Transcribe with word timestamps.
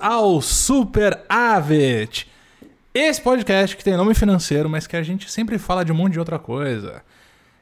Ao 0.00 0.42
Super 0.42 1.20
Avet. 1.28 2.28
Esse 2.92 3.20
podcast 3.20 3.76
que 3.76 3.82
tem 3.82 3.96
nome 3.96 4.14
financeiro, 4.14 4.68
mas 4.68 4.86
que 4.86 4.96
a 4.96 5.02
gente 5.02 5.30
sempre 5.30 5.58
fala 5.58 5.84
de 5.84 5.92
um 5.92 5.94
monte 5.94 6.12
de 6.12 6.18
outra 6.18 6.38
coisa. 6.38 7.02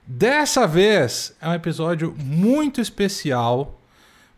Dessa 0.04 0.66
vez 0.66 1.36
é 1.40 1.48
um 1.48 1.54
episódio 1.54 2.14
muito 2.18 2.80
especial, 2.80 3.78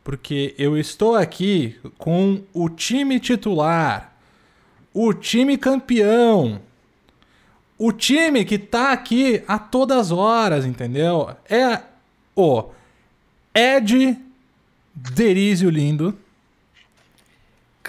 porque 0.05 0.55
eu 0.59 0.77
estou 0.77 1.14
aqui 1.14 1.79
com 1.96 2.43
o 2.53 2.69
time 2.69 3.19
titular, 3.19 4.12
o 4.93 5.15
time 5.15 5.57
campeão, 5.57 6.61
o 7.79 7.93
time 7.93 8.45
que 8.45 8.59
tá 8.59 8.93
aqui 8.93 9.43
a 9.49 9.59
todas 9.59 10.11
horas, 10.11 10.67
entendeu? 10.67 11.35
É 11.49 11.81
o 12.37 12.65
Ed 13.54 14.18
Derizio 14.95 15.71
Lindo. 15.71 16.18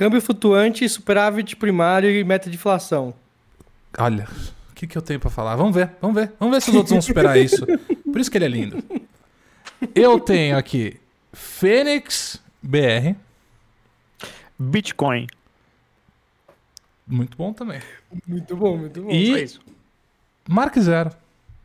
Câmbio 0.01 0.19
flutuante, 0.19 0.89
superávit 0.89 1.55
primário 1.55 2.09
e 2.09 2.23
meta 2.23 2.49
de 2.49 2.55
inflação. 2.55 3.13
Olha, 3.99 4.27
o 4.71 4.73
que, 4.73 4.87
que 4.87 4.97
eu 4.97 5.01
tenho 5.03 5.19
pra 5.19 5.29
falar? 5.29 5.55
Vamos 5.55 5.75
ver, 5.75 5.91
vamos 6.01 6.15
ver. 6.15 6.33
Vamos 6.39 6.55
ver 6.55 6.59
se 6.59 6.71
os 6.71 6.75
outros 6.75 6.91
vão 6.91 7.01
superar 7.03 7.37
isso. 7.37 7.63
Por 8.11 8.19
isso 8.19 8.31
que 8.31 8.35
ele 8.39 8.45
é 8.45 8.47
lindo. 8.47 8.83
Eu 9.93 10.19
tenho 10.19 10.57
aqui 10.57 10.99
Fênix 11.31 12.41
BR. 12.63 13.13
Bitcoin. 14.57 15.27
Muito 17.05 17.37
bom 17.37 17.53
também. 17.53 17.79
Muito 18.27 18.55
bom, 18.55 18.77
muito 18.77 19.03
bom. 19.03 19.11
E- 19.11 19.27
Só 19.27 19.37
isso. 19.37 19.61
Mark 20.49 20.76
Zero. 20.79 21.11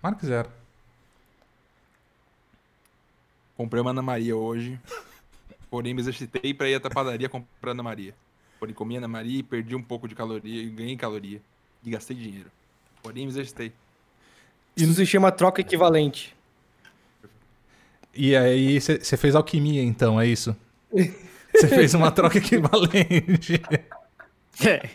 Mark 0.02 0.22
Zero. 0.22 0.50
Comprei 3.56 3.80
uma 3.80 3.92
Ana 3.92 4.02
Maria 4.02 4.36
hoje. 4.36 4.78
Porém, 5.70 5.94
me 5.94 6.02
exercitei 6.02 6.52
pra 6.52 6.68
ir 6.68 6.74
até 6.74 6.88
a 6.88 6.90
padaria 6.90 7.30
comprar 7.30 7.70
Ana 7.70 7.82
Maria. 7.82 8.14
Porém, 8.58 8.74
comi 8.74 8.96
Ana 8.96 9.08
Maria 9.08 9.40
e 9.40 9.42
perdi 9.42 9.74
um 9.74 9.82
pouco 9.82 10.08
de 10.08 10.14
caloria, 10.14 10.62
e 10.62 10.70
ganhei 10.70 10.96
caloria. 10.96 11.40
E 11.84 11.90
gastei 11.90 12.16
dinheiro. 12.16 12.50
Porém, 13.02 13.24
me 13.24 13.30
exercitei. 13.30 13.72
Isso 14.76 14.94
se 14.94 15.06
chama 15.06 15.30
troca 15.30 15.60
equivalente. 15.60 16.34
E 18.14 18.34
aí 18.34 18.80
você 18.80 19.16
fez 19.16 19.34
alquimia, 19.34 19.82
então, 19.82 20.20
é 20.20 20.26
isso? 20.26 20.56
Você 21.54 21.68
fez 21.68 21.94
uma 21.94 22.10
troca 22.10 22.38
equivalente. 22.38 23.60
É. 24.64 24.88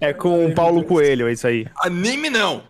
É 0.00 0.12
com 0.12 0.46
o 0.46 0.54
Paulo 0.54 0.84
Coelho, 0.84 1.28
é 1.28 1.32
isso 1.32 1.46
aí. 1.46 1.66
Anime 1.76 2.30
não! 2.30 2.64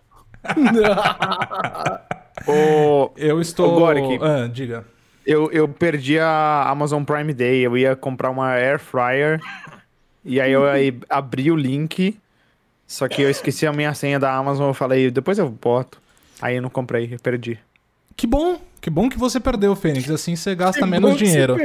O, 2.47 3.11
Eu 3.17 3.41
estou. 3.41 3.77
Ô, 3.77 3.81
Goric. 3.81 4.23
Ah, 4.23 4.47
diga. 4.47 4.85
Eu, 5.27 5.51
eu 5.53 5.69
perdi 5.69 6.19
a 6.19 6.65
Amazon 6.69 7.03
Prime 7.05 7.33
Day. 7.33 7.61
Eu 7.65 7.77
ia 7.77 7.95
comprar 7.97 8.31
uma 8.31 8.51
Air 8.53 8.79
Fryer. 8.79 9.41
E 10.25 10.41
aí 10.41 10.53
eu 10.53 10.65
aí 10.69 10.99
abri 11.09 11.51
o 11.51 11.57
link. 11.57 12.19
Só 12.87 13.09
que 13.09 13.23
eu 13.23 13.31
esqueci 13.31 13.67
a 13.67 13.73
minha 13.73 13.95
senha 13.95 14.19
da 14.19 14.35
Amazon. 14.35 14.69
Eu 14.69 14.75
falei, 14.75 15.11
depois 15.11 15.39
eu 15.39 15.49
boto. 15.49 16.01
Aí 16.41 16.57
eu 16.57 16.63
não 16.63 16.71
comprei, 16.71 17.15
eu 17.15 17.19
perdi. 17.19 17.59
Que 18.17 18.27
bom, 18.27 18.61
que 18.81 18.91
bom 18.91 19.09
que 19.09 19.19
você 19.19 19.41
perdeu, 19.41 19.75
Fênix. 19.75 20.09
Assim 20.11 20.37
você 20.37 20.55
gasta 20.55 20.81
Que 20.81 20.87
menos 20.87 21.17
dinheiro. 21.17 21.57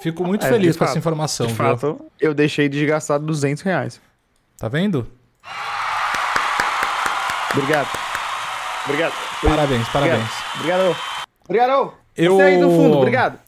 Fico 0.00 0.24
muito 0.24 0.46
É, 0.46 0.48
feliz 0.48 0.76
com 0.76 0.84
essa 0.84 0.96
informação, 0.98 1.46
De 1.46 1.52
viu? 1.52 1.64
fato, 1.64 2.00
eu 2.20 2.32
deixei 2.32 2.68
de 2.68 2.84
gastar 2.86 3.18
200 3.18 3.62
reais. 3.62 4.00
Tá 4.56 4.68
vendo? 4.68 5.06
Obrigado. 7.52 7.88
Obrigado. 8.84 9.12
Parabéns, 9.42 9.88
parabéns. 9.88 10.30
Obrigado. 10.56 10.96
Obrigado. 11.44 11.99
Eu- 12.16 12.36
Você 12.36 12.42
aí 12.42 12.60
do 12.60 12.70
fundo, 12.70 12.96
obrigado. 12.98 13.38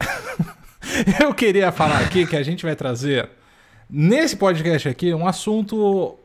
Eu 1.20 1.34
queria 1.34 1.72
falar 1.72 1.98
aqui 2.00 2.26
que 2.26 2.36
a 2.36 2.42
gente 2.42 2.64
vai 2.64 2.76
trazer 2.76 3.28
nesse 3.88 4.36
podcast 4.36 4.88
aqui 4.88 5.12
um 5.14 5.26
assunto 5.26 6.16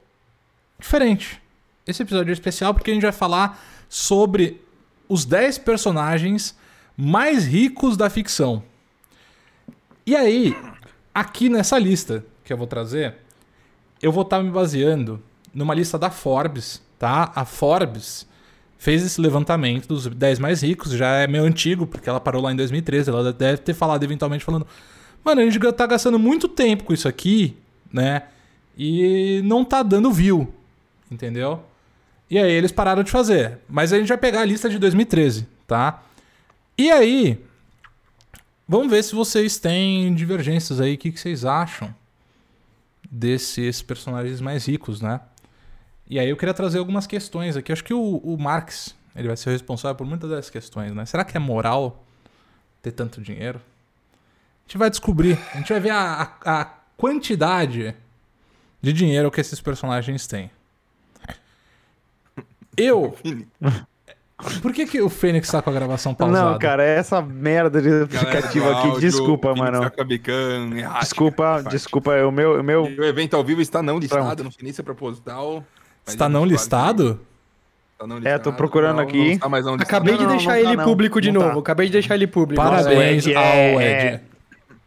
diferente. 0.80 1.42
Esse 1.88 2.04
episódio 2.04 2.32
é 2.32 2.34
especial 2.34 2.74
porque 2.74 2.92
a 2.92 2.94
gente 2.94 3.04
vai 3.04 3.12
falar 3.12 3.60
sobre 3.88 4.62
os 5.08 5.26
10 5.26 5.58
personagens 5.60 6.56
mais 6.96 7.46
ricos 7.46 7.98
da 7.98 8.10
ficção. 8.10 8.62
E 10.06 10.16
aí, 10.16 10.56
aqui 11.14 11.50
nessa 11.50 11.78
lista 11.80 12.24
que 12.44 12.52
eu 12.54 12.58
vou 12.58 12.68
trazer, 12.68 13.16
eu 14.02 14.12
vou 14.12 14.24
estar 14.24 14.42
me 14.44 14.52
baseando 14.52 15.22
numa 15.54 15.74
lista 15.74 15.98
da 15.98 16.10
Forbes, 16.12 16.82
tá? 17.00 17.32
A 17.36 17.46
Forbes 17.46 18.28
fez 18.80 19.04
esse 19.06 19.20
levantamento 19.20 19.90
dos 19.90 20.08
10 20.08 20.40
mais 20.40 20.64
ricos, 20.64 20.94
já 20.94 21.18
é 21.18 21.28
meio 21.28 21.44
antigo, 21.44 21.86
porque 21.86 22.10
ela 22.10 22.20
parou 22.20 22.42
lá 22.42 22.54
em 22.54 22.56
2013, 22.56 23.10
ela 23.10 23.34
deve 23.34 23.58
ter 23.58 23.74
falado 23.74 24.02
eventualmente 24.04 24.44
falando, 24.44 24.66
mano, 25.24 25.42
a 25.42 25.44
gente 25.44 25.60
tá 25.74 25.86
gastando 25.86 26.18
muito 26.18 26.48
tempo 26.48 26.86
com 26.86 26.94
isso 26.94 27.08
aqui, 27.08 27.58
né? 27.92 28.24
E 28.78 29.42
não 29.44 29.66
tá 29.66 29.84
dando 29.84 30.10
view, 30.10 30.52
entendeu? 31.12 31.62
E 32.30 32.40
aí 32.40 32.52
eles 32.52 32.72
pararam 32.72 33.04
de 33.04 33.12
fazer. 33.12 33.58
Mas 33.68 33.92
a 33.92 34.00
gente 34.00 34.08
vai 34.08 34.18
pegar 34.18 34.42
a 34.42 34.46
lista 34.46 34.70
de 34.70 34.80
2013, 34.80 35.46
tá? 35.68 36.02
E 36.78 36.90
aí, 36.90 37.38
vamos 38.66 38.90
ver 38.90 39.04
se 39.04 39.14
vocês 39.14 39.58
têm 39.58 40.14
divergências 40.16 40.80
aí, 40.80 40.94
o 40.94 40.98
que, 40.98 41.12
que 41.12 41.20
vocês 41.20 41.44
acham 41.44 41.94
desses 43.12 43.82
personagens 43.82 44.40
mais 44.40 44.66
ricos, 44.66 45.02
né? 45.02 45.20
E 46.10 46.20
aí 46.20 46.30
eu 46.30 46.36
queria 46.36 46.54
trazer 46.54 46.80
algumas 46.80 47.06
questões 47.06 47.56
aqui. 47.56 47.72
Acho 47.72 47.84
que 47.84 47.94
o, 47.94 48.18
o 48.18 48.38
Marx 48.38 48.96
ele 49.16 49.28
vai 49.28 49.38
ser 49.38 49.50
o 49.50 49.52
responsável 49.52 49.96
por 49.96 50.08
muitas 50.08 50.30
das 50.30 50.50
questões, 50.50 50.94
né? 50.94 51.06
Será 51.06 51.24
que 51.24 51.36
é 51.36 51.40
moral 51.40 52.04
ter 52.82 52.92
tanto 52.92 53.22
dinheiro? 53.22 53.60
A 53.60 54.68
gente 54.68 54.78
vai 54.78 54.90
descobrir. 54.90 55.38
A 55.54 55.58
gente 55.58 55.72
vai 55.72 55.80
ver 55.80 55.90
a, 55.92 56.34
a, 56.44 56.62
a 56.62 56.66
quantidade 56.96 57.96
de 58.82 58.94
dinheiro 58.94 59.30
que 59.30 59.42
esses 59.42 59.60
personagens 59.60 60.26
têm. 60.26 60.50
Eu. 62.78 63.16
Por 64.62 64.72
que, 64.72 64.86
que 64.86 65.02
o 65.02 65.10
Fênix 65.10 65.50
tá 65.50 65.62
com 65.62 65.70
a 65.70 65.74
gravação 65.74 66.16
pausada? 66.16 66.52
Não, 66.52 66.58
cara, 66.60 66.82
é 66.82 66.96
essa 66.96 67.22
merda 67.22 67.82
de 67.82 68.04
aplicativo 68.04 68.70
aqui. 68.70 68.88
áudio, 68.88 69.02
Desculpa, 69.02 69.54
mano. 69.54 69.92
Desculpa, 71.02 71.62
desculpa. 71.70 72.12
O 72.26 72.32
meu, 72.32 72.62
o 72.62 72.64
meu 72.64 72.84
O 72.84 73.04
evento 73.04 73.36
ao 73.36 73.44
vivo 73.44 73.60
está 73.60 73.84
não 73.84 74.00
listado, 74.00 74.24
Pronto. 74.24 74.44
não 74.46 74.52
sei 74.52 74.64
nem 74.64 74.74
é 74.78 74.82
proposital. 74.82 75.62
Está 76.14 76.30
não 76.30 76.46
listado? 76.46 77.20
Está 77.94 78.08
não 78.08 78.18
É, 78.18 78.20
listado, 78.20 78.44
tô 78.44 78.54
procurando 78.54 78.98
não- 78.98 79.04
aqui. 79.04 79.18
Não 79.18 79.32
está 79.32 79.50
mais 79.50 79.66
não 79.66 79.76
listado. 79.76 79.90
Acabei 79.96 80.18
de 80.18 80.24
Não, 80.24 80.30
deixar 80.32 80.56
não 80.56 80.64
tá 80.64 80.70
ele 80.70 80.76
não. 80.78 80.84
público 80.86 81.22
de 81.22 81.32
Não 81.32 81.42
novo. 81.42 81.54
tá. 81.56 81.60
Acabei 81.60 81.86
de 81.88 81.92
deixar 81.94 82.16
ele 82.16 82.28
público. 82.28 82.62
Parabéns 82.62 83.26
Ed 83.28 83.36
ao 83.36 83.44
é- 83.44 84.14
Ed. 84.16 84.22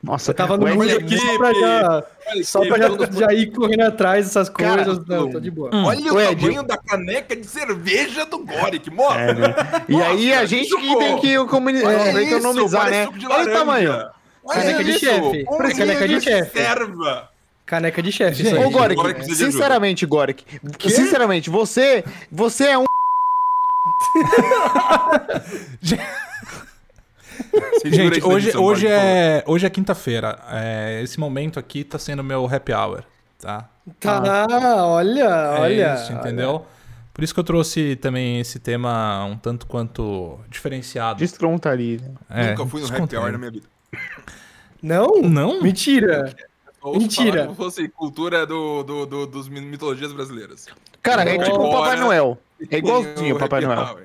Nossa, 0.03 0.33
Eu 0.33 0.35
tava 0.35 0.57
no 0.57 0.65
o 0.65 0.69
Ed 0.69 0.77
mundo 0.79 0.91
é- 0.91 0.95
aqui 0.95 1.17
só 1.17 1.39
pra 1.39 1.53
já, 1.55 2.05
só 2.43 2.61
pra 2.67 2.77
já, 2.79 2.89
já 3.29 3.33
ir 3.35 3.53
correndo 3.53 3.83
atrás 3.83 4.27
dessas 4.27 4.49
Cara, 4.49 4.85
coisas. 4.85 5.07
Não, 5.07 5.31
tô 5.31 5.39
de 5.39 5.49
boa. 5.51 5.71
Olha 5.73 6.13
o 6.13 6.21
Ed, 6.21 6.41
tamanho 6.41 6.63
da 6.65 6.77
caneca 6.77 7.37
de 7.37 7.47
cerveja 7.47 8.27
do 8.27 8.39
Goric, 8.45 8.91
mostra! 8.91 9.21
É, 9.31 9.33
né? 9.35 9.55
E 9.89 10.03
aí 10.03 10.33
a 10.35 10.45
gente 10.45 10.75
que 10.75 10.97
tem 10.97 11.19
que 11.21 11.45
comuni- 11.47 11.85
Olha 11.85 11.95
é, 11.97 12.23
isso, 12.25 12.35
economizar, 12.37 12.83
parece 12.83 13.13
né? 13.13 13.19
de 13.19 13.27
Olha 13.29 13.49
o 13.49 13.53
tamanho. 13.53 13.93
Olha 14.45 14.61
Caneca 14.61 14.83
de 14.85 14.91
isso, 14.91 14.99
chefe. 15.05 15.45
um 15.49 15.57
Parece 15.57 15.79
caneca 15.79 16.09
de 16.09 16.21
chefe. 16.21 16.51
Serva. 16.59 17.29
Caneca 17.73 18.03
de 18.03 18.13
chefe. 18.13 18.47
Ô, 18.49 18.79
ajuda. 18.83 19.35
sinceramente, 19.35 20.05
Goric, 20.05 20.45
sinceramente, 20.79 21.49
você, 21.49 22.05
você 22.31 22.65
é 22.65 22.79
um 22.79 22.85
Gente, 27.87 28.23
hoje, 28.23 28.55
hoje, 28.55 28.87
é, 28.87 29.43
hoje 29.47 29.65
é 29.65 29.71
quinta-feira. 29.71 30.39
É, 30.51 31.01
esse 31.03 31.19
momento 31.19 31.59
aqui 31.59 31.83
tá 31.83 31.99
sendo 31.99 32.23
meu 32.23 32.45
happy 32.45 32.75
hour, 32.75 33.05
tá? 33.41 33.71
Tá, 33.99 34.47
olha, 34.87 35.25
É 35.25 35.61
olha. 35.61 35.95
isso, 35.95 36.13
entendeu? 36.13 36.67
Por 37.15 37.25
isso 37.25 37.33
que 37.33 37.41
eu 37.41 37.45
trouxe 37.45 37.97
também 37.97 38.39
esse 38.39 38.59
tema 38.59 39.25
um 39.25 39.39
tanto 39.39 39.67
quanto 39.67 40.39
diferenciado. 40.51 41.19
descontraído. 41.19 42.19
É, 42.29 42.51
Nunca 42.51 42.67
fui 42.67 42.83
no 42.83 42.87
happy 42.95 43.17
hour 43.17 43.33
na 43.33 43.39
minha 43.39 43.51
vida. 43.51 43.67
Não? 44.83 45.23
Não? 45.23 45.63
Mentira. 45.63 46.35
Ouço 46.83 46.99
Mentira. 47.01 47.33
falar 47.33 47.45
como 47.45 47.57
fosse 47.57 47.89
cultura 47.89 48.47
do, 48.47 48.83
do, 48.83 49.07
do, 49.07 49.27
dos 49.27 49.49
mi- 49.49 49.61
mitologias 49.61 50.13
brasileiras. 50.13 50.67
Cara, 51.03 51.23
é 51.29 51.39
tipo 51.39 51.57
o 51.57 51.71
Papai 51.73 51.97
Noel. 51.97 52.39
É 52.71 52.79
igualzinho 52.79 53.37
o 53.37 53.39
Papai 53.41 53.61
Noel. 53.63 53.99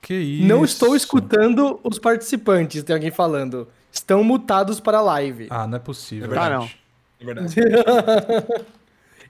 Que 0.00 0.14
isso? 0.14 0.46
Não 0.46 0.64
estou 0.64 0.94
escutando 0.94 1.80
os 1.82 1.98
participantes, 1.98 2.82
tem 2.84 2.94
alguém 2.94 3.10
falando. 3.10 3.66
Estão 3.92 4.22
mutados 4.22 4.78
para 4.78 4.98
a 4.98 5.02
live. 5.02 5.48
Ah, 5.50 5.66
não 5.66 5.76
é 5.76 5.80
possível. 5.80 6.26
É 6.26 6.28
verdade. 6.28 6.62
gente. 6.66 6.78
É 7.20 7.24
verdade. 7.24 7.54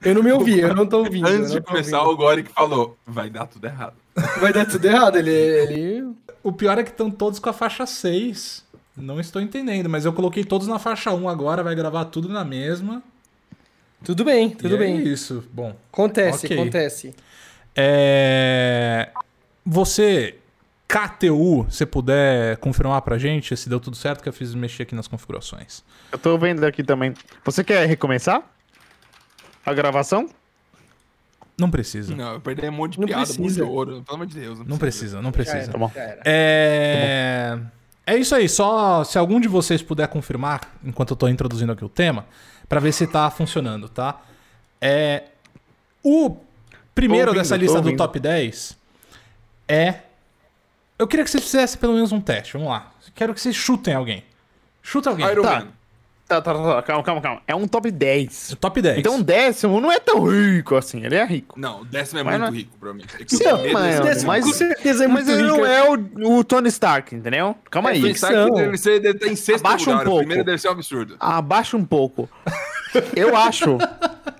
Eu 0.03 0.13
não 0.13 0.21
me 0.21 0.31
ouvi, 0.31 0.59
eu 0.59 0.75
não 0.75 0.85
tô 0.85 0.99
ouvindo. 0.99 1.27
Antes 1.27 1.49
não 1.49 1.59
de 1.59 1.61
começar, 1.65 2.01
ouvindo. 2.03 2.13
o 2.13 2.17
Goric 2.17 2.51
falou: 2.51 2.95
vai 3.03 3.31
dar 3.31 3.47
tudo 3.47 3.65
errado. 3.65 3.95
Vai 4.39 4.53
dar 4.53 4.67
tudo 4.67 4.85
errado, 4.85 5.15
ele... 5.17 5.31
ele... 5.31 6.13
O 6.43 6.51
pior 6.51 6.77
é 6.77 6.83
que 6.83 6.91
estão 6.91 7.09
todos 7.09 7.39
com 7.39 7.49
a 7.49 7.53
faixa 7.53 7.83
6. 7.87 8.63
Não 8.97 9.19
estou 9.19 9.41
entendendo, 9.41 9.87
mas 9.89 10.05
eu 10.05 10.11
coloquei 10.13 10.43
todos 10.43 10.67
na 10.67 10.79
faixa 10.79 11.11
1 11.13 11.29
agora, 11.29 11.61
vai 11.63 11.75
gravar 11.75 12.05
tudo 12.05 12.27
na 12.29 12.43
mesma. 12.43 13.03
Tudo 14.03 14.23
bem, 14.25 14.49
tudo 14.49 14.75
E 14.75 14.77
bem. 14.77 14.97
É 14.99 15.03
isso. 15.03 15.43
Bom, 15.53 15.75
Acontece, 15.91 16.45
Ok. 16.47 16.59
acontece. 16.59 17.15
É... 17.75 19.09
Você 19.65 20.35
KTU, 20.87 21.65
se 21.69 21.85
puder 21.85 22.57
confirmar 22.57 23.01
pra 23.01 23.17
gente 23.17 23.55
se 23.57 23.67
deu 23.69 23.79
tudo 23.79 23.95
certo, 23.97 24.23
que 24.23 24.29
eu 24.29 24.33
fiz 24.33 24.55
mexer 24.55 24.83
aqui 24.83 24.95
nas 24.95 25.07
configurações. 25.07 25.83
Eu 26.11 26.17
tô 26.17 26.37
vendo 26.37 26.63
aqui 26.65 26.83
também. 26.83 27.13
Você 27.43 27.63
quer 27.63 27.85
recomeçar? 27.87 28.41
A 29.65 29.73
gravação? 29.73 30.29
Não 31.59 31.69
precisa. 31.69 32.15
Não, 32.15 32.33
eu 32.35 32.39
perdi 32.41 32.67
um 32.69 32.71
monte 32.71 32.93
de 32.93 32.99
Não 33.01 33.07
piada, 33.07 33.23
um 33.23 33.25
monte 33.27 33.35
de 33.35 33.41
precisa. 33.43 33.65
ouro. 33.65 34.01
Pelo 34.03 34.15
amor 34.15 34.27
de 34.27 34.39
Deus. 34.39 34.59
Não 34.65 34.77
precisa, 34.77 35.17
não 35.17 35.25
Já 35.25 35.31
precisa. 35.31 35.57
era, 35.57 35.71
Tá 35.71 35.77
bom. 35.77 35.91
já 35.93 36.01
era. 36.01 36.21
É... 36.25 37.59
é 38.07 38.17
isso 38.17 38.33
aí, 38.33 38.47
só 38.47 39.03
se 39.03 39.17
algum 39.17 39.39
de 39.39 39.49
vocês 39.49 39.81
puder 39.83 40.07
confirmar, 40.07 40.61
enquanto 40.83 41.11
eu 41.11 41.17
tô 41.17 41.27
introduzindo 41.27 41.73
aqui 41.73 41.83
o 41.83 41.89
tema, 41.89 42.25
pra 42.67 42.79
ver 42.79 42.93
se 42.93 43.05
tá 43.05 43.29
funcionando, 43.29 43.89
tá? 43.89 44.21
É... 44.81 45.25
O 46.01 46.37
primeiro 46.95 47.27
ouvindo, 47.27 47.41
dessa 47.41 47.57
lista 47.57 47.81
do 47.81 47.95
top 47.97 48.17
10 48.17 48.77
é... 49.67 49.95
Eu 50.97 51.05
queria 51.05 51.23
que 51.23 51.29
vocês 51.29 51.43
fizessem 51.43 51.79
pelo 51.79 51.93
menos 51.93 52.11
um 52.11 52.21
teste, 52.21 52.53
vamos 52.53 52.69
lá. 52.69 52.91
Quero 53.13 53.33
que 53.33 53.41
vocês 53.41 53.55
chutem 53.55 53.93
alguém. 53.93 54.23
Chuta 54.81 55.09
alguém. 55.09 55.29
Iron 55.29 55.43
Tá. 55.43 55.59
Man. 55.59 55.67
Tá, 56.27 56.41
tá, 56.41 56.53
tá, 56.53 56.81
calma, 56.81 57.03
calma, 57.03 57.21
calma. 57.21 57.41
É 57.47 57.55
um 57.55 57.65
top 57.67 57.89
10. 57.89 58.57
Top 58.59 58.81
10. 58.81 58.97
Então 58.99 59.17
o 59.19 59.23
décimo 59.23 59.79
não 59.79 59.89
é 59.89 59.97
tão 59.97 60.25
rico 60.25 60.75
assim, 60.75 61.01
ele 61.05 61.15
é 61.15 61.23
rico. 61.25 61.57
Não, 61.57 61.81
o 61.81 61.85
décimo 61.85 62.19
é 62.19 62.23
Mas 62.23 62.33
muito 62.37 62.51
não- 62.51 62.57
rico, 62.57 62.71
provavelmente. 62.77 63.13
É 63.15 63.17
que 63.19 63.23
o 63.23 63.37
desse- 63.37 64.01
Décimo, 64.03 64.27
mas- 64.27 64.45
com 64.45 64.53
certeza 64.53 65.05
é 65.05 65.07
Mas 65.07 65.27
ele 65.29 65.43
rico. 65.43 65.57
não 65.57 65.65
é 65.65 65.89
o, 65.89 66.37
o 66.39 66.43
Tony 66.43 66.67
Stark, 66.67 67.15
entendeu? 67.15 67.55
Calma 67.71 67.91
aí. 67.91 68.01
Tony 68.01 68.11
Stark 68.11 68.51
deve, 68.55 68.77
ser, 68.77 68.99
deve 68.99 69.17
estar 69.19 69.27
em 69.31 69.35
sexto 69.37 69.65
Abaixa 69.65 69.89
um 69.89 69.93
lugar. 69.93 70.03
pouco. 70.05 70.17
O 70.17 70.19
primeiro 70.23 70.43
deve 70.43 70.57
ser 70.57 70.67
um 70.67 70.71
absurdo. 70.71 71.15
Abaixa 71.17 71.77
um 71.77 71.85
pouco. 71.85 72.29
Eu 73.15 73.35
acho. 73.37 73.77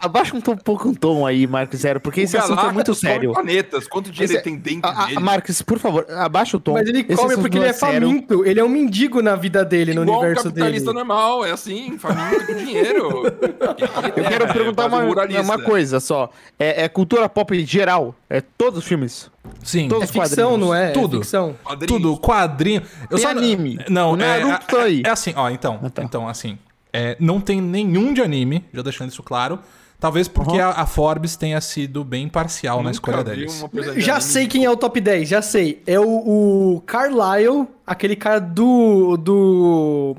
Abaixa 0.00 0.34
um, 0.36 0.40
tom- 0.40 0.56
pouco 0.56 0.88
um 0.88 0.94
tom 0.94 1.26
aí, 1.26 1.46
Marcos 1.46 1.80
Zero, 1.80 2.00
porque 2.00 2.22
esse 2.22 2.34
O 2.36 2.40
assunto 2.40 2.60
é 2.60 2.72
muito 2.72 2.86
come 2.86 2.96
sério. 2.96 3.32
planetas. 3.32 3.86
Quanto 3.86 4.10
dinheiro 4.10 4.24
Esse- 4.32 4.34
ele 4.36 4.42
tem 4.42 4.56
dentro 4.56 4.90
A, 4.90 5.06
dele? 5.06 5.20
Marcos, 5.20 5.60
por 5.62 5.78
favor, 5.78 6.06
abaixa 6.10 6.56
o 6.56 6.60
tom. 6.60 6.72
Mas 6.72 6.88
ele 6.88 7.00
Esse 7.06 7.16
come 7.16 7.36
porque 7.36 7.58
não 7.58 7.64
ele 7.64 7.70
é 7.70 7.74
sério. 7.74 8.08
faminto. 8.08 8.44
Ele 8.46 8.58
é 8.60 8.64
um 8.64 8.68
mendigo 8.68 9.20
na 9.20 9.36
vida 9.36 9.64
dele, 9.64 9.92
no 9.92 10.02
Igual 10.02 10.16
um 10.16 10.20
universo 10.22 10.44
capitalista 10.48 10.86
dele. 10.92 10.98
normal, 10.98 11.44
é 11.44 11.50
assim, 11.52 11.98
faminto 11.98 12.46
com 12.46 12.54
dinheiro. 12.54 13.10
Eu 14.16 14.24
quero 14.24 14.52
perguntar 14.52 14.86
uma, 14.86 15.02
uma 15.04 15.58
coisa 15.62 16.00
só. 16.00 16.30
É, 16.58 16.84
é 16.84 16.88
cultura 16.88 17.28
pop 17.28 17.64
geral? 17.64 18.14
É 18.28 18.40
todos 18.40 18.78
os 18.78 18.84
filmes? 18.86 19.30
Sim. 19.62 19.88
Todos 19.88 20.04
É 20.04 20.06
ficção, 20.12 20.50
quadrinhos. 20.50 20.60
não 20.68 20.74
é? 20.74 20.90
Tudo. 20.92 21.16
É 21.16 21.20
ficção. 21.20 21.56
Tudo, 21.86 22.16
quadrinho. 22.18 22.82
Eu 23.10 23.16
Tem 23.18 23.26
anime. 23.26 23.78
Não, 23.88 24.12
O 24.12 24.16
Naruto 24.16 24.76
é, 24.78 24.82
aí. 24.82 25.02
é, 25.04 25.08
é 25.08 25.10
assim, 25.10 25.32
ó, 25.36 25.50
então. 25.50 25.78
Ah, 25.82 25.90
tá. 25.90 26.02
Então, 26.02 26.28
assim. 26.28 26.58
é, 26.92 27.16
não 27.20 27.40
tem 27.40 27.60
nenhum 27.60 28.12
de 28.12 28.20
anime, 28.22 28.64
já 28.72 28.82
deixando 28.82 29.10
isso 29.10 29.22
claro. 29.22 29.58
Talvez 30.00 30.26
porque 30.28 30.56
Uhum. 30.56 30.64
a, 30.64 30.70
a 30.80 30.86
Forbes 30.86 31.36
tenha 31.36 31.60
sido 31.60 32.02
bem 32.02 32.26
parcial 32.26 32.82
na 32.82 32.90
escolha 32.90 33.22
deles. 33.22 33.62
Já 33.96 34.18
sei 34.18 34.46
quem 34.48 34.64
é 34.64 34.70
o 34.70 34.76
top 34.76 34.98
10, 34.98 35.28
já 35.28 35.42
sei. 35.42 35.82
É 35.86 36.00
o, 36.00 36.76
o 36.76 36.80
Carlyle, 36.86 37.68
aquele 37.86 38.16
cara 38.16 38.40
do. 38.40 39.18
do. 39.18 40.16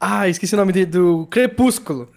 Ah, 0.00 0.26
esqueci 0.28 0.54
o 0.54 0.56
nome 0.56 0.72
dele, 0.72 0.86
do 0.86 1.26
Crepúsculo. 1.30 2.08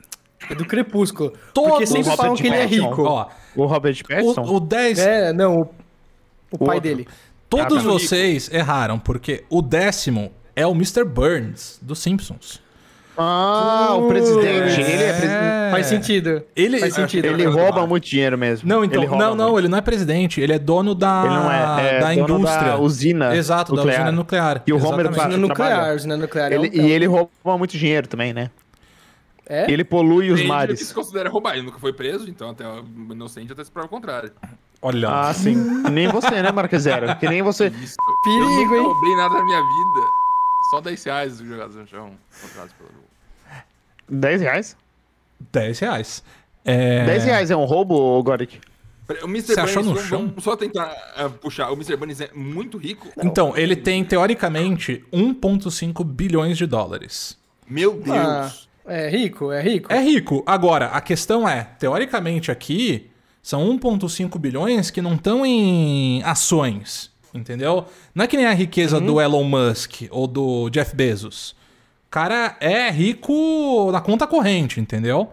É 0.50 0.56
do 0.56 0.65
Crepúsculo. 0.65 1.33
Todos 1.54 1.69
Porque 1.71 1.86
sempre 1.86 2.04
Robert 2.04 2.18
falam 2.18 2.36
que 2.36 2.48
ele 2.48 2.56
é 2.56 2.65
rico. 2.65 3.04
Ó, 3.04 3.27
O 3.56 3.65
Robert 3.65 3.98
Pattinson? 4.07 4.42
o, 4.42 4.56
o 4.56 4.60
10. 4.62 5.00
É, 5.00 5.33
não, 5.33 5.62
o, 5.62 5.69
o 6.51 6.57
pai 6.60 6.77
outro. 6.77 6.81
dele. 6.81 7.07
Todos 7.50 7.80
Ah, 7.80 7.81
tá. 7.83 7.89
vocês 7.89 8.50
erraram, 8.51 8.98
porque 8.98 9.44
o 9.50 9.62
décimo 9.62 10.31
é 10.56 10.65
o 10.65 10.71
Mr. 10.71 11.04
Burns, 11.04 11.77
dos 11.81 12.00
Simpsons. 12.00 12.62
Ah, 13.18 13.94
o 13.95 14.07
presidente. 14.07 14.81
Ele 14.81 15.04
é 15.04 15.13
presidente. 15.13 15.71
Faz 15.71 15.86
sentido. 15.88 16.44
Ele, 16.56 16.80
Faz 16.80 16.94
sentido. 16.95 17.25
Ele 17.25 17.45
rouba 17.45 17.86
muito 17.86 18.06
dinheiro 18.07 18.38
mesmo. 18.38 18.68
Não, 18.68 18.83
então, 18.83 19.01
Ele 19.01 19.10
rouba 19.10 19.24
não, 19.25 19.36
não, 19.36 19.45
muito. 19.45 19.60
ele 19.60 19.68
não 19.68 19.77
é 19.77 19.81
presidente, 19.81 20.42
ele 20.42 20.54
é 20.54 20.60
dono 20.60 20.94
da, 20.95 21.24
Ele 21.25 21.33
não 21.33 21.51
é, 21.51 21.95
é 21.98 22.00
da 22.00 22.13
dono 22.13 22.39
indústria. 22.39 22.63
da 22.71 22.77
usina 22.77 23.36
Exato, 23.36 23.75
nuclear. 23.75 23.98
da 23.98 24.04
usina 24.04 24.12
nuclear. 24.12 24.63
E 24.65 24.74
o 24.74 24.77
Homer 24.83 25.10
Usina 25.12 25.38
nuclear, 25.38 25.95
usina 25.95 26.18
nuclear. 26.18 26.51
é 26.51 26.56
Ele- 26.56 26.69
um 26.81 26.86
e 26.86 26.92
ele 26.92 27.06
rouba 27.06 27.30
muito 27.57 27.77
dinheiro 27.77 28.07
também, 28.07 28.33
né? 28.33 28.50
É? 29.48 29.69
Ele 29.69 29.83
polui 29.83 30.31
os 30.31 30.39
que 30.39 30.48
mares. 30.48 30.80
se 30.80 30.94
considera 30.94 31.30
roubar. 31.30 31.54
Ele 31.56 31.63
nunca 31.65 31.77
foi 31.77 31.92
preso, 31.92 32.30
então 32.30 32.50
até 32.50 32.65
o 32.68 32.83
inocente 33.12 33.51
até 33.51 33.63
se 33.63 33.69
prova 33.71 33.88
o 33.88 33.89
contrário. 33.89 34.31
Olha. 34.81 35.10
Ah, 35.10 35.33
sim. 35.33 35.83
Que 35.83 35.92
nem 35.92 36.07
você, 36.07 36.42
né, 36.42 36.51
Marquezero? 36.51 37.15
Que 37.18 37.27
nem 37.27 37.42
você. 37.42 37.68
Isso. 37.68 37.95
Perigo, 38.24 38.44
eu 38.44 38.50
nunca 38.63 38.75
hein? 38.75 38.81
roubei 38.83 39.15
nada 39.18 39.36
na 39.36 39.44
minha 39.44 39.60
vida. 39.62 40.07
Só 40.71 40.81
10 40.81 41.04
reais 41.04 41.38
jogados 41.39 41.75
no 41.75 41.86
chão. 41.86 42.12
comprados 42.42 42.74
pelo... 42.74 42.89
10 44.09 44.41
reais? 44.41 44.77
10 45.51 45.79
reais. 45.79 46.23
É... 46.65 47.05
10 47.05 47.23
reais 47.25 47.51
é 47.51 47.55
um 47.55 47.65
roubo, 47.65 48.21
Goric? 48.23 48.59
O 49.21 49.27
Mr. 49.27 49.53
Você 49.53 49.59
achou 49.59 49.83
no 49.83 49.94
vamos, 49.94 50.07
chão? 50.07 50.27
vamos 50.27 50.44
só 50.44 50.55
tentar 50.55 50.95
ah, 51.15 51.29
puxar. 51.29 51.69
O 51.69 51.73
Mr. 51.73 51.97
Burns 51.97 52.21
é 52.21 52.29
muito 52.33 52.77
rico. 52.77 53.09
Então, 53.21 53.55
ele 53.55 53.75
tem, 53.75 54.03
teoricamente, 54.03 55.03
1,5 55.11 56.03
bilhões 56.05 56.57
de 56.57 56.65
dólares. 56.65 57.38
Meu 57.67 57.94
Deus. 57.94 58.07
Ah, 58.15 58.51
é 58.85 59.09
rico, 59.09 59.51
é 59.51 59.61
rico. 59.61 59.91
É 59.91 60.00
rico. 60.00 60.44
Agora, 60.45 60.88
a 60.88 61.01
questão 61.01 61.47
é, 61.47 61.63
teoricamente 61.77 62.50
aqui, 62.50 63.09
são 63.41 63.77
1,5 63.77 64.39
bilhões 64.39 64.89
que 64.89 65.01
não 65.01 65.15
estão 65.15 65.45
em 65.45 66.23
ações, 66.23 67.11
entendeu? 67.33 67.85
Não 68.15 68.23
é 68.23 68.27
que 68.27 68.38
nem 68.38 68.45
a 68.45 68.53
riqueza 68.53 69.01
do 69.01 69.19
Elon 69.19 69.44
Musk 69.44 70.03
ou 70.09 70.25
do 70.27 70.69
Jeff 70.69 70.95
Bezos. 70.95 71.55
O 72.13 72.19
cara 72.21 72.56
é 72.60 72.92
rico 72.92 73.89
na 73.92 74.00
conta 74.00 74.27
corrente, 74.27 74.80
entendeu? 74.80 75.31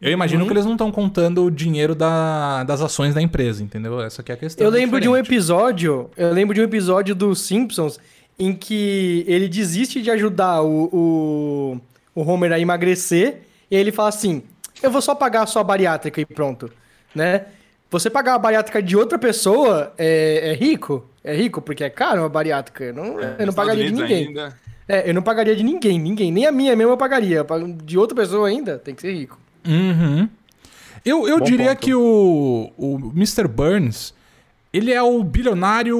Eu 0.00 0.12
imagino 0.12 0.46
que 0.46 0.52
eles 0.52 0.64
não 0.64 0.74
estão 0.74 0.92
contando 0.92 1.44
o 1.44 1.50
dinheiro 1.50 1.92
da- 1.92 2.62
das 2.62 2.80
ações 2.80 3.14
da 3.16 3.20
empresa, 3.20 3.64
entendeu? 3.64 4.00
Essa 4.00 4.22
aqui 4.22 4.30
é 4.30 4.34
a 4.36 4.38
questão. 4.38 4.64
Eu 4.64 4.70
lembro 4.70 5.00
de 5.00 5.08
um 5.08 5.16
episódio, 5.16 6.08
eu 6.16 6.32
lembro 6.32 6.54
de 6.54 6.60
um 6.60 6.64
episódio 6.64 7.16
dos 7.16 7.40
Simpsons 7.40 7.98
em 8.38 8.54
que 8.54 9.24
ele 9.26 9.48
desiste 9.48 10.00
de 10.00 10.08
ajudar 10.12 10.62
o, 10.62 10.88
o, 10.92 11.80
o 12.14 12.22
Homer 12.22 12.52
a 12.52 12.60
emagrecer 12.60 13.40
e 13.68 13.74
ele 13.74 13.90
fala 13.90 14.10
assim: 14.10 14.44
"Eu 14.80 14.92
vou 14.92 15.02
só 15.02 15.16
pagar 15.16 15.42
a 15.42 15.46
sua 15.46 15.64
bariátrica 15.64 16.20
e 16.20 16.24
pronto", 16.24 16.70
né? 17.12 17.46
Você 17.90 18.08
pagar 18.08 18.34
a 18.34 18.38
bariátrica 18.38 18.80
de 18.80 18.96
outra 18.96 19.18
pessoa 19.18 19.92
é, 19.98 20.52
é 20.52 20.54
rico? 20.54 21.04
É 21.24 21.34
rico 21.34 21.60
porque 21.60 21.82
é 21.82 21.90
caro 21.90 22.20
uma 22.22 22.28
bariátrica. 22.28 22.84
Eu 22.84 22.94
não, 22.94 23.18
eu 23.20 23.46
não 23.46 23.52
pagaria 23.52 23.86
de 23.86 23.92
ninguém. 23.92 24.28
ainda. 24.28 24.56
É, 24.88 25.08
eu 25.08 25.14
não 25.14 25.22
pagaria 25.22 25.56
de 25.56 25.62
ninguém, 25.62 25.98
ninguém. 25.98 26.30
Nem 26.30 26.46
a 26.46 26.52
minha 26.52 26.76
mesmo 26.76 26.92
eu 26.92 26.96
pagaria. 26.96 27.44
De 27.84 27.98
outra 27.98 28.14
pessoa 28.14 28.48
ainda, 28.48 28.78
tem 28.78 28.94
que 28.94 29.00
ser 29.02 29.12
rico. 29.14 29.38
Uhum. 29.66 30.28
Eu, 31.04 31.28
eu 31.28 31.38
Bom 31.38 31.44
diria 31.44 31.70
ponto. 31.70 31.80
que 31.80 31.94
o, 31.94 32.72
o 32.76 33.12
Mr. 33.14 33.46
Burns, 33.48 34.14
ele 34.72 34.92
é 34.92 35.02
o 35.02 35.22
bilionário 35.22 35.98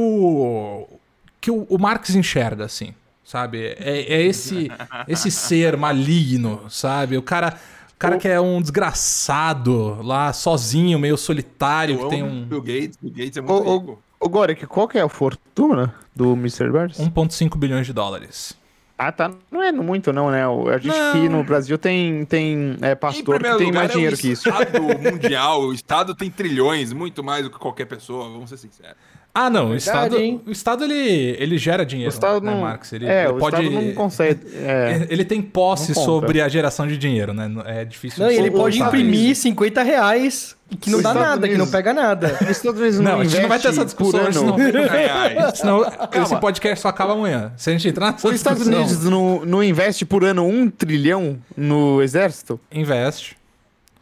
que 1.40 1.50
o, 1.50 1.66
o 1.68 1.78
Marx 1.78 2.14
enxerga, 2.14 2.64
assim, 2.64 2.94
sabe? 3.22 3.74
É, 3.78 4.14
é 4.14 4.22
esse, 4.22 4.70
esse 5.06 5.30
ser 5.30 5.76
maligno, 5.76 6.62
sabe? 6.70 7.18
O 7.18 7.22
cara, 7.22 7.58
o 7.94 7.98
cara 7.98 8.16
que 8.16 8.26
é 8.28 8.40
um 8.40 8.62
desgraçado 8.62 10.00
lá, 10.02 10.32
sozinho, 10.32 10.98
meio 10.98 11.16
solitário, 11.18 11.96
Eu 11.96 12.04
que 12.04 12.08
tem 12.10 12.22
um 12.22 12.44
Bill 12.44 12.62
Gates. 12.62 12.98
Bill 13.00 13.12
Gates 13.12 13.36
é 13.36 13.40
muito 13.42 13.52
Ô, 13.52 13.78
rico. 13.78 14.02
ô, 14.20 14.26
ô 14.26 14.28
Goric, 14.28 14.66
qual 14.66 14.88
que 14.88 14.96
é 14.98 15.02
a 15.02 15.08
fortuna 15.08 15.94
do 16.16 16.32
Mr. 16.32 16.70
Burns? 16.70 16.98
1,5 16.98 17.58
bilhões 17.58 17.86
de 17.86 17.92
dólares. 17.92 18.56
Ah, 18.96 19.10
tá. 19.10 19.32
Não 19.50 19.60
é 19.60 19.72
muito, 19.72 20.12
não, 20.12 20.30
né? 20.30 20.46
O- 20.46 20.68
A 20.68 20.78
gente 20.78 20.96
Não. 20.96 21.10
aqui 21.10 21.28
no 21.28 21.42
Brasil 21.42 21.76
tem, 21.76 22.24
tem 22.24 22.76
é, 22.80 22.94
pastor 22.94 23.42
que 23.42 23.56
tem 23.56 23.72
mais 23.72 23.90
é 23.90 23.92
dinheiro 23.94 24.14
o 24.14 24.18
que 24.18 24.28
isso. 24.30 24.48
Estado 24.48 24.80
mundial, 24.82 25.62
o 25.62 25.72
Estado 25.72 26.14
tem 26.14 26.30
trilhões, 26.30 26.92
muito 26.92 27.22
mais 27.22 27.42
do 27.44 27.50
que 27.50 27.58
qualquer 27.58 27.86
pessoa, 27.86 28.28
vamos 28.30 28.50
ser 28.50 28.56
sinceros. 28.56 28.94
Ah, 29.36 29.50
não, 29.50 29.64
o 29.64 29.68
Verdade, 29.70 29.78
Estado, 29.78 30.16
hein? 30.16 30.40
o 30.46 30.50
Estado 30.52 30.84
ele, 30.84 31.36
ele 31.40 31.58
gera 31.58 31.84
dinheiro, 31.84 32.08
O 32.08 32.14
Estado 32.14 32.40
né, 32.40 32.52
não. 32.52 32.60
Marx? 32.60 32.92
Ele, 32.92 33.04
é, 33.04 33.24
ele 33.24 33.32
o 33.32 33.36
pode... 33.38 33.56
Estado 33.56 33.74
não 33.74 33.92
consegue. 33.92 34.40
É. 34.54 35.08
Ele 35.10 35.24
tem 35.24 35.42
posse 35.42 35.92
sobre 35.92 36.40
a 36.40 36.48
geração 36.48 36.86
de 36.86 36.96
dinheiro, 36.96 37.34
né? 37.34 37.50
É 37.66 37.84
difícil 37.84 38.22
Não, 38.22 38.30
de 38.30 38.36
ele 38.36 38.52
pode 38.52 38.80
imprimir 38.80 39.20
Unidos. 39.20 39.38
50 39.38 39.82
reais 39.82 40.56
que 40.80 40.88
não 40.88 40.98
Os 40.98 41.02
dá 41.02 41.10
Estados 41.10 41.28
nada, 41.30 41.48
que 41.48 41.56
não 41.56 41.66
pega 41.66 41.92
nada. 41.92 42.38
Os 42.42 42.48
Estados 42.48 42.80
Unidos 42.80 43.00
não, 43.00 43.12
Não, 43.12 43.20
a 43.20 43.24
gente 43.24 43.42
não 43.42 43.48
vai 43.48 43.58
ter 43.58 43.68
essa 43.68 43.84
discussão, 43.84 44.20
ano. 44.20 44.32
senão, 44.32 44.56
Reais. 44.56 45.58
senão 45.58 45.84
esse 46.22 46.36
podcast 46.36 46.80
só 46.80 46.88
acaba 46.88 47.12
amanhã. 47.14 47.52
Se 47.56 47.70
a 47.70 47.72
gente 47.72 47.88
entrar 47.88 48.12
nessa 48.12 48.28
Os 48.28 48.34
Estados 48.34 48.66
Unidos 48.66 49.04
não, 49.04 49.44
não 49.44 49.64
investe 49.64 50.04
por 50.04 50.24
ano 50.24 50.46
um 50.46 50.70
trilhão 50.70 51.38
no 51.56 52.00
exército? 52.00 52.60
investe. 52.72 53.36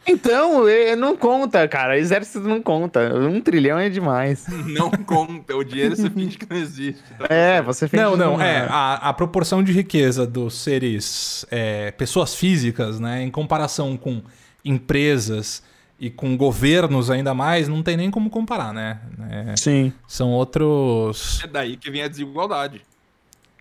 Então, 0.06 0.68
é, 0.68 0.97
não 0.97 1.16
conta, 1.16 1.66
cara. 1.68 1.97
Exército 1.97 2.40
não 2.40 2.61
conta. 2.61 3.14
Um 3.14 3.40
trilhão 3.40 3.78
é 3.78 3.88
demais. 3.88 4.47
Não 4.66 4.90
conta, 4.90 5.54
o 5.56 5.62
dinheiro 5.62 5.94
você 5.94 6.11
finge 6.11 6.37
que 6.37 6.47
não 6.49 6.56
existe. 6.56 7.00
tá? 7.18 7.26
É, 7.32 7.62
você 7.62 7.87
fez. 7.87 8.02
Não, 8.02 8.16
não, 8.16 8.40
é. 8.40 8.66
A, 8.68 8.94
a 9.11 9.12
proporção 9.12 9.62
de 9.62 9.71
riqueza 9.73 10.26
dos 10.26 10.54
seres, 10.59 11.47
é, 11.50 11.92
pessoas 11.92 12.35
físicas, 12.35 12.99
né, 12.99 13.23
em 13.23 13.30
comparação 13.30 13.97
com 13.97 14.23
empresas 14.64 15.62
e 16.00 16.11
com 16.11 16.37
governos 16.37 17.09
ainda 17.11 17.32
mais, 17.32 17.68
não 17.68 17.80
tem 17.82 17.97
nem 17.97 18.11
como 18.11 18.28
comparar, 18.28 18.73
né? 18.73 18.99
É, 19.30 19.56
Sim. 19.56 19.92
são 20.09 20.30
outros. 20.30 21.40
É 21.44 21.47
daí 21.47 21.76
que 21.76 21.90
vem 21.90 22.02
a 22.02 22.09
desigualdade. 22.09 22.82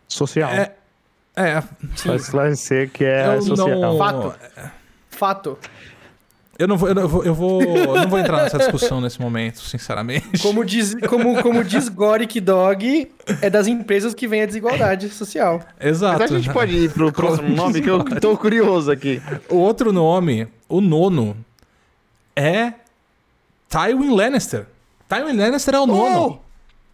Social. 0.08 0.50
É. 0.50 0.74
É, 1.36 1.62
Pra 2.04 2.16
esclarecer 2.16 2.90
que 2.90 3.06
é 3.06 3.36
eu 3.36 3.42
social. 3.44 3.80
não. 3.80 3.98
Fato. 3.98 4.36
Fato. 5.10 5.58
Eu 6.62 6.68
não 6.68 6.78
vou, 6.78 6.90
eu 6.90 6.94
não 6.94 7.08
vou, 7.08 7.24
eu 7.24 7.34
vou, 7.34 7.60
eu 7.64 7.96
não 7.96 8.08
vou 8.08 8.20
entrar 8.20 8.44
nessa 8.44 8.60
discussão 8.60 9.02
nesse 9.02 9.20
momento, 9.20 9.62
sinceramente. 9.62 10.38
Como 10.44 10.64
diz, 10.64 10.94
como, 11.10 11.42
como 11.42 11.64
diz 11.64 11.90
Goric 11.90 12.40
Dog, 12.40 13.12
é 13.42 13.50
das 13.50 13.66
empresas 13.66 14.14
que 14.14 14.28
vem 14.28 14.44
a 14.44 14.46
desigualdade 14.46 15.10
social. 15.10 15.60
Exato. 15.80 16.20
Mas 16.20 16.32
a 16.32 16.38
gente 16.38 16.54
pode 16.54 16.76
ir 16.78 16.92
pro 16.92 17.12
próximo 17.12 17.50
nome, 17.50 17.82
que 17.82 17.90
eu 17.90 18.04
tô 18.20 18.38
curioso 18.38 18.92
aqui. 18.92 19.20
O 19.50 19.56
outro 19.56 19.92
nome, 19.92 20.48
o 20.70 20.80
nono, 20.82 21.36
é 22.36 22.74
Tywin 23.68 24.14
Lannister. 24.16 24.68
Tywin 25.10 25.36
Lannister 25.36 25.74
é 25.74 25.80
o 25.80 25.88
nono. 25.88 26.42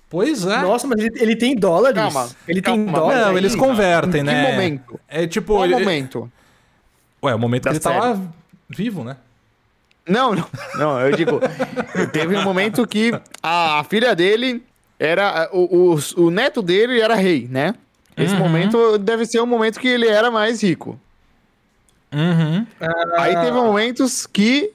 Pois 0.09 0.45
é. 0.45 0.61
Nossa, 0.61 0.87
mas 0.87 0.97
ele, 1.03 1.21
ele 1.21 1.35
tem 1.35 1.53
dólares. 1.57 1.97
Calma, 2.01 2.29
ele 2.47 2.61
tem 2.61 2.85
calma. 2.85 2.97
dólares. 2.99 3.25
não, 3.25 3.37
eles 3.37 3.53
convertem, 3.53 4.21
Em 4.21 4.23
né? 4.23 4.45
que 4.45 4.51
momento? 4.53 4.99
É 5.09 5.27
tipo. 5.27 5.55
Qual 5.55 5.65
ele- 5.65 5.73
momento? 5.73 6.31
Ué, 7.21 7.35
o 7.35 7.39
momento 7.39 7.63
Da 7.63 7.71
que 7.71 7.75
ele 7.75 7.83
tava 7.83 8.21
vivo, 8.69 9.03
né? 9.03 9.17
Não, 10.07 10.33
não, 10.33 10.47
não, 10.75 10.99
eu 11.01 11.15
digo, 11.15 11.39
teve 12.11 12.35
um 12.35 12.43
momento 12.43 12.85
que 12.87 13.11
a, 13.43 13.79
a 13.79 13.83
filha 13.83 14.15
dele 14.15 14.63
era, 14.99 15.49
o, 15.51 15.93
o, 15.95 15.99
o 16.25 16.31
neto 16.31 16.61
dele 16.61 16.99
era 16.99 17.15
rei, 17.15 17.47
né? 17.49 17.75
Esse 18.15 18.33
Uhum. 18.33 18.39
momento 18.39 18.97
deve 18.97 19.25
ser 19.25 19.39
o 19.39 19.45
momento 19.45 19.79
que 19.79 19.87
ele 19.87 20.07
era 20.07 20.31
mais 20.31 20.63
rico. 20.63 20.99
Uhum. 22.11 22.65
Aí 23.17 23.35
Ah. 23.35 23.41
teve 23.41 23.51
momentos 23.51 24.25
que 24.25 24.71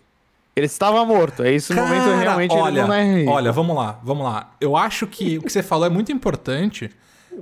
ele 0.55 0.67
estava 0.67 1.05
morto. 1.05 1.43
Aí 1.43 1.55
esse 1.55 1.73
momento 1.75 2.05
Cara, 2.05 2.17
realmente 2.21 2.55
olha, 2.55 2.79
ele 2.81 2.87
não 2.89 2.95
é 2.95 3.15
rico. 3.21 3.31
olha, 3.31 3.51
vamos 3.53 3.75
lá, 3.77 3.99
vamos 4.03 4.25
lá. 4.25 4.53
Eu 4.61 4.77
acho 4.77 5.07
que 5.07 5.39
o 5.39 5.43
que 5.43 5.51
você 5.53 5.62
falou 5.62 5.87
é 5.87 5.91
muito 5.91 6.12
importante, 6.12 6.91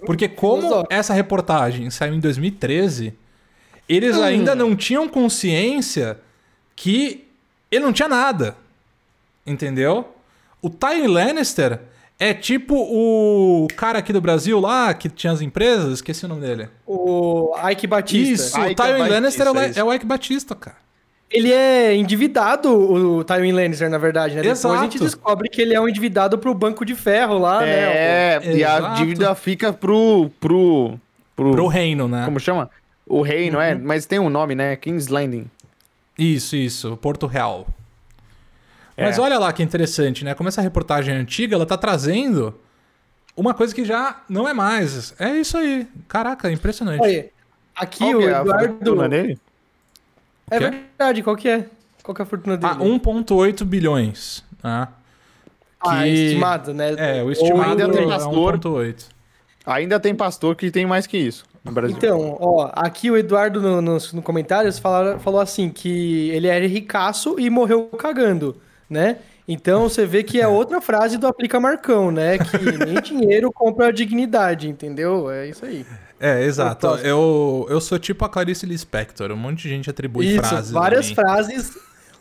porque 0.07 0.29
como 0.29 0.87
essa 0.89 1.13
reportagem 1.13 1.91
saiu 1.91 2.15
em 2.15 2.21
2013, 2.21 3.13
eles 3.89 4.17
Hum. 4.17 4.23
ainda 4.23 4.55
não 4.55 4.77
tinham 4.77 5.09
consciência 5.09 6.19
que 6.77 7.27
ele 7.71 7.85
não 7.85 7.93
tinha 7.93 8.09
nada. 8.09 8.57
Entendeu? 9.47 10.15
O 10.61 10.69
Tywin 10.69 11.07
Lannister 11.07 11.81
é 12.19 12.35
tipo 12.35 12.75
o 12.75 13.67
cara 13.77 13.99
aqui 13.99 14.13
do 14.13 14.21
Brasil 14.21 14.61
lá, 14.61 14.93
que 14.93 15.09
tinha 15.09 15.33
as 15.33 15.41
empresas, 15.41 15.95
esqueci 15.95 16.27
o 16.27 16.29
nome 16.29 16.43
dele. 16.43 16.69
O 16.87 17.55
Ike 17.71 17.87
Batista. 17.87 18.33
Isso, 18.33 18.61
Ike 18.61 18.73
o 18.73 18.75
Tywin 18.75 18.99
Batista, 18.99 19.15
Lannister 19.15 19.47
é 19.47 19.51
o, 19.51 19.59
é 19.59 19.85
o 19.85 19.95
Ike 19.95 20.07
Batista, 20.07 20.55
cara. 20.55 20.77
Ele 21.31 21.53
é 21.53 21.95
endividado, 21.95 22.69
o 22.69 23.25
Tywin 23.25 23.53
Lannister, 23.53 23.89
na 23.89 23.99
verdade, 23.99 24.35
né? 24.35 24.43
Depois 24.43 24.65
a 24.65 24.69
Exato. 24.69 24.83
gente 24.83 24.99
descobre 24.99 25.49
que 25.49 25.63
ele 25.63 25.73
é 25.73 25.81
um 25.81 25.89
endividado 25.89 26.37
pro 26.37 26.53
Banco 26.53 26.85
de 26.85 26.97
Ferro 26.97 27.39
lá, 27.39 27.61
né? 27.61 27.71
É, 27.71 28.41
e 28.45 28.65
a 28.65 28.79
Exato. 28.79 28.97
dívida 28.97 29.35
fica 29.37 29.73
pro, 29.73 30.29
pro, 30.41 30.99
pro, 31.37 31.53
Pro 31.53 31.67
reino, 31.69 32.09
né? 32.09 32.25
como 32.25 32.41
chama? 32.41 32.69
O 33.07 33.23
reino, 33.23 33.61
é, 33.61 33.77
mas 33.77 34.07
tem 34.07 34.19
um 34.19 34.29
nome, 34.29 34.57
né? 34.57 34.75
King's 34.75 35.07
Landing. 35.07 35.47
Isso, 36.21 36.55
isso, 36.55 36.99
Porto 36.99 37.27
Real. 37.27 37.67
É. 38.95 39.05
Mas 39.07 39.19
olha 39.19 39.39
lá 39.39 39.51
que 39.55 39.63
interessante, 39.63 40.23
né? 40.23 40.35
Como 40.35 40.51
essa 40.51 40.61
reportagem 40.61 41.15
é 41.15 41.17
antiga, 41.17 41.55
ela 41.55 41.65
tá 41.65 41.79
trazendo 41.79 42.55
uma 43.35 43.55
coisa 43.55 43.75
que 43.75 43.87
já 43.87 44.21
não 44.29 44.47
é 44.47 44.53
mais. 44.53 45.15
É 45.19 45.31
isso 45.31 45.57
aí. 45.57 45.89
Caraca, 46.07 46.51
é 46.51 46.53
impressionante. 46.53 47.01
Olha, 47.01 47.31
aqui 47.75 48.01
Qual 48.01 48.17
o 48.17 48.23
é 48.29 48.35
a 48.35 48.41
Eduardo... 48.43 48.69
fortuna 48.69 49.09
dele? 49.09 49.39
É 50.51 50.59
verdade, 50.59 51.23
qual 51.23 51.37
que 51.37 51.49
é? 51.49 51.67
Qual 52.03 52.15
que 52.15 52.21
é 52.21 52.25
a 52.25 52.27
fortuna 52.27 52.59
dele? 52.59 52.73
Ah, 52.75 52.77
1,8 52.77 53.65
bilhões. 53.65 54.45
Né? 54.63 54.89
Ah, 55.81 56.03
que- 56.03 56.09
estimado, 56.09 56.75
né? 56.75 56.95
É, 56.99 57.23
o 57.23 57.31
estimado 57.33 57.71
ainda 57.71 57.89
tem 57.89 58.05
é 58.05 58.09
pastor. 58.09 58.59
1,8. 58.59 59.09
Ainda 59.65 59.99
tem 59.99 60.15
pastor 60.15 60.55
que 60.55 60.71
tem 60.71 60.85
mais 60.85 61.07
que 61.07 61.17
isso 61.17 61.50
no 61.65 61.73
Brasil. 61.73 61.97
Então, 61.97 62.37
ó, 62.41 62.71
aqui 62.75 63.11
o 63.11 63.17
Eduardo 63.17 63.61
no, 63.61 63.81
nos 63.83 64.13
no 64.13 64.23
comentários 64.23 64.79
fala- 64.79 65.19
falou 65.19 65.41
assim 65.41 65.69
que 65.71 66.31
ele 66.31 66.47
era 66.49 66.67
ricaço 66.67 67.39
e 67.39 67.51
morreu 67.51 67.87
cagando, 67.99 68.57
né? 68.89 69.19
Então 69.47 69.89
você 69.89 70.07
vê 70.07 70.23
que 70.23 70.41
é 70.41 70.47
outra 70.47 70.81
frase 70.81 71.19
do 71.19 71.27
Aplica 71.27 71.59
Marcão, 71.59 72.11
né? 72.13 72.39
Que 72.39 72.85
nem 72.85 73.01
dinheiro 73.03 73.51
compra 73.53 73.89
a 73.89 73.93
dignidade, 73.93 74.69
entendeu? 74.69 75.29
É 75.31 75.49
isso 75.49 75.65
aí. 75.65 75.85
É, 76.21 76.45
exato. 76.45 76.87
Eu, 77.03 77.67
eu 77.69 77.81
sou 77.81 77.99
tipo 77.99 78.25
a 78.25 78.29
Clarice 78.29 78.65
Lispector. 78.65 79.33
Um 79.33 79.37
monte 79.37 79.63
de 79.63 79.69
gente 79.71 79.91
atribui 79.91 80.27
isso, 80.35 80.45
frases. 80.45 80.71
várias 80.71 81.11
frases 81.11 81.77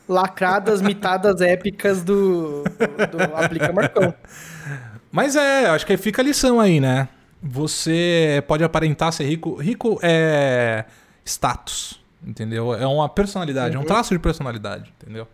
lacradas, 0.07 0.81
mitadas 0.81 1.39
épicas 1.39 2.01
do, 2.01 2.63
do, 2.63 3.17
do 3.17 3.35
Aplica 3.35 3.71
Marcão. 3.71 4.13
Mas 5.11 5.35
é, 5.35 5.67
acho 5.67 5.85
que 5.85 5.97
fica 5.97 6.21
a 6.21 6.25
lição 6.25 6.59
aí, 6.59 6.79
né? 6.79 7.07
Você 7.41 8.43
pode 8.47 8.63
aparentar 8.63 9.13
ser 9.13 9.25
rico. 9.25 9.55
Rico 9.55 9.99
é 10.01 10.85
status, 11.25 11.99
entendeu? 12.25 12.73
É 12.73 12.85
uma 12.85 13.07
personalidade, 13.07 13.75
é 13.75 13.79
um 13.79 13.83
traço 13.83 14.13
de 14.13 14.19
personalidade, 14.19 14.93
entendeu? 14.99 15.27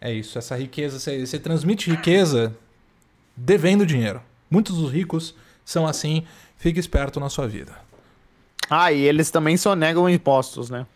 É 0.00 0.12
isso, 0.12 0.38
essa 0.38 0.56
riqueza, 0.56 0.98
você, 0.98 1.26
você 1.26 1.38
transmite 1.38 1.90
riqueza 1.90 2.56
devendo 3.36 3.84
dinheiro. 3.84 4.22
Muitos 4.48 4.76
dos 4.76 4.92
ricos 4.92 5.34
são 5.64 5.86
assim, 5.86 6.24
fique 6.56 6.78
esperto 6.78 7.18
na 7.18 7.28
sua 7.28 7.48
vida. 7.48 7.72
Ah, 8.70 8.92
e 8.92 9.00
eles 9.00 9.30
também 9.30 9.56
só 9.56 9.74
negam 9.74 10.08
impostos, 10.08 10.70
né? 10.70 10.86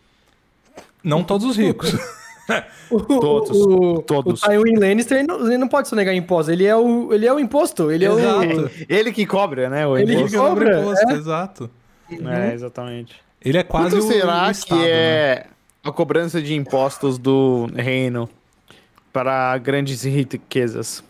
Não 1.02 1.24
todos 1.24 1.46
os 1.46 1.56
ricos. 1.56 1.92
O, 2.90 3.00
Todos, 3.00 3.56
o, 3.56 4.02
todos. 4.02 4.42
O 4.42 4.46
Tywin 4.46 4.76
Lannister, 4.78 5.16
ele 5.18 5.26
não, 5.26 5.46
ele 5.46 5.56
não 5.56 5.68
pode 5.68 5.88
sonegar 5.88 6.14
imposto. 6.14 6.52
Ele 6.52 6.66
é 6.66 6.76
o, 6.76 7.10
ele 7.14 7.26
é 7.26 7.32
o 7.32 7.40
imposto. 7.40 7.90
Ele 7.90 8.04
é 8.04 8.10
o... 8.10 8.18
Exato. 8.18 8.70
Ele 8.86 9.12
que 9.12 9.24
cobra, 9.24 9.70
né? 9.70 9.86
O 9.86 9.96
Ele 9.96 10.12
imposto. 10.12 10.30
que 10.30 10.36
cobra, 10.36 10.80
imposto, 10.80 11.08
é. 11.08 11.12
exato. 11.14 11.70
É, 12.10 12.52
exatamente. 12.52 13.16
Ele 13.42 13.56
é 13.56 13.62
quase 13.62 13.96
Quanto 13.96 14.04
o, 14.04 14.12
será 14.12 14.42
o 14.42 14.44
que 14.46 14.50
Estado, 14.52 14.80
né? 14.82 14.88
é 14.90 15.46
a 15.82 15.90
cobrança 15.90 16.42
de 16.42 16.54
impostos 16.54 17.16
do 17.16 17.66
reino 17.74 18.28
para 19.10 19.56
grandes 19.56 20.02
riquezas? 20.02 21.02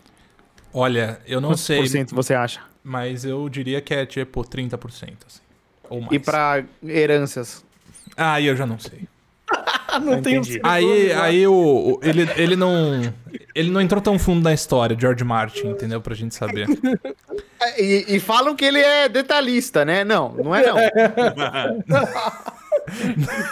Olha, 0.73 1.19
eu 1.27 1.41
não 1.41 1.49
Quantos 1.49 1.63
sei, 1.63 1.79
por 1.79 1.87
cento 1.87 2.15
você 2.15 2.33
acha? 2.33 2.61
mas 2.81 3.25
eu 3.25 3.47
diria 3.49 3.81
que 3.81 3.93
é 3.93 4.05
tipo 4.05 4.41
30%, 4.41 4.77
assim. 5.27 5.41
Ou 5.89 5.99
mais. 5.99 6.13
E 6.13 6.19
para 6.19 6.63
heranças? 6.85 7.63
Ah, 8.15 8.33
aí 8.33 8.45
eu 8.45 8.55
já 8.55 8.65
não 8.65 8.79
sei. 8.79 9.01
não 9.99 10.21
tem 10.21 10.35
Entendi. 10.37 10.57
um 10.63 10.67
Aí, 10.67 11.11
aí 11.13 11.47
o, 11.47 11.53
o- 11.53 11.99
ele, 12.03 12.27
ele 12.35 12.55
não. 12.55 13.13
Ele 13.55 13.71
não 13.71 13.81
entrou 13.81 13.99
tão 14.01 14.17
fundo 14.19 14.43
na 14.43 14.53
história, 14.53 14.95
George 14.99 15.23
Martin, 15.23 15.67
entendeu? 15.69 15.99
Pra 16.01 16.13
gente 16.15 16.33
saber. 16.35 16.67
É, 17.65 17.81
E, 17.81 18.15
e 18.17 18.19
falam 18.19 18.55
que 18.57 18.65
ele 18.65 18.79
é 18.79 19.07
detalhista, 19.07 19.85
né? 19.85 20.03
Não, 20.03 20.33
não 20.33 20.53
é 20.53 20.65
não. 20.67 20.75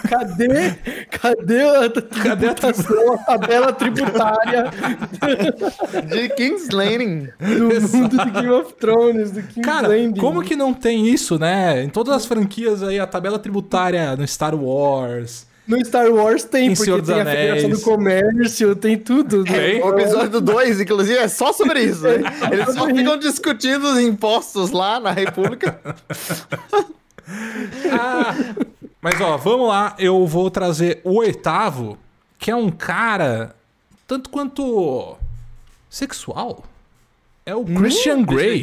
Cadê? 0.10 0.76
Cadê 1.10 1.62
a 1.62 1.90
Cadê 1.90 2.48
a 2.50 2.54
tributação, 2.54 3.14
a 3.14 3.18
tabela 3.20 3.72
tributária 3.74 4.66
De 6.10 6.30
King's 6.30 6.70
Landing. 6.70 7.30
do 7.40 7.98
mundo 7.98 8.18
do 8.18 8.32
Game 8.32 8.50
of 8.50 8.74
Thrones, 8.74 9.32
do 9.32 9.42
King's 9.44 9.66
Cara, 9.66 9.88
Landing? 9.88 10.20
como 10.20 10.44
que 10.44 10.56
não 10.56 10.74
tem 10.74 11.08
isso, 11.08 11.40
né? 11.40 11.82
Em 11.84 11.90
todas 11.90 12.14
as 12.14 12.26
franquias 12.26 12.84
aí, 12.84 13.00
a 13.00 13.08
tabela 13.08 13.40
tributária 13.40 14.16
no 14.16 14.28
Star 14.28 14.54
Wars. 14.56 15.48
No 15.68 15.84
Star 15.86 16.10
Wars 16.12 16.44
tem, 16.44 16.66
Em 16.66 16.70
porque 16.70 16.84
Senhor 16.86 17.02
tem 17.02 17.22
a 17.22 17.26
Federação 17.26 17.70
do 17.70 17.80
Comércio, 17.82 18.76
tem 18.76 18.98
tudo. 18.98 19.44
né? 19.44 19.52
Tem. 19.52 19.82
O 19.84 19.98
episódio 19.98 20.42
2, 20.42 20.82
inclusive, 20.82 21.18
é 21.20 21.28
só 21.28 21.54
sobre 21.54 21.84
isso. 21.84 22.02
Né? 22.04 22.16
Eles 22.52 22.74
só 22.74 22.86
ficam 22.88 23.18
discutindo 23.18 23.84
os 23.86 24.00
impostos 24.00 24.72
lá 24.72 25.00
na 25.00 25.12
República. 25.12 25.80
Ah, 27.92 28.36
mas 29.02 29.22
ó, 29.22 29.38
vamos 29.38 29.70
lá. 29.70 29.96
Eu 29.98 30.26
vou 30.28 30.50
trazer 30.52 31.00
o 31.04 31.20
oitavo, 31.20 31.98
que 32.38 32.52
é 32.52 32.56
um 32.56 32.70
cara 32.70 33.56
tanto 34.08 34.30
quanto 34.30 35.16
sexual. 35.90 36.66
É 37.46 37.56
o 37.56 37.64
Christian 37.64 37.82
Deixa 37.82 38.10
eu 38.20 38.26
Grey. 38.26 38.60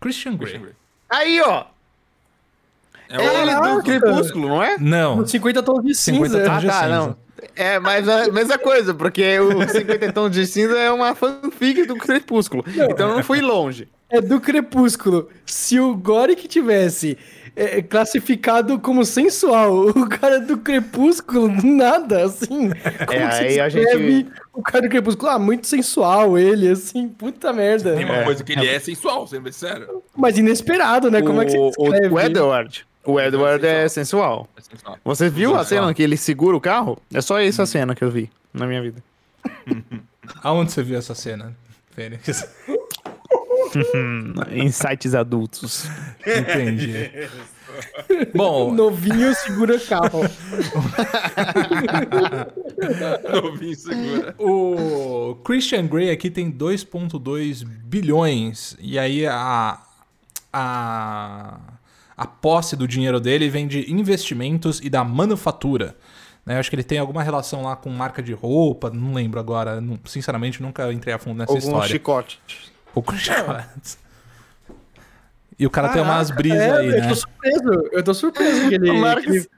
Christian 0.00 0.36
Christian. 0.38 0.60
Grey. 0.60 0.72
Aí, 1.10 1.40
ó. 1.42 1.64
É 3.12 3.16
É 3.22 3.42
ele 3.42 3.50
Caraca. 3.52 3.74
do 3.76 3.82
Crepúsculo, 3.82 4.48
não 4.48 4.62
é? 4.62 4.76
Não. 4.78 5.26
50 5.26 5.62
tons 5.62 5.84
de 5.84 5.94
50 5.94 6.28
cinza. 6.28 6.44
tons 6.44 6.50
Ah, 6.56 6.58
de 6.60 6.66
tá, 6.66 6.72
cinza. 6.82 6.88
não. 6.88 7.16
É, 7.56 7.78
mas 7.78 8.08
a 8.08 8.30
mesma 8.30 8.56
coisa, 8.56 8.94
porque 8.94 9.38
o 9.40 9.68
50 9.68 10.12
Tons 10.12 10.30
de 10.30 10.46
Cinza 10.46 10.78
é 10.78 10.90
uma 10.92 11.12
fanfic 11.14 11.84
do 11.86 11.96
Crepúsculo. 11.96 12.64
Então 12.68 13.10
eu 13.10 13.16
não 13.16 13.22
fui 13.24 13.40
longe. 13.40 13.88
É 14.08 14.20
do 14.20 14.40
Crepúsculo. 14.40 15.28
Se 15.44 15.80
o 15.80 15.94
Goric 15.96 16.46
tivesse 16.46 17.18
é, 17.56 17.82
classificado 17.82 18.78
como 18.78 19.04
sensual, 19.04 19.74
o 19.90 20.08
cara 20.08 20.38
do 20.38 20.56
Crepúsculo, 20.58 21.50
nada, 21.64 22.24
assim. 22.26 22.68
Como 22.68 23.20
É, 23.20 23.26
que 23.28 23.34
você 23.34 23.42
aí 23.44 23.60
a 23.60 23.68
gente- 23.68 24.28
o 24.54 24.62
cara 24.62 24.82
do 24.82 24.88
Crepúsculo? 24.88 25.28
Ah, 25.30 25.38
muito 25.38 25.66
sensual 25.66 26.38
ele, 26.38 26.68
assim, 26.68 27.08
puta 27.08 27.52
merda. 27.52 27.94
Tem 27.96 28.04
uma 28.04 28.18
É. 28.18 28.24
coisa 28.24 28.44
que 28.44 28.52
ele 28.52 28.68
é 28.68 28.78
sensual, 28.78 29.26
sendo 29.26 29.52
sério. 29.52 30.00
Mas 30.16 30.38
inesperado, 30.38 31.10
né? 31.10 31.20
Como 31.22 31.42
é 31.42 31.44
que 31.46 31.52
você 31.52 31.58
o, 31.58 31.70
descreve? 31.90 32.14
o 32.14 32.20
Edward. 32.20 32.86
O 33.04 33.20
Edward 33.20 33.66
é 33.66 33.88
sensual. 33.88 34.48
É 34.56 34.60
sensual. 34.60 34.98
Você 35.04 35.28
viu 35.28 35.54
a 35.54 35.64
Sensual. 35.64 35.82
cena 35.82 35.94
que 35.94 36.02
ele 36.02 36.16
segura 36.16 36.56
o 36.56 36.60
carro? 36.60 36.98
É 37.12 37.20
só 37.20 37.40
essa 37.40 37.66
cena 37.66 37.94
que 37.94 38.04
eu 38.04 38.10
vi 38.10 38.30
na 38.54 38.66
minha 38.66 38.80
vida. 38.80 39.02
Aonde 40.42 40.70
você 40.72 40.82
viu 40.82 40.96
essa 40.98 41.14
cena, 41.14 41.56
Fênix? 41.90 42.48
Em 44.50 44.70
sites 44.70 45.14
adultos. 45.14 45.86
Entendi. 46.26 46.92
O 48.34 48.36
Bom, 48.36 48.74
novinho 48.74 49.34
segura 49.34 49.80
carro. 49.80 50.20
Novinho 53.32 53.76
segura. 53.76 54.34
O 54.38 55.36
Christian 55.44 55.86
Grey 55.86 56.10
aqui 56.10 56.30
tem 56.30 56.52
2,2 56.52 57.64
bilhões. 57.64 58.76
E 58.78 58.98
aí 58.98 59.26
a, 59.26 59.78
a, 60.52 61.58
a 62.22 62.26
posse 62.26 62.76
do 62.76 62.86
dinheiro 62.86 63.18
dele 63.18 63.48
vem 63.48 63.66
de 63.66 63.90
investimentos 63.92 64.80
e 64.82 64.88
da 64.88 65.02
manufatura. 65.02 65.96
Né? 66.46 66.54
Eu 66.54 66.60
acho 66.60 66.70
que 66.70 66.76
ele 66.76 66.82
tem 66.84 66.98
alguma 66.98 67.22
relação 67.22 67.62
lá 67.64 67.74
com 67.76 67.88
marca 67.90 68.22
de 68.22 68.32
roupa, 68.32 68.90
não 68.90 69.12
lembro 69.14 69.40
agora. 69.40 69.80
não- 69.80 69.98
sinceramente, 70.04 70.62
nunca 70.62 70.92
entrei 70.92 71.14
a 71.14 71.18
fundo 71.18 71.38
nessa 71.38 71.52
Algum 71.52 71.66
história. 71.66 71.88
chicote. 71.88 72.40
Ou 72.94 73.02
com 73.02 73.16
chocolates. 73.16 73.98
E 75.58 75.66
o 75.66 75.70
cara 75.70 75.88
tem 75.90 76.02
umas 76.02 76.30
brisas 76.30 76.58
É, 76.60 76.72
aí, 76.78 76.86
eu 76.88 77.00
né? 77.00 77.08
tô 77.08 77.14
surpreso. 77.14 77.88
Eu 77.92 78.02
tô 78.04 78.14
surpreso 78.14 78.68
que 78.68 78.74
ele. 78.74 78.90
O 78.90 79.00
Marcos- 79.00 79.24
que 79.24 79.30
ele- 79.30 79.50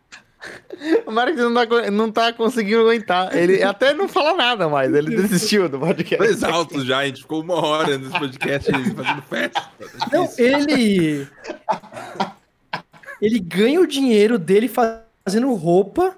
O 1.07 1.11
Marcos 1.11 1.41
não 1.41 1.55
tá, 1.55 1.91
não 1.91 2.13
tá 2.13 2.33
conseguindo 2.35 2.81
aguentar. 2.83 3.35
Ele 3.35 3.63
até 3.63 3.95
não 3.95 4.07
fala 4.07 4.35
nada 4.35 4.69
mais. 4.69 4.93
Ele 4.93 5.17
desistiu 5.17 5.69
do 5.71 5.79
podcast. 5.79 6.19
Dois 6.19 6.45
altos 6.45 6.85
já, 6.85 6.99
a 6.99 7.07
gente 7.07 7.23
ficou 7.23 7.41
uma 7.43 7.55
hora 7.65 7.97
nesse 7.97 8.19
podcast 8.19 8.71
fazendo 8.71 9.23
festa. 9.23 9.63
Não, 10.13 10.29
ele. 10.37 11.27
Ele 13.21 13.39
ganha 13.39 13.81
o 13.81 13.87
dinheiro 13.87 14.39
dele 14.39 14.69
fazendo 14.69 15.53
roupa 15.55 16.17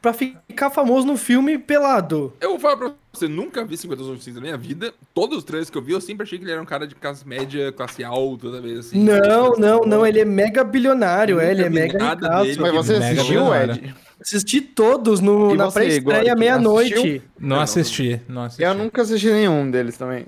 pra 0.00 0.12
ficar 0.12 0.70
famoso 0.70 1.06
no 1.06 1.16
filme 1.16 1.58
pelado. 1.58 2.32
Eu 2.40 2.50
vou 2.50 2.60
falar 2.60 2.76
pra 2.76 2.92
você, 3.12 3.26
nunca 3.26 3.64
vi 3.64 3.76
50 3.76 4.02
Tons 4.02 4.18
de 4.18 4.24
Cinza 4.24 4.36
na 4.36 4.42
minha 4.42 4.56
vida. 4.56 4.94
Todos 5.12 5.38
os 5.38 5.44
trailers 5.44 5.68
que 5.68 5.76
eu 5.76 5.82
vi, 5.82 5.92
eu 5.92 6.00
sempre 6.00 6.22
achei 6.22 6.38
que 6.38 6.44
ele 6.44 6.52
era 6.52 6.62
um 6.62 6.66
cara 6.66 6.86
de 6.86 6.94
classe 6.94 7.26
média, 7.26 7.72
classe 7.72 8.04
alta, 8.04 8.42
toda 8.42 8.60
vez 8.60 8.78
assim. 8.78 9.02
Não, 9.02 9.54
não, 9.56 9.80
não. 9.80 10.06
Ele 10.06 10.20
é 10.20 10.24
mega 10.24 10.62
bilionário. 10.62 11.40
É, 11.40 11.50
ele 11.50 11.64
é 11.64 11.70
mega 11.70 11.98
nada 11.98 12.26
ricaço. 12.26 12.44
dele. 12.44 12.60
Mas 12.60 12.72
você 12.72 12.94
assistiu. 12.94 13.54
Ed? 13.54 13.94
Assisti 14.20 14.60
todos 14.60 15.20
no, 15.20 15.54
E 15.54 15.56
na 15.56 15.70
pré-estreia 15.70 16.34
meia-noite. 16.34 17.22
Não 17.38 17.56
não, 17.56 17.62
assisti, 17.62 18.20
não 18.28 18.42
assisti. 18.42 18.62
Eu 18.62 18.74
nunca 18.74 19.02
assisti 19.02 19.30
nenhum 19.30 19.70
deles 19.70 19.96
também. 19.96 20.26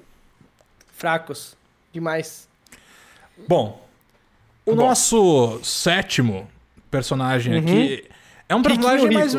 Fracos. 0.93 1.57
Demais. 1.93 2.49
Bom, 3.47 3.88
o 4.73 4.75
Bom. 4.77 4.87
nosso 4.87 5.61
sétimo 5.63 6.49
personagem 6.91 7.55
Uhum. 7.55 7.61
aqui 7.61 8.05
é 8.49 8.55
um 8.55 8.63
personagem 8.63 9.11
mais. 9.11 9.37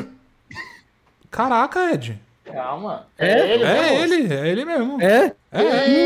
Caraca, 1.32 1.92
Ed. 1.94 2.20
Calma. 2.46 3.06
É? 3.18 3.32
É 3.32 4.04
ele, 4.04 4.34
é 4.34 4.48
ele 4.50 4.66
mesmo. 4.66 5.00
É? 5.02 5.32
É, 5.52 6.06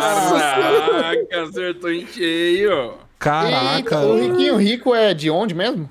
Caraca, 0.00 1.42
acertou 1.42 1.90
em 1.92 2.06
cheio. 2.06 2.94
Caraca. 3.18 3.98
o 4.00 4.18
Riquinho 4.18 4.56
Rico 4.56 4.94
é 4.94 5.14
de 5.14 5.30
onde 5.30 5.54
mesmo? 5.54 5.90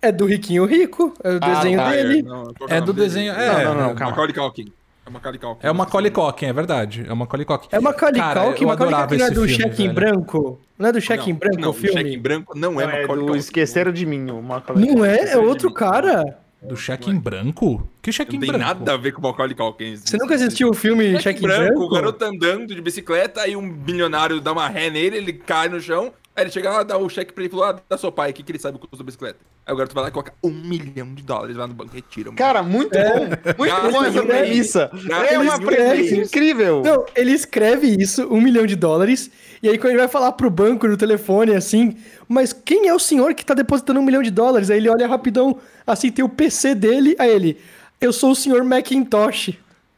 É 0.00 0.10
do 0.10 0.26
Riquinho 0.26 0.64
Rico. 0.64 1.12
É 1.22 1.32
o 1.34 1.36
Ah, 1.40 1.54
desenho 1.54 1.78
tá. 1.78 1.90
dele. 1.90 2.22
Não, 2.22 2.52
É 2.68 2.78
o 2.78 2.80
do 2.82 2.92
dele? 2.92 3.06
desenho. 3.08 3.32
É, 3.32 3.64
Não, 3.64 3.74
não, 3.74 3.82
não, 3.88 3.94
calma. 3.94 4.10
Macaulay 4.10 4.32
Culkin. 4.32 4.72
É 5.18 5.38
Culkin. 5.38 5.66
É 5.66 5.70
uma 5.70 5.86
Culkin, 5.86 6.46
é 6.46 6.52
verdade. 6.52 7.06
É 7.08 7.12
uma 7.12 7.26
Culkin. 7.26 7.68
É 7.70 7.78
uma 7.78 7.90
Macaulay 7.90 8.20
adorava 8.20 9.08
Culkin 9.08 9.18
não 9.18 9.26
é 9.26 9.30
do 9.30 9.48
cheque 9.48 9.84
em 9.84 9.92
branco? 9.92 10.60
Não 10.78 10.88
é 10.88 10.92
do 10.92 11.00
cheque 11.00 11.30
em 11.30 11.34
branco 11.34 11.60
não, 11.60 11.70
o 11.70 11.72
filme? 11.72 11.92
Cheque 11.92 12.14
em 12.14 12.18
branco 12.18 12.58
não 12.58 12.80
é 12.80 12.86
Não, 12.86 12.92
é 12.92 13.06
do. 13.06 13.36
Esqueceram 13.36 13.92
de 13.92 14.06
Mim. 14.06 14.30
O 14.30 14.42
Macaulay 14.42 14.86
Não 14.86 15.04
é? 15.04 15.32
É 15.32 15.38
outro 15.38 15.72
cara. 15.72 16.38
Do 16.62 16.76
cheque 16.76 17.10
em 17.10 17.18
branco? 17.18 17.86
Que 18.00 18.12
cheque 18.12 18.32
Não 18.32 18.36
em 18.36 18.40
tem 18.40 18.50
branco? 18.52 18.64
nada 18.64 18.94
a 18.94 18.96
ver 18.96 19.12
com 19.12 19.20
o 19.20 19.24
Macaulay 19.24 19.54
Culkin. 19.54 19.96
Você 19.96 20.16
nunca 20.16 20.36
assistiu 20.36 20.70
o 20.70 20.74
filme 20.74 21.20
Cheque, 21.20 21.40
em 21.40 21.42
branco, 21.42 21.82
o 21.82 21.88
garoto 21.88 22.24
andando 22.24 22.72
de 22.72 22.80
bicicleta, 22.80 23.40
aí 23.40 23.56
um 23.56 23.68
bilionário 23.68 24.40
dá 24.40 24.52
uma 24.52 24.68
ré 24.68 24.88
nele, 24.88 25.16
ele 25.16 25.32
cai 25.32 25.68
no 25.68 25.80
chão, 25.80 26.12
aí 26.36 26.44
ele 26.44 26.50
chega 26.50 26.70
lá, 26.70 26.82
dá 26.84 26.96
o 26.96 27.08
cheque 27.08 27.32
pra 27.32 27.42
ele 27.42 27.52
e 27.52 27.56
fala, 27.56 27.70
ah, 27.70 27.82
dá 27.88 27.98
seu 27.98 28.12
pai, 28.12 28.30
o 28.30 28.32
que, 28.32 28.44
que 28.44 28.52
ele 28.52 28.60
sabe 28.60 28.76
o 28.76 28.80
custo 28.80 28.96
da 28.96 29.04
bicicleta? 29.04 29.38
Aí 29.64 29.72
o 29.72 29.76
garoto 29.76 29.94
vai 29.94 30.02
lá 30.02 30.08
e 30.08 30.12
coloca 30.12 30.34
um 30.42 30.50
milhão 30.50 31.14
de 31.14 31.22
dólares 31.22 31.56
lá 31.56 31.68
no 31.68 31.74
banco 31.74 31.92
e 31.92 31.96
retira. 31.96 32.26
mano. 32.30 32.36
Cara, 32.36 32.64
muito 32.64 32.90
bom. 32.98 33.28
Muito 33.58 33.92
bom 33.92 34.04
essa 34.04 34.22
premissa. 34.22 34.90
É 35.30 35.38
uma 35.38 35.60
premissa 35.60 36.16
incrível. 36.16 36.82
Não, 36.84 37.06
ele 37.14 37.30
escreve 37.30 37.86
isso, 37.86 38.26
um 38.26 38.40
milhão 38.40 38.66
de 38.66 38.74
dólares, 38.74 39.30
e 39.62 39.68
aí 39.68 39.78
quando 39.78 39.92
ele 39.92 40.00
vai 40.00 40.08
falar 40.08 40.32
pro 40.32 40.50
banco 40.50 40.88
no 40.88 40.96
telefone, 40.96 41.54
assim, 41.54 41.96
mas 42.28 42.52
quem 42.52 42.88
é 42.88 42.94
o 42.94 42.98
senhor 42.98 43.34
que 43.34 43.44
tá 43.44 43.54
depositando 43.54 44.00
um 44.00 44.04
milhão 44.04 44.22
de 44.22 44.32
dólares? 44.32 44.68
Aí 44.68 44.78
ele 44.78 44.88
olha 44.88 45.06
rapidão, 45.06 45.56
assim, 45.86 46.10
tem 46.10 46.24
o 46.24 46.28
PC 46.28 46.74
dele, 46.74 47.14
aí 47.16 47.30
ele, 47.30 47.56
eu 48.00 48.12
sou 48.12 48.32
o 48.32 48.36
senhor 48.36 48.64
Macintosh. 48.64 49.50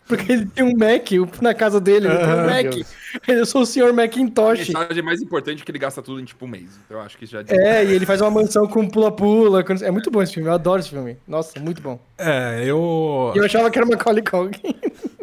Porque 0.07 0.31
ele 0.33 0.47
tem 0.47 0.63
um 0.65 0.77
Mac 0.77 1.11
na 1.41 1.55
casa 1.55 1.81
dele, 1.81 2.09
ele 2.09 2.17
tem 2.19 2.27
um 2.35 2.47
Mac. 2.47 2.63
Deus. 2.75 2.95
Eu 3.27 3.47
sou 3.47 3.63
o 3.63 3.67
senhor 3.67 3.91
A 3.91 3.93
Macintosh. 3.93 4.59
mensagem 4.69 5.03
mais 5.03 5.23
importante 5.23 5.63
é 5.63 5.65
que 5.65 5.71
ele 5.71 5.79
gasta 5.79 6.03
tudo 6.03 6.21
em 6.21 6.25
tipo 6.25 6.45
um 6.45 6.49
mês. 6.49 6.79
Então 6.85 6.99
eu 6.99 7.03
acho 7.03 7.17
que 7.17 7.25
já. 7.27 7.43
É, 7.49 7.85
e 7.85 7.93
ele 7.93 8.05
faz 8.05 8.21
uma 8.21 8.31
mansão 8.31 8.67
com 8.67 8.87
pula-pula. 8.89 9.65
com- 9.65 9.73
É 9.75 9.91
muito 9.91 10.11
bom 10.11 10.21
esse 10.23 10.35
filme, 10.35 10.49
eu 10.49 10.53
adoro 10.53 10.81
esse 10.81 10.91
filme. 10.91 11.17
Nossa, 11.27 11.59
muito 11.59 11.81
bom. 11.81 11.99
É, 12.19 12.63
eu. 12.65 13.33
E 13.35 13.39
eu 13.39 13.45
achava 13.45 13.71
que 13.71 13.79
era 13.79 13.87
Macaulay 13.87 14.23
Culkin. 14.23 14.75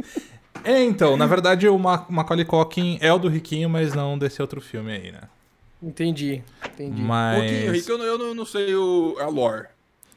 É, 0.63 0.83
então, 0.83 1.17
na 1.17 1.25
verdade 1.25 1.67
o 1.67 1.75
Ma- 1.79 2.05
Macaulay 2.07 2.45
Culkin 2.45 2.99
é 3.01 3.11
o 3.11 3.17
do 3.17 3.27
Riquinho, 3.27 3.67
mas 3.67 3.95
não 3.95 4.15
desse 4.15 4.39
outro 4.43 4.61
filme 4.61 4.91
aí, 4.91 5.11
né? 5.11 5.21
Entendi, 5.81 6.43
entendi. 6.63 7.01
O 7.01 7.03
Mas. 7.03 7.71
Rico, 7.71 7.91
eu, 7.91 7.97
não, 7.97 8.05
eu 8.05 8.35
não 8.35 8.45
sei 8.45 8.75
o, 8.75 9.15
a 9.19 9.25
lore. 9.27 9.65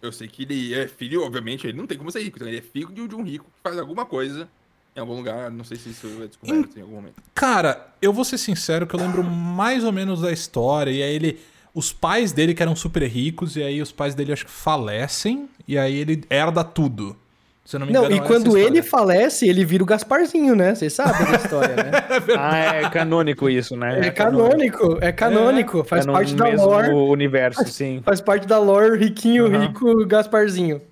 Eu 0.07 0.13
sei 0.13 0.29
que 0.29 0.43
ele 0.43 0.75
é 0.75 0.87
filho, 0.87 1.25
obviamente, 1.25 1.67
ele 1.67 1.77
não 1.77 1.87
tem 1.87 1.97
como 1.97 2.11
ser 2.11 2.23
rico. 2.23 2.37
Então 2.39 2.49
ele 2.49 2.59
é 2.59 2.63
filho 2.63 2.89
de, 2.93 3.15
um 3.15 3.23
rico 3.23 3.45
que 3.47 3.61
faz 3.63 3.79
alguma 3.79 4.05
coisa 4.05 4.49
em 4.95 5.01
algum 5.01 5.17
lugar. 5.17 5.51
Não 5.51 5.65
sei 5.65 5.77
se 5.77 5.91
isso 5.91 6.07
é 6.23 6.27
descoberto 6.27 6.77
em 6.77 6.83
algum 6.83 6.97
momento. 6.97 7.15
Cara, 7.35 7.95
eu 8.01 8.13
vou 8.13 8.25
ser 8.25 8.39
sincero 8.39 8.87
que 8.87 8.95
eu 8.95 9.01
lembro 9.01 9.25
mais 9.25 9.83
ou 9.85 9.93
menos 9.93 10.21
da 10.21 10.33
história. 10.33 10.91
E 10.91 11.03
aí 11.03 11.15
ele. 11.15 11.41
Os 11.73 11.93
pais 11.93 12.31
dele 12.31 12.55
que 12.55 12.63
eram 12.63 12.77
super 12.77 13.03
ricos, 13.03 13.57
e 13.57 13.63
aí 13.63 13.83
os 13.83 13.91
pais 13.91 14.15
dele 14.15 14.33
acho 14.33 14.47
que 14.47 14.51
falecem, 14.53 15.49
e 15.67 15.77
aí 15.77 15.97
ele 15.97 16.23
herda 16.31 16.63
tudo. 16.63 17.17
Se 17.65 17.77
eu 17.77 17.81
não 17.81 17.87
me 17.87 17.93
Não, 17.95 18.05
engano. 18.05 18.17
e 18.17 18.19
é 18.19 18.27
quando 18.29 18.59
ele 18.59 18.83
falece, 18.83 19.49
ele 19.49 19.65
vira 19.65 19.83
o 19.83 19.87
Gasparzinho, 19.87 20.55
né? 20.55 20.75
Vocês 20.75 20.93
sabem 20.93 21.25
da 21.27 21.37
história, 21.37 21.75
né? 21.77 21.91
Ah, 22.39 22.59
é 22.59 22.91
canônico 22.91 23.49
isso, 23.49 23.75
né? 23.75 24.07
É 24.07 24.11
canônico, 24.11 24.99
é 25.01 25.11
canônico. 25.11 25.83
Faz 25.83 26.05
É 26.05 26.07
no 26.07 26.13
parte 26.13 26.35
da 26.35 26.47
lore. 26.49 26.91
universo, 26.91 27.65
sim. 27.67 28.03
Faz 28.05 28.21
parte 28.21 28.47
da 28.47 28.59
lore 28.59 28.99
riquinho, 28.99 29.47
Aham. 29.47 29.61
rico, 29.67 30.05
Gasparzinho. 30.07 30.83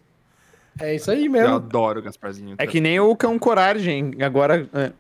É 0.80 0.94
isso 0.94 1.10
aí 1.10 1.26
Eu 1.26 1.30
mesmo. 1.32 1.54
adoro 1.56 2.00
o 2.00 2.02
Gasparzinho. 2.02 2.54
É 2.56 2.66
que 2.66 2.80
nem 2.80 2.98
o 2.98 3.14
Cão 3.14 3.38
Coragem. 3.38 4.12
Agora. 4.22 4.66
é. 4.72 4.90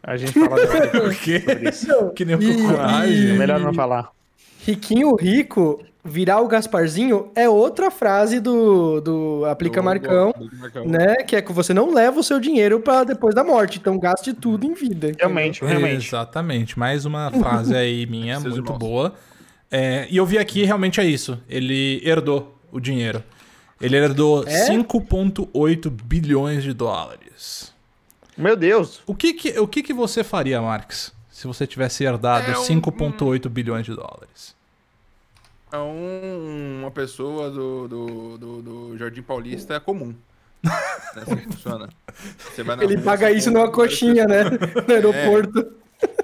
A 0.00 0.16
gente 0.16 0.32
fala 0.32 0.54
O 1.04 1.10
quê? 1.10 1.42
Que 2.14 2.24
nem 2.24 2.36
o 2.36 2.42
E- 2.42 2.62
coragem. 2.62 3.30
É 3.30 3.32
melhor 3.32 3.58
não 3.58 3.74
falar. 3.74 4.10
Riquinho 4.64 5.14
rico, 5.16 5.82
virar 6.08 6.40
o 6.40 6.48
Gasparzinho 6.48 7.30
é 7.34 7.48
outra 7.48 7.90
frase 7.90 8.40
do, 8.40 9.00
do 9.00 9.44
Aplica 9.44 9.80
Do- 9.80 9.84
Marcão, 9.84 10.34
do- 10.36 10.48
do 10.48 10.56
Marcão. 10.56 10.84
né? 10.86 11.16
Que 11.16 11.36
é 11.36 11.42
que 11.42 11.52
você 11.52 11.72
não 11.74 11.92
leva 11.92 12.18
o 12.18 12.22
seu 12.24 12.40
dinheiro 12.40 12.80
para 12.80 13.04
depois 13.04 13.34
da 13.34 13.44
morte, 13.44 13.78
então 13.78 13.98
gaste 13.98 14.32
tudo 14.32 14.64
em 14.66 14.74
vida. 14.74 15.08
entendeu? 15.08 15.28
Realmente, 15.28 15.64
realmente. 15.64 16.06
Exatamente. 16.08 16.78
Mais 16.78 17.04
uma 17.04 17.30
frase 17.30 17.74
aí 17.76 18.06
minha, 18.10 18.40
muito 18.40 18.56
irmãos. 18.56 18.78
boa. 18.78 19.14
É, 19.70 20.06
e 20.10 20.16
eu 20.16 20.24
vi 20.26 20.38
aqui, 20.38 20.64
realmente 20.64 20.98
é 21.00 21.04
isso. 21.04 21.38
Ele 21.48 22.00
herdou 22.04 22.58
o 22.72 22.80
dinheiro. 22.80 23.22
Ele 23.80 23.96
herdou 23.96 24.42
É? 24.46 24.66
5,8 24.66 25.88
bilhões 25.90 26.62
de 26.64 26.72
dólares. 26.72 27.72
Meu 28.36 28.56
Deus. 28.56 29.00
O 29.06 29.14
que 29.14 29.32
que, 29.34 29.58
o 29.58 29.68
que 29.68 29.82
que 29.82 29.92
você 29.92 30.24
faria, 30.24 30.60
Marx, 30.60 31.12
se 31.30 31.46
você 31.46 31.66
tivesse 31.66 32.02
herdado 32.04 32.50
É 32.50 32.58
um- 32.58 32.62
5,8 32.62 33.48
bilhões 33.48 33.84
de 33.84 33.94
dólares? 33.94 34.56
É 35.72 35.78
um- 35.78 36.80
uma 36.80 36.90
pessoa 36.90 37.50
do, 37.50 37.88
do, 37.88 38.38
do, 38.38 38.62
do 38.62 38.98
Jardim 38.98 39.22
Paulista 39.22 39.78
comum. 39.80 40.14
É 40.64 41.20
assim 41.20 41.36
que 41.36 41.44
funciona. 41.52 41.88
Você 42.54 42.62
vai 42.62 42.76
na 42.76 42.84
Ele 42.84 42.94
rua, 42.96 43.04
paga 43.04 43.28
você 43.28 43.34
isso 43.34 43.50
numa 43.50 43.70
coxinha, 43.70 44.24
né? 44.26 44.44
No 44.88 44.94
aeroporto. 44.94 45.72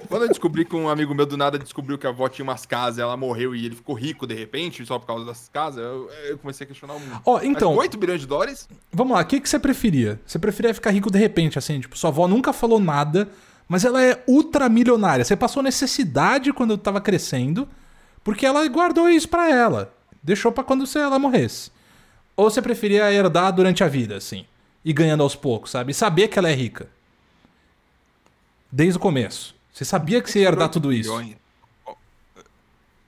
Quando 0.08 0.22
eu 0.22 0.28
descobri 0.28 0.64
que 0.64 0.74
um 0.76 0.88
amigo 0.88 1.12
meu 1.14 1.26
do 1.26 1.36
nada 1.36 1.58
descobriu 1.58 1.98
que 1.98 2.06
a 2.06 2.10
avó 2.10 2.28
tinha 2.28 2.44
umas 2.44 2.64
casas, 2.64 3.00
ela 3.00 3.16
morreu 3.16 3.54
e 3.56 3.66
ele 3.66 3.74
ficou 3.74 3.94
rico 3.94 4.26
de 4.26 4.34
repente, 4.34 4.84
só 4.86 4.98
por 5.00 5.06
causa 5.06 5.24
das 5.24 5.48
casas, 5.52 5.84
eu, 5.84 6.08
eu 6.28 6.38
comecei 6.38 6.64
a 6.64 6.68
questionar 6.68 6.94
o 6.94 7.00
mundo. 7.00 7.20
Ó, 7.26 7.40
então, 7.42 7.70
Mas 7.70 7.80
8 7.80 7.98
bilhões 7.98 8.20
de 8.20 8.26
dólares? 8.26 8.68
vamos 8.92 9.14
lá, 9.16 9.22
o 9.22 9.24
que, 9.26 9.40
que 9.40 9.48
você 9.48 9.58
preferia? 9.58 10.20
Você 10.24 10.38
preferia 10.38 10.72
ficar 10.72 10.90
rico 10.90 11.10
de 11.10 11.18
repente, 11.18 11.58
assim, 11.58 11.80
tipo, 11.80 11.98
sua 11.98 12.10
avó 12.10 12.28
nunca 12.28 12.52
falou 12.52 12.78
nada, 12.78 13.28
mas 13.68 13.84
ela 13.84 14.00
é 14.00 14.22
ultramilionária. 14.28 15.24
Você 15.24 15.34
passou 15.34 15.60
necessidade 15.62 16.52
quando 16.52 16.78
tava 16.78 17.00
crescendo, 17.00 17.68
porque 18.24 18.46
ela 18.46 18.66
guardou 18.66 19.08
isso 19.08 19.28
pra 19.28 19.50
ela. 19.50 19.94
Deixou 20.22 20.50
pra 20.50 20.64
quando 20.64 20.84
ela 20.98 21.18
morresse. 21.18 21.70
Ou 22.34 22.50
você 22.50 22.62
preferia 22.62 23.12
herdar 23.12 23.52
durante 23.52 23.84
a 23.84 23.88
vida, 23.88 24.16
assim, 24.16 24.46
e 24.82 24.92
ganhando 24.92 25.22
aos 25.22 25.36
poucos, 25.36 25.70
sabe? 25.70 25.92
E 25.92 25.94
saber 25.94 26.28
que 26.28 26.38
ela 26.38 26.48
é 26.48 26.54
rica. 26.54 26.88
Desde 28.72 28.96
o 28.96 29.00
começo. 29.00 29.54
Você 29.72 29.84
sabia 29.84 30.22
que 30.22 30.30
você 30.30 30.40
ia 30.40 30.48
herdar 30.48 30.64
8 30.64 30.72
tudo 30.72 30.92
isso. 30.92 31.12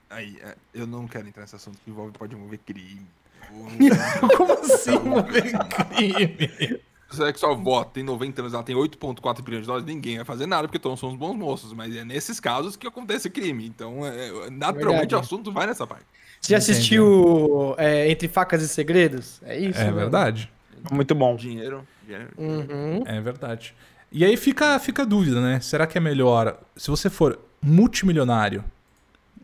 Aí, 0.09 0.39
é, 0.41 0.55
eu 0.73 0.87
não 0.87 1.07
quero 1.07 1.27
entrar 1.27 1.41
nesse 1.41 1.55
assunto 1.55 1.77
que 1.83 1.89
envolve, 1.89 2.11
pode 2.17 2.35
envolver 2.35 2.59
crime. 2.59 3.07
Como 4.37 4.53
assim, 4.53 4.99
mover 4.99 5.51
crime? 5.67 6.81
Se 7.09 7.23
é 7.23 7.31
que 7.31 7.39
sua 7.39 7.51
avó 7.51 7.85
tem 7.85 8.03
90 8.03 8.41
anos, 8.41 8.53
ela 8.53 8.63
tem 8.63 8.75
8,4 8.75 9.41
bilhões 9.41 9.61
de 9.63 9.67
dólares, 9.67 9.87
ninguém 9.87 10.17
vai 10.17 10.25
fazer 10.25 10.45
nada, 10.45 10.67
porque 10.67 10.77
todos 10.77 10.99
somos 10.99 11.17
bons 11.17 11.35
moços. 11.35 11.71
Mas 11.71 11.95
é 11.95 12.03
nesses 12.03 12.39
casos 12.39 12.75
que 12.75 12.85
acontece 12.85 13.29
crime. 13.29 13.65
Então, 13.65 14.05
é, 14.05 14.49
naturalmente, 14.49 15.01
Verdade. 15.01 15.15
o 15.15 15.19
assunto 15.19 15.51
vai 15.51 15.67
nessa 15.67 15.87
parte. 15.87 16.05
Você 16.41 16.51
já 16.51 16.57
assistiu 16.57 17.75
é, 17.77 18.11
Entre 18.11 18.27
Facas 18.27 18.61
e 18.61 18.67
Segredos? 18.67 19.41
É 19.43 19.57
isso? 19.57 19.79
É 19.79 19.85
mano? 19.85 19.97
verdade. 19.97 20.51
Muito 20.91 21.15
bom. 21.15 21.35
Dinheiro. 21.35 21.87
dinheiro. 22.05 22.29
Uhum. 22.37 23.03
É 23.05 23.21
verdade. 23.21 23.73
E 24.11 24.25
aí 24.25 24.35
fica, 24.35 24.77
fica 24.77 25.03
a 25.03 25.05
dúvida, 25.05 25.41
né? 25.41 25.59
Será 25.61 25.87
que 25.87 25.97
é 25.97 26.01
melhor 26.01 26.59
se 26.75 26.89
você 26.89 27.09
for 27.09 27.39
multimilionário, 27.61 28.63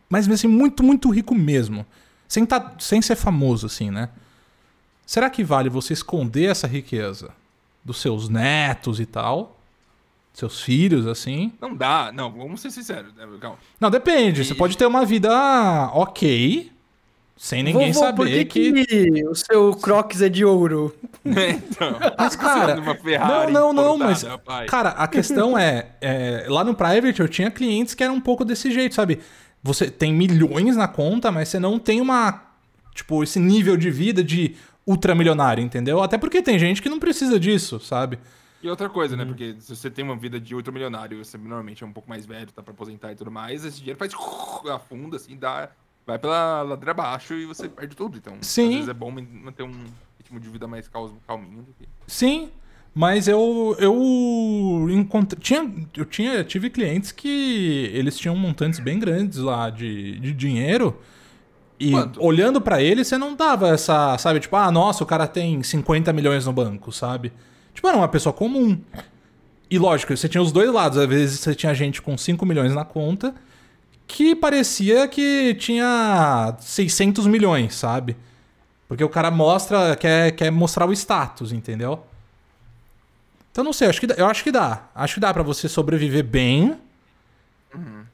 mas 0.08 0.26
mesmo 0.26 0.48
assim, 0.48 0.56
muito, 0.56 0.82
muito 0.82 1.10
rico 1.10 1.34
mesmo, 1.34 1.84
sem, 2.28 2.44
tá, 2.46 2.74
sem 2.78 3.02
ser 3.02 3.16
famoso, 3.16 3.66
assim, 3.66 3.90
né? 3.90 4.10
Será 5.04 5.28
que 5.28 5.42
vale 5.42 5.68
você 5.68 5.92
esconder 5.92 6.50
essa 6.50 6.66
riqueza 6.66 7.30
dos 7.84 8.00
seus 8.00 8.28
netos 8.28 8.98
e 9.00 9.06
tal? 9.06 9.58
Seus 10.32 10.60
filhos, 10.60 11.06
assim? 11.06 11.52
Não 11.60 11.74
dá, 11.76 12.10
não, 12.12 12.30
vamos 12.32 12.60
ser 12.60 12.70
sinceros. 12.70 13.14
né, 13.14 13.24
Calma. 13.40 13.56
Não, 13.78 13.88
depende. 13.90 14.44
Você 14.44 14.52
E- 14.52 14.56
pode 14.56 14.76
ter 14.76 14.84
uma 14.86 15.04
vida 15.04 15.30
ok, 15.92 16.72
sem 17.36 17.62
ninguém 17.62 17.92
Vovô, 17.92 18.04
saber 18.06 18.16
por 18.16 18.26
que, 18.26 18.44
que... 18.44 18.86
que 18.86 19.24
o 19.26 19.34
seu 19.34 19.74
Crocs 19.76 20.22
é 20.22 20.28
de 20.28 20.44
ouro? 20.44 20.92
então, 21.24 21.96
Mas, 22.18 22.34
cara, 22.34 22.80
uma 22.80 22.96
Ferrari 22.96 23.52
não, 23.52 23.72
não, 23.72 23.96
não, 23.96 23.98
mas, 23.98 24.24
pai. 24.44 24.66
cara, 24.66 24.90
a 24.90 25.06
questão 25.06 25.56
é, 25.56 25.90
é, 26.00 26.46
lá 26.48 26.64
no 26.64 26.74
Private 26.74 27.20
eu 27.20 27.28
tinha 27.28 27.50
clientes 27.50 27.94
que 27.94 28.02
eram 28.02 28.14
um 28.14 28.20
pouco 28.20 28.44
desse 28.44 28.72
jeito, 28.72 28.94
sabe? 28.94 29.20
Você 29.62 29.90
tem 29.90 30.12
milhões 30.12 30.76
na 30.76 30.86
conta, 30.88 31.30
mas 31.32 31.48
você 31.48 31.58
não 31.60 31.78
tem 31.78 32.00
uma, 32.00 32.42
tipo, 32.94 33.22
esse 33.22 33.38
nível 33.38 33.76
de 33.76 33.90
vida 33.90 34.22
de 34.22 34.56
ultramilionário, 34.86 35.62
entendeu? 35.62 36.02
Até 36.02 36.18
porque 36.18 36.42
tem 36.42 36.58
gente 36.58 36.82
que 36.82 36.88
não 36.88 36.98
precisa 36.98 37.38
disso, 37.40 37.80
sabe? 37.80 38.18
E 38.62 38.68
outra 38.68 38.88
coisa, 38.88 39.14
Uhum. 39.14 39.18
né? 39.20 39.24
Porque 39.26 39.56
se 39.60 39.74
você 39.76 39.90
tem 39.90 40.04
uma 40.04 40.16
vida 40.16 40.40
de 40.40 40.54
ultramilionário, 40.54 41.22
você 41.22 41.36
normalmente 41.36 41.82
é 41.84 41.86
um 41.86 41.92
pouco 41.92 42.08
mais 42.08 42.24
velho, 42.24 42.50
tá 42.52 42.62
pra 42.62 42.72
aposentar 42.72 43.12
e 43.12 43.14
tudo 43.14 43.30
mais, 43.30 43.64
esse 43.64 43.78
dinheiro 43.78 43.98
faz 43.98 44.12
afunda, 44.72 45.16
assim, 45.16 45.36
dá, 45.36 45.68
vai 46.06 46.18
pela 46.18 46.62
ladeira 46.62 46.92
abaixo 46.92 47.34
e 47.34 47.44
você 47.46 47.68
perde 47.68 47.94
tudo. 47.94 48.16
Então, 48.16 48.36
Sim. 48.40 48.68
às 48.68 48.74
vezes 48.74 48.88
é 48.88 48.94
bom 48.94 49.10
manter 49.10 49.62
um 49.62 49.84
ritmo 50.18 50.40
de 50.40 50.48
vida 50.48 50.66
mais 50.66 50.88
cal- 50.88 51.12
calminho 51.26 51.62
do 51.62 51.72
que. 51.78 51.86
Sim, 52.06 52.50
mas 52.94 53.26
eu 53.28 53.76
eu 53.78 54.86
encontrei, 54.90 55.40
tinha, 55.42 55.70
eu 55.96 56.04
tinha, 56.06 56.42
tive 56.44 56.70
clientes 56.70 57.10
que 57.12 57.90
eles 57.92 58.16
tinham 58.16 58.36
montantes 58.36 58.78
bem 58.80 58.98
grandes 58.98 59.38
lá 59.38 59.68
de, 59.68 60.18
de 60.20 60.32
dinheiro 60.32 60.98
e 61.78 61.90
Quanto? 61.90 62.22
olhando 62.24 62.60
pra 62.60 62.82
eles 62.82 63.08
você 63.08 63.18
não 63.18 63.34
dava 63.34 63.68
essa, 63.68 64.16
sabe, 64.18 64.40
tipo, 64.40 64.54
ah, 64.56 64.70
nossa, 64.70 65.02
o 65.02 65.06
cara 65.06 65.26
tem 65.26 65.62
50 65.62 66.12
milhões 66.12 66.46
no 66.46 66.52
banco, 66.52 66.92
sabe? 66.92 67.32
Tipo, 67.74 67.88
era 67.88 67.96
uma 67.96 68.08
pessoa 68.08 68.32
comum. 68.32 68.80
E 69.70 69.78
lógico, 69.78 70.16
você 70.16 70.28
tinha 70.28 70.42
os 70.42 70.52
dois 70.52 70.72
lados, 70.72 70.98
às 70.98 71.08
vezes 71.08 71.40
você 71.40 71.54
tinha 71.54 71.74
gente 71.74 72.00
com 72.00 72.16
5 72.16 72.44
milhões 72.46 72.74
na 72.74 72.84
conta 72.84 73.34
que 74.06 74.36
parecia 74.36 75.08
que 75.08 75.54
tinha 75.54 76.54
600 76.60 77.26
milhões, 77.26 77.74
sabe? 77.74 78.16
Porque 78.86 79.02
o 79.02 79.08
cara 79.08 79.30
mostra, 79.30 79.96
quer, 79.96 80.32
quer 80.32 80.50
mostrar 80.52 80.86
o 80.86 80.92
status, 80.92 81.52
entendeu? 81.52 82.04
Então 83.50 83.64
não 83.64 83.72
sei, 83.72 83.88
acho 83.88 84.00
que 84.00 84.06
eu 84.16 84.26
acho 84.26 84.44
que 84.44 84.52
dá. 84.52 84.88
Acho 84.94 85.14
que 85.14 85.20
dá 85.20 85.32
pra 85.32 85.42
você 85.42 85.68
sobreviver 85.68 86.22
bem 86.24 86.76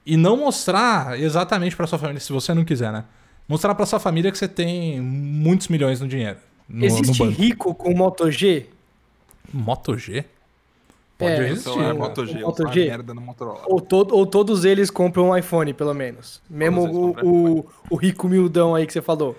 e 0.06 0.16
não 0.16 0.36
mostrar 0.36 1.18
exatamente 1.20 1.76
pra 1.76 1.86
sua 1.86 1.98
família, 1.98 2.20
se 2.20 2.32
você 2.32 2.54
não 2.54 2.64
quiser, 2.64 2.92
né? 2.92 3.04
Mostrar 3.50 3.74
pra 3.74 3.84
sua 3.84 3.98
família 3.98 4.30
que 4.30 4.38
você 4.38 4.46
tem 4.48 5.00
muitos 5.00 5.66
milhões 5.68 6.00
no 6.00 6.06
dinheiro. 6.06 6.38
No, 6.68 6.78
no 6.78 6.84
Existe 6.86 7.18
banco. 7.18 7.32
rico 7.32 7.74
com 7.74 7.92
Moto 7.92 8.30
G? 8.30 8.66
Moto 9.52 9.98
G? 9.98 10.24
Pode 11.18 11.32
É, 11.32 11.48
existir. 11.50 11.68
Então 11.70 11.82
é 11.82 11.86
né? 11.88 11.92
Moto 11.92 12.24
G, 12.26 12.38
Moto 12.40 12.72
G? 12.72 12.86
merda 12.86 13.12
no 13.12 13.20
Motorola. 13.20 13.62
Ou, 13.66 13.80
to- 13.80 14.06
ou 14.12 14.24
todos 14.24 14.64
eles 14.64 14.88
compram 14.88 15.30
um 15.30 15.36
iPhone, 15.36 15.74
pelo 15.74 15.92
menos? 15.92 16.40
Mesmo 16.48 16.82
o, 16.86 17.10
o, 17.60 17.66
o 17.90 17.96
rico 17.96 18.28
miudão 18.28 18.74
aí 18.76 18.86
que 18.86 18.92
você 18.92 19.02
falou. 19.02 19.36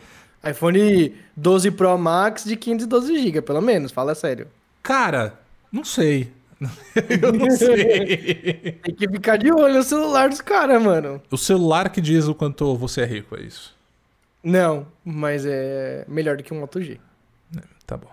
iPhone 0.47 1.15
12 1.36 1.71
Pro 1.71 1.97
Max 1.97 2.43
de 2.43 2.58
512 2.58 3.17
GB, 3.17 3.41
pelo 3.41 3.62
menos, 3.62 3.93
fala 3.93 4.13
sério. 4.13 4.47
Cara, 4.84 5.39
não 5.71 5.86
sei. 5.86 6.30
eu 7.21 7.32
não 7.32 7.50
sei. 7.56 8.74
Tem 8.84 8.93
que 8.93 9.08
ficar 9.10 9.38
de 9.38 9.52
olho 9.52 9.76
no 9.76 9.84
celular 9.84 10.28
dos 10.30 10.41
caras, 10.41 10.84
mano. 10.84 11.21
o 11.32 11.38
celular 11.38 11.89
que 11.89 12.02
diz 12.02 12.28
o 12.28 12.36
quanto 12.36 12.76
você 12.76 13.02
é 13.02 13.06
rico, 13.06 13.36
é 13.38 13.41
isso. 13.43 13.74
Não, 14.44 14.88
mas 15.06 15.46
é 15.46 16.06
melhor 16.08 16.38
do 16.38 16.44
que 16.44 16.54
um 16.54 16.60
Moto 16.60 16.82
G. 16.82 17.00
Tá 17.86 17.98
bom. 17.98 18.10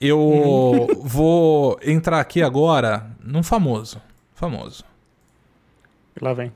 Eu 0.00 0.88
vou 1.02 1.78
entrar 1.82 2.20
aqui 2.20 2.42
agora 2.42 3.10
num 3.20 3.42
famoso. 3.42 4.00
Famoso. 4.34 4.84
Lá 6.20 6.32
vem. 6.32 6.52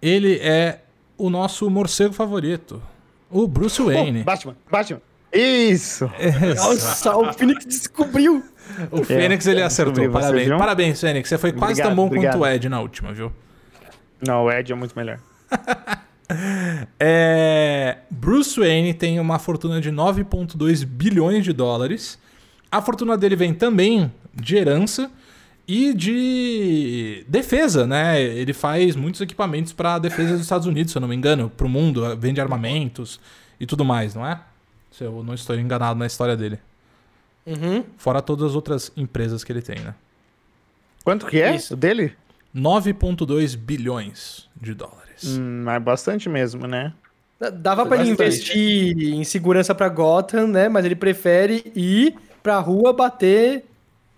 Ele 0.00 0.38
é 0.38 0.80
o 1.18 1.30
nosso 1.30 1.68
morcego 1.70 2.12
favorito. 2.12 2.82
O 3.30 3.46
Bruce 3.46 3.80
Wayne. 3.82 4.20
Oh, 4.20 4.24
Batman, 4.24 4.56
Batman. 4.70 5.00
Isso! 5.32 6.10
Nossa, 6.56 7.16
o 7.16 7.32
Phoenix 7.32 7.64
descobriu. 7.64 8.44
o 8.90 9.02
Fênix 9.02 9.46
ele 9.46 9.62
acertou. 9.62 10.10
Parabéns, 10.10 10.46
viu? 10.46 10.58
parabéns, 10.58 11.00
Fênix. 11.00 11.28
Você 11.28 11.38
foi 11.38 11.52
quase 11.52 11.80
tão 11.80 11.92
Obrigado, 11.92 11.96
bom 11.96 12.06
obrigado. 12.06 12.32
quanto 12.34 12.42
o 12.42 12.46
Ed 12.46 12.68
na 12.68 12.80
última, 12.80 13.12
viu? 13.12 13.32
Não, 14.26 14.44
o 14.44 14.52
Ed 14.52 14.70
é 14.70 14.74
muito 14.74 14.94
melhor. 14.94 15.18
É, 16.98 17.98
Bruce 18.10 18.58
Wayne 18.58 18.94
tem 18.94 19.18
uma 19.20 19.38
fortuna 19.38 19.80
de 19.80 19.90
9,2 19.90 20.84
bilhões 20.84 21.44
de 21.44 21.52
dólares. 21.52 22.18
A 22.70 22.80
fortuna 22.80 23.16
dele 23.16 23.36
vem 23.36 23.52
também 23.52 24.12
de 24.34 24.56
herança 24.56 25.10
e 25.66 25.94
de 25.94 27.24
defesa, 27.28 27.86
né? 27.86 28.20
Ele 28.20 28.52
faz 28.52 28.96
muitos 28.96 29.20
equipamentos 29.20 29.72
para 29.72 29.94
a 29.94 29.98
defesa 29.98 30.32
dos 30.32 30.42
Estados 30.42 30.66
Unidos, 30.66 30.92
se 30.92 30.98
eu 30.98 31.00
não 31.00 31.08
me 31.08 31.14
engano, 31.14 31.50
para 31.50 31.66
o 31.66 31.70
mundo, 31.70 32.16
vende 32.16 32.40
armamentos 32.40 33.20
e 33.60 33.66
tudo 33.66 33.84
mais, 33.84 34.14
não 34.14 34.26
é? 34.26 34.40
Se 34.90 35.04
eu 35.04 35.22
não 35.22 35.34
estou 35.34 35.58
enganado 35.58 35.98
na 35.98 36.06
história 36.06 36.36
dele. 36.36 36.58
Uhum. 37.46 37.84
Fora 37.96 38.22
todas 38.22 38.50
as 38.50 38.54
outras 38.54 38.92
empresas 38.96 39.42
que 39.44 39.52
ele 39.52 39.62
tem, 39.62 39.78
né? 39.80 39.94
Quanto 41.04 41.26
que 41.26 41.40
é 41.40 41.56
Isso. 41.56 41.74
o 41.74 41.76
dele? 41.76 42.12
9,2 42.54 43.56
bilhões 43.56 44.48
de 44.60 44.74
dólares. 44.74 45.38
Hum, 45.38 45.68
é 45.68 45.80
bastante 45.80 46.28
mesmo, 46.28 46.66
né? 46.66 46.92
Dava 47.54 47.84
pra 47.86 48.00
ele 48.00 48.10
investir 48.10 49.14
em 49.14 49.24
segurança 49.24 49.74
pra 49.74 49.88
Gotham, 49.88 50.46
né? 50.46 50.68
Mas 50.68 50.84
ele 50.84 50.94
prefere 50.94 51.72
ir 51.74 52.14
pra 52.42 52.58
rua 52.58 52.92
bater 52.92 53.64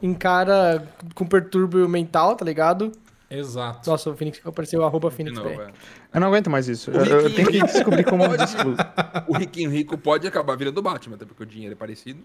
em 0.02 0.12
cara 0.12 0.86
com 1.14 1.24
perturbio 1.24 1.88
mental, 1.88 2.36
tá 2.36 2.44
ligado? 2.44 2.92
Exato. 3.30 3.88
Nossa, 3.90 4.10
o 4.10 4.16
Phoenix 4.16 4.40
apareceu 4.44 4.80
o 4.80 4.84
arroba 4.84 5.10
Phoenix 5.10 5.36
Não, 5.36 5.44
velho. 5.44 5.72
Eu 6.12 6.20
não 6.20 6.28
aguento 6.28 6.50
mais 6.50 6.68
isso. 6.68 6.90
O 6.90 6.94
Eu, 6.94 7.22
eu 7.22 7.34
tenho 7.34 7.48
que 7.48 7.62
descobrir 7.64 8.04
como 8.04 8.24
pode-. 8.24 8.44
O 9.26 9.36
riquinho 9.36 9.70
rico 9.70 9.96
pode 9.96 10.26
acabar 10.26 10.56
virando 10.56 10.78
o 10.78 10.82
Batman, 10.82 11.16
até 11.16 11.24
porque 11.24 11.42
o 11.42 11.46
dinheiro 11.46 11.72
é 11.72 11.76
parecido. 11.76 12.20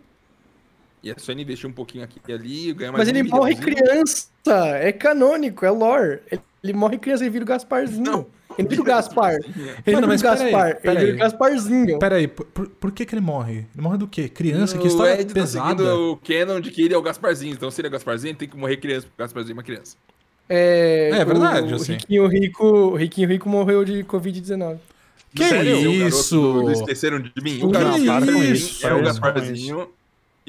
E 1.04 1.10
é 1.10 1.16
só 1.18 1.32
ele 1.32 1.44
investir 1.44 1.70
um 1.70 1.74
pouquinho 1.74 2.04
aqui 2.04 2.20
e 2.28 2.34
ali 2.34 2.70
e 2.70 2.74
ganhar 2.74 2.92
mais 2.92 3.08
Mas 3.08 3.08
ele 3.08 3.24
morre 3.30 3.56
criança. 3.56 4.28
É 4.82 4.92
canônico, 4.92 5.66
é 5.66 5.70
lore. 5.72 6.20
Ele, 6.32 6.42
ele 6.64 6.74
morre 6.74 6.98
criança 6.98 7.26
e 7.26 7.30
vira 7.30 7.44
o 7.44 7.48
Gasparzinho. 7.48 8.04
Não. 8.04 8.26
Ele 8.58 8.68
vira 8.68 8.82
o 8.82 8.84
Gaspar. 8.84 9.36
Ele 9.88 9.96
Mano, 9.96 10.08
vira 10.10 10.34
o 10.34 10.36
peraí, 10.36 10.52
Gaspar. 10.52 10.68
Ele 10.72 10.80
peraí. 10.82 11.06
vira 11.06 11.16
o 11.16 11.20
Gasparzinho. 11.20 12.00
Pera 12.00 12.16
aí, 12.18 12.28
por, 12.28 12.46
por- 12.68 12.92
que, 12.92 13.06
que 13.06 13.16
ele 13.16 13.22
morre? 13.22 13.66
Ele 13.74 13.82
morre 13.82 13.98
do 13.98 14.08
quê? 14.08 14.28
Criança? 14.28 14.78
Que 14.78 14.84
O 14.84 14.88
história 14.88 15.14
Ed 15.22 15.28
tá 15.28 15.34
pesada. 15.34 15.70
seguindo 15.78 16.12
o 16.12 16.18
canon 16.18 16.60
de 16.60 16.70
que 16.72 16.82
ele 16.82 16.94
é 16.94 16.98
o 16.98 17.02
Gasparzinho. 17.02 17.54
Então, 17.54 17.72
se 17.72 17.80
ele 17.80 17.88
é 17.88 17.90
o 17.90 17.92
Gasparzinho, 17.94 18.32
ele 18.32 18.38
tem 18.38 18.50
que 18.50 18.58
morrer 18.58 18.76
criança, 18.78 19.08
porque 19.08 19.22
o 19.22 19.24
Gasparzinho 19.24 19.54
é 19.54 19.58
uma 19.58 19.64
criança. 19.64 19.96
É, 20.50 21.10
É 21.14 21.24
verdade, 21.24 21.72
o, 21.72 21.76
assim. 21.78 21.94
O 21.94 21.96
riquinho 21.96 22.28
rico, 22.28 22.66
o 22.66 22.96
riquinho 22.96 23.30
rico 23.30 23.48
morreu 23.48 23.86
de 23.86 24.04
Covid-19. 24.04 24.78
Que 25.34 25.44
Sério, 25.46 25.76
o 25.78 26.08
isso? 26.08 26.42
do 26.64 26.72
Esqueceram 26.72 27.20
de 27.22 27.32
mim. 27.42 27.60
O 27.64 27.70
Que 27.72 27.78
Esqueceram 27.78 28.20
de 28.26 28.32
mim 28.32 28.52
Isso, 28.52 28.86
é 28.88 28.94
o 28.94 29.04
Gasparzinho. 29.04 29.90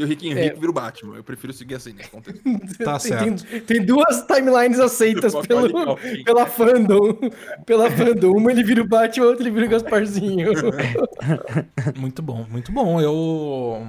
E 0.00 0.02
o 0.02 0.06
riquinho 0.06 0.38
É. 0.38 0.44
rico 0.44 0.58
vira 0.58 0.70
o 0.70 0.72
Batman. 0.72 1.16
Eu 1.16 1.22
prefiro 1.22 1.52
seguir 1.52 1.74
assim 1.74 1.92
nesse 1.92 2.08
contexto. 2.08 2.40
Tá 2.82 2.98
tem, 2.98 3.10
certo. 3.10 3.44
Tem, 3.44 3.60
tem 3.60 3.84
duas 3.84 4.24
timelines 4.26 4.80
aceitas 4.80 5.34
pelo, 5.46 5.98
pela 6.24 6.46
fandom. 6.46 7.18
Pela 7.66 7.90
fandom. 7.90 8.32
Uma 8.32 8.50
ele 8.50 8.64
vira 8.64 8.80
o 8.80 8.88
Batman, 8.88 9.26
outra 9.26 9.42
ele 9.42 9.50
vira 9.50 9.66
o 9.66 9.68
Gasparzinho. 9.68 10.52
Muito 11.96 12.22
bom, 12.22 12.46
muito 12.48 12.72
bom. 12.72 12.98
Eu. 12.98 13.86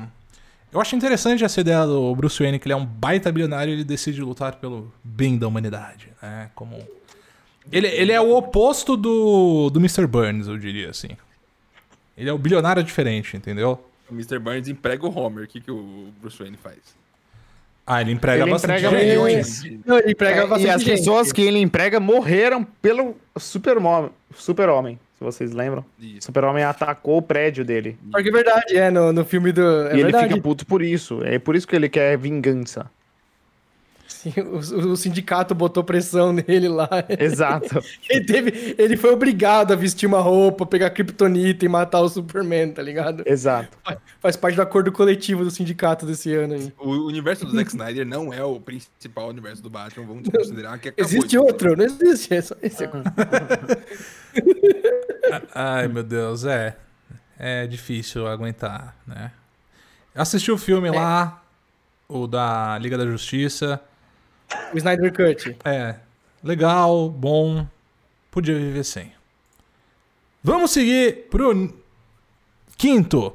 Eu 0.73 0.81
acho 0.81 0.95
interessante 0.97 1.43
essa 1.45 1.61
ideia 1.61 1.85
do 1.85 2.13
Bruce 2.13 2.41
Wayne, 2.41 2.59
que 2.59 2.65
ele 2.67 2.73
é 2.73 2.77
um 2.77 2.85
baita 2.85 3.31
bilionário 3.31 3.71
e 3.71 3.75
ele 3.75 3.83
decide 3.85 4.21
lutar 4.21 4.55
pelo 4.55 4.91
bem 5.03 5.37
da 5.37 5.47
humanidade, 5.47 6.09
né? 6.21 6.49
Como. 6.55 6.77
Ele, 7.71 7.87
ele 7.87 8.11
é 8.11 8.19
o 8.19 8.35
oposto 8.35 8.97
do, 8.97 9.69
do 9.69 9.79
Mr. 9.79 10.05
Burns, 10.07 10.47
eu 10.47 10.57
diria 10.57 10.89
assim. 10.89 11.09
Ele 12.17 12.29
é 12.29 12.33
o 12.33 12.37
bilionário 12.37 12.83
diferente, 12.83 13.37
entendeu? 13.37 13.81
O 14.11 14.13
Mr. 14.13 14.37
Burns 14.39 14.67
emprega 14.67 15.05
o 15.07 15.17
Homer. 15.17 15.45
O 15.45 15.47
que, 15.47 15.61
que 15.61 15.71
o 15.71 16.09
Bruce 16.21 16.37
Wayne 16.37 16.57
faz? 16.61 16.77
Ah, 17.87 18.01
ele 18.01 18.11
emprega 18.11 18.43
Ele 18.43 18.51
bastante 18.51 18.85
emprega 18.85 18.97
gente. 18.99 19.07
milhões. 19.09 19.63
Não, 19.85 19.97
ele 19.97 20.11
emprega 20.11 20.41
É, 20.41 20.43
e 20.43 20.47
bastante 20.47 20.69
as 20.69 20.81
gente. 20.83 20.97
pessoas 20.97 21.31
que 21.31 21.41
ele 21.41 21.59
emprega 21.59 21.99
morreram 21.99 22.63
pelo 22.63 23.15
super-homem, 23.37 24.11
super-homem, 24.35 24.99
se 25.17 25.23
vocês 25.23 25.51
lembram. 25.51 25.83
Isso. 25.99 26.27
Super-homem 26.27 26.63
atacou 26.63 27.17
o 27.17 27.21
prédio 27.21 27.65
dele. 27.65 27.97
Porque 28.11 28.29
é 28.29 28.31
verdade, 28.31 28.77
é, 28.77 28.91
no, 28.91 29.11
no 29.11 29.25
filme 29.25 29.51
do... 29.51 29.61
É 29.87 29.91
e 29.91 29.93
ele 29.95 30.03
verdade. 30.03 30.27
fica 30.29 30.41
puto 30.41 30.65
por 30.65 30.81
isso. 30.81 31.21
É 31.23 31.39
por 31.39 31.55
isso 31.55 31.67
que 31.67 31.75
ele 31.75 31.89
quer 31.89 32.17
vingança. 32.17 32.85
Sim, 34.21 34.33
o, 34.39 34.57
o- 34.91 34.95
sindicato 34.97 35.55
botou 35.55 35.83
pressão 35.83 36.31
nele 36.47 36.67
lá. 36.67 36.87
Exato. 37.19 37.83
Ele, 38.07 38.23
teve, 38.23 38.75
ele 38.77 38.95
foi 38.95 39.11
obrigado 39.11 39.71
a 39.71 39.75
vestir 39.75 40.05
uma 40.05 40.19
roupa, 40.21 40.63
pegar 40.65 40.91
kryptonita 40.91 41.65
e 41.65 41.67
matar 41.67 42.01
o 42.01 42.09
Superman, 42.09 42.71
tá 42.71 42.83
ligado? 42.83 43.23
Exato. 43.25 43.75
Faz 44.19 44.35
parte 44.37 44.55
do 44.55 44.61
acordo 44.61 44.91
coletivo 44.91 45.43
do 45.43 45.49
sindicato 45.49 46.05
desse 46.05 46.31
ano 46.35 46.53
aí. 46.53 46.71
O 46.77 47.07
universo 47.07 47.45
do 47.45 47.51
Zack 47.55 47.69
Snyder 47.71 48.05
não 48.05 48.31
é 48.31 48.43
o 48.43 48.59
principal 48.59 49.29
universo 49.29 49.63
do 49.63 49.69
Batman. 49.71 50.05
Vamos 50.05 50.29
considerar 50.29 50.77
que 50.77 50.89
acabou 50.89 51.03
Existe 51.09 51.27
de- 51.29 51.37
outro, 51.39 51.75
não 51.75 51.85
existe, 51.85 52.33
é 52.35 52.41
só 52.41 52.55
esse. 52.61 52.87
Ai, 55.53 55.87
meu 55.87 56.03
Deus, 56.03 56.45
é. 56.45 56.75
É 57.39 57.65
difícil 57.65 58.27
aguentar, 58.27 58.95
né? 59.07 59.31
Assisti 60.13 60.51
o 60.51 60.57
filme 60.57 60.89
É. 60.89 60.91
lá, 60.91 61.41
o 62.07 62.27
da 62.27 62.77
Liga 62.77 62.97
da 62.97 63.05
Justiça. 63.05 63.81
O 64.73 64.77
Snyder 64.77 65.13
Cut. 65.13 65.57
É, 65.65 65.95
legal, 66.43 67.09
bom. 67.09 67.67
Podia 68.29 68.55
viver 68.55 68.83
sem. 68.83 69.11
Vamos 70.43 70.71
seguir 70.71 71.27
pro 71.29 71.73
quinto. 72.77 73.33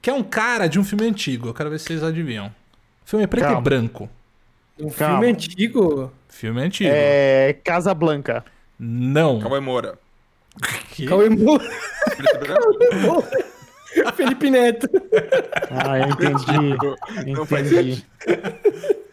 Que 0.00 0.08
é 0.08 0.14
um 0.14 0.22
cara 0.22 0.66
de 0.66 0.78
um 0.78 0.84
filme 0.84 1.06
antigo. 1.06 1.48
Eu 1.48 1.54
quero 1.54 1.68
ver 1.70 1.78
se 1.78 1.86
vocês 1.86 2.02
adivinham. 2.02 2.46
O 2.46 3.08
filme 3.10 3.24
é 3.24 3.26
preto 3.26 3.44
Calma. 3.44 3.60
e 3.60 3.62
branco. 3.62 4.08
Um 4.78 4.88
Calma. 4.90 5.18
filme 5.18 5.32
antigo. 5.32 6.12
Filme 6.28 6.62
antigo. 6.62 6.90
É. 6.92 7.52
Casa 7.64 7.92
Blanca. 7.92 8.44
Não. 8.78 9.40
Cauê 9.40 9.60
Moura. 9.60 9.98
Que? 10.92 11.06
Cauê 11.06 11.28
Moura. 11.28 11.64
E 12.18 12.38
branco? 12.38 13.24
Felipe 14.16 14.50
Neto. 14.50 14.88
Ah, 15.70 15.98
eu 15.98 16.08
entendi. 16.10 17.32
Não 17.32 17.44
faz 17.44 17.70
Entendi. 17.72 18.06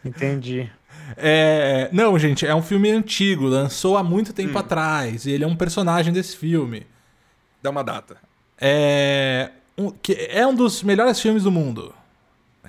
Entendi. 0.06 0.72
É, 1.16 1.90
não, 1.94 2.18
gente, 2.20 2.46
é 2.46 2.54
um 2.54 2.62
filme 2.62 2.90
antigo, 2.92 3.46
lançou 3.46 3.96
há 3.98 4.04
muito 4.04 4.34
tempo 4.34 4.56
Hum. 4.56 4.60
atrás. 4.60 5.26
E 5.26 5.32
ele 5.32 5.44
é 5.44 5.48
um 5.48 5.56
personagem 5.56 6.12
desse 6.12 6.36
filme. 6.36 6.86
Dá 7.62 7.70
uma 7.70 7.84
data. 7.84 8.18
É 8.60 9.52
um, 9.78 9.92
que 9.92 10.14
é 10.30 10.46
um 10.46 10.54
dos 10.56 10.84
melhores 10.84 11.20
filmes 11.20 11.44
do 11.44 11.52
mundo. 11.52 11.94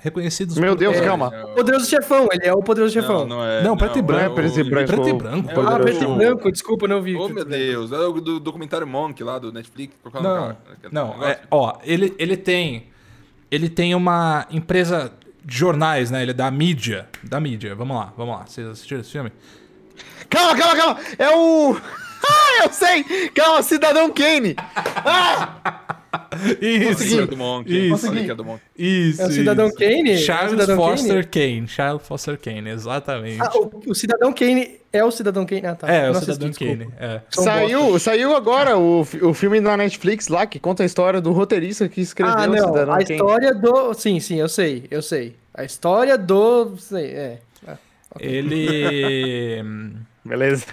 Reconhecidos 0.01 0.57
Meu 0.57 0.73
por- 0.73 0.79
Deus, 0.79 0.95
é, 0.95 1.01
calma. 1.03 1.29
É 1.33 1.43
o- 1.43 1.55
Poderoso 1.55 1.85
Chefão, 1.89 2.29
ele 2.31 2.45
é 2.47 2.53
o 2.53 2.63
Poderoso 2.63 2.93
Chefão. 2.93 3.27
Não, 3.27 3.37
não 3.39 3.45
é. 3.45 3.61
Não, 3.63 3.75
preto 3.75 3.99
e 3.99 4.01
branco. 4.01 4.23
Não 4.23 4.31
é 4.31 4.35
preto 4.35 4.59
e 4.59 4.63
branco. 4.63 4.87
Preto 4.87 5.09
e 5.09 5.13
branco. 5.13 5.49
É 5.49 5.53
Ah, 5.75 5.79
preto 5.79 6.03
e 6.03 6.07
branco, 6.15 6.51
desculpa, 6.53 6.87
não 6.87 7.01
vi. 7.01 7.15
Oh, 7.17 7.27
meu 7.27 7.43
Deus. 7.43 7.91
É 7.91 7.97
o 7.97 8.13
do 8.21 8.39
documentário 8.39 8.87
Monk 8.87 9.21
lá 9.21 9.37
do 9.37 9.51
Netflix. 9.51 9.93
É 10.13 10.21
Não, 10.21 10.55
não, 10.89 11.23
é, 11.27 11.41
ó, 11.51 11.77
ele, 11.83 12.15
ele 12.17 12.37
tem 12.37 12.87
ele 13.51 13.67
tem 13.67 13.93
uma 13.95 14.45
empresa 14.51 15.11
de 15.43 15.57
jornais, 15.57 16.11
né? 16.11 16.21
Ele 16.21 16.31
é 16.31 16.33
da 16.33 16.49
mídia, 16.51 17.07
da 17.23 17.39
mídia. 17.39 17.75
Vamos 17.75 17.95
lá, 17.97 18.13
vamos 18.17 18.35
lá. 18.37 18.45
Vocês 18.45 18.67
assistiram 18.67 19.01
esse 19.01 19.11
filme? 19.11 19.31
Calma, 20.29 20.57
calma, 20.57 20.75
calma. 20.75 20.99
É 21.17 21.29
o. 21.29 21.79
Ah, 22.21 22.65
eu 22.65 22.73
sei! 22.73 23.29
Calma, 23.29 23.63
Cidadão 23.63 24.11
Kane! 24.11 24.53
Isso. 26.61 27.27
Do 27.27 27.37
Monk. 27.37 27.69
Isso. 27.69 28.11
Do 28.35 28.45
Monk. 28.45 28.61
Isso. 28.77 29.21
É 29.21 29.27
o 29.27 29.31
Cidadão 29.31 29.67
isso. 29.67 29.75
Kane? 29.77 30.11
É 30.11 30.15
o 30.15 30.17
Charles 30.17 30.51
Cidadão 30.51 30.75
Foster 30.77 31.29
Kane. 31.29 31.67
Charles 31.67 32.01
Foster 32.07 32.39
Kane, 32.39 32.69
exatamente. 32.69 33.41
Ah, 33.41 33.51
o, 33.55 33.81
o 33.87 33.95
Cidadão 33.95 34.33
Kane 34.33 34.79
é 34.91 35.03
o 35.03 35.11
Cidadão 35.11 35.45
Kane. 35.45 35.65
Ah, 35.65 35.75
tá. 35.75 35.93
é, 35.93 36.07
é 36.07 36.09
o 36.09 36.15
Cidadão 36.15 36.49
assisti, 36.49 36.65
Kane. 36.65 36.89
É. 36.99 37.21
Saiu, 37.29 37.99
saiu 37.99 38.35
agora 38.35 38.77
o, 38.77 39.01
o 39.01 39.33
filme 39.33 39.59
na 39.59 39.77
Netflix 39.77 40.27
lá 40.27 40.45
que 40.47 40.59
conta 40.59 40.83
a 40.83 40.85
história 40.85 41.21
do 41.21 41.31
roteirista 41.31 41.87
que 41.87 42.01
escreveu 42.01 42.35
Ah, 42.37 42.43
o 42.43 42.47
não. 42.47 42.67
Cidadão 42.67 42.93
A 42.93 42.97
Kane. 42.97 43.11
história 43.13 43.53
do. 43.53 43.93
Sim, 43.93 44.19
sim, 44.19 44.35
eu 44.39 44.49
sei, 44.49 44.85
eu 44.89 45.01
sei. 45.01 45.35
A 45.53 45.63
história 45.63 46.17
do. 46.17 46.75
Sei, 46.77 47.05
é. 47.05 47.39
Ah, 47.67 47.77
Ele 48.19 49.61
Beleza. 50.29 50.65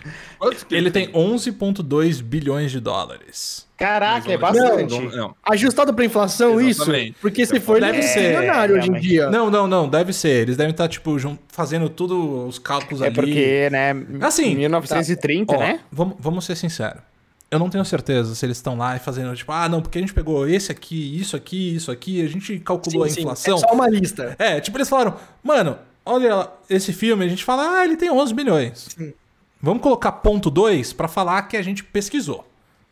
Ele 0.71 0.91
tem 0.91 1.11
11.2 1.13 2.23
bilhões 2.23 2.71
de 2.71 2.79
dólares. 2.79 3.67
Caraca, 3.77 4.31
é 4.33 4.39
bastante. 4.39 4.91
Não, 4.95 5.03
não. 5.17 5.37
Ajustado 5.43 5.93
pra 5.93 6.05
inflação, 6.05 6.61
Exatamente. 6.61 7.11
isso? 7.11 7.17
Porque 7.21 7.45
se 7.45 7.59
for, 7.61 7.81
Deve 7.81 7.99
ele 7.99 8.07
é 8.07 8.09
ser, 8.09 8.21
milionário 8.37 8.75
hoje 8.77 8.87
em 8.89 8.91
realmente. 8.93 9.09
dia. 9.09 9.31
Não, 9.31 9.51
não, 9.51 9.67
não, 9.67 9.89
deve 9.89 10.13
ser. 10.13 10.43
Eles 10.43 10.57
devem 10.57 10.71
estar 10.71 10.89
tipo 10.89 11.19
jun- 11.19 11.37
fazendo 11.49 11.89
tudo 11.89 12.47
os 12.47 12.59
cálculos 12.59 13.03
É 13.03 13.07
ali. 13.07 13.15
porque, 13.15 13.69
né? 13.71 13.93
Assim, 14.23 14.55
1930, 14.55 15.55
Ó, 15.55 15.59
né? 15.59 15.81
Vamos, 15.93 16.17
vamos 16.19 16.45
ser 16.47 16.57
sinceros. 16.57 17.01
Eu 17.51 17.59
não 17.59 17.69
tenho 17.71 17.85
certeza 17.85 18.35
se 18.35 18.45
eles 18.45 18.57
estão 18.57 18.77
lá 18.77 18.97
e 18.97 18.99
fazendo, 18.99 19.35
tipo, 19.37 19.53
ah, 19.53 19.69
não, 19.69 19.81
porque 19.81 19.99
a 19.99 20.01
gente 20.01 20.13
pegou 20.15 20.49
esse 20.49 20.73
aqui, 20.73 21.17
isso 21.21 21.37
aqui, 21.37 21.77
isso 21.77 21.91
aqui, 21.93 22.25
a 22.25 22.29
gente 22.29 22.59
calculou 22.59 23.05
a 23.05 23.09
Sim, 23.09 23.15
sim, 23.15 23.21
inflação. 23.21 23.57
É 23.57 23.61
só 23.61 23.73
uma 23.73 23.89
lista. 23.89 24.35
É, 24.39 24.59
tipo, 24.61 24.77
eles 24.77 24.89
falaram, 24.89 25.15
mano, 25.45 25.79
olha 26.05 26.49
esse 26.69 26.93
filme, 26.93 27.25
a 27.25 27.29
gente 27.29 27.45
fala, 27.45 27.79
ah, 27.79 27.85
ele 27.85 27.97
tem 27.97 28.11
11 28.11 28.35
bilhões. 28.35 28.89
Vamos 29.61 29.83
colocar 29.83 30.13
ponto 30.13 30.51
2 30.51 30.93
pra 30.93 31.09
falar 31.09 31.43
que 31.43 31.57
a 31.57 31.63
gente 31.63 31.83
pesquisou. 31.83 32.47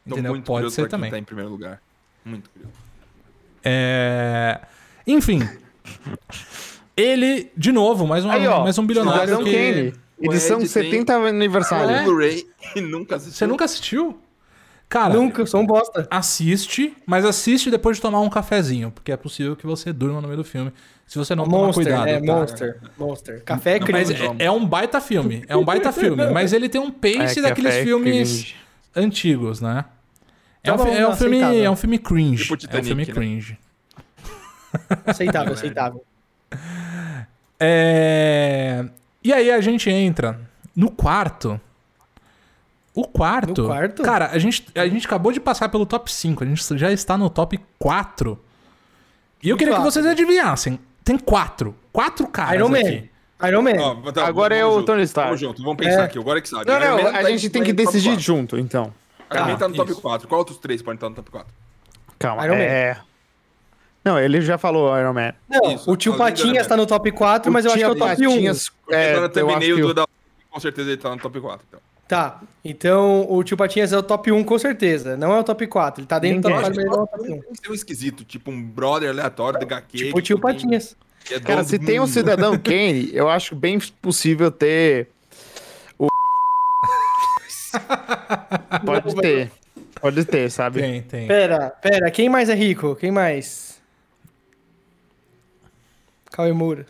Tô 0.08 0.14
Entendeu? 0.14 0.32
muito 0.32 0.44
Pode 0.44 0.70
ser 0.72 0.88
também. 0.88 1.10
Tá 1.10 1.18
em 1.18 1.24
primeiro 1.24 1.50
lugar. 1.50 1.80
Muito 2.24 2.50
curioso. 2.50 2.74
É... 3.62 4.60
Enfim. 5.06 5.40
Ele, 6.96 7.50
de 7.56 7.72
novo, 7.72 8.06
mais, 8.06 8.24
uma, 8.24 8.34
Aí, 8.34 8.46
ó. 8.46 8.62
mais 8.62 8.78
um 8.78 8.86
bilionário 8.86 9.20
Cidadão 9.22 9.44
que... 9.44 9.52
Kane. 9.52 9.94
Edição 10.20 10.58
O 10.58 10.62
Ed 10.62 10.72
tem- 10.72 10.90
70 10.90 11.14
aniversário. 11.14 11.90
É? 11.90 12.04
Blu-ray 12.04 12.46
e 12.76 12.80
nunca 12.80 13.16
assistiu. 13.16 13.36
Você 13.36 13.46
nunca 13.46 13.64
assistiu? 13.64 14.18
Cara, 14.88 15.14
Nunca, 15.14 15.42
eu 15.42 15.46
sou 15.46 15.60
um 15.60 15.66
bosta. 15.66 16.06
assiste, 16.10 16.96
mas 17.04 17.24
assiste 17.24 17.70
depois 17.70 17.96
de 17.96 18.02
tomar 18.02 18.20
um 18.20 18.30
cafezinho, 18.30 18.90
porque 18.92 19.10
é 19.10 19.16
possível 19.16 19.56
que 19.56 19.66
você 19.66 19.92
durma 19.92 20.20
no 20.20 20.28
meio 20.28 20.36
do 20.38 20.44
filme, 20.44 20.72
se 21.06 21.18
você 21.18 21.34
não 21.34 21.48
tomar 21.48 21.72
cuidado. 21.74 22.06
é, 22.06 22.20
tá? 22.20 22.26
Monster. 22.32 22.80
Monster. 22.96 23.42
Café 23.44 23.76
é 23.76 23.80
Não, 23.80 23.86
crime. 23.86 24.36
é, 24.38 24.44
é 24.44 24.50
um 24.50 24.64
baita 24.64 25.00
filme, 25.00 25.44
é 25.48 25.56
um 25.56 25.64
baita 25.64 25.90
filme, 25.90 26.30
mas 26.30 26.52
ele 26.52 26.68
tem 26.68 26.80
um 26.80 26.90
pace 26.92 27.40
É, 27.40 27.42
daqueles 27.42 27.74
é 27.74 27.82
filmes 27.82 28.28
cringe. 28.42 28.56
antigos, 28.94 29.60
né? 29.60 29.84
É, 30.62 30.68
Tá 30.70 30.74
um, 30.74 30.78
fi- 30.78 30.84
bom, 30.84 30.90
é 30.96 31.08
um 31.08 31.16
filme, 31.16 31.36
aceitável. 31.38 31.64
é 31.64 31.70
um 31.70 31.76
filme 31.76 31.98
cringe. 31.98 32.42
Tipo 32.42 32.52
é 32.52 32.54
um 32.54 32.58
Titanic, 32.58 32.86
filme 32.86 33.04
né? 33.06 33.12
cringe. 33.12 33.58
Aceitável, 35.06 35.52
aceitável. 35.54 36.04
É... 37.58 38.84
E 39.22 39.32
aí 39.32 39.50
a 39.50 39.60
gente 39.60 39.90
entra 39.90 40.40
no 40.76 40.90
quarto. 40.90 41.60
O 42.94 43.04
quarto. 43.08 43.62
No 43.62 43.68
quarto? 43.68 44.02
Cara, 44.02 44.30
a 44.30 44.38
gente, 44.38 44.66
a 44.74 44.86
gente 44.86 45.06
acabou 45.06 45.32
de 45.32 45.40
passar 45.40 45.68
pelo 45.68 45.84
top 45.84 46.10
5. 46.12 46.44
A 46.44 46.46
gente 46.46 46.78
já 46.78 46.92
está 46.92 47.18
no 47.18 47.28
top 47.28 47.58
4. 47.78 48.38
E 49.42 49.48
eu 49.50 49.56
queria 49.56 49.72
que 49.72 49.78
rápido. 49.78 49.92
vocês 49.92 50.06
adivinhassem. 50.06 50.78
Tem 51.04 51.18
quatro. 51.18 51.74
Quatro 51.92 52.26
caras 52.28 52.54
Iron 52.54 52.68
Man. 52.68 52.78
aqui. 52.78 53.10
Iron 53.48 53.62
Man. 53.62 53.72
Ó, 53.78 54.12
tá, 54.12 54.26
Agora 54.26 54.54
é 54.54 54.64
o 54.64 54.74
junto, 54.74 54.86
Tony 54.86 55.02
Stark. 55.02 55.28
Vamos 55.28 55.40
junto, 55.40 55.62
vamos 55.62 55.76
pensar 55.76 56.02
É. 56.02 56.04
aqui. 56.04 56.18
Agora 56.18 56.40
que 56.40 56.48
sabe. 56.48 56.64
Não, 56.66 56.78
não, 56.80 57.02
Man 57.02 57.08
a 57.10 57.12
tá 57.22 57.30
gente 57.30 57.46
em- 57.46 57.50
tem 57.50 57.62
que 57.64 57.72
decidir 57.72 58.10
quatro. 58.10 58.22
junto, 58.22 58.58
então. 58.58 58.94
Iron 59.32 59.44
Man 59.46 59.56
Tá, 59.56 59.68
no 59.68 59.74
top 59.74 59.90
isso. 59.92 60.00
4. 60.00 60.28
Qual 60.28 60.38
outros 60.38 60.58
três 60.58 60.80
podem 60.80 60.94
estar 60.96 61.08
no 61.10 61.16
top 61.16 61.30
4? 61.30 61.52
Calma. 62.18 62.44
Iron 62.46 62.54
Man. 62.54 62.62
é... 62.62 62.96
Não, 64.04 64.18
ele 64.20 64.40
já 64.40 64.56
falou 64.56 64.96
Iron 64.98 65.12
Man. 65.14 65.32
Não, 65.48 65.72
Isso, 65.72 65.90
o 65.90 65.96
tio 65.96 66.16
Patinhas 66.16 66.64
Man. 66.64 66.68
tá 66.68 66.76
no 66.76 66.86
top 66.86 67.10
4, 67.10 67.50
mas 67.52 67.64
eu 67.64 67.70
acho 67.72 67.78
que 67.78 67.84
é 67.84 67.88
o 67.88 67.94
top 67.96 68.26
1. 68.26 68.30
Patinhas, 68.30 68.70
é, 68.90 69.14
tá 69.14 69.42
no 69.42 69.48
eu 69.50 69.50
acho 69.50 69.60
que 69.60 69.82
o- 69.82 69.94
da... 69.94 70.06
Com 70.50 70.60
certeza 70.60 70.90
ele 70.90 70.96
tá 71.00 71.10
no 71.10 71.18
top 71.18 71.40
4. 71.40 71.66
Então. 71.68 71.80
Tá, 72.06 72.40
então 72.62 73.26
o 73.30 73.42
tio 73.42 73.56
Patinhas 73.56 73.92
é 73.92 73.96
o 73.98 74.02
top 74.02 74.30
1 74.30 74.44
com 74.44 74.58
certeza. 74.58 75.16
Não 75.16 75.32
é 75.34 75.40
o 75.40 75.44
top 75.44 75.66
4. 75.66 76.00
Ele 76.02 76.06
tá 76.06 76.18
dentro 76.18 76.42
do 76.42 76.48
top 76.50 76.54
Eu 76.54 76.60
acho 76.60 76.72
4, 76.74 76.74
que 76.74 76.76
mas 76.76 76.86
ele 76.86 76.96
não 76.96 77.04
é 77.04 77.06
top 77.06 77.18
top 77.18 77.30
1. 77.30 77.34
um 77.34 77.40
tem 77.40 77.52
que 77.52 77.58
ser 77.66 77.70
um 77.70 77.74
esquisito, 77.74 78.24
tipo 78.24 78.50
um 78.50 78.62
brother 78.62 79.08
aleatório 79.10 79.58
da 79.58 79.64
HQ. 79.64 79.96
Tipo 79.98 80.18
o 80.18 80.22
tio 80.22 80.36
tem- 80.36 80.42
Patinhas. 80.42 80.96
é 81.30 81.40
Cara, 81.40 81.64
se 81.64 81.78
tem 81.78 81.98
um. 82.00 82.06
Cidadão 82.06 82.56
Kane, 82.60 83.10
eu 83.14 83.28
acho 83.30 83.54
bem 83.56 83.78
possível 84.02 84.50
ter. 84.50 85.08
O. 85.98 86.08
Pode 88.84 89.14
ter. 89.16 89.50
Pode 90.00 90.24
ter, 90.26 90.50
sabe? 90.50 90.80
Tem, 90.82 91.00
tem. 91.02 91.26
Pera, 91.26 91.70
pera, 91.80 92.10
quem 92.10 92.28
mais 92.28 92.50
é 92.50 92.54
rico? 92.54 92.94
Quem 92.96 93.10
mais? 93.10 93.80
Cauê 96.30 96.52
Moura. 96.52 96.84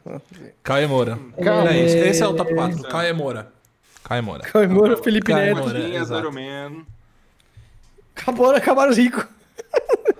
Cauê 0.64 0.86
Moura. 0.88 1.18
É 1.38 1.78
esse, 1.84 1.98
esse 1.98 2.22
é 2.22 2.26
o 2.26 2.34
top 2.34 2.52
4. 2.52 2.82
Cauê 2.84 3.12
Moura. 3.12 3.53
Cauê 4.04 4.20
Moura. 4.20 4.42
Cauê 4.44 4.66
Moura, 4.68 4.96
Felipe 5.02 5.32
Cauê 5.32 5.46
Neto. 5.46 5.56
Moura. 5.58 5.72
Patinhas, 5.74 6.02
exato. 6.02 6.20
Iron 6.20 6.32
Man. 6.32 6.82
Acabou, 8.16 8.50
acabaram 8.54 8.90
os 8.92 8.96
ricos. 8.98 9.24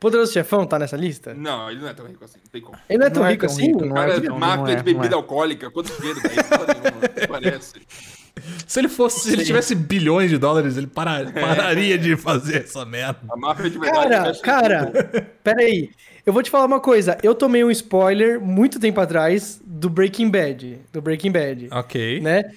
Poderoso 0.00 0.32
Chefão 0.32 0.66
tá 0.66 0.78
nessa 0.78 0.96
lista? 0.96 1.32
Não, 1.32 1.70
ele 1.70 1.80
não 1.80 1.88
é 1.88 1.94
tão 1.94 2.06
rico 2.06 2.24
assim. 2.24 2.38
Não 2.44 2.50
tem 2.52 2.60
como. 2.60 2.78
Ele 2.88 2.98
não 2.98 3.06
é 3.06 3.10
tão 3.10 3.22
Não 3.22 3.28
é 3.28 3.32
rico 3.32 3.46
tão 3.46 3.54
assim? 3.54 3.66
rico, 3.68 3.84
não 3.86 3.94
Cara, 3.94 4.12
é, 4.12 4.16
é 4.16 4.20
não, 4.20 4.38
máquina 4.38 4.56
não 4.58 4.64
de 4.66 4.72
é, 4.72 4.76
não 4.76 4.82
bebida 4.84 5.14
é. 5.14 5.16
alcoólica. 5.16 5.70
Quanto 5.70 5.92
dinheiro 5.98 6.20
tem? 6.20 7.26
Parece. 7.26 7.74
Se 8.66 8.80
ele 8.80 8.88
fosse, 8.88 9.20
se 9.20 9.32
ele 9.32 9.44
tivesse 9.44 9.76
bilhões 9.76 10.28
de 10.28 10.36
dólares, 10.36 10.76
ele 10.76 10.88
para- 10.88 11.30
pararia 11.30 11.96
de 11.96 12.16
fazer 12.16 12.64
essa 12.64 12.84
merda. 12.84 13.20
A 13.30 13.36
máfia 13.36 13.70
de 13.70 13.78
verdade. 13.78 14.40
Cara, 14.40 14.86
cara, 14.86 14.86
tudo. 14.86 15.26
pera 15.42 15.60
aí. 15.62 15.90
Eu 16.26 16.32
vou 16.32 16.42
te 16.42 16.50
falar 16.50 16.64
uma 16.64 16.80
coisa. 16.80 17.16
Eu 17.22 17.32
tomei 17.34 17.62
um 17.62 17.70
spoiler 17.70 18.40
muito 18.40 18.80
tempo 18.80 19.00
atrás 19.00 19.62
do 19.84 19.90
Breaking 19.90 20.30
Bad. 20.30 20.78
Do 20.92 21.02
Breaking 21.02 21.30
Bad. 21.30 21.68
Ok. 21.70 22.20
né? 22.20 22.50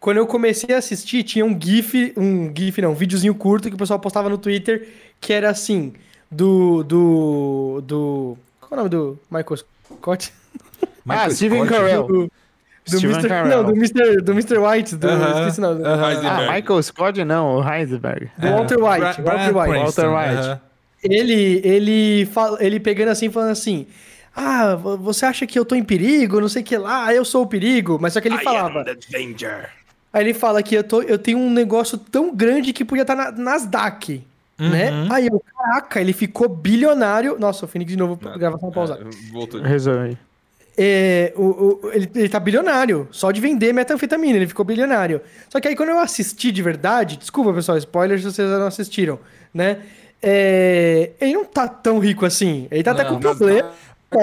Quando 0.00 0.16
eu 0.16 0.26
comecei 0.26 0.74
a 0.74 0.78
assistir, 0.78 1.22
tinha 1.22 1.44
um 1.44 1.56
GIF, 1.58 2.12
um 2.16 2.52
GIF 2.52 2.82
não, 2.82 2.90
um 2.90 2.94
videozinho 2.94 3.34
curto 3.36 3.68
que 3.68 3.74
o 3.76 3.78
pessoal 3.78 4.00
postava 4.00 4.28
no 4.28 4.36
Twitter, 4.36 4.88
que 5.20 5.32
era 5.32 5.48
assim, 5.48 5.92
do. 6.28 6.82
do. 6.82 7.80
do. 7.86 8.36
Qual 8.60 8.70
é 8.72 8.74
o 8.74 8.76
nome 8.78 8.88
do 8.90 9.18
Michael 9.30 9.56
Scott? 9.56 10.32
Ah, 11.08 11.28
Steven. 11.30 11.66
Carell. 11.66 12.06
Do, 12.06 12.30
Do 12.88 12.98
Steven 12.98 13.16
Mr. 13.16 13.48
Não, 13.48 13.64
do 13.64 13.72
Mr. 13.76 14.22
Do 14.22 14.32
Mr. 14.32 14.58
White, 14.58 14.94
do. 14.96 15.08
Aham, 15.08 15.38
Esqueci 15.40 15.58
o 15.58 15.62
nome. 15.62 15.84
aham. 15.84 16.20
Ah. 16.28 16.52
Michael 16.52 16.82
Scott 16.82 17.24
não, 17.24 17.56
o 17.56 17.68
Heisenberg. 17.72 18.30
Do 18.38 18.48
Walter 18.48 18.76
White. 18.78 18.98
Bra- 19.00 19.34
Walter 19.34 19.52
Bryan 19.52 19.52
White. 19.62 19.84
Walter 19.84 20.08
White. 20.08 20.60
Ele, 21.02 21.60
ele, 21.64 22.26
fala, 22.26 22.58
ele 22.64 22.78
pegando 22.78 23.08
assim, 23.10 23.30
falando 23.30 23.50
assim. 23.50 23.86
Ah, 24.34 24.74
vo- 24.76 24.96
você 24.96 25.26
acha 25.26 25.46
que 25.46 25.58
eu 25.58 25.64
tô 25.64 25.74
em 25.74 25.84
perigo? 25.84 26.40
Não 26.40 26.48
sei 26.48 26.62
o 26.62 26.64
que 26.64 26.76
lá, 26.76 27.12
eu 27.14 27.24
sou 27.24 27.42
o 27.42 27.46
perigo. 27.46 27.98
Mas 28.00 28.12
só 28.14 28.20
que 28.20 28.28
ele 28.28 28.38
falava. 28.38 28.84
danger. 29.10 29.70
Aí 30.12 30.22
ele 30.24 30.34
fala 30.34 30.62
que 30.62 30.74
eu, 30.74 30.84
tô, 30.84 31.02
eu 31.02 31.18
tenho 31.18 31.38
um 31.38 31.50
negócio 31.50 31.96
tão 31.98 32.34
grande 32.34 32.72
que 32.72 32.84
podia 32.84 33.02
estar 33.02 33.14
na 33.14 33.30
Nasdaq. 33.32 34.22
Né? 34.58 34.90
Uhum. 34.92 35.12
Aí 35.12 35.26
eu, 35.26 35.42
caraca, 35.56 36.00
ele 36.00 36.12
ficou 36.12 36.48
bilionário. 36.48 37.36
Nossa, 37.38 37.64
o 37.64 37.68
Phoenix 37.68 37.90
de 37.90 37.98
novo, 37.98 38.16
gravação 38.38 38.70
pausada. 38.70 39.04
Voltou. 39.32 39.60
Resolve. 39.60 40.16
É, 40.78 41.32
o, 41.36 41.42
o- 41.84 41.90
ele, 41.92 42.10
ele 42.14 42.28
tá 42.28 42.40
bilionário, 42.40 43.06
só 43.10 43.30
de 43.30 43.40
vender 43.40 43.72
metanfetamina, 43.74 44.36
ele 44.36 44.46
ficou 44.46 44.64
bilionário. 44.64 45.20
Só 45.50 45.60
que 45.60 45.68
aí 45.68 45.76
quando 45.76 45.90
eu 45.90 45.98
assisti 45.98 46.50
de 46.52 46.62
verdade, 46.62 47.16
desculpa 47.18 47.52
pessoal, 47.52 47.76
spoilers 47.76 48.22
se 48.22 48.32
vocês 48.32 48.48
não 48.48 48.66
assistiram, 48.66 49.18
né? 49.52 49.78
É, 50.22 51.10
ele 51.20 51.32
não 51.34 51.44
tá 51.44 51.66
tão 51.68 51.98
rico 51.98 52.24
assim, 52.24 52.68
ele 52.70 52.82
tá, 52.82 52.94
tá 52.94 53.02
Não, 53.04 53.14
com 53.14 53.20
problema. 53.20 53.70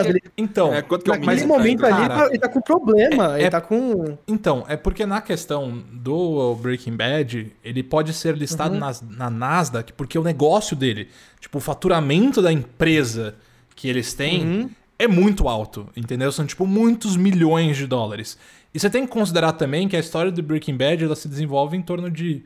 Ele, 0.06 0.22
Então, 0.38 0.74
É, 0.74 0.82
quanto 0.82 1.04
que 1.04 1.10
é 1.12 1.14
o 1.14 1.20
naquele 1.20 1.46
momento 1.46 1.86
ali, 1.86 2.00
ele 2.00 2.08
tá, 2.10 2.26
ele 2.28 2.40
tá 2.40 2.50
com 2.50 2.62
problema, 2.62 3.38
é- 3.38 3.42
ele 3.42 3.50
tá 3.50 3.62
com... 3.62 4.18
Então, 4.28 4.66
é 4.68 4.76
porque 4.78 5.06
na 5.06 5.22
questão 5.22 5.84
do 5.92 6.56
Breaking 6.56 6.96
Bad, 6.96 7.52
ele 7.64 7.84
pode 7.84 8.14
ser 8.14 8.36
listado 8.38 8.74
Uhum. 8.74 8.80
nas- 8.80 9.02
na 9.02 9.30
Nasdaq, 9.30 9.94
porque 9.94 10.18
o 10.18 10.24
negócio 10.24 10.76
dele, 10.76 11.10
tipo, 11.40 11.58
o 11.58 11.62
faturamento 11.62 12.42
da 12.42 12.52
empresa 12.52 13.36
que 13.76 13.88
eles 13.88 14.14
têm 14.14 14.44
Uhum. 14.46 14.70
é 14.98 15.08
muito 15.08 15.48
alto, 15.48 15.88
entendeu? 15.96 16.32
São, 16.32 16.46
tipo, 16.46 16.66
muitos 16.68 17.16
milhões 17.18 17.78
de 17.78 17.88
dólares. 17.88 18.38
E 18.74 18.80
você 18.80 18.90
tem 18.90 19.06
que 19.06 19.12
considerar 19.12 19.54
também 19.54 19.88
que 19.88 19.96
a 19.96 20.00
história 20.00 20.32
do 20.32 20.44
Breaking 20.44 20.78
Bad, 20.78 21.04
ela 21.04 21.16
se 21.16 21.28
desenvolve 21.28 21.76
em 21.76 21.82
torno 21.82 22.10
de 22.12 22.44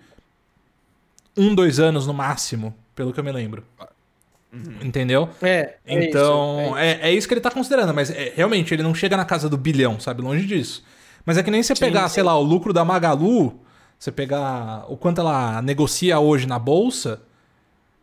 um, 1.35 1.53
dois 1.55 1.79
anos 1.79 2.05
no 2.07 2.13
máximo, 2.13 2.73
pelo 2.95 3.11
que 3.11 3.19
eu 3.19 3.23
me 3.23 3.31
lembro. 3.31 3.63
Entendeu? 4.81 5.29
É, 5.41 5.75
é 5.85 6.05
Então, 6.05 6.65
isso, 6.67 6.77
é 6.77 6.87
é, 6.87 6.99
é 7.09 7.13
isso 7.13 7.27
que 7.27 7.33
ele 7.33 7.41
tá 7.41 7.49
considerando, 7.49 7.93
mas 7.93 8.11
é, 8.11 8.33
realmente 8.35 8.73
ele 8.73 8.83
não 8.83 8.93
chega 8.93 9.17
na 9.17 9.25
casa 9.25 9.49
do 9.49 9.57
bilhão, 9.57 9.99
sabe? 9.99 10.21
Longe 10.21 10.45
disso. 10.45 10.83
Mas 11.25 11.37
é 11.37 11.43
que 11.43 11.49
nem 11.49 11.63
você 11.63 11.73
pegar, 11.73 12.07
sei 12.09 12.21
lá, 12.21 12.37
o 12.37 12.43
lucro 12.43 12.71
da 12.71 12.85
Magalu, 12.85 13.59
você 13.97 14.11
pegar 14.11 14.85
o 14.89 14.97
quanto 14.97 15.21
ela 15.21 15.61
negocia 15.61 16.19
hoje 16.19 16.45
na 16.45 16.59
bolsa, 16.59 17.21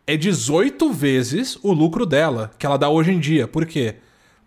é 0.07 0.17
18 0.17 0.91
vezes 0.93 1.59
o 1.63 1.73
lucro 1.73 2.05
dela, 2.05 2.51
que 2.59 2.67
ela 2.67 2.77
dá 2.77 2.89
hoje 2.89 3.13
em 3.13 3.21
dia. 3.21 3.47
Por 3.47 3.67
quê? 3.67 3.97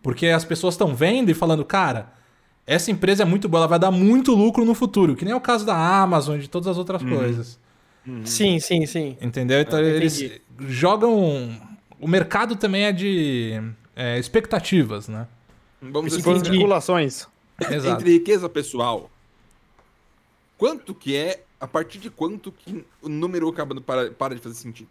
Porque 0.01 0.27
as 0.27 0.43
pessoas 0.43 0.73
estão 0.73 0.93
vendo 0.93 1.29
e 1.29 1.33
falando, 1.33 1.63
cara, 1.63 2.11
essa 2.65 2.91
empresa 2.91 3.23
é 3.23 3.25
muito 3.25 3.47
boa, 3.47 3.61
ela 3.61 3.67
vai 3.67 3.79
dar 3.79 3.91
muito 3.91 4.33
lucro 4.33 4.65
no 4.65 4.73
futuro, 4.73 5.15
que 5.15 5.23
nem 5.23 5.33
é 5.33 5.37
o 5.37 5.41
caso 5.41 5.65
da 5.65 5.75
Amazon 5.75 6.37
e 6.37 6.41
de 6.41 6.49
todas 6.49 6.67
as 6.67 6.77
outras 6.77 7.01
coisas. 7.03 7.59
Sim, 8.25 8.59
sim, 8.59 8.85
sim. 8.85 9.17
Entendeu? 9.21 9.61
Então 9.61 9.79
eles 9.79 10.21
entendi. 10.21 10.41
jogam. 10.67 11.49
O 12.03 12.07
mercado 12.07 12.55
também 12.55 12.83
é 12.83 12.91
de 12.91 13.61
é, 13.95 14.19
expectativas, 14.19 15.07
né? 15.07 15.27
Vamos 15.81 16.15
dizer 16.15 16.29
assim, 16.29 16.41
especulações. 16.41 17.27
Exato. 17.59 18.01
entre 18.01 18.11
riqueza 18.13 18.49
pessoal, 18.49 19.09
quanto 20.57 20.93
que 20.93 21.15
é, 21.15 21.43
a 21.59 21.67
partir 21.67 21.99
de 21.99 22.09
quanto 22.09 22.51
que 22.51 22.85
o 23.01 23.07
número 23.09 23.47
acaba 23.47 23.79
para, 23.79 24.11
para 24.11 24.35
de 24.35 24.41
fazer 24.41 24.55
sentido? 24.55 24.89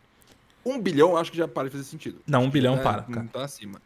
Um 0.64 0.78
bilhão 0.80 1.10
eu 1.10 1.16
acho 1.16 1.30
que 1.30 1.36
já 1.36 1.48
para 1.48 1.64
de 1.64 1.70
fazer 1.70 1.84
sentido. 1.84 2.18
Não, 2.26 2.44
um 2.44 2.50
bilhão 2.50 2.76
É, 2.76 2.82
para, 2.82 3.04
não 3.08 3.14
cara. 3.14 3.28
Tá 3.32 3.44
acima. 3.44 3.80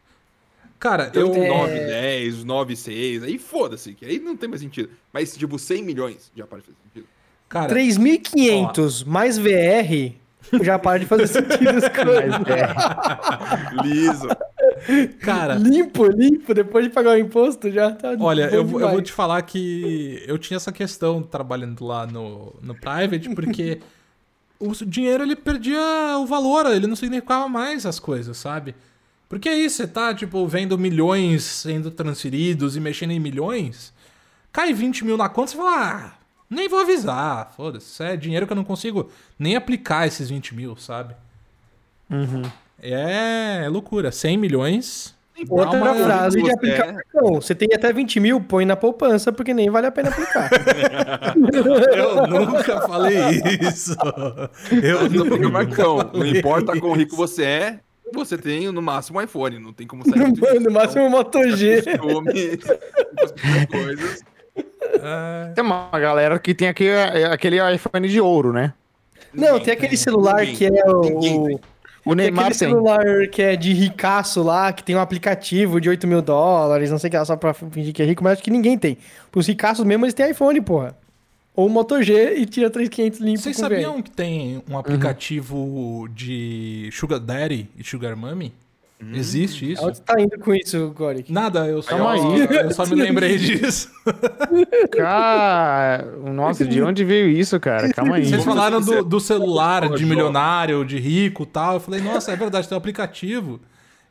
Cara, 0.79 1.07
Então, 1.07 1.23
eu. 1.23 1.27
entre 1.29 1.47
9, 1.49 1.73
10, 1.73 2.43
9, 2.43 2.75
6, 2.75 3.23
aí 3.23 3.39
foda-se, 3.39 3.93
que 3.93 4.05
aí 4.05 4.19
não 4.19 4.37
tem 4.37 4.47
mais 4.47 4.61
sentido. 4.61 4.91
Mas, 5.11 5.35
tipo, 5.35 5.57
100 5.57 5.83
milhões 5.83 6.31
já 6.35 6.45
para 6.45 6.59
de 6.59 6.65
fazer 6.65 6.77
sentido. 6.83 7.07
Cara, 7.49 7.73
3.500 7.73 9.05
mais 9.05 9.37
VR 9.37 10.15
já 10.61 10.77
para 10.79 10.99
de 10.99 11.05
fazer 11.05 11.27
sentido 11.27 11.69
as 11.69 11.89
coisas. 11.89 12.41
É. 12.47 13.83
Liso. 13.83 14.27
cara, 15.21 15.55
Limpo, 15.55 16.05
limpo, 16.07 16.53
depois 16.53 16.85
de 16.85 16.91
pagar 16.91 17.11
o 17.11 17.17
imposto 17.17 17.71
já 17.71 17.91
tá. 17.91 18.15
olha, 18.19 18.43
eu, 18.53 18.65
vou- 18.65 18.79
eu 18.81 18.89
vou 18.89 19.01
te 19.01 19.11
falar 19.11 19.41
que 19.41 20.23
eu 20.27 20.37
tinha 20.37 20.57
essa 20.57 20.71
questão 20.71 21.21
trabalhando 21.21 21.83
lá 21.85 22.05
no, 22.05 22.53
no 22.61 22.75
private, 22.75 23.29
porque 23.33 23.79
o 24.59 24.73
dinheiro 24.85 25.23
ele 25.23 25.35
perdia 25.35 26.17
o 26.19 26.25
valor, 26.25 26.65
ele 26.67 26.87
não 26.87 26.95
significava 26.95 27.47
mais 27.47 27.85
as 27.85 27.99
coisas, 27.99 28.37
sabe? 28.37 28.75
Porque 29.29 29.49
isso, 29.51 29.77
você 29.77 29.87
tá, 29.87 30.13
tipo, 30.13 30.47
vendo 30.47 30.77
milhões 30.77 31.43
sendo 31.43 31.91
transferidos 31.91 32.75
e 32.77 32.79
mexendo 32.79 33.11
em 33.11 33.19
milhões, 33.19 33.93
cai 34.53 34.73
20 34.73 35.03
mil 35.03 35.17
na 35.17 35.27
conta, 35.27 35.51
você 35.51 35.57
fala, 35.57 35.75
ah, 35.77 36.11
nem 36.49 36.67
vou 36.69 36.79
avisar, 36.79 37.51
foda-se, 37.55 37.87
isso 37.87 38.03
é 38.03 38.15
dinheiro 38.15 38.45
que 38.45 38.53
eu 38.53 38.57
não 38.57 38.63
consigo 38.63 39.09
nem 39.37 39.55
aplicar 39.55 40.07
esses 40.07 40.29
20 40.29 40.55
mil, 40.55 40.75
sabe? 40.77 41.15
É, 42.81 43.63
é 43.65 43.69
loucura, 43.69 44.11
100 44.11 44.37
milhões... 44.37 45.15
Outra 45.49 45.77
uma- 45.77 45.93
frase 45.93 46.37
de 46.37 46.41
você 46.41 46.51
aplicar 46.51 46.89
é. 46.89 46.93
cartão. 46.93 47.33
Você 47.35 47.53
tem 47.53 47.67
até 47.71 47.93
20 47.93 48.19
mil, 48.19 48.41
põe 48.41 48.65
na 48.65 48.75
poupança, 48.75 49.31
porque 49.31 49.53
nem 49.53 49.69
vale 49.69 49.85
a 49.85 49.91
pena 49.91 50.09
aplicar. 50.09 50.49
Eu 51.95 52.25
nunca 52.25 52.81
falei 52.87 53.19
isso. 53.61 53.95
Eu 54.71 55.07
nunca 55.07 55.47
Marcão. 55.47 55.97
Não 56.11 56.25
importa 56.25 56.79
quão 56.79 56.93
rico 56.93 57.15
você 57.15 57.43
é, 57.43 57.79
você 58.11 58.35
tem 58.37 58.71
no 58.71 58.81
máximo 58.81 59.19
um 59.19 59.21
iPhone. 59.21 59.59
Não 59.59 59.73
tem 59.73 59.85
como 59.85 60.03
sair 60.09 60.31
disso. 60.33 60.59
no 60.59 60.71
máximo 60.71 61.03
um 61.03 61.09
Moto 61.09 61.43
G. 61.51 61.83
Costume, 61.99 63.67
coisas. 63.69 64.23
É, 64.93 65.51
Tem 65.53 65.63
uma 65.63 65.89
galera 65.99 66.37
que 66.39 66.53
tem 66.53 66.67
aquele, 66.67 67.23
aquele 67.25 67.57
iPhone 67.75 68.07
de 68.07 68.19
ouro, 68.21 68.51
né? 68.53 68.73
Não, 69.33 69.59
tem 69.59 69.73
aquele 69.73 69.97
celular 69.97 70.39
Ninguém. 70.39 70.55
que 70.55 70.65
é 70.65 70.69
Ninguém 70.85 71.39
o. 71.39 71.45
tem. 71.47 71.59
O 72.05 72.15
Tem 72.15 72.23
Neymar 72.25 72.45
aquele 72.45 72.59
tem. 72.59 72.69
celular 72.69 73.27
que 73.29 73.41
é 73.41 73.55
de 73.57 73.73
ricaço 73.73 74.41
lá, 74.41 74.71
que 74.71 74.81
tem 74.81 74.95
um 74.95 74.99
aplicativo 75.01 75.81
de 75.81 75.89
8 75.89 76.07
mil 76.07 76.21
dólares, 76.21 76.89
não 76.89 76.97
sei 76.97 77.09
o 77.09 77.11
que 77.11 77.17
lá, 77.17 77.25
só 77.25 77.35
pra 77.35 77.53
fingir 77.53 77.93
que 77.93 78.01
é 78.01 78.05
rico, 78.05 78.23
mas 78.23 78.33
acho 78.33 78.43
que 78.43 78.49
ninguém 78.49 78.77
tem. 78.77 78.97
Os 79.35 79.45
ricaços 79.45 79.83
mesmo, 79.85 80.05
eles 80.05 80.13
têm 80.13 80.31
iPhone, 80.31 80.59
porra. 80.61 80.95
Ou 81.53 81.67
Moto 81.67 82.01
G 82.01 82.35
e 82.35 82.45
tira 82.45 82.69
3,500 82.69 83.19
limpo 83.19 83.39
Vocês 83.41 83.55
com 83.57 83.61
sabiam 83.63 84.01
que 84.01 84.09
tem 84.11 84.63
um 84.69 84.77
aplicativo 84.77 86.07
de 86.13 86.89
Sugar 86.93 87.19
Daddy 87.19 87.67
e 87.77 87.83
Sugar 87.83 88.15
Mommy? 88.99 89.17
Existe 89.19 89.71
isso? 89.73 89.85
Onde 89.85 89.97
você 89.97 90.03
tá 90.03 90.19
indo 90.19 90.39
com 90.39 90.53
isso, 90.55 90.91
Goric? 90.95 91.31
Nada, 91.31 91.67
eu 91.67 91.81
só, 91.83 91.89
Calma 91.89 92.13
aí. 92.13 92.47
eu 92.65 92.71
só 92.71 92.85
me 92.85 92.95
lembrei 92.95 93.37
disso. 93.39 93.91
Cara, 94.91 96.03
nossa, 96.33 96.65
de 96.65 96.81
onde 96.81 97.03
veio 97.03 97.29
isso, 97.29 97.59
cara? 97.59 97.91
Calma 97.93 98.15
aí. 98.17 98.25
Vocês 98.25 98.43
falaram 98.43 98.81
do, 98.81 99.03
do 99.03 99.19
celular 99.19 99.89
de 99.95 100.05
milionário, 100.05 100.83
de 100.85 100.97
rico 100.97 101.43
e 101.43 101.45
tal. 101.45 101.75
Eu 101.75 101.79
falei, 101.79 102.01
nossa, 102.01 102.31
é 102.31 102.35
verdade, 102.35 102.67
tem 102.67 102.75
um 102.75 102.79
aplicativo 102.79 103.59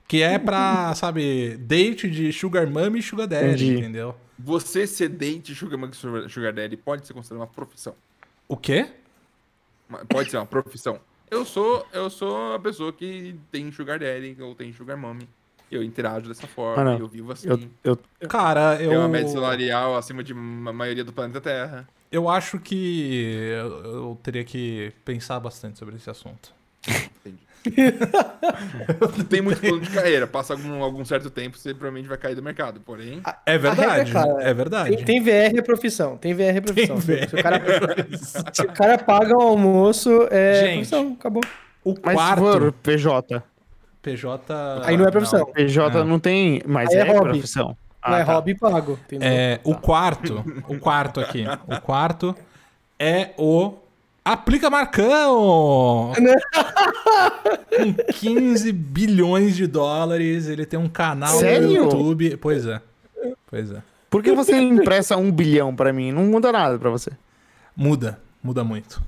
que 0.09 0.22
é 0.22 0.38
pra, 0.38 0.94
sabe, 0.94 1.57
date 1.57 2.09
de 2.09 2.33
Sugar 2.33 2.66
Mommy 2.68 3.01
e 3.01 3.03
Sugar 3.03 3.27
Daddy, 3.27 3.46
Entendi. 3.64 3.79
entendeu? 3.79 4.14
Você 4.38 4.87
ser 4.87 5.09
date 5.09 5.55
Sugar 5.55 5.79
Monkey 5.79 5.96
Sugar- 5.96 6.29
Sugar 6.29 6.53
Daddy 6.53 6.77
pode 6.77 7.07
ser 7.07 7.12
considerado 7.12 7.40
uma 7.40 7.46
profissão. 7.53 7.94
O 8.46 8.57
quê? 8.57 8.87
Pode 10.09 10.31
ser 10.31 10.37
uma 10.37 10.46
profissão. 10.46 11.01
Eu 11.31 11.45
sou, 11.45 11.87
eu 11.93 12.09
sou 12.09 12.55
a 12.55 12.59
pessoa 12.59 12.93
que 12.93 13.35
tem 13.51 13.71
Sugar 13.73 13.99
Daddy 13.99 14.37
ou 14.41 14.55
tem 14.55 14.73
Sugar 14.73 14.97
Mommy. 14.97 15.29
Eu 15.71 15.83
interajo 15.83 16.29
dessa 16.29 16.47
forma, 16.47 16.95
Ah, 16.95 16.97
eu 16.99 17.09
vivo 17.09 17.33
assim. 17.33 17.49
Eu, 17.49 17.59
eu, 18.21 18.29
Cara, 18.29 18.75
eu... 18.81 18.91
Tenho 18.91 19.01
uma 19.01 19.09
média 19.09 19.29
salarial 19.33 19.97
acima 19.97 20.23
de 20.23 20.33
ma- 20.33 20.73
maioria 20.73 21.03
do 21.03 21.12
planeta 21.12 21.41
Terra. 21.41 21.89
Eu 22.11 22.29
acho 22.29 22.61
que 22.61 23.25
eu, 23.51 23.85
eu 23.85 24.19
teria 24.23 24.45
que 24.45 24.93
pensar 25.05 25.41
bastante 25.41 25.77
sobre 25.79 25.97
esse 25.97 26.09
assunto. 26.09 26.53
Não 26.87 26.95
tem 29.29 29.40
muito 29.42 29.61
plano 29.61 29.81
de 29.81 29.90
carreira. 29.90 30.26
Passa 30.26 30.55
algum, 30.55 30.83
algum 30.83 31.05
certo 31.05 31.31
tempo, 31.31 31.57
você 31.59 31.70
provavelmente 31.74 32.09
vai 32.09 32.18
cair 32.18 32.35
do 32.35 32.42
mercado. 32.42 32.81
Porém, 32.81 33.20
É 33.44 33.59
verdade, 33.59 34.12
é 34.16 34.50
é 34.50 34.55
verdade. 34.55 34.96
Tem, 34.96 35.05
tem 35.05 35.20
VR 35.22 35.59
é 35.59 35.62
profissão, 35.62 36.16
tem 36.16 36.35
VR 36.35 36.57
é 36.57 36.61
profissão. 36.61 36.96
VR. 36.96 37.29
Se, 37.29 37.35
o 37.37 37.42
cara, 37.42 37.62
se 38.52 38.62
o 38.62 38.72
cara 38.72 38.98
paga 38.98 39.37
o 39.37 39.40
almoço, 39.42 40.11
é 40.31 40.55
Gente. 40.61 40.72
profissão, 40.74 41.16
acabou. 41.18 41.43
O 41.84 41.95
mas 42.03 42.14
quarto 42.14 42.72
PJ. 42.82 43.43
PJ. 44.03 44.55
Aí 44.84 44.97
não 44.97 45.07
é 45.07 45.11
profissão. 45.11 45.47
PJ 45.47 45.99
É. 46.01 46.05
não 46.05 46.18
tem, 46.18 46.61
mas 46.66 46.91
Aí 46.91 46.97
é 46.97 47.01
é, 47.01 47.12
hobby. 47.12 47.30
profissão. 47.30 47.76
Não 48.07 48.14
Ah, 48.14 48.18
é 48.20 48.24
tá. 48.24 48.34
hobby 48.34 48.55
pago. 48.57 48.99
Entendeu? 49.07 49.28
É, 49.28 49.61
o 49.64 49.74
quarto, 49.74 50.45
o 50.68 50.78
quarto 50.78 51.18
aqui, 51.20 51.45
o 51.66 51.80
quarto 51.80 52.34
é 53.01 53.30
o 53.36 53.74
Aplica 54.27 54.68
Marcão! 54.68 56.12
Com 57.77 57.95
15 58.12 58.72
bilhões 58.72 59.55
de 59.55 59.68
dólares, 59.68 60.49
ele 60.49 60.66
tem 60.66 60.79
um 60.79 60.89
canal 60.89 61.39
Sério? 61.39 61.68
no 61.68 61.74
YouTube. 61.74 62.37
Pois 62.39 62.66
é. 62.66 62.81
Pois 63.49 63.70
é. 63.70 63.81
Por 64.11 64.24
que 64.24 64.33
você 64.33 64.57
empresta 64.57 65.16
um 65.16 65.31
bilhão 65.31 65.74
pra 65.77 65.93
mim? 65.93 66.11
Não 66.11 66.24
muda 66.24 66.51
nada 66.51 66.77
pra 66.79 66.91
você. 66.91 67.11
Muda, 67.77 68.18
muda 68.43 68.64
muito. 68.64 69.01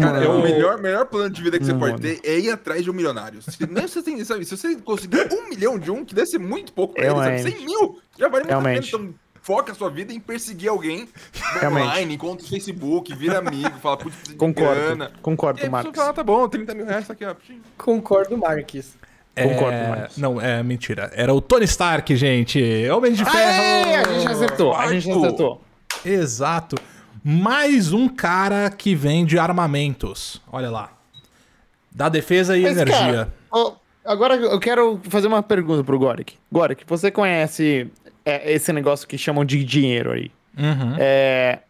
cara, 0.00 0.24
eu- 0.24 0.32
o 0.38 0.42
melhor, 0.42 0.78
melhor 0.80 1.04
plano 1.06 1.28
de 1.28 1.42
vida 1.42 1.58
que 1.58 1.64
você 1.66 1.72
Não, 1.72 1.78
pode 1.80 1.92
mano. 1.92 2.02
ter 2.02 2.20
é 2.26 2.38
ir 2.38 2.50
atrás 2.50 2.82
de 2.84 2.90
um 2.90 2.94
milionário. 2.94 3.42
Se, 3.42 3.66
nem 3.66 3.86
você 3.86 4.02
tem, 4.02 4.22
sabe, 4.24 4.46
se 4.46 4.56
você 4.56 4.76
conseguir 4.76 5.28
um 5.32 5.48
milhão 5.50 5.78
de 5.78 5.90
um, 5.90 6.04
que 6.04 6.14
deve 6.14 6.26
ser 6.26 6.38
muito 6.38 6.72
pouco 6.72 6.94
pra 6.94 7.04
Realmente. 7.04 7.40
ele, 7.42 7.50
sabe? 7.50 7.56
100 7.56 7.66
mil, 7.66 7.98
já 8.18 8.28
vale 8.28 8.44
muito 8.44 8.54
a 8.58 8.62
pena. 8.62 8.78
Então, 8.86 9.14
foca 9.46 9.70
a 9.70 9.74
sua 9.76 9.88
vida 9.88 10.12
em 10.12 10.18
perseguir 10.18 10.68
alguém 10.68 11.08
Realmente. 11.60 11.84
online, 11.86 12.14
encontra 12.16 12.44
o 12.44 12.48
Facebook, 12.48 13.14
vira 13.14 13.38
amigo, 13.38 13.70
fala, 13.80 13.96
putz, 13.96 14.16
de 14.28 14.34
Concordo. 14.34 14.74
grana. 14.80 15.12
Concordo, 15.22 15.60
E 15.60 15.62
aí 15.62 15.70
Marcos. 15.70 15.92
fala, 15.94 16.12
tá 16.12 16.24
bom, 16.24 16.48
30 16.48 16.74
mil 16.74 16.84
reais 16.84 17.06
tá 17.06 17.12
aqui, 17.12 17.24
ó. 17.24 17.34
Concordo, 17.78 18.36
Marques. 18.36 18.96
Concordo, 19.40 19.70
É, 19.76 19.88
Marcos. 19.88 20.16
Não, 20.18 20.40
é 20.40 20.62
mentira. 20.64 21.12
Era 21.14 21.32
o 21.32 21.40
Tony 21.40 21.64
Stark, 21.66 22.16
gente. 22.16 22.58
Homem 22.90 23.12
de 23.12 23.24
Ferro. 23.24 23.62
Aê, 23.62 23.94
a 23.94 24.12
gente 24.18 24.28
acertou, 24.32 24.74
a 24.74 24.92
gente 24.92 25.08
acertou. 25.12 25.60
Exato. 26.04 26.76
Mais 27.22 27.92
um 27.92 28.08
cara 28.08 28.68
que 28.70 28.94
vende 28.96 29.38
armamentos. 29.38 30.40
Olha 30.50 30.70
lá. 30.70 30.90
Da 31.92 32.08
defesa 32.08 32.56
e 32.58 32.62
Mas, 32.62 32.72
energia. 32.76 32.96
cara, 32.98 33.34
ó, 33.50 33.72
agora 34.04 34.34
eu 34.36 34.58
quero 34.58 35.00
fazer 35.08 35.26
uma 35.28 35.42
pergunta 35.42 35.84
pro 35.84 35.98
Gorik. 35.98 36.34
Gorik, 36.50 36.84
você 36.86 37.10
conhece 37.10 37.90
é, 38.26 38.52
esse 38.52 38.72
negócio 38.72 39.06
que 39.08 39.16
chamam 39.16 39.44
de 39.44 39.64
dinheiro 39.64 40.10
aí? 40.12 40.30
Uhum. 40.58 40.96
É, 40.98 41.60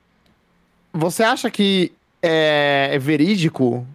você 0.92 1.22
acha 1.22 1.50
que 1.50 1.92
é, 2.22 2.88
é 2.92 2.98
verídico, 2.98 3.86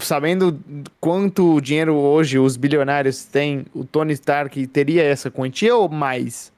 sabendo 0.00 0.58
quanto 1.00 1.60
dinheiro 1.60 1.94
hoje 1.94 2.38
os 2.38 2.56
bilionários 2.56 3.24
têm, 3.24 3.66
o 3.74 3.84
Tony 3.84 4.14
Stark 4.14 4.66
teria 4.68 5.02
essa 5.04 5.30
quantia 5.30 5.76
ou 5.76 5.88
mais? 5.88 6.50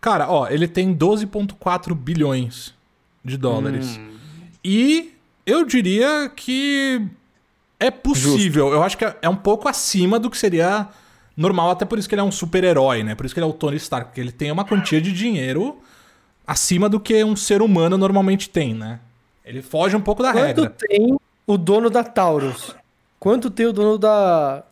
Cara, 0.00 0.28
ó, 0.30 0.48
ele 0.48 0.66
tem 0.66 0.94
12,4 0.94 1.94
bilhões 1.94 2.74
de 3.24 3.36
dólares. 3.36 3.96
Hum. 3.98 4.10
E 4.64 5.12
eu 5.46 5.64
diria 5.64 6.30
que 6.34 7.06
é 7.80 7.90
possível. 7.90 8.72
Eu 8.72 8.82
acho 8.82 8.96
que 8.96 9.04
é- 9.04 9.16
é 9.22 9.28
um 9.28 9.36
pouco 9.36 9.68
acima 9.68 10.18
do 10.18 10.30
que 10.30 10.38
seria 10.38 10.88
normal, 11.36 11.70
até 11.70 11.84
por 11.84 11.98
isso 11.98 12.08
que 12.08 12.14
ele 12.14 12.20
é 12.22 12.24
um 12.24 12.32
super-herói, 12.32 13.02
né? 13.02 13.14
Por 13.14 13.26
isso 13.26 13.34
que 13.34 13.40
ele 13.40 13.46
é 13.46 13.48
o 13.48 13.52
Tony 13.52 13.76
Stark, 13.76 14.06
porque 14.08 14.20
ele 14.20 14.32
tem 14.32 14.50
uma 14.52 14.64
quantia 14.64 15.00
de 15.00 15.12
dinheiro 15.12 15.78
acima 16.46 16.88
do 16.88 17.00
que 17.00 17.22
um 17.24 17.34
ser 17.36 17.62
humano 17.62 17.96
normalmente 17.96 18.48
tem, 18.48 18.74
né? 18.74 19.00
Ele 19.44 19.62
foge 19.62 19.94
um 19.96 20.00
pouco 20.00 20.22
da 20.22 20.32
Quanto 20.32 20.46
regra. 20.62 20.70
tem 20.88 21.16
o 21.46 21.56
dono 21.58 21.90
da 21.90 22.02
Taurus? 22.04 22.74
Quanto 23.18 23.50
tem 23.50 23.66
o 23.66 23.72
dono 23.72 23.98
da. 23.98 24.58
A 24.58 24.62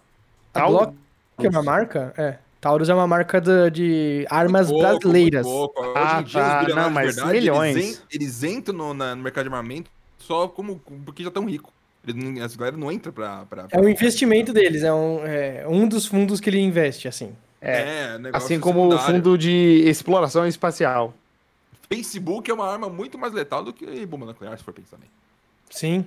Taurus? 0.61 0.77
Glock, 0.79 0.95
que 1.39 1.47
é 1.47 1.51
uma 1.51 1.63
marca? 1.63 2.15
É. 2.17 2.39
Taurus 2.61 2.89
é 2.89 2.95
uma 2.95 3.07
marca 3.07 3.41
da- 3.41 3.69
de 3.69 4.25
armas 4.31 4.69
Pouco, 4.69 4.83
brasileiras. 4.83 5.45
muito 5.47 5.73
pouco. 5.75 5.81
Hoje 5.83 5.93
Ah, 5.97 6.23
tá. 6.23 6.63
Não, 6.75 6.89
de 6.89 6.95
mas 6.95 7.17
verdade, 7.17 7.39
milhões. 7.41 7.77
Eles, 7.77 7.99
en- 7.99 8.03
eles 8.13 8.43
entram 8.45 8.77
no, 8.77 8.95
na- 8.95 9.17
no 9.17 9.23
mercado 9.23 9.45
de 9.45 9.49
armamento 9.49 9.91
só 10.19 10.47
como 10.47 10.81
porque 11.05 11.23
já 11.25 11.29
estão 11.29 11.45
ricos. 11.45 11.73
As 12.43 12.57
galera 12.57 12.77
não 12.77 12.91
entra 12.91 13.13
pra. 13.13 13.45
pra, 13.47 13.67
É 13.71 13.79
um 13.81 13.89
investimento 13.89 14.53
deles, 14.53 14.83
é 14.83 14.93
um, 14.93 15.25
é 15.25 15.65
um 15.69 15.87
dos 15.87 16.07
fundos 16.07 16.41
que 16.41 16.51
ele 16.51 16.59
investe, 16.59 17.07
assim. 17.07 17.33
É, 17.61 18.19
negócio 18.19 18.45
Assim 18.47 18.59
como 18.59 18.93
o 18.93 18.99
fundo 18.99 19.39
de 19.39 19.85
exploração 19.87 20.47
espacial. 20.47 21.15
Facebook 21.89 22.51
é 22.51 22.55
uma 22.55 22.69
arma 22.69 22.89
muito 22.89 23.17
mais 23.17 23.33
letal 23.33 23.63
do 23.63 23.73
que 23.73 24.05
bomba 24.05 24.27
nuclear, 24.27 24.59
se 24.59 24.65
for 24.65 24.75
pensar 24.75 24.97
bem. 24.97 25.09
Sim. 25.71 26.05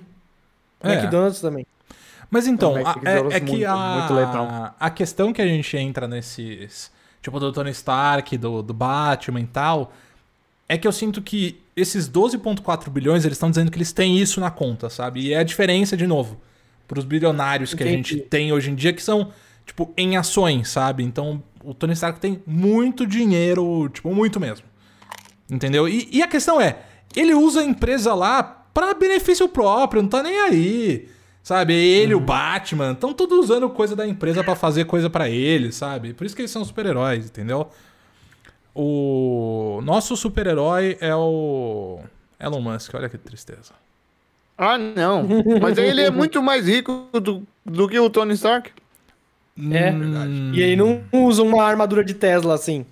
É. 0.82 0.94
McDonald's 0.94 1.40
também. 1.40 1.66
Mas 2.30 2.46
então, 2.46 2.74
a- 2.76 2.80
usar 2.80 3.00
é, 3.04 3.36
é 3.36 3.40
que 3.40 3.52
muito, 3.52 3.66
a, 3.66 3.98
muito 3.98 4.14
letal. 4.14 4.74
a 4.78 4.90
questão 4.90 5.32
que 5.32 5.40
a 5.40 5.46
gente 5.46 5.76
entra 5.76 6.06
nesses. 6.06 6.90
Tipo, 7.22 7.40
do 7.40 7.50
Tony 7.52 7.70
Stark, 7.70 8.36
do, 8.36 8.62
do 8.62 8.74
Batman 8.74 9.40
e 9.40 9.46
tal. 9.46 9.92
É 10.68 10.76
que 10.76 10.86
eu 10.86 10.92
sinto 10.92 11.22
que 11.22 11.60
esses 11.76 12.08
12,4 12.08 12.88
bilhões, 12.88 13.24
eles 13.24 13.36
estão 13.36 13.50
dizendo 13.50 13.70
que 13.70 13.76
eles 13.76 13.92
têm 13.92 14.18
isso 14.18 14.40
na 14.40 14.50
conta, 14.50 14.88
sabe? 14.88 15.20
E 15.20 15.34
é 15.34 15.38
a 15.38 15.42
diferença, 15.42 15.96
de 15.96 16.06
novo, 16.06 16.40
pros 16.88 17.04
bilionários 17.04 17.74
que 17.74 17.82
a 17.82 17.86
Entendi. 17.86 18.14
gente 18.14 18.22
tem 18.22 18.52
hoje 18.52 18.70
em 18.70 18.74
dia, 18.74 18.94
que 18.94 19.02
são, 19.02 19.30
tipo, 19.66 19.92
em 19.96 20.16
ações, 20.16 20.70
sabe? 20.70 21.04
Então, 21.04 21.42
o 21.62 21.74
Tony 21.74 21.92
Stark 21.92 22.18
tem 22.18 22.42
muito 22.46 23.06
dinheiro, 23.06 23.90
tipo, 23.92 24.14
muito 24.14 24.40
mesmo. 24.40 24.64
Entendeu? 25.50 25.86
E, 25.86 26.08
e 26.10 26.22
a 26.22 26.26
questão 26.26 26.58
é, 26.58 26.78
ele 27.14 27.34
usa 27.34 27.60
a 27.60 27.64
empresa 27.64 28.14
lá 28.14 28.42
pra 28.42 28.94
benefício 28.94 29.46
próprio, 29.48 30.00
não 30.00 30.08
tá 30.08 30.22
nem 30.22 30.40
aí. 30.40 31.08
Sabe? 31.42 31.74
Ele, 31.74 32.12
o 32.12 32.18
Batman, 32.18 32.92
estão 32.92 33.12
todos 33.12 33.38
usando 33.38 33.70
coisa 33.70 33.94
da 33.94 34.04
empresa 34.04 34.42
pra 34.42 34.56
fazer 34.56 34.84
coisa 34.86 35.08
pra 35.08 35.28
ele, 35.30 35.70
sabe? 35.70 36.12
Por 36.12 36.26
isso 36.26 36.34
que 36.34 36.42
eles 36.42 36.50
são 36.50 36.64
super-heróis, 36.64 37.26
entendeu? 37.26 37.70
O 38.78 39.80
nosso 39.82 40.16
super-herói 40.16 40.98
é 41.00 41.14
o 41.14 42.00
Elon 42.38 42.60
Musk, 42.60 42.92
olha 42.94 43.08
que 43.08 43.16
tristeza. 43.16 43.72
Ah, 44.58 44.76
não. 44.78 45.26
Mas 45.60 45.78
ele 45.78 46.02
é 46.02 46.10
muito 46.10 46.42
mais 46.42 46.66
rico 46.66 47.08
do, 47.12 47.42
do 47.64 47.88
que 47.88 47.98
o 47.98 48.10
Tony 48.10 48.34
Stark. 48.34 48.70
É. 49.72 49.90
Hum, 49.90 50.52
E 50.54 50.62
aí 50.62 50.76
não 50.76 51.02
usa 51.12 51.42
uma 51.42 51.62
armadura 51.64 52.04
de 52.04 52.12
Tesla 52.14 52.54
assim. 52.54 52.84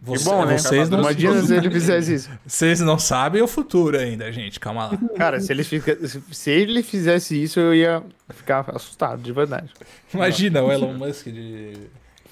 você- 0.00 0.18
que 0.24 0.30
bom, 0.30 0.44
né? 0.44 0.58
vocês, 0.58 0.88
não, 0.90 1.00
Imagina 1.00 1.42
se 1.42 1.54
ele 1.56 1.70
fizesse 1.70 2.14
isso. 2.14 2.30
vocês 2.46 2.80
não 2.80 2.98
sabem 2.98 3.42
o 3.42 3.48
futuro 3.48 3.98
ainda, 3.98 4.30
gente. 4.30 4.60
Calma 4.60 4.86
lá. 4.92 4.98
Cara, 5.16 5.40
se 5.40 5.52
ele, 5.52 5.64
fica- 5.64 5.98
se 6.30 6.50
ele 6.50 6.82
fizesse 6.82 7.40
isso, 7.42 7.58
eu 7.58 7.74
ia 7.74 8.02
ficar 8.30 8.64
assustado, 8.74 9.20
de 9.22 9.32
verdade. 9.32 9.70
Imagina 10.12 10.62
o 10.62 10.70
Elon 10.70 10.92
Musk 10.94 11.26
de, 11.26 11.72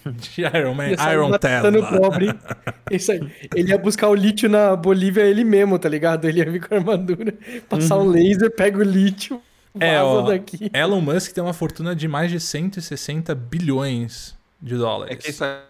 de 0.19 0.43
Iron 0.43 0.75
Man, 0.75 0.89
Iron 1.13 1.39
Tesla. 1.39 1.99
pobre. 1.99 2.27
Isso 2.91 3.13
aí. 3.13 3.21
Ele 3.55 3.71
ia 3.71 3.79
buscar 3.79 4.09
o 4.09 4.15
lítio 4.15 4.49
na 4.49 4.75
Bolívia 4.77 5.23
ele 5.23 5.45
mesmo, 5.45 5.79
tá 5.79 5.89
ligado? 5.89 6.25
Ele 6.27 6.39
ia 6.41 6.51
vir 6.51 6.67
com 6.67 6.75
a 6.75 6.79
armadura, 6.79 7.35
passar 7.69 7.99
um 7.99 8.09
laser, 8.09 8.51
pega 8.51 8.79
o 8.79 8.83
lítio, 8.83 9.41
vaza 9.75 9.87
É, 9.93 10.03
ó, 10.03 10.23
daqui. 10.23 10.71
Elon 10.75 11.01
Musk 11.01 11.33
tem 11.33 11.43
uma 11.43 11.53
fortuna 11.55 11.95
de 11.95 12.07
mais 12.09 12.31
de 12.31 12.39
160 12.41 13.35
bilhões 13.35 14.35
de 14.61 14.77
dólares. 14.77 15.15
É 15.15 15.17
que 15.17 15.29
essa 15.29 15.63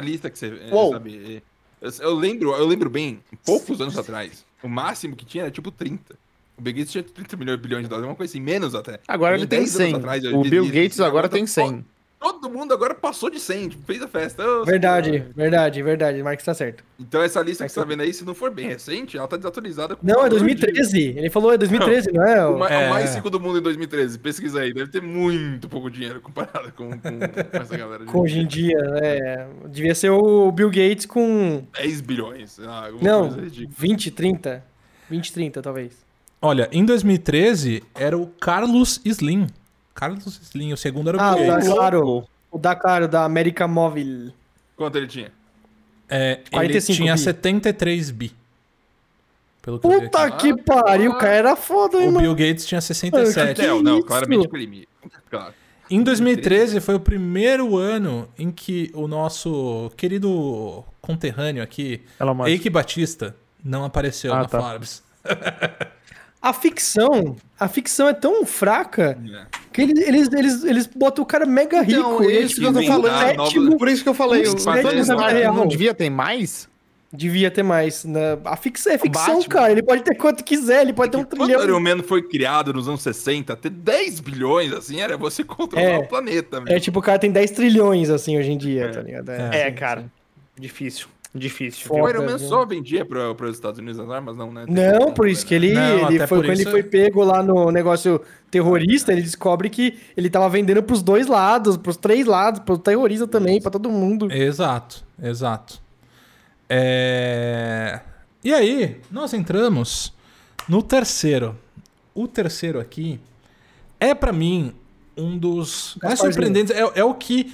lista 0.00 0.30
que 0.30 0.38
você 0.38 0.46
é, 0.68 0.72
Uou. 0.74 0.92
sabe. 0.92 1.42
é, 1.82 1.88
Eu, 2.00 2.14
lembro, 2.14 2.50
eu 2.52 2.66
lembro 2.66 2.88
bem, 2.88 3.20
poucos 3.44 3.80
anos 3.80 3.98
atrás, 3.98 4.44
o 4.62 4.68
máximo 4.68 5.14
que 5.16 5.24
tinha 5.24 5.44
era 5.44 5.50
tipo 5.50 5.70
30. 5.70 6.14
O 6.56 6.62
Bill 6.62 6.74
Gates 6.74 6.92
tinha 6.92 7.02
30 7.02 7.36
milhões 7.38 7.56
de 7.58 7.62
bilhões 7.62 7.82
de 7.84 7.88
dólares, 7.88 8.08
uma 8.10 8.14
coisa 8.14 8.30
assim, 8.32 8.40
menos 8.40 8.74
até. 8.74 9.00
Agora 9.08 9.34
ele 9.34 9.46
tem 9.46 9.60
10 9.60 9.76
anos 9.76 9.88
100. 9.92 9.96
atrás, 9.96 10.24
o 10.26 10.42
Bill 10.42 10.64
disse, 10.64 10.74
Gates 10.82 11.00
agora 11.00 11.26
tem 11.28 11.44
to- 11.44 11.50
100. 11.50 11.84
Todo 12.20 12.50
mundo 12.50 12.74
agora 12.74 12.94
passou 12.94 13.30
de 13.30 13.40
100, 13.40 13.68
tipo, 13.70 13.82
fez 13.86 14.02
a 14.02 14.06
festa. 14.06 14.46
Ô, 14.46 14.62
Verdade, 14.64 15.24
verdade, 15.34 15.82
verdade. 15.82 16.20
O 16.20 16.24
Marcos 16.24 16.44
tá 16.44 16.52
certo. 16.52 16.84
Então 16.98 17.22
essa 17.22 17.40
lista 17.40 17.64
que 17.64 17.72
você 17.72 17.80
tá 17.80 17.86
vendo 17.86 18.02
aí, 18.02 18.12
se 18.12 18.26
não 18.26 18.34
for 18.34 18.50
bem 18.50 18.68
recente, 18.68 19.16
ela 19.16 19.26
tá 19.26 19.38
desatualizada. 19.38 19.96
com 19.96 20.06
Não, 20.06 20.12
é 20.12 20.28
valor 20.28 20.28
de- 20.28 20.38
2013. 20.40 21.14
Ele 21.16 21.30
falou 21.30 21.50
é 21.52 21.56
2013, 21.56 22.12
não 22.12 22.22
é? 22.22 22.46
O, 22.46 22.58
ma- 22.58 22.68
É. 22.68 22.86
o 22.88 22.90
mais 22.90 23.14
rico 23.14 23.30
do 23.30 23.40
mundo 23.40 23.58
em 23.58 23.62
2013, 23.62 24.18
pesquisa 24.18 24.60
aí, 24.60 24.72
deve 24.74 24.90
ter 24.90 25.00
muito 25.00 25.66
pouco 25.66 25.90
dinheiro 25.90 26.20
comparado 26.20 26.70
com, 26.72 26.90
com- 26.90 26.98
com 26.98 27.56
essa 27.56 27.76
galera. 27.76 28.04
de 28.04 28.12
Com 28.12 28.20
hoje 28.20 28.40
em 28.40 28.46
dia, 28.46 28.76
é. 29.02 29.46
Devia 29.70 29.94
ser 29.94 30.10
o 30.10 30.52
Bill 30.52 30.68
Gates 30.68 31.06
com. 31.06 31.64
10 31.72 32.02
bilhões, 32.02 32.60
alguma 32.60 33.02
Não, 33.02 33.20
coisa 33.28 33.40
ridícula. 33.40 33.74
20, 33.78 34.10
30. 34.10 34.62
20, 35.08 35.32
30, 35.32 35.62
talvez. 35.62 35.94
Olha, 36.42 36.68
em 36.70 36.84
2013 36.84 37.82
era 37.94 38.16
o 38.16 38.26
Carlos 38.26 39.00
Slim. 39.06 39.46
Carlos 40.00 40.40
Slim, 40.44 40.72
o 40.72 40.76
segundo 40.78 41.10
era 41.10 41.18
o 41.18 41.20
Ah, 41.20 41.34
Bill 41.34 41.44
o 41.44 41.46
da. 41.46 41.60
Claro. 41.60 42.28
O 42.50 42.58
da 42.58 42.74
Claro, 42.74 43.06
da 43.06 43.24
América 43.24 43.68
Móvel. 43.68 44.32
Quanto 44.76 44.96
ele 44.96 45.06
tinha? 45.06 45.30
É, 46.08 46.40
ele 46.40 46.50
45 46.50 46.96
tinha 46.96 47.12
bi. 47.14 47.20
73 47.20 48.10
bi. 48.10 48.32
Pelo 49.62 49.78
que 49.78 49.86
eu 49.86 49.90
vi 49.90 50.00
Puta 50.06 50.22
aqui. 50.24 50.54
que 50.54 50.62
pariu, 50.62 51.10
o 51.12 51.18
cara 51.18 51.34
era 51.34 51.54
foda, 51.56 51.98
hein, 51.98 52.08
O 52.08 52.12
mano. 52.12 52.20
Bill 52.20 52.34
Gates 52.34 52.64
tinha 52.66 52.80
67. 52.80 53.60
Que 53.60 53.66
Não, 53.66 53.82
não, 53.82 53.98
isso? 53.98 54.06
claramente 54.06 54.48
primi. 54.48 54.88
Claro. 55.30 55.52
Em 55.90 56.02
2013 56.02 56.80
foi 56.80 56.94
o 56.94 57.00
primeiro 57.00 57.76
ano 57.76 58.26
em 58.38 58.50
que 58.50 58.90
o 58.94 59.06
nosso 59.06 59.90
querido 59.96 60.82
conterrâneo 61.02 61.62
aqui, 61.62 62.02
Elon 62.18 62.34
Musk. 62.34 62.48
Eike 62.48 62.70
Batista, 62.70 63.36
não 63.62 63.84
apareceu 63.84 64.32
Ah, 64.32 64.38
na 64.38 64.44
tá. 64.46 64.60
Forbes. 64.62 65.02
A 66.42 66.54
ficção, 66.54 67.36
a 67.58 67.68
ficção 67.68 68.08
é 68.08 68.14
tão 68.14 68.46
fraca 68.46 69.18
É. 69.30 69.59
que 69.72 69.82
eles, 69.82 69.98
eles, 70.06 70.32
eles, 70.32 70.64
eles 70.64 70.86
botam 70.86 71.22
o 71.22 71.26
cara 71.26 71.46
mega 71.46 71.80
rico. 71.82 72.00
Então, 72.00 72.22
é 72.24 72.40
isso 72.40 72.60
que 72.60 72.66
eu 72.66 72.72
tô 72.72 72.82
falando. 72.82 73.18
sétimo, 73.18 73.78
Por 73.78 73.88
isso 73.88 74.02
que 74.02 74.08
eu 74.08 74.14
falei, 74.14 74.42
o 74.42 74.56
vida 74.56 75.00
Stark 75.00 75.34
real. 75.34 75.54
não 75.54 75.66
devia 75.66 75.94
ter 75.94 76.10
mais? 76.10 76.68
Devia 77.12 77.50
ter 77.50 77.64
mais. 77.64 78.04
né? 78.04 78.38
A 78.44 78.56
ficção 78.56 78.92
é 78.92 78.98
ficção, 78.98 79.34
Batman. 79.38 79.48
cara. 79.48 79.72
Ele 79.72 79.82
pode 79.82 80.02
ter 80.04 80.14
quanto 80.14 80.44
quiser, 80.44 80.82
ele 80.82 80.92
pode 80.92 81.10
ter 81.10 81.18
um 81.18 81.24
Quando 81.24 81.42
o 81.42 81.44
trilhão. 81.46 81.64
Iron 81.64 81.80
Man 81.80 82.02
foi 82.04 82.22
criado 82.22 82.72
nos 82.72 82.86
anos 82.88 83.02
60, 83.02 83.56
ter 83.56 83.70
10 83.70 84.20
bilhões, 84.20 84.72
assim, 84.72 85.00
era 85.00 85.16
você 85.16 85.42
controlar 85.42 85.82
É. 85.84 85.98
o 85.98 86.06
planeta. 86.06 86.58
É 86.58 86.60
mesmo. 86.60 86.80
tipo, 86.80 87.00
o 87.00 87.02
cara 87.02 87.18
tem 87.18 87.32
10 87.32 87.50
trilhões, 87.50 88.10
assim, 88.10 88.38
hoje 88.38 88.52
em 88.52 88.56
dia, 88.58 88.92
tá 88.92 89.02
ligado? 89.02 89.28
É. 89.30 89.62
É, 89.66 89.70
cara. 89.72 90.04
Difícil. 90.58 91.08
Difícil. 91.32 91.86
Foda. 91.86 92.02
o 92.02 92.08
Iron 92.08 92.22
Man 92.26 92.38
viu? 92.38 92.48
só 92.48 92.66
vendia 92.66 93.04
para 93.04 93.30
os 93.32 93.54
Estados 93.54 93.78
Unidos 93.78 94.00
as 94.00 94.10
armas, 94.10 94.36
não, 94.36 94.52
né? 94.52 94.64
Não, 94.68 95.12
por 95.14 95.28
isso 95.28 95.46
que 95.46 95.54
ele, 95.54 95.72
Não, 95.72 96.10
ele 96.10 96.26
foi 96.26 96.38
quando 96.44 96.52
isso- 96.58 96.62
ele 96.62 96.70
foi 96.70 96.82
pego 96.82 97.22
lá 97.22 97.40
no 97.40 97.70
negócio 97.70 98.20
terrorista, 98.50 99.12
ele 99.12 99.22
descobre 99.22 99.70
que 99.70 99.96
ele 100.16 100.28
tava 100.28 100.48
vendendo 100.48 100.82
pros 100.82 101.02
dois 101.02 101.28
lados, 101.28 101.76
pros 101.76 101.96
três 101.96 102.26
lados, 102.26 102.60
pro 102.60 102.76
terrorista 102.76 103.28
também, 103.28 103.60
pra 103.62 103.70
todo 103.70 103.88
mundo. 103.88 104.30
Exato, 104.32 105.04
exato. 105.22 105.80
É... 106.68 108.00
E 108.42 108.52
aí, 108.52 109.00
nós 109.10 109.32
entramos 109.34 110.12
no 110.68 110.82
terceiro. 110.82 111.56
O 112.14 112.26
terceiro 112.26 112.80
aqui 112.80 113.20
é 114.00 114.14
pra 114.14 114.32
mim 114.32 114.72
um 115.16 115.36
dos 115.36 115.96
mais 116.02 116.18
surpreendentes. 116.18 116.74
É, 116.74 116.80
é 117.00 117.04
o 117.04 117.14
que 117.14 117.52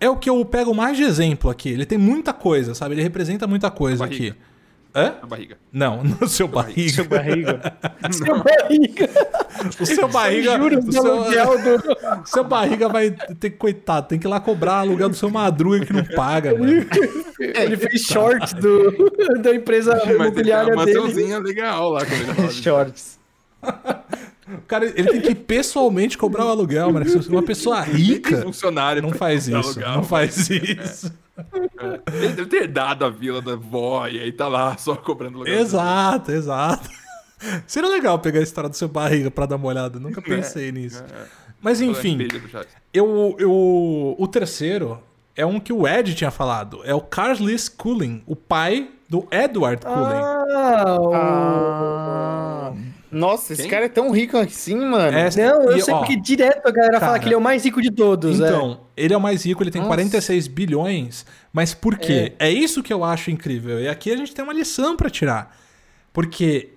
é 0.00 0.08
o 0.08 0.16
que 0.16 0.28
eu 0.30 0.44
pego 0.44 0.74
mais 0.74 0.96
de 0.96 1.02
exemplo 1.02 1.50
aqui. 1.50 1.70
Ele 1.70 1.86
tem 1.86 1.98
muita 1.98 2.32
coisa, 2.32 2.74
sabe? 2.74 2.94
Ele 2.94 3.02
representa 3.02 3.46
muita 3.46 3.70
coisa 3.70 4.04
aqui. 4.04 4.34
Hã? 4.94 5.14
A 5.20 5.26
barriga. 5.26 5.58
Não, 5.70 6.02
no 6.20 6.26
seu 6.26 6.48
barriga. 6.48 6.92
Seu 6.92 7.04
barriga. 7.04 7.60
Seu 8.10 8.42
barriga. 8.42 9.10
O 9.78 9.86
seu 9.86 10.08
barriga. 10.08 10.56
Juros 10.56 10.86
O 10.86 10.92
seu, 10.92 11.02
do... 11.02 11.96
seu 12.26 12.44
barriga 12.44 12.88
vai 12.88 13.10
ter 13.10 13.50
que, 13.50 13.56
coitado, 13.56 14.08
tem 14.08 14.18
que 14.18 14.26
ir 14.26 14.30
lá 14.30 14.40
cobrar 14.40 14.76
aluguel 14.80 15.10
do 15.10 15.14
seu 15.16 15.28
madruga 15.28 15.84
que 15.84 15.92
não 15.92 16.04
paga, 16.04 16.56
mano. 16.56 16.86
Ele 17.38 17.76
fez 17.76 18.02
shorts 18.02 18.54
do, 18.54 19.12
da 19.42 19.54
empresa 19.54 19.92
Mas 19.96 20.02
tem 20.04 20.14
uma 20.14 20.26
imobiliária 20.26 20.74
dele. 20.76 20.94
mansãozinha 20.98 21.38
legal 21.40 21.90
lá. 21.90 22.00
quando 22.06 22.38
ele. 22.44 22.52
Shorts. 22.52 23.18
O 24.48 24.60
cara, 24.66 24.84
ele 24.86 25.08
tem 25.10 25.20
que 25.20 25.34
pessoalmente 25.34 26.16
cobrar 26.16 26.44
o 26.44 26.48
aluguel, 26.48 26.92
mano. 26.92 27.08
Se 27.08 27.28
uma 27.28 27.42
pessoa 27.42 27.80
rica 27.80 28.42
funcionário 28.42 29.02
não 29.02 29.10
faz 29.12 29.48
isso. 29.48 29.56
aluguel. 29.56 29.92
Não 29.94 30.02
faz 30.04 30.48
isso. 30.50 31.12
Ele 32.12 32.28
deve 32.32 32.46
ter 32.46 32.68
dado 32.68 33.04
a 33.04 33.10
vila 33.10 33.42
da 33.42 33.56
vó 33.56 34.06
e 34.06 34.20
aí 34.20 34.30
tá 34.32 34.46
lá 34.48 34.76
só 34.76 34.94
cobrando 34.94 35.36
aluguel. 35.38 35.58
Exato, 35.58 36.30
exato. 36.32 36.88
Seria 37.66 37.90
legal 37.90 38.18
pegar 38.18 38.40
a 38.40 38.42
história 38.42 38.70
do 38.70 38.76
seu 38.76 38.88
barriga 38.88 39.30
pra 39.30 39.46
dar 39.46 39.56
uma 39.56 39.66
olhada. 39.68 39.98
Nunca 39.98 40.22
pensei 40.22 40.70
nisso. 40.72 41.02
Mas 41.60 41.80
enfim, 41.80 42.16
eu, 42.94 43.34
eu, 43.38 44.14
o 44.18 44.28
terceiro 44.28 44.98
é 45.34 45.44
um 45.44 45.58
que 45.58 45.72
o 45.72 45.86
Ed 45.88 46.14
tinha 46.14 46.30
falado. 46.30 46.80
É 46.84 46.94
o 46.94 47.00
Carlos 47.00 47.68
Cullen, 47.68 48.22
o 48.26 48.36
pai 48.36 48.90
do 49.08 49.26
Edward 49.30 49.84
Cullen. 49.84 50.20
Ah, 50.22 50.96
o- 51.00 51.14
Ah, 51.14 52.72
nossa, 53.10 53.52
esse 53.52 53.62
Quem? 53.62 53.70
cara 53.70 53.86
é 53.86 53.88
tão 53.88 54.10
rico 54.10 54.36
assim, 54.36 54.74
mano. 54.76 55.16
É, 55.16 55.30
Não, 55.36 55.62
eu 55.70 55.76
e, 55.76 55.82
sei 55.82 55.94
ó, 55.94 55.98
porque 55.98 56.16
direto 56.16 56.66
a 56.66 56.70
galera 56.70 57.00
fala 57.00 57.12
cara, 57.12 57.18
que 57.20 57.26
ele 57.28 57.34
é 57.34 57.38
o 57.38 57.40
mais 57.40 57.64
rico 57.64 57.80
de 57.80 57.90
todos. 57.90 58.40
é. 58.40 58.44
Então, 58.46 58.80
ele 58.96 59.14
é 59.14 59.16
o 59.16 59.20
mais 59.20 59.44
rico, 59.44 59.62
ele 59.62 59.70
tem 59.70 59.80
Nossa. 59.80 59.90
46 59.90 60.48
bilhões, 60.48 61.26
mas 61.52 61.74
por 61.74 61.98
quê? 61.98 62.32
É. 62.38 62.50
isso 62.50 62.82
que 62.82 62.92
eu 62.92 63.04
acho 63.04 63.30
incrível. 63.30 63.80
E 63.80 63.88
aqui 63.88 64.10
a 64.10 64.16
gente 64.16 64.34
tem 64.34 64.42
uma 64.42 64.52
lição 64.52 64.96
pra 64.96 65.08
tirar. 65.10 65.56
Porque 66.12 66.70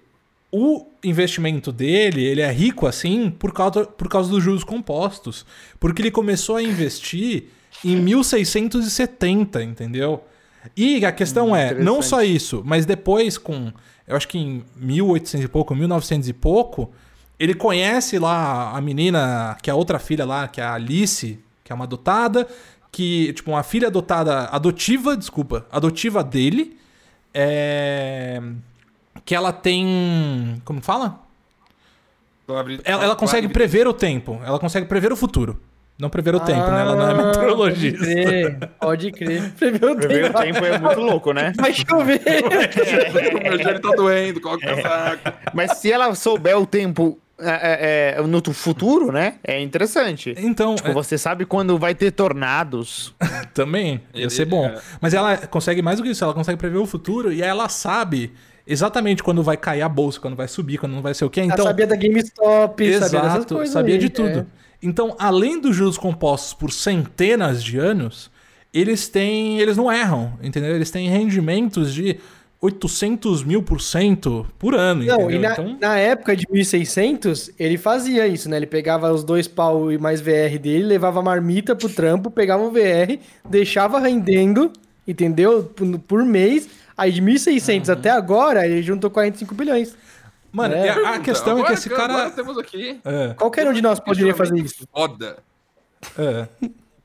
o 0.51 0.85
investimento 1.03 1.71
dele, 1.71 2.23
ele 2.23 2.41
é 2.41 2.51
rico 2.51 2.87
assim 2.87 3.29
por 3.29 3.53
causa, 3.53 3.85
por 3.85 4.09
causa 4.09 4.29
dos 4.29 4.43
juros 4.43 4.63
compostos. 4.63 5.45
Porque 5.79 6.01
ele 6.01 6.11
começou 6.11 6.55
a 6.57 6.63
investir 6.63 7.45
em 7.83 7.95
1670, 7.95 9.63
entendeu? 9.63 10.23
E 10.75 11.05
a 11.05 11.11
questão 11.11 11.55
é, 11.55 11.73
não 11.73 12.01
só 12.01 12.21
isso, 12.21 12.61
mas 12.65 12.85
depois 12.85 13.37
com, 13.37 13.71
eu 14.09 14.17
acho 14.17 14.27
que 14.27 14.39
em 14.39 14.65
1800 14.75 15.45
e 15.45 15.47
pouco, 15.47 15.75
1900 15.75 16.27
e 16.27 16.33
pouco, 16.33 16.91
ele 17.37 17.53
conhece 17.53 18.17
lá 18.17 18.75
a 18.75 18.81
menina, 18.81 19.55
que 19.61 19.69
é 19.69 19.73
a 19.73 19.75
outra 19.75 19.99
filha 19.99 20.25
lá, 20.25 20.47
que 20.47 20.59
é 20.59 20.63
a 20.63 20.73
Alice, 20.73 21.39
que 21.63 21.71
é 21.71 21.75
uma 21.75 21.85
adotada, 21.85 22.47
que, 22.91 23.31
tipo, 23.33 23.51
uma 23.51 23.61
filha 23.61 23.87
adotada, 23.87 24.45
adotiva, 24.45 25.15
desculpa, 25.15 25.67
adotiva 25.71 26.23
dele, 26.23 26.75
é... 27.31 28.41
que 29.23 29.35
ela 29.35 29.53
tem, 29.53 30.59
como 30.65 30.81
fala? 30.81 31.19
Ela, 32.83 33.03
ela 33.03 33.15
consegue 33.15 33.47
prever 33.47 33.87
o 33.87 33.93
tempo, 33.93 34.41
ela 34.43 34.57
consegue 34.57 34.87
prever 34.87 35.13
o 35.13 35.15
futuro. 35.15 35.61
Não 35.99 36.09
prever 36.09 36.33
o 36.33 36.39
tempo, 36.39 36.65
né? 36.71 36.81
Ela 36.81 36.95
não 36.95 37.07
é 37.09 37.11
Ah, 37.11 37.25
meteorologista. 37.27 37.99
Pode 37.99 38.21
crer, 38.23 38.69
pode 38.79 39.11
crer. 39.11 39.51
Prever 39.51 39.85
o 39.91 39.95
Prever 39.97 40.23
tempo. 40.31 40.37
o 40.37 40.41
tempo 40.41 40.65
é 40.65 40.79
muito 40.79 40.99
louco, 41.01 41.33
né? 41.33 41.51
Vai 41.57 41.73
chover. 41.73 42.21
Meu 43.43 43.61
joelho 43.61 43.79
tá 43.81 43.91
doendo, 43.95 44.39
coloca 44.41 44.65
o 44.73 44.75
casaco. 44.81 45.31
Mas 45.53 45.73
se 45.77 45.91
ela 45.91 46.13
souber 46.15 46.57
o 46.57 46.65
tempo 46.65 47.19
é, 47.41 48.15
é, 48.15 48.15
é, 48.17 48.21
no 48.21 48.41
futuro, 48.53 49.11
né? 49.11 49.35
É 49.43 49.61
interessante. 49.61 50.33
Então, 50.37 50.75
Tipo, 50.75 50.93
você 50.93 51.17
sabe 51.17 51.45
quando 51.45 51.77
vai 51.77 51.93
ter 51.93 52.11
tornados. 52.11 53.13
é, 53.19 53.45
também 53.53 54.01
ia 54.13 54.29
ser 54.29 54.45
bom. 54.45 54.65
é. 54.67 54.77
Mas 55.01 55.13
ela 55.13 55.35
consegue 55.37 55.81
mais 55.81 55.97
do 55.97 56.03
que 56.03 56.09
isso, 56.11 56.23
ela 56.23 56.33
consegue 56.33 56.57
prever 56.57 56.77
o 56.77 56.85
futuro 56.85 57.31
e 57.31 57.41
ela 57.41 57.67
sabe 57.67 58.33
exatamente 58.65 59.23
quando 59.23 59.41
vai 59.43 59.57
cair 59.57 59.81
a 59.81 59.89
bolsa, 59.89 60.19
quando 60.19 60.35
vai 60.35 60.47
subir, 60.47 60.77
quando 60.77 60.93
não 60.93 61.01
vai 61.01 61.13
ser 61.13 61.25
o 61.25 61.29
quê. 61.29 61.41
Ela 61.41 61.53
Então, 61.53 61.65
sabia 61.65 61.87
da 61.87 61.95
GameStop, 61.95 62.93
sabia 62.99 63.19
Exato, 63.19 63.55
coisas 63.55 63.73
sabia 63.73 63.95
aí, 63.95 63.99
de 63.99 64.09
tudo. 64.09 64.39
é. 64.55 64.58
Então, 64.81 65.15
além 65.19 65.59
dos 65.59 65.75
juros 65.75 65.97
compostos 65.97 66.53
por 66.53 66.71
centenas 66.71 67.63
de 67.63 67.77
anos, 67.77 68.31
eles 68.73 69.07
têm. 69.07 69.59
Eles 69.59 69.75
não 69.77 69.91
erram, 69.91 70.33
entendeu? 70.41 70.75
Eles 70.75 70.89
têm 70.91 71.09
rendimentos 71.09 71.93
de 71.93 72.17
800 72.61 73.43
mil 73.43 73.63
por 73.63 73.79
cento 73.81 74.45
por 74.59 74.75
ano, 74.75 75.03
Não, 75.05 75.31
e 75.31 75.39
na, 75.39 75.51
Então, 75.53 75.77
na 75.79 75.97
época 75.97 76.35
de 76.35 76.45
1600, 76.51 77.51
ele 77.57 77.77
fazia 77.77 78.27
isso, 78.27 78.49
né? 78.49 78.57
Ele 78.57 78.67
pegava 78.67 79.11
os 79.11 79.23
dois 79.23 79.47
pau 79.47 79.91
e 79.91 79.97
mais 79.97 80.19
VR 80.21 80.59
dele, 80.61 80.83
levava 80.83 81.19
a 81.19 81.23
marmita 81.23 81.75
pro 81.75 81.89
trampo, 81.89 82.29
pegava 82.29 82.61
o 82.63 82.69
VR, 82.71 83.17
deixava 83.47 83.99
rendendo, 83.99 84.71
entendeu? 85.07 85.63
Por, 85.63 85.99
por 85.99 86.25
mês. 86.25 86.69
Aí 86.97 87.13
de 87.13 87.21
1600 87.21 87.87
Uhum. 87.87 87.93
até 87.95 88.09
agora, 88.09 88.65
ele 88.67 88.81
juntou 88.83 89.09
45 89.09 89.55
bilhões. 89.55 89.95
Mano, 90.51 90.73
É. 90.75 90.89
a, 90.89 91.15
a 91.15 91.19
questão 91.19 91.53
é 91.53 91.55
que 91.55 91.61
Agora 91.61 91.73
esse 91.73 91.93
Agora 91.93 92.07
cara. 92.13 92.31
temos 92.31 92.57
aqui. 92.57 92.99
É, 93.03 93.33
Qualquer 93.33 93.67
um 93.67 93.73
de 93.73 93.81
nós 93.81 93.99
poderia 93.99 94.33
fazer 94.35 94.57
isso. 94.59 94.87
Foda. 94.91 95.37
é, 96.17 96.47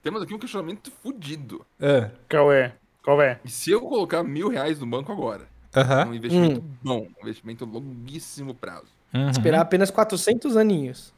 Temos 0.02 0.22
aqui 0.22 0.34
um 0.34 0.38
questionamento 0.38 0.90
fudido. 1.02 1.64
é. 1.80 2.10
Qual 2.30 2.52
é? 2.52 2.74
Qual 3.02 3.20
é? 3.20 3.38
E 3.44 3.50
se 3.50 3.70
eu 3.70 3.80
colocar 3.82 4.22
mil 4.22 4.48
reais 4.48 4.78
no 4.80 4.86
banco 4.86 5.12
agora? 5.12 5.42
Aham. 5.76 6.08
Um 6.08 6.14
investimento 6.14 6.62
bom, 6.82 7.06
um 7.18 7.22
investimento 7.22 7.64
longuíssimo 7.64 8.54
prazo. 8.54 8.86
uhum. 9.12 9.28
Esperar 9.30 9.60
apenas 9.60 9.90
400 9.90 10.56
aninhos. 10.56 11.12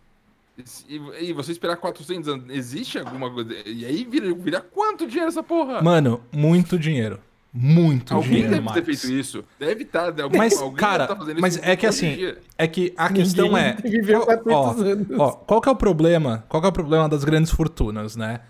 E, 0.89 0.97
e 1.21 1.33
você 1.35 1.53
esperar 1.53 1.77
400 1.77 2.29
anos, 2.29 2.47
existe 2.49 2.99
alguma 2.99 3.31
coisa? 3.31 3.53
E 3.67 3.85
aí 3.85 4.05
vira, 4.05 4.33
vira 4.35 4.61
quanto 4.61 5.07
dinheiro 5.07 5.29
essa 5.29 5.43
porra? 5.43 5.83
Mano, 5.83 6.23
muito 6.33 6.79
dinheiro. 6.79 7.21
Muito 7.59 8.13
Alguém 8.15 8.31
dinheiro. 8.43 8.51
deve 8.51 8.63
ter 8.69 8.81
Max. 8.87 9.01
feito 9.01 9.13
isso. 9.19 9.45
Deve 9.59 9.83
estar. 9.85 10.09
Alguém, 10.21 10.39
Mas, 10.39 10.61
alguém 10.61 10.77
cara, 10.77 11.07
deve 11.07 11.09
tá 11.09 11.17
fazendo 11.17 11.41
mas 11.41 11.55
isso 11.57 11.65
é 11.65 11.75
que 11.75 11.87
assim, 11.87 12.15
dia. 12.15 12.39
é 12.59 12.67
que 12.69 12.93
a 12.97 13.11
questão 13.11 13.47
Ninguém 13.47 14.15
é. 14.15 14.19
qual- 14.21 14.39
400 14.75 15.19
ó, 15.19 15.23
ó, 15.25 15.33
qual 15.33 15.61
que 15.63 15.69
é 15.69 15.73
o 15.73 15.77
problema? 15.77 16.45
Qual 16.51 16.61
que 16.61 16.67
é 16.67 16.69
o 16.69 16.73
problema 16.73 17.09
das 17.09 17.25
grandes 17.25 17.51
fortunas, 17.51 18.15
né? 18.15 18.41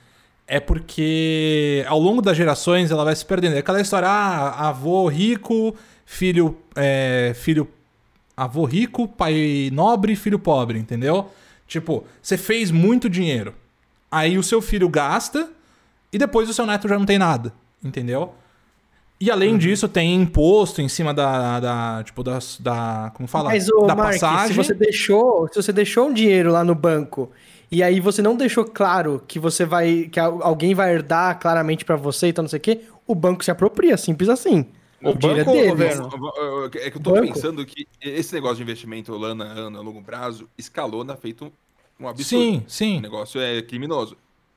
É 0.48 0.58
porque 0.60 1.84
ao 1.88 1.98
longo 2.00 2.20
das 2.20 2.36
gerações 2.36 2.90
ela 2.90 3.04
vai 3.04 3.14
se 3.14 3.24
perdendo. 3.24 3.54
É 3.54 3.58
aquela 3.58 3.80
história, 3.80 4.08
ah, 4.08 4.68
avô 4.68 5.06
rico, 5.08 5.74
filho. 6.04 6.56
É, 6.74 7.32
filho. 7.36 7.68
Avô 8.36 8.64
rico, 8.64 9.06
pai 9.08 9.70
nobre, 9.72 10.14
filho 10.16 10.38
pobre, 10.38 10.78
entendeu? 10.78 11.30
Tipo, 11.66 12.04
você 12.20 12.36
fez 12.36 12.70
muito 12.70 13.08
dinheiro. 13.08 13.54
Aí 14.10 14.36
o 14.36 14.42
seu 14.42 14.60
filho 14.60 14.88
gasta 14.88 15.48
e 16.12 16.18
depois 16.18 16.48
o 16.48 16.52
seu 16.54 16.66
neto 16.66 16.86
já 16.88 16.98
não 16.98 17.06
tem 17.06 17.18
nada, 17.18 17.52
entendeu? 17.82 18.34
E 19.18 19.30
além 19.30 19.52
Uhum. 19.52 19.58
disso, 19.58 19.88
tem 19.88 20.14
imposto 20.14 20.82
em 20.82 20.88
cima 20.88 21.14
da. 21.14 21.58
da 21.60 22.02
tipo, 22.04 22.22
da, 22.22 22.38
da. 22.60 23.12
Como 23.14 23.26
fala? 23.26 23.48
Mas, 23.50 23.68
ô, 23.70 23.86
da 23.86 23.94
Mark, 23.94 24.12
passagem. 24.12 24.48
se 24.48 24.52
você 24.52 24.74
deixou, 24.74 25.48
se 25.48 25.62
você 25.62 25.72
deixou 25.72 26.08
um 26.08 26.12
dinheiro 26.12 26.52
lá 26.52 26.62
no 26.62 26.74
banco 26.74 27.30
e 27.72 27.82
aí 27.82 27.98
você 27.98 28.20
não 28.20 28.36
deixou 28.36 28.64
claro 28.64 29.22
que 29.26 29.38
você 29.38 29.64
vai, 29.64 30.08
que 30.12 30.20
al- 30.20 30.42
alguém 30.42 30.74
vai 30.74 30.92
herdar 30.94 31.38
claramente 31.40 31.84
pra 31.84 31.96
você 31.96 32.28
e 32.28 32.32
tal, 32.32 32.42
não 32.42 32.48
sei 32.50 32.58
o 32.58 32.60
quê, 32.60 32.82
o 33.06 33.14
banco 33.14 33.42
se 33.42 33.50
apropria, 33.50 33.96
simples 33.96 34.28
assim. 34.28 34.66
O 35.02 35.14
dinheiro 35.14 35.44
banco 35.44 35.50
ou 35.50 35.56
o 35.72 35.76
deles. 35.76 35.98
governo? 35.98 36.10
É 36.76 36.90
que 36.90 36.96
eu 36.98 37.02
tô 37.02 37.12
Banco. 37.12 37.32
pensando 37.32 37.64
que 37.66 37.86
esse 38.02 38.34
negócio 38.34 38.56
de 38.56 38.62
investimento 38.62 39.14
ano 39.24 39.42
a 39.42 39.46
ano, 39.46 39.78
a 39.78 39.82
longo 39.82 40.02
prazo, 40.02 40.48
escalona 40.58 41.16
feito 41.16 41.50
um 41.98 42.06
absurdo. 42.08 42.42
Sim, 42.44 42.62
O 42.66 42.70
sim. 42.70 43.00
negócio 43.00 43.40
é 43.40 43.62
criminoso. 43.62 44.16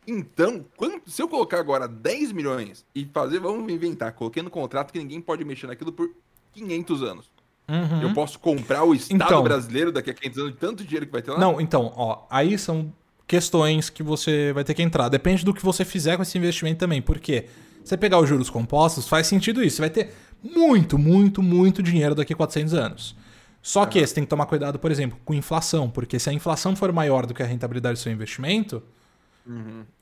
Então, 0.09 0.65
se 1.05 1.21
eu 1.21 1.27
colocar 1.29 1.59
agora 1.59 1.87
10 1.87 2.31
milhões 2.31 2.83
e 2.95 3.05
fazer, 3.13 3.39
vamos 3.39 3.71
inventar, 3.71 4.11
coloquei 4.13 4.41
no 4.41 4.49
contrato 4.49 4.91
que 4.91 4.97
ninguém 4.97 5.21
pode 5.21 5.45
mexer 5.45 5.67
naquilo 5.67 5.91
por 5.91 6.09
500 6.53 7.03
anos. 7.03 7.31
Uhum. 7.67 8.01
Eu 8.01 8.13
posso 8.15 8.39
comprar 8.39 8.83
o 8.83 8.95
Estado 8.95 9.23
Então. 9.23 9.43
brasileiro 9.43 9.91
daqui 9.91 10.09
a 10.09 10.13
500 10.13 10.37
anos 10.39 10.55
tanto 10.59 10.83
dinheiro 10.83 11.05
que 11.05 11.11
vai 11.11 11.21
ter 11.21 11.31
lá? 11.31 11.37
Não, 11.37 11.61
então, 11.61 11.93
ó, 11.95 12.25
aí 12.29 12.57
são 12.57 12.91
questões 13.27 13.91
que 13.91 14.01
você 14.01 14.51
vai 14.51 14.63
ter 14.63 14.73
que 14.73 14.81
entrar. 14.81 15.07
Depende 15.09 15.45
do 15.45 15.53
que 15.53 15.63
você 15.63 15.85
fizer 15.85 16.15
com 16.15 16.23
esse 16.23 16.35
investimento 16.35 16.79
também. 16.79 16.99
Porque 16.99 17.45
você 17.83 17.95
pegar 17.95 18.19
os 18.19 18.27
juros 18.27 18.49
compostos, 18.49 19.07
faz 19.07 19.27
sentido 19.27 19.63
isso. 19.63 19.75
Você 19.75 19.81
vai 19.83 19.89
ter 19.91 20.11
muito, 20.43 20.97
muito, 20.97 21.43
muito 21.43 21.83
dinheiro 21.83 22.15
daqui 22.15 22.33
a 22.33 22.35
400 22.35 22.73
anos. 22.73 23.15
Só 23.61 23.85
que 23.85 24.05
você 24.05 24.15
tem 24.15 24.23
que 24.23 24.29
tomar 24.29 24.47
cuidado, 24.47 24.79
por 24.79 24.89
exemplo, 24.89 25.19
com 25.23 25.35
inflação. 25.35 25.87
Porque 25.87 26.17
se 26.17 26.27
a 26.27 26.33
inflação 26.33 26.75
for 26.75 26.91
maior 26.91 27.27
do 27.27 27.33
que 27.35 27.43
a 27.43 27.45
rentabilidade 27.45 27.99
do 27.99 28.01
seu 28.01 28.11
investimento, 28.11 28.81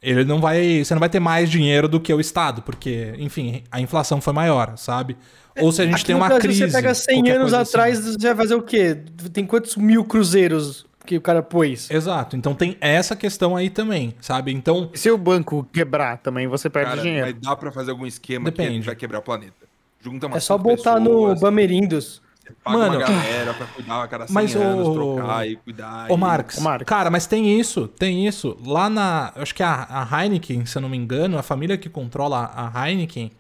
ele 0.02 0.26
não 0.26 0.40
vai. 0.42 0.84
Você 0.84 0.94
não 0.94 1.00
vai 1.00 1.10
ter 1.10 1.20
mais 1.20 1.50
dinheiro 1.50 1.88
do 1.88 2.00
que 2.00 2.14
o 2.14 2.20
Estado. 2.20 2.62
Porque, 2.62 3.14
enfim, 3.18 3.64
a 3.72 3.80
inflação 3.80 4.20
foi 4.20 4.34
maior, 4.34 4.78
sabe? 4.78 5.16
Ou 5.60 5.72
se 5.72 5.82
a 5.82 5.86
gente 5.86 5.96
Aqui 5.96 6.06
tem 6.06 6.16
no 6.16 6.22
uma 6.22 6.28
Brasil, 6.28 6.42
crise. 6.44 6.66
Você 6.70 6.72
pega 6.72 6.94
100 6.94 7.16
qualquer 7.16 7.36
anos 7.38 7.54
assim. 7.54 7.70
atrás, 7.72 8.00
você 8.06 8.28
vai 8.28 8.36
fazer 8.36 8.56
o 8.56 8.62
quê? 8.62 8.98
Tem 9.34 9.46
quantos 9.46 9.76
mil 9.76 10.04
cruzeiros 10.06 10.86
que 11.06 11.18
o 11.18 11.22
cara 11.22 11.42
pôs? 11.42 11.90
Exato. 11.90 12.36
Então 12.36 12.54
tem 12.54 12.78
essa 12.82 13.16
questão 13.16 13.56
aí 13.56 13.70
também, 13.70 14.14
sabe? 14.22 14.52
Então. 14.52 14.92
Se 14.94 15.10
o 15.10 15.18
banco 15.18 15.68
quebrar 15.74 16.18
também, 16.18 16.48
você 16.48 16.70
perde 16.70 16.90
Cara, 16.92 17.02
dinheiro. 17.02 17.26
mas 17.28 17.36
dá 17.42 17.56
pra 17.56 17.72
fazer 17.72 17.92
algum 17.92 18.06
esquema 18.06 18.46
Depende. 18.52 18.82
que 18.82 18.86
vai 18.86 18.96
quebrar 18.96 19.20
o 19.20 19.22
planeta. 19.24 19.66
Junta 20.02 20.28
É 20.28 20.30
umas 20.30 20.44
só 20.44 20.58
botar 20.58 21.00
no 21.00 21.06
pessoas, 21.10 21.40
Bamerindos. 21.40 22.22
Você 22.48 22.54
paga 22.64 22.78
Mano, 22.78 22.98
uma 22.98 23.06
galera 23.08 23.54
pra 23.54 23.66
cuidar 23.68 24.04
a 24.04 24.08
cada 24.08 24.28
100 24.28 24.34
mas 24.34 24.56
anos, 24.56 24.88
o- 24.88 24.94
trocar 24.94 25.48
e 25.48 25.56
cuidar. 25.58 26.10
Ô, 26.10 26.16
e- 26.16 26.18
Marx, 26.18 26.58
Ô, 26.58 26.62
Marx. 26.62 26.86
cara, 26.86 27.10
mas 27.10 27.26
tem 27.28 27.60
isso, 27.60 27.88
tem 27.88 28.26
isso. 28.28 28.58
Lá 28.66 28.90
na. 28.90 29.34
Acho 29.36 29.54
que 29.54 29.64
a, 29.64 29.88
a 30.10 30.24
Heineken, 30.24 30.66
se 30.66 30.78
eu 30.78 30.82
não 30.82 30.90
me 30.90 30.98
engano, 30.98 31.38
a 31.38 31.44
família 31.44 31.78
que 31.78 31.90
controla 31.90 32.52
a 32.56 32.88
Heineken, 32.90 33.32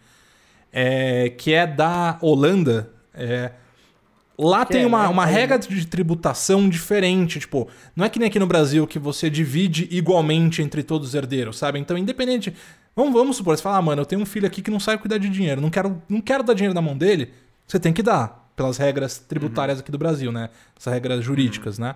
é, 0.72 1.30
que 1.30 1.54
é 1.54 1.66
da 1.66 2.18
Holanda, 2.22 2.90
é, 3.14 3.52
lá 4.38 4.66
Que 4.66 4.74
tem 4.74 4.84
é, 4.84 4.88
uma, 4.88 5.04
né? 5.04 5.08
uma 5.10 5.26
regra 5.26 5.58
de 5.58 5.88
tributação 5.88 6.68
diferente. 6.70 7.40
Tipo, 7.40 7.68
não 7.96 8.06
é 8.06 8.10
que 8.10 8.20
nem 8.20 8.28
aqui 8.28 8.40
no 8.40 8.48
Brasil 8.48 8.86
que 8.86 9.00
você 9.00 9.30
divide 9.30 9.88
igualmente 9.92 10.62
entre 10.62 10.84
todos 10.84 11.10
os 11.10 11.16
herdeiros, 11.16 11.58
sabe? 11.58 11.80
Então, 11.80 11.98
independente. 11.98 12.54
Vamos, 12.96 13.14
vamos 13.14 13.38
supor, 13.38 13.56
você 13.56 13.62
fala, 13.62 13.78
ah, 13.78 13.82
mano, 13.82 14.02
eu 14.02 14.06
tenho 14.08 14.22
um 14.22 14.26
filho 14.26 14.48
aqui 14.48 14.60
que 14.60 14.72
não 14.72 14.80
sabe 14.80 15.00
cuidar 15.00 15.20
de 15.20 15.30
dinheiro, 15.30 15.62
não 15.62 15.70
quero, 15.70 16.02
não 16.10 16.20
quero 16.20 16.42
dar 16.44 16.56
dinheiro 16.56 16.74
na 16.74 16.82
mão 16.82 16.98
dele. 16.98 17.32
Você 17.68 17.80
tem 17.80 17.94
que 17.94 18.02
dar, 18.02 18.47
pelas 18.58 18.78
regras 18.78 19.20
tributárias 19.20 19.80
aqui 19.80 19.92
do 19.92 20.00
Brasil, 20.00 20.32
né? 20.32 20.50
Essas 20.78 20.92
regras 20.92 21.24
jurídicas, 21.24 21.78
né? 21.78 21.96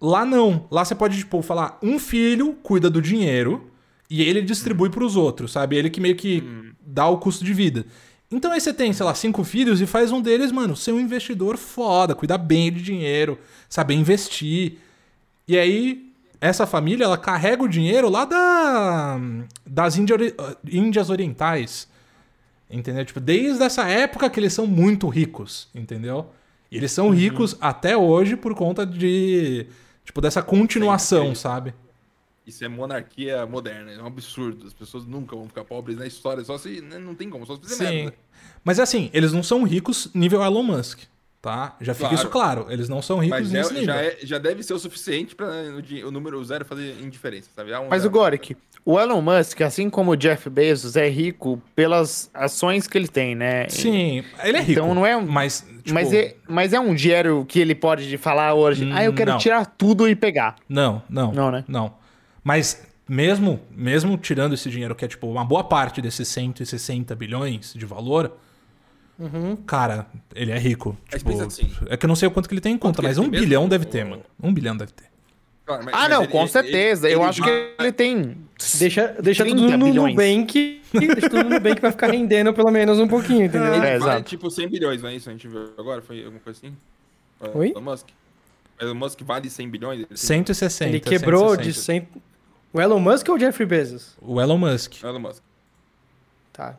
Lá 0.00 0.24
não. 0.24 0.66
Lá 0.70 0.84
você 0.84 0.94
pode, 0.94 1.18
tipo, 1.18 1.42
falar, 1.42 1.76
um 1.82 1.98
filho 1.98 2.54
cuida 2.62 2.88
do 2.88 3.02
dinheiro 3.02 3.68
e 4.08 4.22
ele 4.22 4.40
distribui 4.40 4.90
pros 4.90 5.16
outros, 5.16 5.50
sabe? 5.50 5.76
Ele 5.76 5.90
que 5.90 6.00
meio 6.00 6.14
que 6.14 6.72
dá 6.80 7.08
o 7.08 7.18
custo 7.18 7.44
de 7.44 7.52
vida. 7.52 7.84
Então 8.30 8.52
aí 8.52 8.60
você 8.60 8.72
tem, 8.72 8.92
sei 8.92 9.04
lá, 9.04 9.14
cinco 9.14 9.42
filhos 9.42 9.80
e 9.80 9.86
faz 9.86 10.12
um 10.12 10.22
deles, 10.22 10.52
mano, 10.52 10.76
ser 10.76 10.92
um 10.92 11.00
investidor 11.00 11.56
foda, 11.56 12.14
cuidar 12.14 12.38
bem 12.38 12.72
de 12.72 12.80
dinheiro, 12.80 13.36
saber 13.68 13.94
investir. 13.94 14.78
E 15.48 15.58
aí, 15.58 16.12
essa 16.40 16.64
família, 16.64 17.04
ela 17.04 17.18
carrega 17.18 17.62
o 17.64 17.68
dinheiro 17.68 18.08
lá 18.08 18.24
da, 18.24 19.20
das 19.66 19.96
Índia, 19.96 20.16
Índias 20.64 21.10
Orientais. 21.10 21.88
Entendeu? 22.72 23.04
Tipo, 23.04 23.20
desde 23.20 23.62
essa 23.62 23.86
época 23.88 24.30
que 24.30 24.40
eles 24.40 24.52
são 24.54 24.66
muito 24.66 25.06
ricos, 25.08 25.68
entendeu? 25.74 26.26
E 26.70 26.76
eles 26.78 26.90
são 26.90 27.10
ricos 27.10 27.54
até 27.60 27.94
hoje 27.96 28.34
por 28.34 28.54
conta 28.54 28.86
de. 28.86 29.66
Tipo, 30.04 30.20
dessa 30.22 30.42
continuação, 30.42 31.28
Sim, 31.28 31.34
sabe? 31.34 31.74
Isso 32.46 32.64
é 32.64 32.68
monarquia 32.68 33.46
moderna, 33.46 33.92
é 33.92 34.02
um 34.02 34.06
absurdo. 34.06 34.66
As 34.66 34.72
pessoas 34.72 35.04
nunca 35.06 35.36
vão 35.36 35.46
ficar 35.46 35.64
pobres 35.64 35.96
na 35.98 36.06
história, 36.06 36.42
só 36.42 36.56
se. 36.58 36.80
né, 36.80 36.98
Não 36.98 37.14
tem 37.14 37.28
como, 37.30 37.44
só 37.46 37.54
se 37.56 37.60
fizer 37.62 37.74
Sim. 37.88 37.94
merda. 38.04 38.14
Mas 38.64 38.80
assim, 38.80 39.10
eles 39.12 39.32
não 39.32 39.42
são 39.42 39.62
ricos 39.64 40.08
nível 40.14 40.42
Elon 40.42 40.62
Musk, 40.62 41.00
tá? 41.42 41.76
Já 41.80 41.92
fica 41.94 42.08
Claro. 42.08 42.14
isso 42.22 42.30
claro. 42.30 42.66
Eles 42.70 42.88
não 42.88 43.02
são 43.02 43.18
ricos 43.18 43.38
Mas 43.38 43.50
já, 43.50 43.58
nesse 43.58 43.72
nível. 43.74 43.86
já, 43.86 44.02
é- 44.02 44.18
já 44.22 44.38
deve 44.38 44.62
ser 44.62 44.72
o 44.74 44.78
suficiente 44.78 45.36
pra 45.36 45.46
o, 45.76 45.82
di- 45.82 46.02
o 46.02 46.10
número 46.10 46.42
zero 46.42 46.64
fazer 46.64 46.96
indiferença, 47.02 47.50
sabe? 47.54 47.72
Um 47.76 47.88
Mas 47.88 48.00
o 48.00 48.02
zero. 48.04 48.10
Goric, 48.14 48.56
o 48.84 48.98
Elon 48.98 49.20
Musk, 49.22 49.60
assim 49.60 49.88
como 49.88 50.10
o 50.12 50.16
Jeff 50.16 50.48
Bezos, 50.50 50.96
é 50.96 51.08
rico 51.08 51.60
pelas 51.74 52.28
ações 52.34 52.86
que 52.86 52.98
ele 52.98 53.06
tem, 53.08 53.34
né? 53.34 53.68
Sim, 53.68 54.24
ele 54.42 54.56
é 54.56 54.60
rico. 54.60 54.72
Então 54.72 54.94
não 54.94 55.06
é 55.06 55.16
um- 55.16 55.26
Mas, 55.26 55.64
tipo, 55.82 55.94
Mas, 55.94 56.12
é, 56.12 56.34
mas 56.48 56.72
é 56.72 56.80
um 56.80 56.94
dinheiro 56.94 57.44
que 57.48 57.60
ele 57.60 57.74
pode 57.74 58.16
falar 58.18 58.54
hoje, 58.54 58.90
ah, 58.92 59.04
eu 59.04 59.12
quero 59.12 59.32
Não. 59.32 59.38
tirar 59.38 59.66
tudo 59.66 60.08
e 60.08 60.14
pegar. 60.16 60.56
Não, 60.68 61.02
não. 61.08 61.32
Não, 61.32 61.50
né? 61.50 61.64
Não. 61.68 61.94
Mas 62.42 62.82
mesmo, 63.08 63.60
mesmo 63.70 64.16
tirando 64.16 64.54
esse 64.54 64.68
dinheiro, 64.70 64.94
que 64.94 65.04
é 65.04 65.08
tipo 65.08 65.28
uma 65.28 65.44
boa 65.44 65.62
parte 65.64 66.00
desses 66.02 66.26
160 66.28 67.14
bilhões 67.14 67.72
de 67.74 67.86
valor, 67.86 68.36
cara, 69.66 70.06
ele 70.34 70.50
é 70.50 70.58
rico. 70.58 70.96
Tipo, 71.08 71.30
assim. 71.42 71.70
é 71.88 71.96
que 71.96 72.04
eu 72.04 72.08
não 72.08 72.16
sei 72.16 72.26
o 72.28 72.30
quanto 72.30 72.48
que 72.48 72.54
ele 72.54 72.60
tem 72.60 72.74
em 72.74 72.78
conta, 72.78 73.00
mas 73.02 73.18
um 73.18 73.22
tem 73.22 73.30
mesmo? 73.32 73.46
bilhão 73.46 73.68
deve 73.68 73.84
ter, 73.84 74.04
mano. 74.04 74.22
Um 74.42 74.52
bilhão 74.52 74.76
deve 74.76 74.92
ter. 74.92 75.04
Claro, 75.64 75.84
mas- 75.84 75.94
Ah, 75.94 75.98
mas 76.00 76.10
não, 76.10 76.22
ele- 76.22 76.32
com 76.32 76.40
ele- 76.40 76.48
certeza. 76.48 77.06
ele- 77.06 77.14
eu 77.14 77.20
ele 77.20 77.28
acho 77.28 77.40
vai- 77.40 77.50
que 77.50 77.82
ele 77.82 77.92
tem. 77.92 78.36
Deixa, 78.78 79.08
deixa 79.22 79.44
30 79.44 79.60
tudo 79.62 79.76
no 79.78 79.84
bilhões. 79.86 80.14
Nubank. 80.16 80.82
Deixa 80.92 81.28
tudo 81.30 81.44
no 81.44 81.50
Nubank 81.50 81.80
pra 81.80 81.90
ficar 81.92 82.10
rendendo 82.10 82.52
pelo 82.52 82.70
menos 82.70 82.98
um 82.98 83.08
pouquinho, 83.08 83.44
entendeu? 83.46 83.68
Ele 83.74 83.76
É, 83.86 83.98
vale 83.98 84.12
exato. 84.12 84.22
tipo 84.28 84.50
100 84.50 84.68
bilhões, 84.68 85.00
não 85.02 85.08
é 85.08 85.14
isso? 85.16 85.28
A 85.28 85.32
gente 85.32 85.46
viu 85.48 85.72
agora? 85.78 86.02
Foi 86.02 86.18
alguma 86.24 86.40
coisa 86.40 86.58
assim? 86.58 86.76
Oi? 87.58 87.70
Elon 87.70 87.80
Musk. 87.80 88.08
Elon 88.80 88.94
Musk 88.94 89.20
vale 89.22 89.48
100 89.50 89.68
bilhões? 89.68 89.98
Ele 89.98 90.06
tem- 90.06 90.16
160. 90.16 90.90
Ele 90.90 91.00
quebrou 91.00 91.50
160. 91.50 91.62
de 91.62 91.72
100... 91.74 92.08
O 92.72 92.80
Elon 92.80 92.98
Musk 93.00 93.28
ou 93.28 93.36
o 93.36 93.38
Jeffrey 93.38 93.66
Bezos? 93.66 94.16
O 94.20 94.40
Elon 94.40 94.58
Musk. 94.58 94.94
O 95.02 95.06
Elon 95.06 95.18
Musk. 95.20 95.42
Tá. 96.52 96.78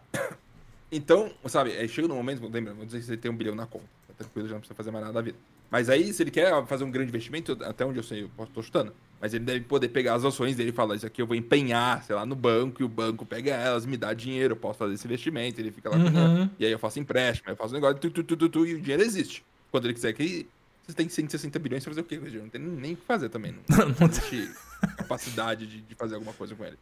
Então, 0.92 1.32
sabe, 1.48 1.72
é, 1.72 1.88
chega 1.88 2.08
num 2.08 2.16
momento, 2.16 2.42
lembra, 2.52 2.72
vamos 2.74 2.88
dizer 2.88 3.00
que 3.00 3.06
você 3.06 3.18
tem 3.18 3.32
um 3.32 3.36
bilhão 3.36 3.56
na 3.56 3.66
conta. 3.66 3.86
Tá 4.08 4.14
tranquilo, 4.20 4.48
já 4.48 4.54
não 4.54 4.60
precisa 4.60 4.76
fazer 4.76 4.92
mais 4.92 5.04
nada 5.06 5.14
da 5.16 5.22
vida. 5.22 5.38
Mas 5.74 5.90
aí, 5.90 6.14
se 6.14 6.22
ele 6.22 6.30
quer 6.30 6.64
fazer 6.68 6.84
um 6.84 6.92
grande 6.92 7.10
investimento, 7.10 7.58
até 7.64 7.84
onde 7.84 7.98
eu 7.98 8.04
sei, 8.04 8.22
eu 8.24 8.30
posso- 8.38 8.52
tô 8.52 8.62
chutando. 8.62 8.94
Mas 9.20 9.34
ele 9.34 9.44
deve 9.44 9.62
poder 9.62 9.88
pegar 9.90 10.14
as 10.14 10.24
ações 10.24 10.56
dele 10.56 10.70
e 10.70 10.72
falar, 10.72 10.96
isso 10.96 11.06
aqui 11.08 11.20
eu 11.20 11.26
vou 11.26 11.36
empenhar, 11.36 12.04
sei 12.04 12.16
lá, 12.16 12.26
no 12.28 12.36
banco, 12.36 12.80
e 12.82 12.86
o 12.86 12.88
banco 12.88 13.26
pega 13.26 13.52
elas, 13.56 13.84
me 13.84 13.98
dá 13.98 14.14
dinheiro, 14.14 14.52
eu 14.52 14.56
posso 14.56 14.78
fazer 14.78 14.94
esse 14.94 15.08
investimento, 15.08 15.60
ele 15.60 15.72
fica 15.72 15.90
lá 15.90 15.98
Uhum. 15.98 16.48
E 16.60 16.66
aí 16.66 16.72
eu 16.72 16.78
faço 16.78 17.00
empréstimo, 17.00 17.50
aí 17.50 17.54
eu 17.54 17.58
faço 17.58 17.72
um 17.74 17.76
negócio, 17.78 17.98
tu, 17.98 18.12
tu, 18.12 18.24
tu, 18.24 18.38
tu, 18.38 18.50
tu, 18.50 18.66
e 18.68 18.76
o 18.76 18.80
dinheiro 18.82 19.02
existe. 19.02 19.44
Quando 19.72 19.86
ele 19.86 19.96
quiser 19.96 20.14
que 20.14 20.46
você 20.86 20.94
tem 20.94 21.10
160 21.10 21.58
bilhões 21.58 21.84
pra 21.84 21.92
fazer 21.92 22.02
o 22.02 22.04
quê 22.04 22.18
com? 22.18 22.26
Não 22.26 22.50
tem 22.50 22.62
nem 22.62 22.94
o 22.94 22.98
que 22.98 23.06
fazer 23.08 23.30
também. 23.30 23.56
Não, 23.68 23.90
não 23.90 24.08
existe 24.08 24.52
capacidade 24.98 25.66
de, 25.66 25.82
de 25.82 25.96
fazer 25.96 26.14
alguma 26.16 26.34
coisa 26.34 26.54
com 26.54 26.64
ele. 26.66 26.78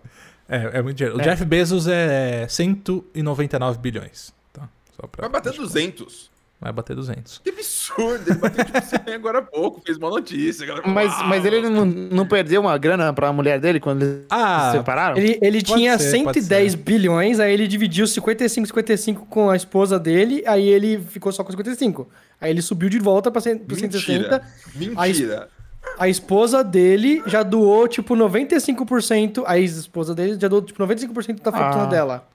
É, 0.50 0.80
é 0.80 0.82
muito 0.82 0.98
dinheiro. 0.98 1.18
O 1.18 1.22
É. 1.22 1.24
Jeff 1.24 1.46
Bezos 1.46 1.88
é 1.88 2.46
199 2.50 3.78
bilhões. 3.80 4.34
Tá? 4.52 4.68
Só 5.00 5.08
pra... 5.08 5.30
Vai 5.30 5.30
bater 5.42 5.54
200. 5.54 6.30
Vai 6.62 6.72
bater 6.72 6.96
200. 6.96 7.40
Que 7.44 7.50
absurdo, 7.50 8.24
ele 8.30 8.38
bateu 8.38 8.64
tipo 8.64 8.80
100 8.86 9.16
agora 9.16 9.40
há 9.40 9.42
pouco, 9.42 9.82
fez 9.84 9.98
uma 9.98 10.12
notícia. 10.12 10.64
galera. 10.64 10.88
Mas, 10.88 11.12
Uau! 11.12 11.28
mas 11.28 11.44
ele 11.44 11.68
não, 11.68 11.84
não 11.86 12.28
perdeu 12.28 12.62
uma 12.62 12.78
grana 12.78 13.12
pra 13.12 13.34
mulher 13.34 13.60
dele 13.60 13.80
quando 13.80 14.04
eles 14.04 14.26
Ah, 14.30 14.70
se 14.72 14.78
separaram? 14.78 15.18
Ele, 15.18 15.40
ele 15.42 15.64
Pode 15.64 15.74
tinha 15.74 15.98
ser, 15.98 16.24
pode 16.24 16.40
110 16.40 16.72
ser. 16.74 16.78
bilhões, 16.78 17.40
aí 17.40 17.52
ele 17.52 17.68
dividiu 17.68 18.06
55, 18.06 18.68
55 18.68 19.26
com 19.26 19.50
a 19.50 19.56
esposa 19.56 19.98
dele, 20.00 20.44
aí 20.46 20.68
ele 20.70 21.00
ficou 21.00 21.32
só 21.32 21.44
com 21.44 21.50
55. 21.50 22.08
Aí 22.40 22.52
ele 22.52 22.62
subiu 22.62 22.90
de 22.90 23.00
volta 23.00 23.32
pra, 23.32 23.42
100, 23.42 23.58
pra 23.58 23.76
160. 23.78 24.44
Mentira. 24.76 25.02
Mentira. 25.04 25.50
A 25.98 26.08
esposa 26.08 26.64
dele 26.64 27.24
já 27.26 27.42
doou, 27.42 27.88
tipo, 27.88 28.16
95%. 28.16 29.42
A 29.48 29.58
ex-esposa 29.58 30.14
dele 30.14 30.38
já 30.40 30.48
doou, 30.48 30.62
tipo, 30.62 30.80
95% 30.84 31.42
da 31.42 31.52
fortuna 31.52 31.84
Ah. 31.84 31.88
dela. 31.88 32.28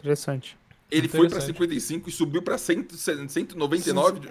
Interessante. 0.00 0.56
Ele 0.92 1.08
foi 1.08 1.20
pra 1.20 1.38
Interessante. 1.38 1.46
55 1.58 2.08
e 2.08 2.12
subiu 2.12 2.42
pra 2.42 2.58
100, 2.58 2.86
199. 3.28 4.20
de- 4.20 4.28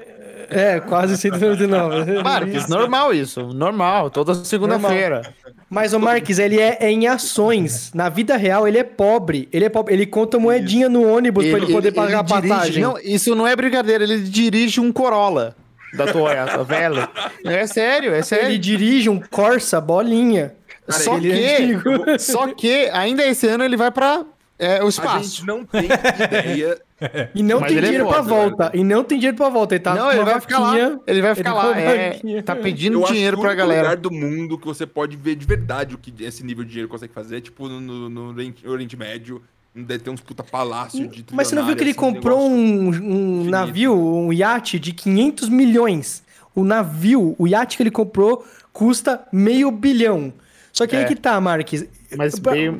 É, 0.49 0.79
quase 0.79 1.17
199. 1.17 2.21
Marques, 2.23 2.67
normal 2.67 3.13
isso. 3.13 3.41
Normal, 3.53 4.09
toda 4.11 4.35
segunda-feira. 4.35 5.33
Mas 5.69 5.93
o 5.93 5.99
Marques, 5.99 6.37
ele 6.37 6.59
é, 6.59 6.77
é 6.81 6.91
em 6.91 7.07
ações. 7.07 7.91
Na 7.95 8.09
vida 8.09 8.37
real, 8.37 8.67
ele 8.67 8.77
é 8.77 8.83
pobre. 8.83 9.49
Ele 9.51 9.65
é 9.65 9.69
pobre. 9.69 9.93
Ele 9.93 10.05
conta 10.05 10.37
moedinha 10.37 10.87
no 10.87 11.07
ônibus 11.11 11.45
pra 11.47 11.57
ele 11.57 11.71
poder 11.73 11.91
pagar 11.93 12.19
a 12.19 12.23
dirige- 12.23 12.47
passagem. 12.49 12.83
Não, 12.83 12.97
isso 12.99 13.33
não 13.35 13.47
é 13.47 13.55
brincadeira, 13.55 14.03
ele 14.03 14.19
dirige 14.19 14.79
um 14.79 14.91
Corolla 14.91 15.55
da 15.93 16.05
Toyota, 16.07 16.63
velho. 16.65 17.07
É 17.45 17.65
sério, 17.65 18.13
é 18.13 18.21
sério. 18.21 18.45
Ele 18.49 18.57
dirige 18.57 19.09
um 19.09 19.19
Corsa 19.19 19.81
bolinha. 19.81 20.53
Só 20.89 21.15
ele 21.17 21.31
é 21.31 21.55
que, 21.57 21.63
antigo. 21.63 22.19
só 22.19 22.47
que 22.47 22.89
ainda 22.91 23.25
esse 23.25 23.47
ano 23.47 23.63
ele 23.63 23.77
vai 23.77 23.91
pra 23.91 24.25
é, 24.61 24.81
o 24.81 24.85
A 24.85 24.89
espaço. 24.89 25.23
gente 25.29 25.45
não 25.45 25.65
tem 25.65 25.85
ideia. 25.85 26.79
E 27.33 27.41
não 27.41 27.59
Mas 27.59 27.69
tem 27.69 27.79
é 27.79 27.81
dinheiro 27.81 28.07
pra 28.07 28.17
foda, 28.23 28.29
volta. 28.29 28.71
E 28.75 28.83
não 28.83 29.03
tem 29.03 29.17
dinheiro 29.17 29.35
pra 29.35 29.49
volta. 29.49 29.73
Ele 29.73 29.83
tá 29.83 29.95
não, 29.95 30.11
ele 30.11 30.23
vai 30.23 30.39
ficar 30.39 30.59
lá. 30.59 30.75
Ele 31.07 31.19
vai 31.23 31.33
ficar 31.33 31.49
ele 31.49 31.57
lá. 31.57 31.79
É, 31.81 32.41
tá 32.43 32.55
pedindo 32.55 32.99
Eu 32.99 33.03
acho 33.05 33.13
dinheiro 33.13 33.37
que 33.37 33.41
o 33.41 33.43
pra 33.43 33.55
galera. 33.55 33.81
lugar 33.81 33.97
do 33.97 34.11
mundo 34.11 34.55
que 34.55 34.67
você 34.67 34.85
pode 34.85 35.17
ver 35.17 35.33
de 35.33 35.43
verdade 35.47 35.95
o 35.95 35.97
que 35.97 36.13
esse 36.23 36.45
nível 36.45 36.63
de 36.63 36.69
dinheiro 36.69 36.87
consegue 36.87 37.11
fazer 37.11 37.37
é 37.37 37.41
tipo 37.41 37.67
no, 37.67 37.81
no- 37.81 38.07
no 38.31 38.41
Oriente, 38.67 38.95
Médio. 38.95 39.41
Deve 39.73 40.03
ter 40.03 40.11
uns 40.11 40.21
puta 40.21 40.43
palácio 40.43 41.07
de 41.07 41.25
Mas 41.31 41.47
você 41.47 41.55
não 41.55 41.65
viu 41.65 41.75
que 41.75 41.81
ele 41.81 41.89
assim, 41.89 41.99
comprou 41.99 42.47
um, 42.47 42.89
um 42.89 43.43
navio, 43.45 43.95
um 43.97 44.31
iate 44.31 44.77
de 44.77 44.91
500 44.93 45.49
milhões? 45.49 46.21
O 46.53 46.63
navio, 46.63 47.33
o 47.39 47.47
iate 47.47 47.77
que 47.77 47.81
ele 47.83 47.89
comprou, 47.89 48.45
custa 48.71 49.21
meio 49.33 49.71
bilhão. 49.71 50.31
Só 50.71 50.85
que 50.85 50.95
aí 50.95 51.03
É. 51.05 51.07
que 51.07 51.15
tá, 51.15 51.41
Marques. 51.41 51.83
Mas 52.15 52.37
Pra- 52.37 52.51
meio- 52.51 52.79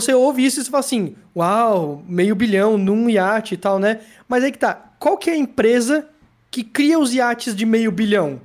Você 0.00 0.12
ouve 0.12 0.44
isso 0.44 0.60
e 0.60 0.64
você 0.64 0.70
fala 0.70 0.80
assim, 0.80 1.14
uau, 1.36 2.02
meio 2.08 2.34
bilhão 2.34 2.76
num 2.76 3.08
iate 3.08 3.54
e 3.54 3.56
tal, 3.56 3.78
né? 3.78 4.00
Mas 4.28 4.42
aí 4.44 4.50
que 4.52 4.58
tá, 4.58 4.78
qual 4.98 5.16
que 5.16 5.30
é 5.30 5.34
a 5.34 5.36
empresa 5.36 6.06
que 6.50 6.62
cria 6.64 6.98
os 6.98 7.14
iates 7.14 7.54
de 7.54 7.64
meio 7.64 7.90
bilhão? 7.92 8.40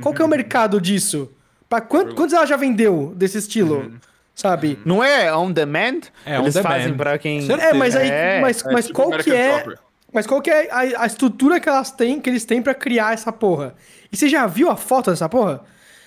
Qual 0.00 0.14
que 0.14 0.20
é 0.20 0.24
o 0.24 0.28
mercado 0.28 0.80
disso? 0.80 1.30
Pra 1.68 1.80
quant- 1.80 2.14
quantos 2.14 2.32
ela 2.34 2.46
já 2.46 2.56
vendeu 2.56 3.12
desse 3.16 3.38
estilo? 3.38 3.92
Sabe? 4.34 4.78
Não 4.84 5.02
é 5.04 5.34
on 5.34 5.50
demand? 5.52 6.00
É 6.26 6.38
on 6.38 6.42
Eles 6.42 6.54
demand. 6.54 6.68
fazem 6.70 6.94
pra 6.94 7.18
quem. 7.18 7.46
É, 7.52 7.72
mas 7.72 7.94
aí, 7.94 8.10
É, 8.10 8.40
mas, 8.40 8.64
É 8.64 8.72
mas 8.72 8.86
tipo 8.86 8.96
qual 9.02 9.18
que 9.18 9.30
é, 9.32 9.64
mas 10.12 10.26
qual 10.26 10.40
que 10.42 10.50
é 10.50 10.68
a, 10.70 11.02
a 11.02 11.06
estrutura 11.06 11.60
que 11.60 11.68
elas 11.68 11.90
têm, 11.92 12.20
que 12.20 12.28
eles 12.28 12.44
têm 12.44 12.60
pra 12.60 12.74
criar 12.74 13.14
essa 13.14 13.32
porra? 13.32 13.74
E 14.10 14.16
você 14.16 14.28
já 14.28 14.46
viu 14.46 14.70
a 14.70 14.76
foto 14.76 15.10
dessa 15.10 15.28
porra? 15.28 15.62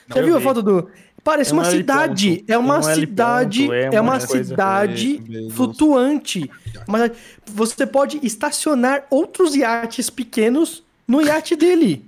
Você 0.10 0.20
Não, 0.20 0.26
viu 0.26 0.34
eu 0.34 0.38
a 0.38 0.40
vi. 0.40 0.44
foto 0.46 0.62
do 0.62 0.90
Parece 1.28 1.52
É 1.52 1.54
um 1.54 1.58
uma 1.58 1.68
L 1.68 1.78
cidade, 1.78 2.46
é 2.48 2.58
uma 2.58 2.76
É 2.76 2.80
um 2.80 2.84
cidade, 2.84 3.62
ponto, 3.64 3.74
é 3.74 3.84
é 3.84 4.02
uma 4.02 4.14
uma 4.14 4.26
coisa. 4.26 4.44
cidade 4.46 5.18
Deus. 5.18 5.54
flutuante. 5.54 6.50
Mas 6.88 7.12
você 7.46 7.86
pode 7.86 8.18
estacionar 8.24 9.04
outros 9.10 9.54
iates 9.54 10.10
pequenos 10.10 10.84
no 11.06 11.22
iate 11.22 11.54
dele. 11.58 12.06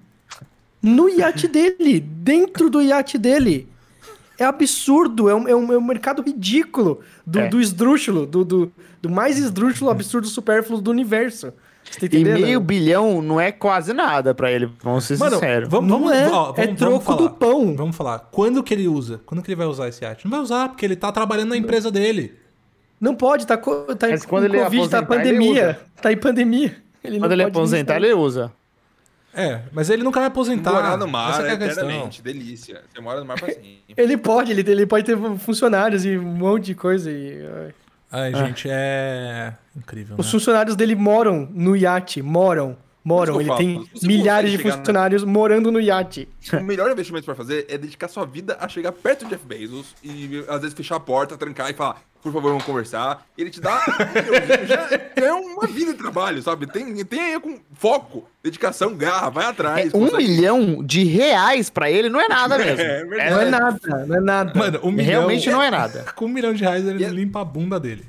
No 0.82 1.09
iate 1.09 1.49
dele, 1.49 1.99
dentro 1.99 2.70
do 2.70 2.82
iate 2.82 3.17
dele. 3.17 3.67
É 4.38 4.45
absurdo, 4.45 5.28
é 5.28 5.36
um, 5.36 5.47
é 5.49 5.53
um, 5.53 5.74
é 5.74 5.78
um 5.78 5.84
mercado 5.84 6.22
ridículo 6.22 7.01
do, 7.28 7.39
É. 7.39 7.47
do 7.49 7.59
esdrúxulo, 7.59 8.26
do, 8.26 8.45
do, 8.45 8.72
do 9.01 9.09
mais 9.09 9.38
esdrúxulo, 9.38 9.91
absurdo, 9.91 10.28
supérfluo 10.30 10.80
do 10.82 10.89
universo. 10.89 11.51
Você 11.92 12.08
tá 12.08 12.18
E 12.18 12.24
meio 12.24 12.60
bilhão 12.60 13.22
não 13.22 13.40
é 13.42 13.52
quase 13.52 13.94
nada 13.94 14.34
pra 14.36 14.52
ele, 14.52 14.70
vamos 14.84 15.06
ser 15.06 15.18
Mano, 15.18 15.36
sinceros. 15.36 15.70
vamos, 15.70 15.90
vamos, 15.90 16.12
é, 16.12 16.16
ó, 16.16 16.20
é 16.22 16.28
vamos- 16.28 16.54
vamos 16.56 16.78
troco 16.78 17.02
falar. 17.04 17.18
do 17.18 17.30
pão. 17.32 17.76
Vamos 17.76 17.96
falar. 17.96 18.20
Quando 18.32 18.62
que 18.64 18.74
ele 18.74 18.88
usa? 18.88 19.20
Quando 19.26 19.42
que 19.42 19.50
ele 19.50 19.56
vai 19.56 19.68
usar 19.68 19.88
esse 19.90 20.04
iate? 20.04 20.26
Não 20.26 20.32
vai 20.32 20.40
usar, 20.40 20.70
porque 20.70 20.86
ele 20.86 20.96
tá 20.96 21.12
trabalhando 21.12 21.50
na 21.50 21.58
empresa 21.58 21.90
dele. 21.92 22.34
Não 23.02 23.16
pode, 23.16 23.48
tá, 23.48 23.58
tá 23.58 24.08
Mas 24.10 24.26
quando 24.26 24.44
ele 24.46 24.60
Covid, 24.62 24.90
tá 24.90 25.02
pandemia. 25.04 25.80
Tá 26.02 26.12
em 26.12 26.18
pandemia. 26.18 26.76
Ele 27.04 27.14
não 27.14 27.22
Quando 27.22 27.32
ele 27.32 27.44
pode 27.44 27.58
aposentar, 27.58 27.96
ele 27.96 28.14
usa. 28.14 28.52
É, 29.34 29.62
mas 29.72 29.90
ele 29.90 30.04
nunca 30.04 30.20
vai 30.20 30.28
aposentar. 30.28 30.74
Morar 30.74 30.98
no 30.98 31.08
mar 31.08 31.32
Essa 31.32 31.44
é 31.44 31.52
a 31.52 31.58
questão. 31.58 31.84
eternamente, 31.86 32.22
delícia. 32.22 32.82
Você 32.94 33.00
mora 33.00 33.20
no 33.20 33.26
mar 33.26 33.40
pra 33.40 33.48
sempre. 33.54 33.78
Ele 33.96 34.18
pode, 34.18 34.52
ele, 34.52 34.70
ele 34.70 34.86
pode 34.86 35.06
ter 35.06 35.18
funcionários 35.38 36.04
e 36.04 36.18
um 36.18 36.24
monte 36.24 36.66
de 36.66 36.76
coisa. 36.76 37.10
E, 37.12 37.48
ai. 38.12 38.34
Ai, 38.34 38.45
gente, 38.47 38.68
é 38.70 39.53
incrível, 39.76 40.16
Os 40.18 40.26
né? 40.26 40.32
funcionários 40.32 40.76
dele 40.76 40.95
moram 40.95 41.47
no 41.51 41.76
iate. 41.76 42.22
Moram. 42.22 42.78
Moram. 43.01 43.39
Ele 43.39 43.55
tem 43.55 43.76
falo, 43.76 43.88
você 43.93 44.05
milhares 44.07 44.51
de 44.51 44.57
chegar 44.57 44.70
na- 44.72 44.78
funcionários 44.78 45.24
morando 45.24 45.72
no 45.72 45.80
iate. 45.80 46.28
O 46.53 46.62
melhor 46.64 46.91
investimento 46.91 47.26
pra 47.26 47.34
fazer 47.34 47.66
é 47.70 47.78
dedicar 47.78 48.07
sua 48.10 48.26
vida 48.26 48.57
a 48.60 48.68
chegar 48.68 48.91
perto 48.91 49.24
do 49.26 49.30
Jeff 49.30 49.45
Bezos 49.47 49.95
e 50.03 50.43
às 50.49 50.60
vezes 50.62 50.74
fechar 50.76 50.97
a 50.97 50.99
porta, 50.99 51.38
trancar 51.38 51.70
e 51.72 51.74
falar, 51.74 52.01
por 52.22 52.34
favor, 52.34 52.49
vamos 52.49 52.63
conversar. 52.65 53.26
E 53.38 53.41
ele 53.41 53.49
te 53.49 53.61
dá. 53.61 53.80
já, 54.67 54.88
já 54.89 55.26
é 55.28 55.32
uma 55.34 55.65
vida 55.67 55.93
de 55.93 55.97
trabalho, 55.99 56.41
sabe? 56.41 56.67
Tem, 56.67 57.03
tem 57.05 57.20
aí 57.34 57.39
com 57.39 57.59
foco, 57.74 58.28
dedicação, 58.43 58.95
garra, 58.95 59.30
vai 59.30 59.45
atrás. 59.45 59.93
É, 59.93 59.97
um 59.97 60.15
milhão 60.17 60.84
de 60.84 61.03
reais 61.05 61.70
pra 61.70 61.89
ele 61.89 62.09
não 62.09 62.20
é 62.20 62.28
nada 62.28 62.57
mesmo. 62.57 62.82
É, 62.82 63.05
verdade. 63.05 63.32
Não 63.32 63.41
é 63.41 63.45
nada, 63.49 64.05
não 64.05 64.15
é 64.15 64.20
nada. 64.20 64.59
Mano, 64.59 64.80
um 64.84 64.91
milhão... 64.91 65.05
Realmente 65.22 65.49
não 65.49 65.61
é 65.63 65.72
nada. 65.72 66.05
Com 66.15 66.26
um 66.26 66.30
milhão 66.30 66.53
de 66.53 66.63
reais 66.63 66.86
ele 66.86 67.03
E 67.03 67.05
é- 67.05 67.09
limpa 67.09 67.41
a 67.41 67.45
bunda 67.45 67.80
dele. 67.80 68.05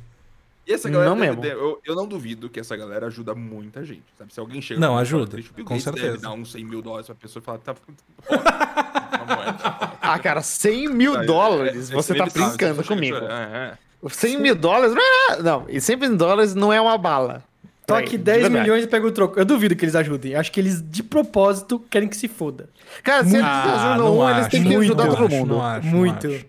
E 0.66 0.72
essa 0.72 0.88
galera, 0.88 1.10
Não 1.10 1.16
deve 1.18 1.36
mesmo. 1.36 1.44
eu, 1.46 1.80
eu 1.84 1.94
não 1.96 2.06
duvido 2.06 2.48
que 2.48 2.60
essa 2.60 2.76
galera 2.76 3.06
ajuda 3.08 3.34
muita 3.34 3.84
gente, 3.84 4.04
sabe? 4.16 4.32
Se 4.32 4.38
alguém 4.38 4.62
chega... 4.62 4.78
Não, 4.78 4.88
fala, 4.90 5.00
ajuda, 5.00 5.26
"Deixa 5.36 5.50
o 5.50 5.54
Bill 5.54 5.64
com 5.64 5.70
Gates 5.74 5.84
certeza. 5.84 6.06
Deve 6.12 6.18
dar 6.22 6.30
uns 6.32 6.52
100 6.52 6.64
mil 6.64 6.80
dólares 6.80 7.06
pra 7.06 7.14
pessoa 7.16 7.40
e 7.42 7.44
falar, 7.44 7.58
tá... 7.58 7.74
É. 8.28 9.00
Ah, 10.02 10.18
cara, 10.18 10.42
100 10.42 10.88
mil 10.88 11.24
dólares, 11.24 11.90
É, 11.90 11.94
você 11.94 12.12
é, 12.12 12.16
tá 12.16 12.26
brincando 12.26 12.82
comigo. 12.84 13.16
É, 13.16 13.74
é. 13.74 13.78
100 14.08 14.38
mil 14.38 14.54
dólares 14.54 14.94
não 14.94 15.62
é 15.68 15.76
e 15.76 15.80
100 15.80 15.96
mil 15.96 16.16
dólares 16.16 16.54
não 16.54 16.72
é 16.72 16.80
uma 16.80 16.96
bala. 16.96 17.42
Toque 17.86 18.10
de 18.10 18.18
10 18.18 18.42
verdade. 18.42 18.62
milhões 18.62 18.84
e 18.84 18.86
pega 18.86 19.04
o 19.06 19.10
troco. 19.10 19.38
Eu 19.38 19.44
duvido 19.44 19.74
que 19.74 19.84
eles 19.84 19.96
ajudem. 19.96 20.36
Acho 20.36 20.52
que 20.52 20.60
eles, 20.60 20.80
de 20.80 21.02
propósito, 21.02 21.82
querem 21.90 22.08
que 22.08 22.16
se 22.16 22.28
foda. 22.28 22.68
Cara, 23.02 23.24
se 23.24 23.34
eles 23.34 23.44
Ah, 23.44 23.94
ajudam 23.94 24.16
um, 24.18 24.30
eles 24.30 24.46
têm 24.48 24.62
que 24.62 24.68
muito, 24.68 24.80
ajudar 24.82 25.08
todo 25.08 25.28
mundo. 25.28 25.54
não 25.54 25.62
acho, 25.62 25.86
não 25.88 25.98
Muito. 25.98 26.26
acho. 26.28 26.46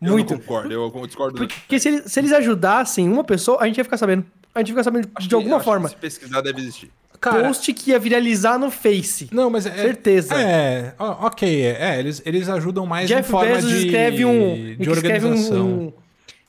Eu 0.00 0.12
Muito. 0.12 0.32
não 0.34 0.38
concordo, 0.40 0.72
eu, 0.72 0.92
eu 0.94 1.06
discordo. 1.08 1.36
Porque 1.38 1.80
se 1.80 1.88
eles, 1.88 2.04
se 2.12 2.20
eles 2.20 2.32
ajudassem 2.32 3.08
uma 3.08 3.24
pessoa, 3.24 3.58
a 3.60 3.66
gente 3.66 3.78
ia 3.78 3.84
ficar 3.84 3.96
sabendo. 3.96 4.24
A 4.54 4.60
gente 4.60 4.68
ia 4.68 4.74
ficar 4.74 4.84
sabendo 4.84 5.08
Acho 5.16 5.26
de 5.28 5.34
alguma 5.34 5.58
forma. 5.58 5.88
Se 5.88 5.96
pesquisar, 5.96 6.40
deve 6.42 6.60
existir. 6.60 6.92
Cara, 7.20 7.42
Post 7.48 7.72
que 7.72 7.90
ia 7.90 7.98
viralizar 7.98 8.56
no 8.58 8.70
Face. 8.70 9.28
não, 9.32 9.50
mas 9.50 9.66
é... 9.66 9.72
Certeza. 9.74 10.36
É, 10.36 10.94
ok. 10.96 11.62
É, 11.66 11.98
eles, 11.98 12.22
eles 12.24 12.48
ajudam 12.48 12.86
mais 12.86 13.08
Jeff 13.08 13.28
em 13.28 13.32
forma 13.32 13.56
Bezos 13.56 13.68
de, 13.72 13.86
escreve 13.86 14.24
um. 14.24 14.54
de 14.54 14.88
escreve 14.88 15.26
um- 15.26 15.30
organização. 15.30 15.66
um, 15.66 15.92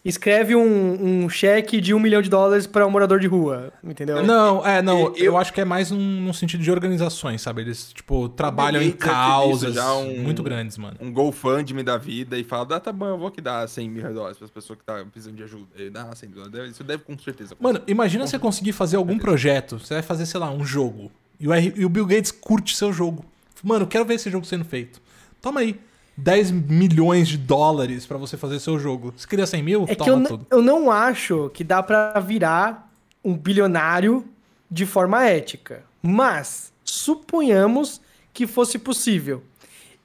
escreve 0.03 0.55
um, 0.55 1.23
um 1.25 1.29
cheque 1.29 1.81
de 1.81 1.93
um 1.93 1.99
milhão 1.99 2.21
de 2.21 2.29
dólares 2.29 2.65
pra 2.65 2.87
um 2.87 2.89
morador 2.89 3.19
de 3.19 3.27
rua. 3.27 3.71
Entendeu? 3.83 4.23
Não, 4.25 4.65
é, 4.65 4.81
não, 4.81 4.99
eu, 4.99 5.13
E- 5.17 5.25
eu- 5.25 5.37
acho 5.37 5.51
que 5.53 5.59
é 5.59 5.65
mais 5.65 5.91
num, 5.91 5.97
num 6.21 6.33
sentido 6.33 6.63
de 6.63 6.71
organizações, 6.71 7.41
sabe? 7.41 7.61
Eles, 7.61 7.91
tipo, 7.91 8.29
trabalham 8.29 8.81
em 8.81 8.91
causas 8.91 9.75
já 9.75 9.93
um- 9.93 10.19
muito 10.19 10.41
grandes, 10.41 10.77
mano. 10.77 10.95
Um 11.01 11.11
GoFundMe 11.11 11.83
da 11.83 11.97
vida 11.97 12.37
e 12.37 12.43
fala, 12.43 12.77
ah, 12.77 12.79
tá 12.79 12.91
bom, 12.93 13.07
eu 13.07 13.17
vou 13.17 13.27
aqui 13.27 13.41
dar 13.41 13.67
100 13.67 13.89
mil 13.89 14.13
dólares 14.13 14.37
para 14.37 14.45
as 14.45 14.51
pessoas 14.51 14.79
que 14.79 14.85
tá 14.85 15.03
precisando 15.11 15.35
de 15.35 15.43
ajuda. 15.43 15.67
Ele 15.75 15.89
dá 15.89 16.09
100 16.15 16.29
dólares. 16.29 16.51
Deve- 16.53 16.67
Isso 16.69 16.83
deve 16.83 17.03
com 17.03 17.17
certeza. 17.17 17.55
Mano, 17.59 17.81
imagina 17.85 18.25
você 18.25 18.39
conseguir 18.39 18.71
fazer 18.71 18.95
algum 18.97 19.17
projeto. 19.19 19.79
Você 19.79 19.95
vai 19.95 20.03
fazer, 20.03 20.25
sei 20.25 20.39
lá, 20.39 20.49
um 20.49 20.63
jogo. 20.63 21.11
E 21.39 21.47
o, 21.47 21.53
R- 21.53 21.73
e 21.75 21.85
o 21.85 21.89
Bill 21.89 22.05
Gates 22.05 22.31
curte 22.31 22.75
seu 22.75 22.91
jogo. 22.93 23.25
Mano, 23.63 23.85
quero 23.85 24.05
ver 24.05 24.13
esse 24.15 24.29
jogo 24.29 24.45
sendo 24.45 24.63
feito. 24.63 25.01
Toma 25.41 25.59
aí. 25.59 25.77
10 26.19 26.51
milhões 26.51 27.27
de 27.27 27.37
dólares 27.37 28.05
pra 28.05 28.17
você 28.17 28.35
fazer 28.37 28.59
seu 28.59 28.77
jogo. 28.79 29.13
Você 29.15 29.27
queria 29.27 29.45
100 29.47 29.63
mil? 29.63 29.83
É 29.83 29.95
que 29.95 29.95
Toma 29.97 30.11
eu, 30.11 30.17
n- 30.19 30.27
tudo. 30.27 30.47
eu 30.51 30.61
não 30.61 30.91
acho 30.91 31.49
que 31.53 31.63
dá 31.63 31.81
pra 31.81 32.19
virar 32.19 32.91
um 33.23 33.35
bilionário 33.35 34.25
de 34.69 34.85
forma 34.85 35.25
ética. 35.25 35.83
Mas, 36.01 36.71
suponhamos 36.83 38.01
que 38.33 38.45
fosse 38.47 38.77
possível. 38.79 39.43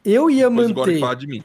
Eu 0.05 0.31
ia 0.31 0.49
Depois 0.51 0.73
manter. 1.01 1.17
de 1.17 1.27
mim. 1.27 1.45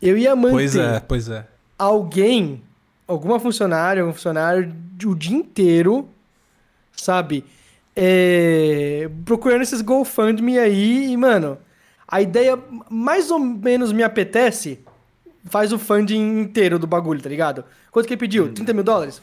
Eu 0.00 0.16
ia 0.18 0.36
manter 0.36 0.52
Pois 0.52 0.76
é, 0.76 1.00
pois 1.00 1.28
é. 1.28 1.46
alguém, 1.78 2.62
alguma 3.08 3.40
funcionária, 3.40 4.02
algum 4.02 4.12
funcionário, 4.14 4.74
o 5.04 5.14
dia 5.14 5.36
inteiro, 5.36 6.08
sabe? 6.96 7.44
É, 7.94 9.08
procurando 9.24 9.62
esses 9.62 9.80
GoFundMe 9.80 10.58
aí 10.58 11.10
e, 11.12 11.16
mano, 11.16 11.56
a 12.08 12.22
ideia 12.22 12.58
mais 12.90 13.30
ou 13.30 13.38
menos 13.38 13.92
me 13.92 14.02
apetece, 14.02 14.80
faz 15.44 15.72
o 15.72 15.78
funding 15.78 16.40
inteiro 16.40 16.78
do 16.78 16.86
bagulho, 16.86 17.20
tá 17.20 17.28
ligado? 17.28 17.64
Quanto 17.90 18.06
que 18.06 18.14
ele 18.14 18.20
pediu? 18.20 18.52
30 18.52 18.72
mil 18.72 18.84
dólares? 18.84 19.20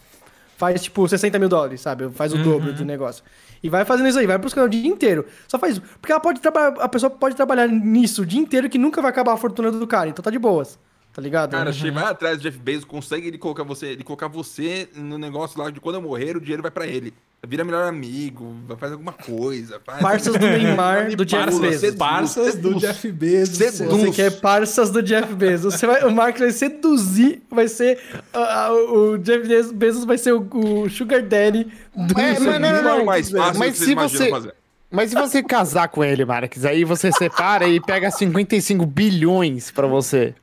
Faz, 0.58 0.84
tipo, 0.84 1.08
60 1.08 1.40
mil 1.40 1.50
dólares, 1.50 1.82
sabe? 1.82 2.10
Faz 2.12 2.34
o 2.34 2.38
dobro 2.38 2.72
do 2.74 2.86
negócio. 2.86 3.24
E 3.62 3.70
vai 3.70 3.84
fazendo 3.86 4.08
isso 4.10 4.20
aí, 4.20 4.28
vai 4.28 4.38
buscando 4.38 4.66
o 4.66 4.70
dia 4.70 4.88
inteiro. 4.88 5.26
Só 5.48 5.58
faz 5.58 5.74
isso. 5.74 5.82
Porque 6.00 6.12
ela 6.12 6.22
pode 6.22 6.40
trabalhar, 6.42 6.76
a 6.80 6.88
pessoa 6.88 7.10
pode 7.10 7.36
trabalhar 7.36 7.68
nisso 7.68 8.22
o 8.22 8.26
dia 8.26 8.40
inteiro 8.40 8.70
que 8.70 8.78
nunca 8.78 9.02
vai 9.02 9.10
acabar 9.10 9.34
a 9.34 9.38
fortuna 9.38 9.72
do 9.72 9.88
cara. 9.88 10.10
Então 10.10 10.24
tá 10.24 10.30
de 10.30 10.40
boas. 10.40 10.78
Tá 11.14 11.22
ligado? 11.22 11.52
Cara, 11.52 11.70
achei, 11.70 11.92
vai 11.92 12.06
atrás 12.06 12.38
do 12.38 12.42
Jeff 12.42 12.58
Bezos, 12.58 12.86
consegue 12.86 13.28
ele 13.28 13.38
colocar 13.38 13.64
você, 13.64 13.88
ele 13.88 14.04
colocar 14.04 14.28
você 14.28 14.90
no 14.96 15.18
negócio 15.18 15.60
lá 15.62 15.70
de 15.70 15.80
quando 15.80 15.96
eu 15.96 16.02
morrer, 16.02 16.36
o 16.36 16.42
dinheiro 16.42 16.62
vai 16.64 16.72
pra 16.72 16.88
ele. 16.88 17.14
Vira 17.46 17.66
melhor 17.66 17.90
amigo, 17.90 18.56
vai 18.66 18.78
fazer 18.78 18.94
alguma 18.94 19.12
coisa. 19.12 19.78
Faz... 19.86 20.02
Parças 20.02 20.34
do 20.34 20.40
Neymar, 20.48 21.14
do 21.14 21.26
Jeff 21.26 21.60
Bezos. 21.60 21.82
seduz, 21.82 21.96
Parças 22.00 22.56
do. 22.56 22.80
Jeff 22.80 23.12
Bezos. 23.12 23.58
Seduz. 23.58 24.02
Você 24.02 24.12
quer 24.12 24.32
parças 24.40 24.90
do 24.90 25.04
Jeff 25.04 25.34
Bezos. 25.36 25.74
Você 25.74 25.86
vai, 25.86 26.04
o 26.06 26.12
Mark 26.12 26.38
vai 26.38 26.52
seduzir, 26.52 27.42
vai 27.52 27.68
ser. 27.68 28.00
ah, 28.34 28.68
ah, 28.68 28.74
o 28.74 29.18
Jeff 29.18 29.74
Bezos 29.74 30.06
vai 30.06 30.18
ser 30.18 30.32
o, 30.34 30.48
o 30.54 30.90
Sugar 30.90 31.22
Daddy 31.22 31.68
do 31.94 32.18
É, 32.18 32.40
mas 32.40 32.62
não, 32.62 32.72
não, 32.72 32.82
não, 33.00 33.06
mais 33.06 33.30
fácil 33.30 33.60
Mas 33.60 33.78
se 33.78 33.94
você- 33.94 34.30
fazer. 34.30 34.54
Mas 34.90 35.10
se 35.10 35.16
você 35.16 35.42
casar 35.42 35.88
com 35.88 36.04
ele, 36.04 36.24
Marques, 36.24 36.64
aí 36.66 36.84
você 36.84 37.12
separa 37.12 37.68
e 37.68 37.82
pega 37.82 38.12
55 38.12 38.86
bilhões 38.86 39.72
pra 39.72 39.88
você. 39.88 40.36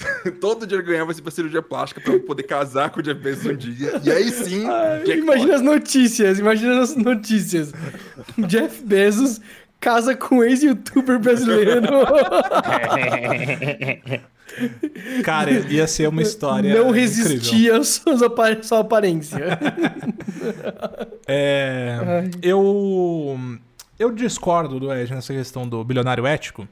Todo 0.40 0.66
que 0.66 0.82
ganhar 0.82 1.04
vai 1.04 1.14
ser 1.14 1.22
pra 1.22 1.30
cirurgia 1.30 1.62
plástica 1.62 2.00
pra 2.00 2.12
eu 2.12 2.20
poder 2.20 2.42
casar 2.44 2.90
com 2.90 3.00
o 3.00 3.02
Jeff 3.02 3.20
Bezos 3.20 3.46
um 3.46 3.56
dia. 3.56 4.00
E 4.02 4.10
aí 4.10 4.30
sim, 4.30 4.64
jackpot. 4.64 5.18
Imagina 5.18 5.54
as 5.56 5.62
notícias, 5.62 6.38
imagina 6.38 6.80
as 6.80 6.96
notícias. 6.96 7.72
Jeff 8.46 8.82
Bezos 8.84 9.40
casa 9.78 10.14
com 10.14 10.42
ex-youtuber 10.44 11.18
brasileiro. 11.18 11.80
Cara, 15.24 15.50
ia 15.70 15.86
ser 15.86 16.08
uma 16.08 16.22
história. 16.22 16.74
Não 16.74 16.90
resistia 16.90 17.76
às 17.76 17.88
suas 17.88 18.22
apa- 18.22 18.62
sua 18.62 18.80
aparência. 18.80 19.58
É, 21.26 22.24
eu 22.42 23.38
eu 23.98 24.10
discordo 24.10 24.80
do 24.80 24.92
Ed 24.92 25.14
nessa 25.14 25.32
questão 25.32 25.68
do 25.68 25.84
bilionário 25.84 26.26
ético, 26.26 26.66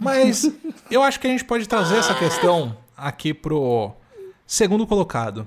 mas 0.00 0.50
eu 0.90 1.02
acho 1.02 1.18
que 1.20 1.26
a 1.26 1.30
gente 1.30 1.44
pode 1.44 1.66
trazer 1.68 1.96
essa 1.96 2.14
questão 2.14 2.76
aqui 2.96 3.32
pro 3.34 3.92
segundo 4.46 4.86
colocado. 4.86 5.46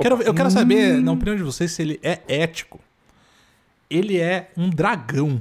Quero, 0.00 0.20
eu 0.22 0.34
quero 0.34 0.50
saber, 0.50 1.00
na 1.00 1.12
opinião 1.12 1.36
de 1.36 1.42
vocês, 1.42 1.72
se 1.72 1.80
ele 1.82 1.98
é 2.02 2.20
ético. 2.28 2.78
Ele 3.88 4.18
é 4.20 4.50
um 4.56 4.68
dragão. 4.68 5.40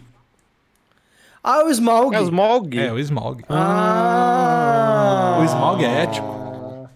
Ah, 1.44 1.64
o 1.66 1.70
Smaug. 1.70 2.16
É 2.16 2.20
o 2.20 2.24
Smog. 2.24 2.80
É, 2.80 2.92
o 2.94 3.00
Smaug. 3.00 3.44
Ah. 3.50 5.38
O 5.42 5.44
Smaug 5.44 5.84
é 5.84 6.04
ético. 6.04 6.28
O 6.28 6.90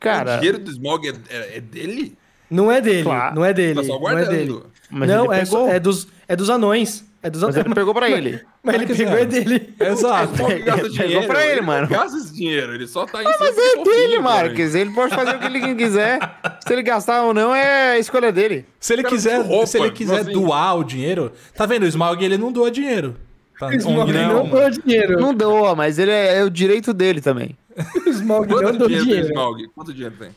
Cara, 0.00 0.36
dinheiro 0.36 0.58
do 0.58 0.70
Smog 0.70 1.06
é, 1.08 1.12
é- 1.28 1.56
é 1.58 1.60
dele? 1.60 2.16
Não 2.50 2.70
é 2.72 2.80
dele, 2.80 3.04
Claro. 3.04 3.34
não 3.36 3.44
é 3.44 3.52
dele. 3.52 3.74
Tá 3.80 3.84
só 3.86 3.98
não 3.98 4.08
é 4.08 4.24
dele. 4.26 4.46
guardando. 4.52 4.70
mas 4.90 5.08
não, 5.08 5.32
ele 5.32 5.70
é, 5.70 5.76
é, 5.76 5.80
dos, 5.80 6.08
é 6.28 6.36
dos 6.36 6.50
anões. 6.50 7.04
É 7.22 7.30
dos 7.30 7.40
Mas 7.42 7.56
ele 7.56 7.72
pegou 7.72 7.94
pra 7.94 8.10
ele. 8.10 8.42
Mas 8.64 8.74
ele 8.74 8.86
Mas 8.88 8.96
pegou 8.96 9.16
é. 9.18 9.24
dele. 9.24 9.74
Exato. 9.78 10.34
Smog 10.34 10.58
gasta 10.62 10.82
Pegou 10.82 10.90
dinheiro. 11.06 11.26
pra 11.28 11.46
ele, 11.46 11.60
não 11.60 11.66
mano. 11.66 11.86
gasta 11.86 12.16
esse 12.18 12.34
dinheiro, 12.34 12.74
ele 12.74 12.86
só 12.88 13.06
tá 13.06 13.18
aí. 13.18 13.24
Mas 13.24 13.56
é 13.58 13.84
dele, 13.84 14.18
Marques. 14.18 14.74
Ele 14.74 14.90
pode 14.90 15.14
fazer 15.14 15.36
o 15.36 15.38
que 15.38 15.46
ele 15.46 15.74
quiser. 15.76 16.18
Se 16.66 16.72
ele 16.72 16.82
gastar 16.82 17.22
ou 17.22 17.32
não, 17.32 17.54
é 17.54 17.92
a 17.92 17.98
escolha 17.98 18.32
dele. 18.32 18.66
Se 18.80 18.92
ele 18.92 19.04
quiser, 19.04 19.40
roupa, 19.40 19.66
se 19.66 19.78
ele 19.78 19.90
quiser 19.92 20.20
assim. 20.22 20.32
doar 20.32 20.76
o 20.78 20.82
dinheiro, 20.84 21.30
tá 21.54 21.64
vendo? 21.64 21.84
O 21.84 21.86
Smaug 21.86 22.24
ele 22.24 22.36
não 22.36 22.50
doa 22.50 22.70
dinheiro. 22.72 23.14
Tá? 23.58 23.68
O 23.68 23.72
Smaug 23.74 24.12
não 24.12 24.28
grão. 24.28 24.48
deu 24.50 24.70
dinheiro. 24.70 25.20
Não 25.20 25.32
doa, 25.32 25.76
mas 25.76 26.00
ele 26.00 26.10
é, 26.10 26.38
é 26.38 26.44
o 26.44 26.50
direito 26.50 26.92
dele 26.92 27.20
também. 27.20 27.56
O 28.04 28.08
Smaug 28.10 28.48
não 28.52 28.72
deu 28.76 28.88
dinheiro. 28.88 29.28
Smog? 29.28 29.68
Quanto 29.74 29.92
dinheiro 29.94 30.14
tem? 30.18 30.30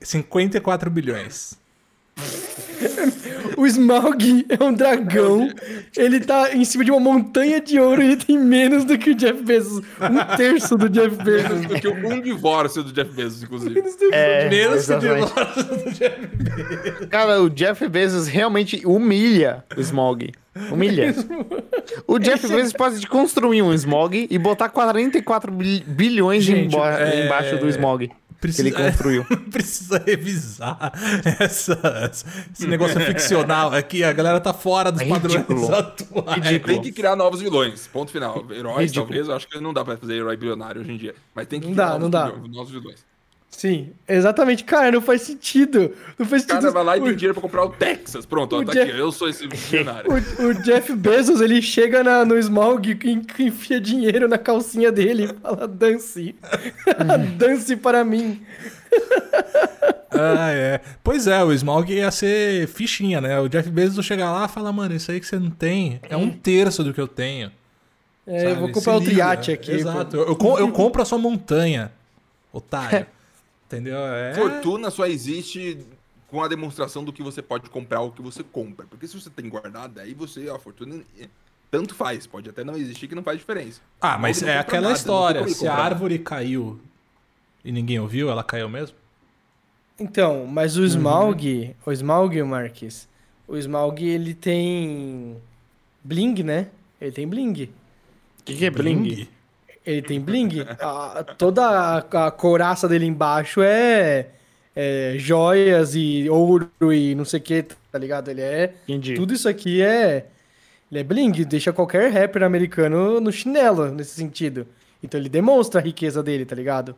54 0.00 0.90
bilhões. 0.90 1.58
O 3.56 3.66
Smaug 3.66 4.44
é 4.48 4.64
um 4.64 4.72
dragão. 4.72 5.48
Ele 5.96 6.18
tá 6.20 6.52
em 6.54 6.64
cima 6.64 6.84
de 6.84 6.90
uma 6.90 6.98
montanha 6.98 7.60
de 7.60 7.78
ouro 7.78 8.02
e 8.02 8.06
ele 8.06 8.16
tem 8.16 8.36
menos 8.38 8.84
do 8.84 8.98
que 8.98 9.10
o 9.10 9.14
Jeff 9.14 9.40
Bezos. 9.42 9.84
Um 10.00 10.36
terço 10.36 10.76
do 10.76 10.88
Jeff 10.88 11.16
Bezos. 11.22 11.50
Menos 11.60 11.66
do 11.66 11.74
que 11.80 11.88
um 11.88 12.20
divórcio 12.20 12.82
do 12.82 12.92
Jeff 12.92 13.10
Bezos, 13.12 13.42
inclusive. 13.42 13.82
É, 14.12 14.48
Menos 14.48 14.86
que 14.86 14.92
o 14.92 14.96
exatamente. 14.96 15.26
divórcio 15.28 15.64
do 15.64 15.90
Jeff 15.92 17.06
Cara, 17.08 17.40
o 17.42 17.48
Jeff 17.50 17.88
Bezos 17.88 18.26
realmente 18.26 18.82
humilha 18.84 19.64
o 19.76 19.80
Smog. 19.80 20.32
Humilha. 20.70 21.14
O 22.06 22.18
Jeff 22.18 22.46
Bezos 22.48 22.72
pode 22.72 23.06
construir 23.06 23.62
um 23.62 23.72
Smog 23.74 24.26
e 24.30 24.38
botar 24.38 24.68
44 24.68 25.50
bil- 25.52 25.82
bilhões 25.86 26.42
Gente, 26.44 26.74
emba- 26.74 26.98
é- 27.00 27.24
embaixo 27.26 27.56
do 27.58 27.68
Smog. 27.68 28.10
Precisa- 28.42 28.70
Que 28.70 28.76
ele 28.76 28.84
construiu. 28.90 29.24
Precisa 29.50 30.02
revisar 30.04 30.92
essa, 31.40 32.10
esse 32.52 32.66
negócio 32.66 33.00
ficcional 33.00 33.72
aqui. 33.72 34.02
A 34.04 34.12
galera 34.12 34.40
tá 34.40 34.52
fora 34.52 34.90
dos 34.92 35.00
É 35.00 35.06
padrões 35.08 35.34
ridículo. 35.36 35.74
atuais. 35.74 36.44
Ridículo. 36.44 36.74
Tem 36.74 36.82
que 36.82 36.92
criar 36.92 37.16
novos 37.16 37.40
vilões. 37.40 37.86
Ponto 37.86 38.10
final. 38.10 38.44
Heróis, 38.50 38.90
Ridículo. 38.90 39.06
talvez. 39.06 39.28
Eu 39.28 39.34
acho 39.36 39.48
que 39.48 39.58
não 39.60 39.72
dá 39.72 39.84
pra 39.84 39.96
fazer 39.96 40.14
herói 40.16 40.36
bilionário 40.36 40.80
hoje 40.82 40.92
em 40.92 40.96
dia. 40.98 41.14
Mas 41.34 41.46
tem 41.46 41.60
que 41.60 41.66
Não 41.68 41.72
criar 41.74 41.84
dá, 41.86 41.90
novos, 41.98 42.02
não 42.02 42.10
dá. 42.10 42.48
novos 42.48 42.70
vilões. 42.72 43.11
Sim, 43.54 43.90
exatamente. 44.08 44.64
Cara, 44.64 44.90
não 44.90 45.00
faz 45.02 45.22
sentido. 45.22 45.92
Não 46.18 46.26
faz 46.26 46.42
O 46.42 46.46
cara 46.48 46.60
sentido. 46.62 46.74
vai 46.74 46.84
lá 46.84 46.96
e 46.96 47.00
O- 47.00 47.04
tem 47.04 47.14
dinheiro 47.14 47.34
pra 47.34 47.42
comprar 47.42 47.64
o 47.64 47.68
Texas. 47.68 48.26
Pronto, 48.26 48.56
ó, 48.56 48.60
o 48.60 48.64
tá 48.64 48.72
Jeff- 48.72 48.90
aqui. 48.90 48.98
Eu 48.98 49.12
sou 49.12 49.28
esse 49.28 49.46
bilionário. 49.46 50.10
O, 50.40 50.46
o 50.46 50.54
Jeff 50.62 50.92
Bezos, 50.96 51.40
ele 51.40 51.60
chega 51.62 52.02
na- 52.02 52.24
no 52.24 52.36
Smaug 52.38 52.88
e 53.04 53.10
en- 53.10 53.22
enfia 53.38 53.80
dinheiro 53.80 54.26
na 54.26 54.38
calcinha 54.38 54.90
dele 54.90 55.24
e 55.24 55.40
fala, 55.40 55.68
dance. 55.68 56.34
dance 57.38 57.76
para 57.76 58.02
mim. 58.04 58.42
Ah, 60.10 60.50
é. 60.50 60.80
Pois 61.04 61.26
é, 61.26 61.42
o 61.44 61.52
Smaug 61.52 61.90
ia 61.92 62.10
ser 62.10 62.66
fichinha, 62.68 63.20
né? 63.20 63.38
O 63.40 63.48
Jeff 63.48 63.70
Bezos 63.70 64.04
chega 64.04 64.30
lá 64.30 64.46
e 64.46 64.48
fala, 64.48 64.72
mano, 64.72 64.94
isso 64.94 65.10
aí 65.10 65.20
que 65.20 65.26
você 65.26 65.38
não 65.38 65.50
tem 65.50 66.00
é 66.08 66.16
um 66.16 66.30
terço 66.30 66.82
do 66.82 66.92
que 66.92 67.00
eu 67.00 67.08
tenho. 67.08 67.50
É, 68.26 68.38
sabe? 68.40 68.50
eu 68.52 68.56
vou 68.56 68.70
comprar 68.72 68.94
outro 68.94 69.08
liga. 69.10 69.22
iate 69.22 69.52
aqui. 69.52 69.72
Exato. 69.72 70.16
Eu, 70.16 70.26
eu 70.28 70.36
com- 70.36 70.58
eu 70.58 70.70
compro 70.72 71.00
a 71.02 71.04
sua 71.04 71.18
montanha, 71.18 71.92
otário. 72.52 73.06
Entendeu? 73.72 73.96
É... 73.98 74.34
Fortuna 74.34 74.90
só 74.90 75.06
existe 75.06 75.78
com 76.28 76.42
a 76.42 76.48
demonstração 76.48 77.04
do 77.04 77.12
que 77.12 77.22
você 77.22 77.40
pode 77.40 77.68
comprar 77.70 78.00
ou 78.00 78.10
que 78.10 78.20
você 78.22 78.42
compra. 78.42 78.86
Porque 78.86 79.06
se 79.06 79.18
você 79.18 79.30
tem 79.30 79.48
guardado, 79.48 79.98
aí 79.98 80.14
você, 80.14 80.48
ó, 80.48 80.56
a 80.56 80.58
fortuna 80.58 81.02
eh, 81.18 81.28
tanto 81.70 81.94
faz. 81.94 82.26
Pode 82.26 82.48
até 82.48 82.62
não 82.64 82.76
existir 82.76 83.08
que 83.08 83.14
não 83.14 83.22
faz 83.22 83.38
diferença. 83.38 83.80
Ah, 84.00 84.18
mas 84.18 84.42
é 84.42 84.58
aquela 84.58 84.88
nada, 84.88 84.94
história. 84.94 85.48
Se 85.48 85.66
a 85.66 85.74
árvore 85.74 86.18
caiu 86.18 86.80
e 87.64 87.72
ninguém 87.72 87.98
ouviu, 87.98 88.30
ela 88.30 88.44
caiu 88.44 88.68
mesmo? 88.68 88.96
Então, 89.98 90.46
mas 90.46 90.76
Uhum. 90.76 90.84
o 90.84 90.86
Smaug, 90.86 91.76
o 91.84 91.92
Smaug, 91.92 92.42
Marques, 92.42 93.08
o 93.46 93.56
Smaug, 93.56 94.02
ele 94.02 94.34
tem 94.34 95.36
bling, 96.02 96.42
né? 96.42 96.68
Ele 97.00 97.12
tem 97.12 97.28
bling. 97.28 97.52
O 98.40 98.44
que, 98.44 98.56
que 98.56 98.64
é 98.64 98.70
bling? 98.70 99.28
Ele 99.84 100.02
tem 100.02 100.20
bling. 100.20 100.60
A- 100.80 101.24
toda 101.36 101.62
a, 101.64 102.26
a 102.26 102.30
couraça 102.30 102.88
dele 102.88 103.06
embaixo 103.06 103.60
é, 103.62 104.28
é 104.74 105.14
joias 105.16 105.94
e 105.94 106.28
ouro 106.30 106.70
e 106.92 107.14
não 107.14 107.24
sei 107.24 107.40
o 107.40 107.42
que, 107.42 107.62
tá 107.90 107.98
ligado? 107.98 108.28
Ele 108.30 108.40
é... 108.40 108.74
Entendi. 108.86 109.14
Tudo 109.14 109.34
isso 109.34 109.48
aqui 109.48 109.82
é... 109.82 110.26
Ele 110.90 111.00
é 111.00 111.04
bling, 111.04 111.32
deixa 111.44 111.72
qualquer 111.72 112.12
rapper 112.12 112.42
americano 112.42 113.18
no 113.20 113.32
chinelo, 113.32 113.90
nesse 113.90 114.14
sentido. 114.14 114.66
Então 115.02 115.18
ele 115.18 115.28
demonstra 115.28 115.80
a 115.80 115.84
riqueza 115.84 116.22
dele, 116.22 116.44
tá 116.44 116.54
ligado? 116.54 116.94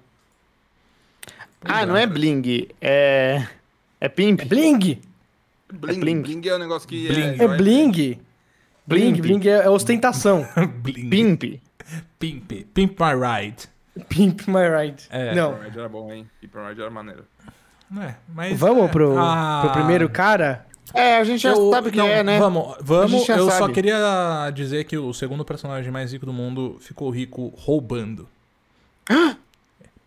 Ah, 1.62 1.86
não 1.86 1.96
é 1.96 2.06
bling. 2.06 2.68
É. 2.80 3.46
É 4.00 4.08
pimp. 4.08 4.40
É 4.40 4.44
bling! 4.44 5.00
Bling, 5.72 6.00
bling. 6.00 6.22
bling. 6.22 6.48
é 6.48 6.54
um 6.54 6.58
negócio 6.58 6.86
que 6.88 7.06
Bling. 7.08 7.22
É 7.22 7.36
joia. 7.36 7.48
bling! 7.56 8.20
Bling, 8.86 9.12
Blimp. 9.12 9.20
bling 9.22 9.48
é, 9.48 9.64
é 9.64 9.70
ostentação. 9.70 10.46
Bling. 10.82 11.08
Pimp. 11.08 11.60
Pimp. 12.18 12.50
Pimp 12.72 12.98
my 13.00 13.12
ride. 13.14 13.68
Pimp 14.08 14.46
my 14.48 14.68
ride. 14.68 15.04
É. 15.10 15.34
Não. 15.34 15.52
Keep 15.52 15.64
Ride 15.64 15.78
era 15.78 15.88
bom, 15.88 16.12
hein? 16.12 16.28
Keep 16.40 16.56
Ride 16.58 16.80
era 16.80 16.90
maneiro. 16.90 17.24
É, 18.00 18.14
mas, 18.28 18.58
Vamos 18.58 18.86
é, 18.86 18.88
pro, 18.88 19.16
ah, 19.18 19.60
pro 19.62 19.72
primeiro 19.72 20.08
cara? 20.08 20.66
É, 20.92 21.16
a 21.18 21.24
gente 21.24 21.42
já 21.42 21.50
eu- 21.50 21.70
sabe 21.70 21.90
quem 21.90 22.00
não, 22.00 22.08
é, 22.08 22.22
né? 22.22 22.38
Vamos, 22.38 22.76
vamos. 22.80 23.28
Eu 23.28 23.50
só 23.50 23.58
sabe. 23.58 23.72
queria 23.74 24.50
dizer 24.52 24.84
que 24.84 24.96
o 24.98 25.12
segundo 25.12 25.44
personagem 25.44 25.90
mais 25.92 26.12
rico 26.12 26.26
do 26.26 26.32
mundo 26.32 26.76
ficou 26.80 27.10
rico 27.10 27.52
roubando. 27.56 28.28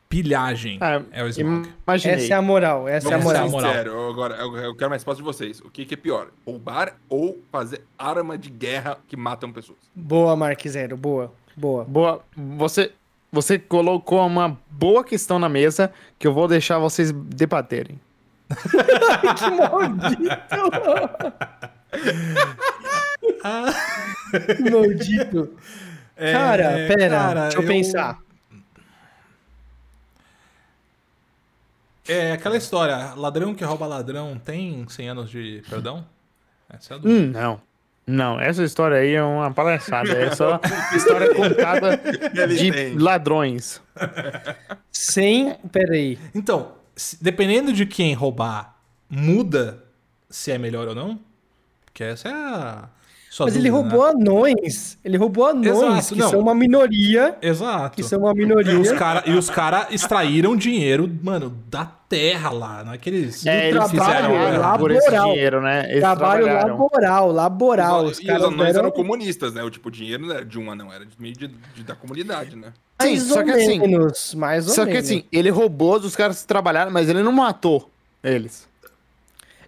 Pilhagem 0.10 0.78
Ah, 0.80 1.02
é 1.12 1.22
o. 1.22 1.28
Imaginei. 1.28 2.16
Essa 2.16 2.34
é 2.34 2.38
a 2.38 2.42
moral, 2.42 2.88
essa 2.88 3.10
é 3.10 3.14
a 3.14 3.18
Vamos 3.18 3.52
moral. 3.52 3.72
sincero, 3.72 3.92
eu 3.92 4.10
agora 4.10 4.36
eu, 4.36 4.56
eu 4.58 4.76
quero 4.76 4.90
mais 4.90 5.02
resposta 5.02 5.22
de 5.22 5.26
vocês. 5.26 5.60
O 5.60 5.70
que, 5.70 5.84
que 5.84 5.96
é 5.96 5.98
pior? 5.98 6.30
Roubar 6.46 6.96
ou 7.10 7.38
fazer 7.52 7.82
arma 8.00 8.38
de 8.38 8.50
guerra 8.50 8.98
que 9.06 9.18
matam 9.18 9.52
pessoas? 9.52 9.78
Boa, 9.94 10.34
Mark 10.38 10.66
Zero, 10.66 10.96
boa, 10.96 11.34
boa. 11.58 11.84
Boa. 11.86 12.22
Você, 12.58 12.92
você 13.32 13.60
colocou 13.60 14.26
uma 14.26 14.58
boa 14.70 15.04
questão 15.04 15.38
na 15.40 15.50
mesa 15.50 15.92
que 16.18 16.26
eu 16.28 16.34
vou 16.34 16.48
deixar 16.48 16.78
vocês 16.80 17.12
debaterem. 17.12 18.00
que 18.48 19.50
maldito! 19.52 20.38
Que 24.64 24.70
maldito. 24.72 25.54
É, 26.16 26.32
Cara, 26.34 26.64
pera, 26.88 27.10
cara, 27.18 27.42
deixa 27.44 27.58
eu, 27.58 27.62
eu- 27.62 27.68
pensar. 27.68 28.20
É 32.08 32.32
aquela 32.32 32.56
história: 32.58 33.14
ladrão 33.16 33.54
que 33.54 33.64
rouba 33.64 33.86
ladrão 33.86 34.40
tem 34.40 34.86
100 34.88 35.10
anos 35.10 35.30
de 35.30 35.62
perdão? 35.70 36.06
Essa 36.70 36.94
é 36.94 36.98
a 36.98 37.00
dúvida. 37.00 37.22
Hum, 37.28 37.32
não. 37.32 37.62
Não, 38.08 38.40
essa 38.40 38.64
história 38.64 38.98
aí 38.98 39.14
é 39.16 39.22
uma 39.22 39.52
palhaçada. 39.52 40.14
É 40.14 40.34
só 40.34 40.62
história 40.96 41.36
contada 41.36 42.00
de 42.48 42.72
tem. 42.72 42.98
ladrões. 42.98 43.82
Sem. 44.90 45.56
Peraí. 45.70 46.18
Então, 46.34 46.72
dependendo 47.20 47.74
de 47.74 47.86
quem 47.86 48.14
roubar, 48.14 48.78
muda 49.10 49.84
se 50.30 50.52
é 50.52 50.58
melhor 50.58 50.88
ou 50.88 50.96
não? 50.96 51.20
Porque 51.86 52.04
essa 52.04 52.30
é 52.30 52.32
a. 52.32 52.90
sua 53.38 53.46
Mas 53.46 53.56
ele 53.56 53.70
dúvida, 53.70 53.96
roubou 53.96 54.14
né? 54.18 54.22
anões. 54.32 54.98
Ele 55.06 55.16
roubou 55.18 55.46
anões, 55.46 55.68
Exato, 55.68 56.14
que 56.16 56.20
não. 56.20 56.30
são 56.30 56.40
uma 56.40 56.56
minoria. 56.56 57.36
Exato. 57.40 57.96
Que 57.96 58.02
são 58.04 58.20
uma 58.20 58.30
E 58.30 58.32
os 58.32 58.38
minoria. 58.38 58.96
caras 58.96 59.50
cara 59.50 59.88
extraíram 59.92 60.56
dinheiro, 60.56 61.08
mano, 61.22 61.56
da 61.70 61.86
terra 61.86 62.50
lá. 62.50 62.84
Não 62.84 62.94
é 62.94 62.98
que 62.98 63.10
eles. 63.10 63.46
É, 63.46 63.70
eles 63.70 63.92
trabalho 63.92 64.06
fizeram 64.06 64.34
laboral. 64.34 64.80
por 64.80 64.92
esse 64.92 65.12
dinheiro, 65.12 65.62
né? 65.62 65.86
Eles 65.90 66.00
Trabalho 66.00 66.46
laboral, 66.48 67.32
laboral. 67.32 68.06
Os- 68.06 68.12
Os 68.14 68.18
e 68.18 68.22
os 68.22 68.28
caras 68.28 68.44
anões 68.46 68.74
deram 68.74 68.80
eram 68.88 68.92
comunistas, 68.92 69.54
né? 69.54 69.64
O 69.64 69.70
tipo, 69.70 69.90
o 69.90 69.92
dinheiro 69.92 70.26
não 70.26 70.34
era 70.36 70.44
de 70.46 70.58
um 70.58 70.72
anão, 70.72 70.92
era 70.92 71.06
de 71.06 71.12
meio 71.20 71.36
de, 71.36 71.48
de- 71.76 71.84
da 71.84 71.94
comunidade, 71.96 72.56
né? 72.56 72.74
Sim, 73.02 73.10
mais 73.10 73.24
só 73.24 73.38
ou 73.40 73.46
que 73.46 73.52
assim- 73.52 73.80
menos. 73.80 74.34
Mais 74.34 74.68
ou 74.68 74.74
Só 74.74 74.84
que 74.86 74.94
menos. 74.94 75.06
assim, 75.06 75.24
ele 75.32 75.52
roubou 75.52 76.00
dos 76.00 76.16
caras 76.16 76.42
que 76.42 76.48
trabalharam, 76.48 76.90
mas 76.92 77.08
ele 77.08 77.22
não 77.22 77.32
matou 77.32 77.88
eles. 78.24 78.68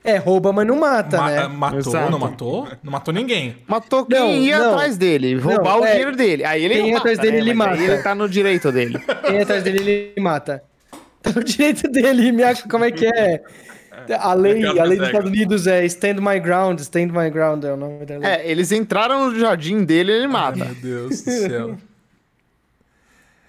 É, 0.03 0.15
rouba, 0.17 0.53
mas 0.53 0.65
não 0.65 0.79
mata, 0.79 1.17
Ma- 1.17 1.29
né? 1.29 1.47
Matou, 1.47 1.79
Exato. 1.79 2.11
não 2.11 2.19
matou? 2.19 2.67
Não 2.81 2.91
matou 2.91 3.13
ninguém. 3.13 3.57
Matou 3.67 4.05
quem 4.05 4.17
Não, 4.19 4.31
ia 4.31 4.57
não. 4.57 4.73
atrás 4.73 4.97
dele, 4.97 5.35
roubar 5.35 5.73
Não, 5.73 5.81
o 5.81 5.85
é, 5.85 5.91
dinheiro 5.91 6.15
dele. 6.15 6.45
Aí 6.45 6.63
ele 6.63 6.75
quem 6.75 6.85
ia 6.87 6.93
mata, 6.93 6.99
atrás 6.99 7.19
dele, 7.19 7.31
né? 7.33 7.37
ele 7.39 7.53
Mas 7.53 7.67
aí 7.67 7.79
mata. 7.79 7.91
ele 7.93 8.03
tá 8.03 8.15
no 8.15 8.29
direito 8.29 8.71
dele. 8.71 8.99
Quem 9.27 9.41
atrás 9.41 9.61
dele, 9.63 9.79
ele 10.15 10.21
mata. 10.21 10.63
Tá 11.21 11.31
no 11.35 11.43
direito 11.43 11.89
dele, 11.91 12.31
minha, 12.31 12.55
como 12.69 12.85
é 12.85 12.91
que 12.91 13.05
é? 13.05 13.41
A 14.17 14.33
lei, 14.33 14.65
a 14.65 14.83
lei 14.85 14.97
dos. 14.97 15.07
Estados 15.07 15.29
Unidos 15.29 15.67
é 15.67 15.85
Stand 15.85 16.15
My 16.21 16.39
Ground, 16.39 16.79
Stand 16.79 17.07
My 17.07 17.29
Ground 17.29 17.63
é 17.65 17.73
o 17.73 17.77
nome 17.77 18.05
da 18.05 18.17
lei. 18.17 18.27
É, 18.29 18.49
eles 18.49 18.71
entraram 18.71 19.29
no 19.29 19.37
jardim 19.37 19.83
dele 19.83 20.13
ele 20.13 20.27
mata. 20.27 20.63
Meu 20.63 20.75
Deus 20.75 21.21
do 21.21 21.29
céu. 21.31 21.75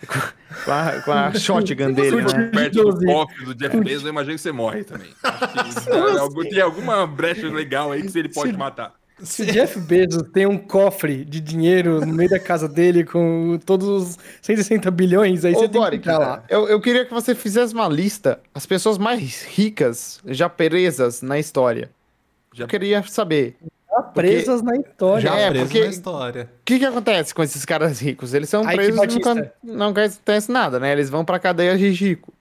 Com 0.65 0.73
a, 0.73 1.01
com 1.03 1.13
a 1.13 1.33
shotgun 1.39 1.93
dele, 1.93 2.23
né? 2.23 2.51
perto 2.53 2.83
do 2.93 3.07
cofre 3.07 3.45
do 3.45 3.55
Jeff 3.55 3.81
Bezos, 3.81 4.03
eu 4.05 4.09
imagino 4.11 4.35
que 4.37 4.41
você 4.41 4.53
morre 4.53 4.85
também. 4.85 5.09
Acho 5.23 6.31
que 6.35 6.49
tem 6.51 6.61
alguma 6.61 7.07
brecha 7.07 7.49
legal 7.49 7.93
aí 7.93 8.03
que 8.09 8.19
ele 8.19 8.29
pode 8.29 8.53
Se- 8.53 8.57
matar. 8.57 8.95
Se 9.23 9.45
Jeff 9.45 9.79
Bezos 9.81 10.23
tem 10.33 10.47
um 10.47 10.57
cofre 10.57 11.27
de 11.27 11.41
dinheiro 11.41 12.01
no 12.01 12.15
meio 12.15 12.31
da 12.31 12.39
casa 12.41 12.67
dele 12.67 13.05
com 13.05 13.59
todos 13.67 13.87
os 13.87 14.19
160 14.41 14.91
bilhões, 14.91 15.45
aí 15.45 15.53
Ô, 15.55 15.59
você 15.59 15.69
tem 15.69 16.01
que 16.01 16.09
lá. 16.09 16.43
eu, 16.49 16.67
eu 16.69 16.81
queria 16.81 17.05
que 17.05 17.13
você 17.13 17.35
fizesse 17.35 17.75
uma 17.75 17.87
lista, 17.87 18.41
as 18.55 18.65
pessoas 18.65 18.97
mais 18.97 19.43
ricas 19.43 20.21
já 20.27 20.49
presas 20.49 21.21
na 21.21 21.39
história. 21.39 21.91
Já- 22.55 22.65
Eu 22.65 22.69
queria 22.69 23.03
saber, 23.03 23.57
Presas 24.15 24.63
na 24.63 24.77
história. 24.77 25.21
Já 25.23 25.37
É, 25.37 25.53
porque- 25.53 25.81
na 25.81 25.87
história. 25.87 26.51
o 26.61 26.65
que 26.65 26.79
que 26.79 26.85
acontece 26.85 27.35
com 27.35 27.43
esses 27.43 27.65
caras 27.65 28.01
ricos? 28.01 28.35
Eles 28.35 28.49
são 28.49 28.65
presos 28.65 29.03
e 29.03 29.07
nunca, 29.19 29.55
não 29.63 29.89
acontece 29.89 30.51
nada, 30.51 30.79
né? 30.81 30.93
Eles 30.93 31.09
vão 31.11 31.25
pra 31.25 31.39
cadeia 31.39 31.77
de 31.77 31.89
rico. 31.91 32.33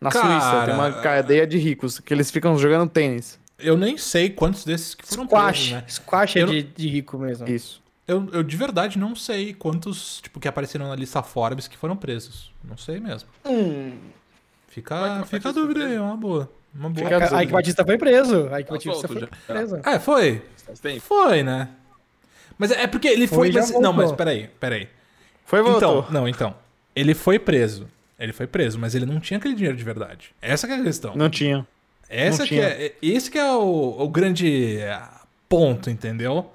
Na 0.00 0.10
Cara, 0.10 0.26
Suíça 0.40 0.64
tem 0.66 0.74
uma 0.74 0.92
cadeia 1.00 1.46
de 1.46 1.58
ricos, 1.58 2.00
que 2.00 2.12
eles 2.12 2.30
ficam 2.30 2.56
jogando 2.58 2.88
tênis. 2.90 3.38
Eu 3.58 3.76
nem 3.76 3.96
sei 3.96 4.28
quantos 4.30 4.64
desses 4.64 4.94
que 4.94 5.06
foram 5.06 5.24
Squash. 5.26 5.52
presos, 5.68 5.70
né? 5.72 5.84
Squash 5.88 6.36
é 6.36 6.42
Eu 6.42 6.46
de, 6.48 6.62
de 6.64 6.88
rico 6.88 7.16
mesmo. 7.18 7.48
Isso. 7.48 7.80
Eu, 8.08 8.28
eu 8.32 8.42
de 8.42 8.56
verdade 8.56 8.98
não 8.98 9.14
sei 9.14 9.54
quantos, 9.54 10.20
tipo, 10.20 10.40
que 10.40 10.48
apareceram 10.48 10.88
na 10.88 10.96
lista 10.96 11.22
Forbes 11.22 11.68
que 11.68 11.76
foram 11.76 11.96
presos. 11.96 12.50
Não 12.64 12.76
sei 12.76 12.98
mesmo. 12.98 13.28
Hum, 13.46 13.92
Fica, 14.68 15.22
fica 15.26 15.50
a 15.50 15.52
dúvida 15.52 15.84
aí, 15.84 15.94
é 15.94 16.00
uma 16.00 16.16
boa. 16.16 16.50
Uma 16.74 16.88
boa. 16.90 17.06
Fica- 17.08 17.36
A 17.36 17.42
Ike 17.42 17.52
Batista 17.52 17.84
foi 17.84 17.98
preso. 17.98 18.48
A 18.52 18.60
Ike 18.60 18.68
Tá 18.68 18.74
Batista 18.74 19.08
foi 19.08 19.28
preso. 19.46 19.80
É, 19.84 19.98
foi. 19.98 20.42
Foi, 21.00 21.42
né? 21.42 21.68
Mas 22.58 22.70
é 22.70 22.86
porque 22.86 23.08
ele 23.08 23.26
foi. 23.26 23.52
Foi 23.52 23.60
mas- 23.60 23.70
não, 23.80 23.92
mas 23.92 24.12
peraí, 24.12 24.48
peraí. 24.60 24.88
Foi 25.44 25.60
voltou. 25.62 26.00
Então, 26.00 26.12
não, 26.12 26.28
então. 26.28 26.54
Ele 26.94 27.14
foi 27.14 27.38
preso. 27.38 27.88
Ele 28.18 28.32
foi 28.32 28.46
preso, 28.46 28.78
mas 28.78 28.94
ele 28.94 29.04
não 29.04 29.18
tinha 29.18 29.38
aquele 29.38 29.54
dinheiro 29.54 29.76
de 29.76 29.82
verdade. 29.84 30.34
Essa 30.40 30.66
que 30.66 30.72
é 30.72 30.76
a 30.76 30.82
questão. 30.82 31.14
Não 31.16 31.28
tinha. 31.28 31.66
Essa 32.08 32.38
não 32.38 32.44
que 32.46 32.54
tinha. 32.54 32.64
é, 32.66 32.92
esse 33.02 33.30
que 33.30 33.38
é 33.38 33.52
o, 33.52 33.96
o 33.98 34.08
grande 34.08 34.78
ponto, 35.48 35.90
entendeu? 35.90 36.50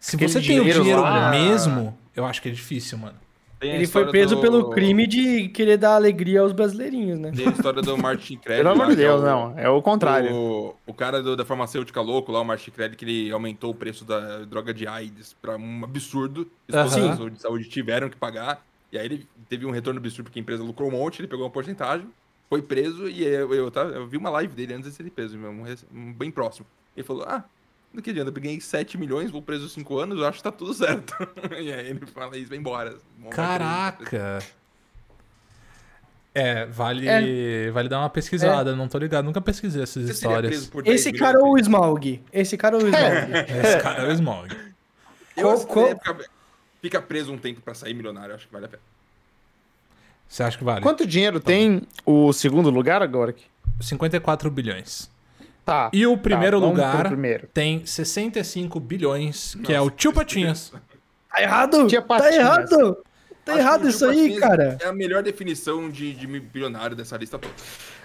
Se 0.00 0.16
Aquele 0.16 0.30
você 0.32 0.40
tem 0.40 0.58
o 0.58 0.60
dinheiro 0.60 0.80
dinheiro 0.80 1.02
lá- 1.02 1.30
mesmo, 1.30 1.96
eu 2.16 2.24
acho 2.24 2.40
que 2.40 2.48
é 2.48 2.52
difícil, 2.52 2.96
mano. 2.98 3.16
Ele 3.62 3.86
foi 3.86 4.06
preso 4.10 4.34
do- 4.36 4.40
pelo 4.40 4.70
crime 4.70 5.06
de 5.06 5.48
querer 5.48 5.76
dar 5.76 5.94
alegria 5.94 6.40
aos 6.40 6.52
brasileirinhos, 6.52 7.18
né? 7.18 7.30
Tem 7.34 7.46
a 7.46 7.50
história 7.50 7.80
do 7.80 7.96
Martin 7.96 8.36
Credit. 8.42 8.62
Pelo 8.64 8.70
amor 8.70 8.86
de 8.88 8.92
é 8.92 8.96
Deus, 8.96 9.20
o- 9.20 9.24
não. 9.24 9.58
É 9.58 9.68
o 9.68 9.80
contrário. 9.80 10.34
O, 10.34 10.74
o 10.86 10.92
cara 10.94 11.22
do- 11.22 11.36
da 11.36 11.44
farmacêutica 11.44 12.00
louco 12.00 12.32
lá, 12.32 12.40
o 12.40 12.44
Martin 12.44 12.70
Credit, 12.72 12.96
que 12.96 13.04
ele 13.04 13.30
aumentou 13.32 13.70
o 13.70 13.74
preço 13.74 14.04
da 14.04 14.38
droga 14.40 14.74
de 14.74 14.86
AIDS 14.86 15.34
pra 15.40 15.56
um 15.56 15.84
absurdo. 15.84 16.50
Os 16.68 16.74
Aham. 16.74 17.08
postos 17.08 17.32
de 17.34 17.40
saúde 17.40 17.68
tiveram 17.68 18.08
que 18.10 18.16
pagar. 18.16 18.64
E 18.90 18.98
aí 18.98 19.06
ele 19.06 19.26
teve 19.48 19.64
um 19.64 19.70
retorno 19.70 19.98
absurdo 20.00 20.24
porque 20.24 20.38
a 20.38 20.42
empresa 20.42 20.62
lucrou 20.62 20.88
um 20.88 20.92
monte, 20.92 21.20
ele 21.20 21.28
pegou 21.28 21.44
uma 21.46 21.50
porcentagem, 21.50 22.06
foi 22.50 22.60
preso 22.60 23.08
e 23.08 23.24
eu, 23.24 23.54
eu, 23.54 23.70
tá, 23.70 23.82
eu 23.82 24.06
vi 24.06 24.16
uma 24.18 24.28
live 24.28 24.54
dele 24.54 24.74
antes 24.74 24.90
de 24.90 24.94
ser 24.96 25.08
preso, 25.10 25.38
um, 25.38 25.64
um 25.94 26.12
bem 26.12 26.30
próximo. 26.30 26.66
Ele 26.94 27.06
falou, 27.06 27.24
ah, 27.26 27.42
do 27.94 28.02
que 28.02 28.10
adianta, 28.10 28.30
eu 28.30 28.42
ganhei 28.42 28.60
7 28.60 28.96
milhões, 28.98 29.30
vou 29.30 29.42
preso 29.42 29.68
5 29.68 29.98
anos, 29.98 30.18
eu 30.18 30.26
acho 30.26 30.38
que 30.38 30.44
tá 30.44 30.52
tudo 30.52 30.72
certo. 30.74 31.14
e 31.60 31.72
aí 31.72 31.88
ele 31.90 32.06
fala 32.06 32.36
isso, 32.36 32.48
vai 32.48 32.58
embora. 32.58 32.96
Caraca. 33.30 34.38
É, 36.34 36.64
vale, 36.64 37.70
vale 37.72 37.88
dar 37.90 37.98
uma 37.98 38.08
pesquisada, 38.08 38.74
não 38.74 38.88
tô 38.88 38.96
ligado, 38.96 39.24
nunca 39.26 39.40
pesquisei 39.40 39.82
essas 39.82 40.06
Você 40.06 40.12
histórias. 40.12 40.66
por 40.66 40.82
10 40.82 40.98
Esse 41.00 41.12
cara 41.12 41.38
é 41.38 41.42
o 41.42 41.58
Smaug. 41.58 42.22
Esse 42.32 42.56
cara 42.56 42.76
é 42.78 42.82
o 42.82 42.86
Smaug. 42.88 43.34
Esse 43.66 43.78
cara 43.82 44.02
é 44.02 44.08
o. 44.08 44.12
Eu 45.36 45.42
Qual- 45.44 45.58
que 45.60 45.66
qual- 45.66 45.86
ele 45.88 45.98
fica, 45.98 46.30
fica 46.80 47.02
preso 47.02 47.32
um 47.32 47.38
tempo 47.38 47.60
pra 47.60 47.74
sair 47.74 47.92
milionário, 47.92 48.34
acho 48.34 48.46
que 48.46 48.52
vale 48.52 48.64
a 48.64 48.68
pena. 48.68 48.82
Você 50.26 50.42
acha 50.42 50.56
que 50.56 50.64
vale? 50.64 50.80
Quanto 50.80 51.06
dinheiro 51.06 51.38
tem 51.38 51.82
o 52.06 52.32
segundo 52.32 52.70
lugar 52.70 53.02
agora? 53.02 53.34
54 53.78 54.50
bilhões. 54.50 55.10
Tá. 55.64 55.90
E 55.92 56.06
o 56.06 56.16
primeiro 56.18 56.60
vamos 56.60 56.74
pro 56.76 56.84
lugar 56.86 57.06
primeiro. 57.08 57.48
tem 57.54 57.86
65 57.86 58.80
bilhões, 58.80 59.56
que 59.62 59.72
é 59.72 59.80
o 59.80 59.90
Tio 59.90 60.12
Patinhas. 60.12 60.72
Tá 61.34 61.40
errado? 61.40 61.88
Tá 61.88 62.02
patinhas. 62.02 62.34
errado! 62.34 62.96
Tá 63.42 63.52
Acho 63.52 63.60
errado 63.62 63.88
isso 63.88 64.04
aí, 64.04 64.36
cara. 64.38 64.76
É 64.82 64.86
a 64.86 64.92
melhor 64.92 65.22
definição 65.22 65.88
de, 65.88 66.12
de 66.12 66.26
bilionário 66.26 66.94
dessa 66.94 67.16
lista 67.16 67.38
toda. 67.38 67.54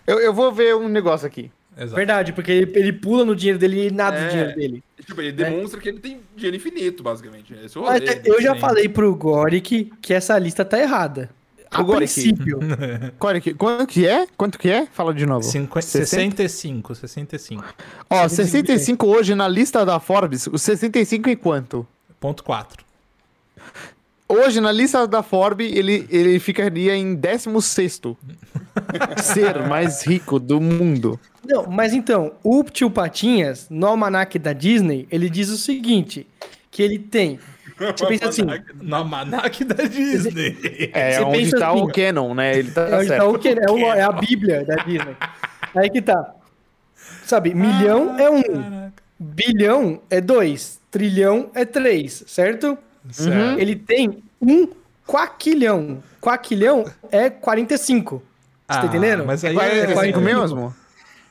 Eu, 0.07 0.17
eu 0.19 0.33
vou 0.33 0.49
ver 0.49 0.75
um 0.77 0.87
negócio 0.87 1.27
aqui. 1.27 1.51
Exato. 1.77 1.95
Verdade, 1.97 2.31
porque 2.31 2.51
ele, 2.53 2.71
ele 2.73 2.93
pula 2.93 3.25
no 3.25 3.35
dinheiro 3.35 3.59
dele 3.59 3.87
e 3.87 3.91
nada 3.91 4.17
É. 4.17 4.23
do 4.23 4.29
dinheiro 4.31 4.55
dele. 4.55 4.83
Tipo, 5.05 5.21
ele 5.21 5.33
demonstra 5.33 5.79
que 5.79 5.89
ele 5.89 5.99
tem 5.99 6.21
dinheiro 6.37 6.55
infinito, 6.55 7.03
basicamente. 7.03 7.53
Esse 7.53 7.77
é 7.77 7.81
rolê. 7.81 8.21
eu 8.23 8.41
já 8.41 8.55
falei 8.55 8.87
pro 8.87 9.13
Goric 9.13 9.91
que 10.01 10.13
essa 10.13 10.39
lista 10.39 10.63
tá 10.63 10.79
errada. 10.79 11.29
A 11.71 11.81
O 11.81 11.85
Goric. 11.85 12.13
princípio. 12.13 12.59
Que- 13.41 13.53
Quanto 13.53 13.87
que 13.87 14.07
é? 14.07 14.27
Quanto 14.37 14.57
que 14.57 14.69
é? 14.69 14.85
Fala 14.87 15.13
de 15.13 15.25
novo. 15.25 15.43
Cinqu- 15.43 15.81
65, 15.81 16.95
65. 16.95 17.63
Ó, 18.09 18.27
65 18.27 19.05
hoje 19.07 19.35
na 19.35 19.47
lista 19.47 19.85
da 19.85 19.99
Forbes, 19.99 20.47
o 20.47 20.57
65 20.57 21.29
em 21.29 21.35
quanto? 21.35 21.85
Ponto 22.19 22.43
4. 22.43 22.85
Hoje 24.29 24.59
na 24.59 24.71
lista 24.71 25.07
da 25.07 25.23
Forbes, 25.23 25.71
ele, 25.73 26.05
ele 26.09 26.37
ficaria 26.39 26.95
em 26.95 27.15
16º. 27.15 28.17
Ser 29.23 29.65
mais 29.67 30.05
rico 30.05 30.37
do 30.39 30.59
mundo. 30.59 31.19
Não, 31.45 31.65
mas 31.67 31.93
então, 31.93 32.33
o 32.43 32.61
tio 32.63 32.91
Patinhas, 32.91 33.67
no 33.69 33.87
almanac 33.87 34.37
da 34.37 34.51
Disney, 34.51 35.07
ele 35.09 35.29
diz 35.29 35.49
o 35.49 35.57
seguinte: 35.57 36.27
que 36.69 36.83
ele 36.83 36.99
tem. 36.99 37.39
Você 37.77 38.05
pensa 38.07 38.29
assim, 38.29 38.41
No 38.81 38.95
almanac 38.95 39.63
da 39.63 39.83
Disney. 39.83 40.89
É 40.93 41.13
Você 41.13 41.23
onde 41.23 41.37
pensa 41.37 41.59
tá 41.59 41.69
assim, 41.71 41.81
o 41.81 41.87
Canon, 41.87 42.33
né? 42.33 42.57
Ele 42.57 42.71
tá 42.71 42.81
é, 42.81 42.95
onde 42.97 43.07
certo. 43.07 43.21
tá 43.21 43.27
o 43.27 43.39
que, 43.39 43.49
é, 43.49 43.71
o- 43.71 43.77
é 43.93 44.01
a 44.01 44.11
Bíblia 44.11 44.65
da 44.65 44.75
Disney. 44.77 45.15
Aí 45.75 45.89
que 45.89 46.01
tá. 46.01 46.33
Sabe, 47.23 47.53
milhão 47.53 48.17
é 48.19 48.29
um, 48.29 48.41
Caraca. 48.41 48.93
bilhão 49.19 50.01
é 50.09 50.19
dois, 50.21 50.79
trilhão 50.89 51.49
é 51.53 51.65
três, 51.65 52.23
certo? 52.27 52.77
Certo. 53.11 53.59
Ele 53.59 53.75
tem 53.75 54.23
um 54.41 54.67
quaquilhão. 55.05 56.01
Quaquilhão 56.21 56.85
é 57.11 57.29
45. 57.29 58.21
Você 58.69 58.79
tá 58.79 58.85
entendendo? 58.85 59.25
Mas 59.25 59.43
aí 59.45 59.57
é... 59.57 59.59
é 59.59 59.81
5 59.87 59.93
45. 59.93 60.21
mesmo? 60.21 60.75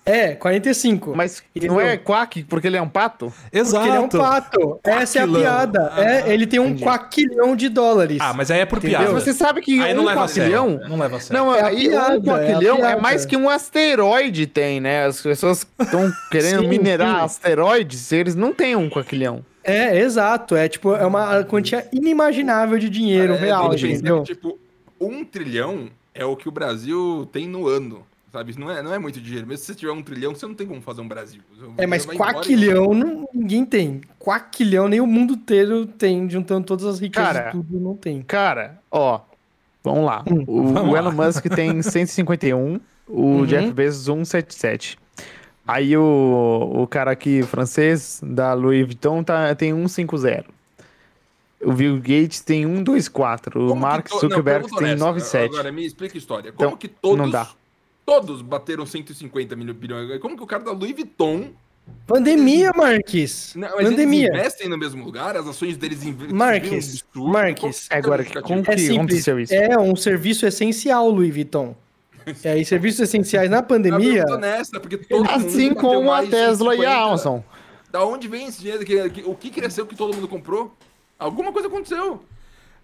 É, 0.09 0.37
45. 0.37 1.15
Mas 1.17 1.43
Entendeu? 1.55 1.75
não 1.75 1.81
é 1.81 1.97
quack 1.97 2.45
porque 2.45 2.69
ele 2.69 2.77
é 2.77 2.81
um 2.83 2.89
pato? 2.89 3.33
Porque 3.51 3.59
ele 3.59 3.97
é 3.97 4.01
um 4.01 4.05
Exato. 4.07 4.19
pato. 4.19 4.81
Essa 4.85 5.19
é 5.19 5.23
a 5.23 5.25
Quaquilão. 5.27 5.41
piada. 5.43 5.93
É, 5.97 6.33
ele 6.33 6.47
tem 6.47 6.61
um 6.61 6.67
entendi. 6.67 6.85
quaquilhão 6.85 7.57
de 7.57 7.69
dólares. 7.69 8.19
Ah, 8.21 8.33
mas 8.33 8.49
aí 8.53 8.61
é 8.61 8.65
por 8.65 8.79
Entendeu? 8.79 9.01
piada. 9.01 9.13
Mas 9.15 9.25
você 9.25 9.33
sabe 9.33 9.61
que 9.63 9.83
Aí 9.83 9.93
não 9.93 10.05
um 10.05 10.07
sério. 10.07 10.23
quaquilhão... 10.23 10.81
Não 10.89 10.97
leva 10.97 11.17
a 11.17 11.21
sério. 11.21 11.45
Não, 11.45 11.53
É 11.55 11.61
aí 11.65 11.89
piada, 11.89 12.19
um 12.19 12.23
quaquilhão 12.23 12.87
é 12.87 12.93
é, 12.93 13.01
mais 13.01 13.27
que 13.27 13.37
um 13.37 13.51
asteroide 13.51 14.47
tem, 14.47 14.81
né? 14.81 15.07
As 15.07 15.21
pessoas 15.21 15.67
estão 15.81 16.09
querendo 16.31 16.61
Sim, 16.63 16.69
minerar 16.69 17.19
sim. 17.19 17.25
asteroides, 17.25 18.13
eles 18.13 18.37
não 18.37 18.53
têm 18.53 18.77
um 18.77 18.89
quaquilhão. 18.89 19.45
É, 19.65 19.99
exato. 19.99 20.55
É 20.55 20.69
tipo, 20.69 20.95
é 20.95 21.05
uma 21.05 21.43
quantia 21.43 21.85
inimaginável 21.93 22.79
de 22.79 22.89
dinheiro 22.89 23.33
É, 23.35 23.37
real, 23.39 23.71
pensar 23.71 23.87
entendeu? 23.89 24.23
que, 24.23 24.35
tipo, 24.35 24.57
um 25.01 25.25
trilhão 25.25 25.89
é 26.15 26.25
o 26.25 26.37
que 26.37 26.49
o 26.49 26.53
Brasil 26.53 27.29
tem 27.33 27.49
no 27.49 27.67
ano. 27.67 28.07
Sabe? 28.39 28.59
Não 28.59 28.71
é, 28.71 28.83
não 28.83 28.93
é 28.93 28.99
muito 28.99 29.21
dinheiro. 29.21 29.47
Mesmo 29.47 29.61
se 29.61 29.67
você 29.67 29.75
tiver 29.75 29.93
um 29.93 30.03
trilhão, 30.03 30.35
você 30.35 30.47
não 30.47 30.55
tem 30.55 30.67
como 30.67 30.81
fazer 30.83 31.01
um 31.01 31.09
Brasil. 31.09 31.41
É, 31.79 31.87
mas 31.87 32.05
quaquilhão 32.05 32.93
não, 32.93 33.29
ninguém 33.33 33.65
tem. 33.65 34.01
Quaquilhão 34.19 34.89
nem 34.89 35.01
o 35.01 35.07
mundo 35.07 35.35
inteiro 35.35 35.87
tem, 35.87 36.29
juntando 36.29 36.67
todas 36.67 36.85
as 36.85 36.99
riquezas 37.01 37.33
Cara, 37.33 37.49
e 37.49 37.53
tudo, 37.53 37.81
não 37.81 37.97
tem. 37.97 38.21
Cara, 38.23 38.79
ó, 38.91 39.21
vamos 39.83 40.05
lá. 40.05 40.23
Hum, 40.31 40.45
o, 40.47 40.63
vamos 40.73 40.93
o 40.93 40.97
Elon 40.97 41.15
lá. 41.17 41.27
Musk 41.27 41.47
tem 41.47 41.81
151, 41.83 42.79
o 43.09 43.21
Uhum. 43.23 43.47
Jeff 43.47 43.73
Bezos 43.73 44.05
177. 44.05 44.99
Aí 45.67 45.97
o, 45.97 46.71
o 46.75 46.87
cara 46.87 47.11
aqui 47.11 47.43
francês 47.43 48.21
da 48.23 48.53
Louis 48.53 48.85
Vuitton 48.85 49.25
tá, 49.25 49.55
tem 49.55 49.73
150. 49.73 50.45
O 51.65 51.73
Bill 51.73 51.97
Gates 51.97 52.41
tem 52.41 52.65
124. 52.67 53.73
O 53.73 53.75
Mark 53.75 54.07
to- 54.09 54.15
não, 54.15 54.21
Zuckerberg 54.21 54.61
pergunta 54.65 54.77
tem 54.79 54.89
honesta, 54.93 55.05
97. 55.07 55.55
Agora, 55.55 55.73
me 55.73 55.85
explica 55.87 56.17
a 56.17 56.19
história. 56.19 56.53
Como 56.53 56.69
Então, 56.69 56.79
que 56.79 56.87
todos, 56.87 57.17
não 57.19 57.31
dá. 57.31 57.49
Todos 58.07 58.41
bateram 58.41 58.87
150 58.87 59.55
milhões 59.57 59.77
bilhões? 59.77 60.21
Como 60.21 60.37
que 60.37 60.43
o 60.43 60.47
cara 60.47 60.63
da 60.63 60.73
Louis 60.73 60.93
Vuitton... 60.95 61.51
Pandemia, 62.05 62.73
Marques. 62.75 63.55
Não, 63.55 63.69
mas 63.77 63.89
Pandemia. 63.89 64.27
eles 64.27 64.39
investem 64.41 64.69
no 64.69 64.77
mesmo 64.77 65.05
lugar? 65.05 65.37
As 65.37 65.47
ações 65.47 65.77
deles 65.77 66.03
inve- 66.05 66.33
Marques, 66.33 67.05
um? 67.15 67.29
Marques. 67.29 67.87
Agora, 67.91 68.23
é 68.23 68.25
justificativo? 68.25 68.49
como 68.49 68.61
É 68.61 68.75
que 68.75 68.81
simples. 68.81 68.97
aconteceu 68.99 69.39
isso? 69.41 69.55
É 69.55 69.79
um 69.79 69.95
serviço 69.95 70.45
essencial, 70.47 71.09
Louis 71.09 71.33
Vuitton. 71.33 71.77
É, 72.43 72.59
e 72.59 72.65
serviços 72.65 72.99
essenciais 73.01 73.49
na 73.49 73.59
É 73.59 73.61
uma 73.61 73.67
pandemia. 73.67 74.25
honesta, 74.29 74.81
porque 74.81 74.97
todo 74.97 75.19
mundo 75.31 75.31
Assim 75.47 75.73
como 75.75 76.11
a 76.13 76.23
Tesla 76.27 76.75
e 76.75 76.79
150. 76.79 76.91
a 76.91 77.03
Amazon. 77.05 77.41
Da 77.93 78.05
onde 78.05 78.27
vem 78.27 78.49
esse 78.49 78.61
dinheiro? 78.61 78.83
O 79.27 79.37
que 79.37 79.49
cresceu 79.51 79.87
que 79.87 79.95
todo 79.95 80.13
mundo 80.13 80.27
comprou? 80.27 80.75
Alguma 81.17 81.53
coisa 81.53 81.69
aconteceu. 81.69 82.21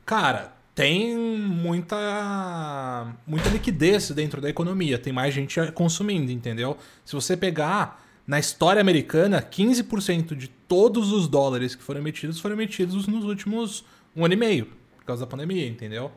Cara, 0.06 0.52
tem 0.74 1.16
muita 1.16 3.14
muita 3.26 3.48
liquidez 3.50 4.10
dentro 4.10 4.40
da 4.40 4.48
economia, 4.48 4.98
tem 4.98 5.12
mais 5.12 5.34
gente 5.34 5.60
consumindo, 5.72 6.30
entendeu? 6.32 6.76
Se 7.04 7.14
você 7.14 7.36
pegar 7.36 8.02
na 8.26 8.38
história 8.38 8.80
americana, 8.80 9.42
15% 9.42 10.34
de 10.36 10.48
todos 10.48 11.12
os 11.12 11.28
dólares 11.28 11.74
que 11.74 11.82
foram 11.82 12.00
emitidos 12.00 12.40
foram 12.40 12.54
emitidos 12.54 13.06
nos 13.06 13.24
últimos 13.24 13.84
um 14.16 14.24
ano 14.24 14.34
e 14.34 14.36
meio, 14.36 14.66
por 14.96 15.04
causa 15.04 15.22
da 15.24 15.26
pandemia, 15.26 15.66
entendeu? 15.66 16.10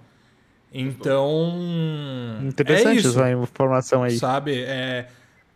Então, 0.72 1.54
Interessante 2.44 2.98
é 2.98 3.00
isso, 3.00 3.08
essa 3.10 3.32
informação 3.32 4.04
aí. 4.04 4.18
sabe? 4.18 4.56
É, 4.60 5.08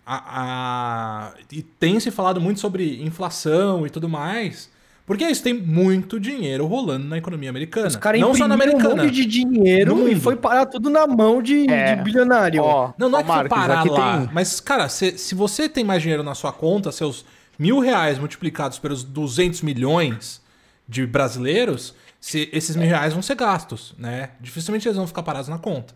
a, 0.06 1.28
a- 1.28 1.34
e 1.52 1.62
tem 1.62 2.00
se 2.00 2.10
falado 2.10 2.40
muito 2.40 2.60
sobre 2.60 3.02
inflação 3.04 3.86
e 3.86 3.90
tudo 3.90 4.08
mais, 4.08 4.72
porque 5.10 5.24
é 5.24 5.32
isso, 5.32 5.42
tem 5.42 5.54
muito 5.56 6.20
dinheiro 6.20 6.68
rolando 6.68 7.06
na 7.08 7.18
economia 7.18 7.50
americana. 7.50 7.88
Os 7.88 7.96
caras 7.96 8.22
não 8.22 8.36
só 8.36 8.48
na 8.48 8.54
imprimiram 8.54 8.78
um 8.78 8.82
americana. 8.84 9.04
monte 9.10 9.16
de 9.16 9.26
dinheiro 9.26 10.08
e 10.08 10.16
foi 10.16 10.36
parar 10.36 10.68
tudo 10.68 10.88
na 10.88 11.08
mão 11.08 11.42
de, 11.42 11.68
É. 11.68 11.96
de 11.96 12.04
bilionário. 12.04 12.62
Ó, 12.62 12.94
Não, 12.96 13.10
não 13.10 13.18
ó, 13.18 13.22
é 13.22 13.24
que 13.24 13.28
foi 13.28 13.36
Marcos, 13.38 13.58
parar 13.58 13.84
lá. 13.86 14.18
tem- 14.20 14.30
Mas, 14.32 14.60
cara, 14.60 14.88
se, 14.88 15.18
se 15.18 15.34
você 15.34 15.68
tem 15.68 15.84
mais 15.84 16.04
dinheiro 16.04 16.22
na 16.22 16.36
sua 16.36 16.54
conta, 16.54 16.92
seus 16.92 17.26
mil 17.58 17.80
reais 17.80 18.20
multiplicados 18.20 18.78
pelos 18.78 19.04
200 19.04 19.64
milhões 19.64 20.42
de 20.88 21.06
brasileiros, 21.08 21.96
se, 22.22 22.48
esses 22.54 22.76
mil 22.76 22.88
reais 22.88 23.12
vão 23.14 23.22
ser 23.24 23.36
gastos, 23.36 23.96
né? 23.98 24.30
Dificilmente 24.40 24.88
eles 24.88 24.96
vão 24.98 25.08
ficar 25.08 25.24
parados 25.24 25.50
na 25.50 25.58
conta. 25.58 25.94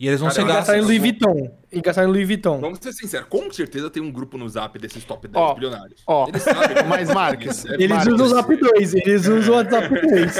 E 0.00 0.08
eles 0.08 0.18
vão 0.18 0.30
Cara, 0.30 0.40
E 0.40 0.44
Graças 0.46 0.60
gastar 0.66 0.78
em. 0.78 0.80
Louis 0.80 0.98
Vuitton. 0.98 1.50
E 1.70 1.80
gastar 1.82 2.04
em 2.04 2.06
Louis 2.06 2.26
Vuitton. 2.26 2.58
Vamos 2.58 2.78
ser 2.80 2.90
sinceros, 2.94 3.26
com 3.28 3.52
certeza 3.52 3.90
tem 3.90 4.02
um 4.02 4.10
grupo 4.10 4.38
no 4.38 4.48
zap 4.48 4.78
desses 4.78 5.04
top 5.04 5.28
10 5.28 5.36
Ó, 5.44 5.52
bilionários. 5.54 6.00
ó, 6.06 6.26
Eles 6.26 6.42
sabem. 6.42 6.84
mas, 6.88 7.10
Marques, 7.12 7.66
É, 7.66 7.74
Eles 7.74 7.88
Marcos. 7.90 8.14
usam 8.14 8.26
o 8.26 8.28
Zap 8.30 8.56
2, 8.56 8.94
eles 8.94 9.26
usam 9.28 9.54
o 9.54 9.56
WhatsApp 9.58 9.88
2. 9.90 10.36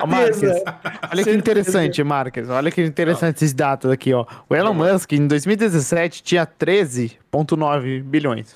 Ó, 0.00 0.06
Marques, 0.08 0.40
olha 1.12 1.24
que 1.24 1.30
interessante, 1.30 2.02
Marques. 2.02 2.48
Olha 2.48 2.70
que 2.70 2.82
interessante 2.82 3.36
esses 3.36 3.52
dados 3.52 3.90
aqui, 3.90 4.14
ó. 4.14 4.24
O 4.48 4.54
Elon 4.56 4.72
Musk, 4.72 5.12
em 5.12 5.26
2017, 5.26 6.22
tinha 6.22 6.46
13,9 6.46 8.02
bilhões. 8.02 8.54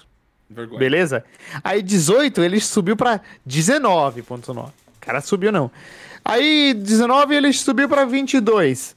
Vergonha. 0.49 0.79
Beleza? 0.79 1.23
Aí 1.63 1.83
18 1.83 2.43
ele 2.43 2.61
subiu 2.61 2.97
pra 2.97 3.21
19.9. 3.47 4.69
Cara, 5.01 5.21
subiu 5.21 5.53
não. 5.53 5.71
Aí 6.25 6.73
19 6.75 7.35
ele 7.35 7.53
subiu 7.53 7.89
pra 7.89 8.07
22. 8.07 8.96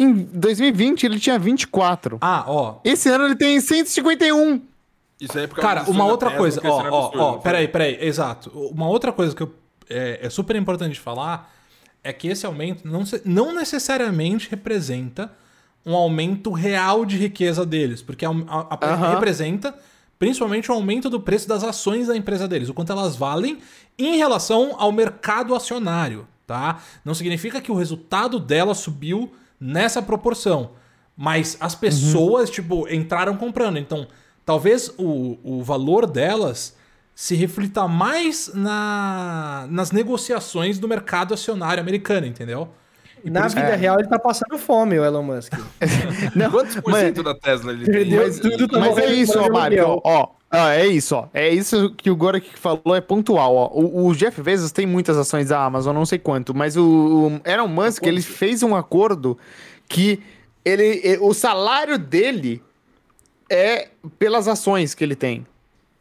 Em 0.00 0.12
2020 0.12 1.04
ele 1.04 1.20
tinha 1.20 1.38
24. 1.38 2.18
Ah, 2.20 2.44
ó. 2.46 2.76
Esse 2.84 3.08
ano 3.10 3.26
ele 3.26 3.36
tem 3.36 3.60
151. 3.60 4.62
Isso 5.20 5.36
aí 5.36 5.44
é 5.44 5.46
por 5.46 5.56
causa 5.56 5.68
Cara, 5.84 5.90
uma 5.90 6.06
outra 6.06 6.30
coisa, 6.30 6.60
ó, 6.64 6.88
ó, 6.90 7.10
ó, 7.14 7.32
peraí, 7.38 7.68
peraí, 7.68 7.98
exato. 8.00 8.50
Uma 8.74 8.88
outra 8.88 9.12
coisa 9.12 9.34
que 9.36 9.42
eu- 9.42 9.54
é, 9.90 10.20
é 10.22 10.30
super 10.30 10.56
importante 10.56 10.98
falar 10.98 11.52
é 12.02 12.10
que 12.12 12.28
esse 12.28 12.46
aumento 12.46 12.88
não, 12.88 13.04
não 13.26 13.54
necessariamente 13.54 14.48
representa 14.50 15.30
um 15.84 15.94
aumento 15.94 16.50
real 16.52 17.04
de 17.04 17.18
riqueza 17.18 17.66
deles, 17.66 18.00
porque 18.00 18.24
a, 18.24 18.30
a- 18.30 18.78
a- 18.80 19.10
representa 19.14 19.74
principalmente 20.18 20.70
o 20.70 20.74
aumento 20.74 21.08
do 21.10 21.18
preço 21.20 21.48
das 21.48 21.64
ações 21.64 22.06
da 22.06 22.16
empresa 22.16 22.46
deles, 22.48 22.68
o 22.68 22.74
quanto 22.74 22.92
elas 22.92 23.16
valem 23.16 23.58
em 23.98 24.16
relação 24.16 24.74
ao 24.78 24.92
mercado 24.92 25.54
acionário, 25.54 26.26
tá? 26.46 26.78
Não 27.04 27.14
significa 27.14 27.60
que 27.60 27.72
o 27.72 27.74
resultado 27.74 28.38
dela 28.38 28.74
subiu 28.74 29.32
nessa 29.60 30.00
proporção, 30.00 30.70
mas 31.16 31.56
as 31.60 31.74
pessoas, 31.74 32.48
tipo, 32.48 32.88
entraram 32.88 33.36
comprando. 33.36 33.76
Então, 33.76 34.06
talvez 34.44 34.92
o, 34.96 35.38
o 35.44 35.62
valor 35.62 36.06
delas 36.06 36.76
se 37.14 37.34
reflita 37.34 37.86
mais 37.86 38.50
na, 38.54 39.66
nas 39.68 39.92
negociações 39.92 40.78
do 40.78 40.88
mercado 40.88 41.34
acionário 41.34 41.82
americano, 41.82 42.26
entendeu? 42.26 42.68
E 43.22 43.28
Na 43.28 43.46
vida 43.48 43.76
real, 43.76 43.98
ele 43.98 44.08
tá 44.08 44.18
passando 44.18 44.56
fome, 44.56 44.98
o 44.98 45.04
Elon 45.04 45.22
Musk. 45.22 45.52
Quantos 46.50 46.80
por 46.80 46.94
cento 46.94 47.22
da 47.22 47.34
Tesla 47.34 47.72
ele 47.72 47.84
Perdeu 47.84 48.20
tem? 48.22 48.28
Mas, 48.28 48.40
tudo, 48.40 48.68
tá 48.68 48.80
mas 48.80 48.96
é 48.96 49.12
isso. 49.12 49.52
Mário. 49.52 50.00
Ó, 50.02 50.28
ó, 50.52 50.68
é 50.68 50.86
isso, 50.86 51.14
ó. 51.16 51.28
É 51.32 51.48
isso 51.48 51.90
que 51.96 52.10
o 52.10 52.16
Gorek 52.16 52.58
falou, 52.58 52.94
é 52.94 53.00
pontual, 53.00 53.54
ó. 53.54 53.70
O, 53.72 54.06
o 54.06 54.14
Jeff 54.14 54.40
Bezos 54.42 54.72
tem 54.72 54.86
muitas 54.86 55.16
ações 55.16 55.48
da 55.48 55.64
Amazon, 55.64 55.94
não 55.94 56.06
sei 56.06 56.18
quanto, 56.18 56.54
mas 56.54 56.76
o, 56.76 56.84
o 56.84 57.40
Elon 57.48 57.68
Musk, 57.68 58.04
ele 58.06 58.22
fez 58.22 58.62
um 58.62 58.74
acordo 58.74 59.38
que 59.88 60.20
ele, 60.64 61.18
o 61.20 61.32
salário 61.32 61.98
dele 61.98 62.62
é 63.50 63.88
pelas 64.18 64.46
ações 64.46 64.94
que 64.94 65.02
ele 65.02 65.16
tem. 65.16 65.46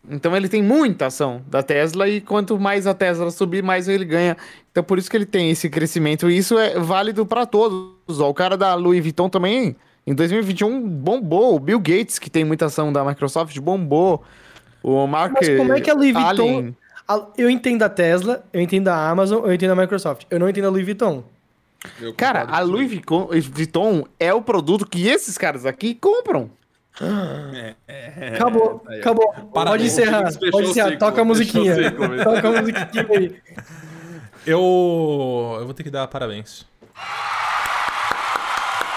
Então 0.10 0.36
ele 0.36 0.48
tem 0.48 0.64
muita 0.64 1.08
ação 1.08 1.44
da 1.48 1.62
Tesla 1.62 2.08
e 2.08 2.22
quanto 2.22 2.60
mais 2.60 2.88
a 2.88 2.94
Tesla 2.94 3.30
subir, 3.32 3.62
mais 3.62 3.88
ele 3.88 4.06
ganha. 4.06 4.38
Então 4.72 4.84
por 4.84 4.98
isso 4.98 5.10
que 5.10 5.18
ele 5.18 5.26
tem 5.26 5.50
esse 5.52 5.70
crescimento. 5.70 6.30
E 6.30 6.38
isso 6.38 6.58
é 6.58 6.80
válido 6.80 7.26
para 7.26 7.46
todos. 7.46 8.20
Ó. 8.20 8.30
O 8.30 8.34
cara 8.34 8.56
da 8.56 8.74
Louis 8.76 9.02
Vuitton 9.02 9.30
também, 9.30 9.76
em 10.10 10.16
2021, 10.16 10.82
bombou. 10.90 11.56
O 11.56 11.60
Bill 11.60 11.80
Gates, 11.80 12.18
que 12.20 12.30
tem 12.30 12.44
muita 12.44 12.66
ação 12.66 12.92
da 12.92 13.04
Microsoft, 13.06 13.58
bombou. 13.60 14.24
O 14.82 15.06
Mark 15.08 15.34
Mas 15.34 15.50
como 15.58 15.74
é 15.74 15.82
que 15.82 15.90
a 15.90 15.94
Louis 15.94 16.14
Vuitton... 16.14 16.74
A- 17.08 17.28
Eu 17.38 17.50
entendo 17.50 17.84
a 17.84 17.90
Tesla, 17.90 18.44
eu 18.54 18.62
entendo 18.62 18.88
a 18.88 19.10
Amazon, 19.10 19.44
eu 19.46 19.54
entendo 19.54 19.72
a 19.72 19.76
Microsoft. 19.76 20.26
Eu 20.30 20.40
não 20.40 20.48
entendo 20.50 20.66
a 20.68 20.70
Louis 20.70 20.86
Vuitton. 20.86 21.24
Eu 22.00 22.14
Cara, 22.14 22.44
a 22.44 22.60
Louis 22.62 22.88
Vuitton- 22.90 23.30
Vuitton 23.52 24.04
é 24.20 24.34
o 24.34 24.42
produto 24.42 24.86
que 24.86 25.08
esses 25.08 25.38
caras 25.38 25.66
aqui 25.66 25.96
compram. 25.96 26.50
Acabou, 28.34 28.84
aí, 28.88 28.98
ó. 28.98 29.00
acabou. 29.00 29.34
Parabéns. 29.54 29.54
Pode 29.54 29.86
encerrar, 29.86 30.34
pode 30.52 30.68
encerrar. 30.70 30.90
ciclo, 30.92 31.00
Toca 31.00 31.22
a 31.22 31.26
musiquinha. 31.26 31.76
ciclo. 31.90 32.24
Toca 32.24 32.48
a 32.50 32.62
musiquinha 32.62 33.08
aí. 33.10 33.36
Eu, 34.46 35.58
eu 35.60 35.66
vou 35.66 35.74
ter 35.74 35.84
que 35.84 35.90
dar 35.92 36.08
parabéns. 36.08 36.66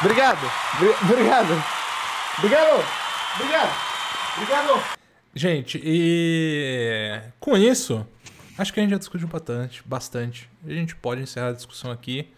Obrigado. 0.05 0.41
Bri- 0.79 1.13
Obrigado. 1.13 1.65
Obrigado. 2.39 2.85
Obrigado. 3.37 3.71
Obrigado. 4.37 4.83
Gente, 5.35 5.81
e 5.83 7.21
com 7.41 7.57
isso, 7.57 8.07
acho 8.59 8.73
que 8.73 8.81
a 8.81 8.83
gente 8.83 8.93
já 8.93 8.99
discutiu 8.99 9.27
bastante, 9.29 9.83
bastante. 9.85 10.49
A 10.67 10.71
gente 10.73 10.95
pode 10.97 11.23
encerrar 11.23 11.49
a 11.49 11.53
discussão 11.53 11.91
aqui. 11.91 12.29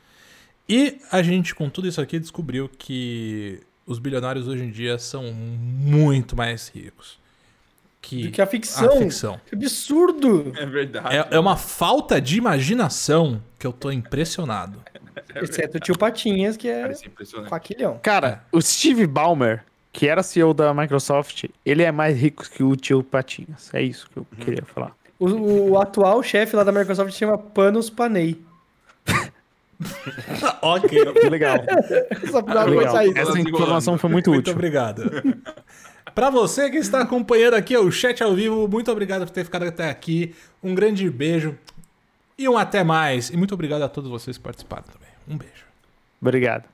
E 0.68 0.98
a 1.10 1.22
gente, 1.22 1.54
com 1.54 1.68
tudo 1.68 1.88
isso 1.88 2.00
aqui, 2.00 2.18
descobriu 2.18 2.68
que 2.78 3.60
os 3.86 3.98
bilionários 3.98 4.46
hoje 4.48 4.64
em 4.64 4.70
dia 4.70 4.98
são 4.98 5.32
muito 5.32 6.34
mais 6.36 6.68
ricos 6.74 7.18
que, 8.00 8.22
Do 8.24 8.30
que 8.30 8.40
a 8.40 8.46
ficção. 8.46 8.88
a 8.94 8.96
ficção. 8.98 9.40
Que 9.46 9.54
absurdo. 9.54 10.52
É 10.56 10.64
verdade. 10.66 11.16
É, 11.16 11.28
é 11.32 11.38
uma 11.38 11.56
falta 11.56 12.20
de 12.20 12.36
imaginação 12.38 13.42
que 13.58 13.66
eu 13.66 13.72
tô 13.72 13.90
impressionado. 13.90 14.82
Exceto 15.36 15.76
o 15.76 15.80
tio 15.80 15.96
Patinhas, 15.96 16.56
que 16.56 16.68
é 16.68 16.90
é 16.90 17.48
faquilhão. 17.48 17.98
Cara, 18.02 18.44
o 18.52 18.60
Steve 18.60 19.06
Ballmer, 19.06 19.64
que 19.92 20.08
era 20.08 20.22
CEO 20.22 20.52
da 20.54 20.72
Microsoft, 20.74 21.44
ele 21.64 21.82
é 21.82 21.92
mais 21.92 22.16
rico 22.18 22.44
que 22.50 22.62
o 22.62 22.74
tio 22.76 23.02
Patinhas. 23.02 23.72
É 23.72 23.82
isso 23.82 24.08
que 24.10 24.18
eu 24.18 24.26
queria 24.40 24.64
falar. 24.64 24.92
O, 25.18 25.70
o 25.70 25.78
atual 25.80 26.22
chefe 26.22 26.56
lá 26.56 26.64
da 26.64 26.72
Microsoft 26.72 27.12
se 27.12 27.18
chama 27.18 27.38
Panos 27.38 27.88
Panay. 27.90 28.38
ok. 30.62 31.12
Que 31.12 31.28
legal. 31.28 31.58
Só 32.30 32.42
pra 32.42 32.64
legal. 32.64 32.96
Essa 33.14 33.38
informação 33.38 33.98
foi 33.98 34.10
muito 34.10 34.30
Muito 34.30 34.40
útil. 34.48 34.54
obrigado. 34.54 35.02
Pra 36.14 36.30
você 36.30 36.70
que 36.70 36.76
está 36.76 37.00
acompanhando 37.00 37.54
aqui 37.54 37.76
o 37.76 37.90
chat 37.90 38.22
ao 38.22 38.34
vivo, 38.34 38.68
muito 38.68 38.90
obrigado 38.92 39.22
por 39.26 39.30
ter 39.30 39.42
ficado 39.44 39.64
até 39.64 39.90
aqui. 39.90 40.32
Um 40.62 40.72
grande 40.72 41.10
beijo 41.10 41.58
e 42.38 42.48
um 42.48 42.56
até 42.56 42.84
mais. 42.84 43.30
E 43.30 43.36
muito 43.36 43.52
obrigado 43.52 43.82
a 43.82 43.88
todos 43.88 44.08
vocês 44.08 44.36
que 44.36 44.42
participaram 44.44 44.84
também. 44.84 45.03
Um 45.28 45.36
beijo. 45.38 45.64
Obrigado. 46.20 46.73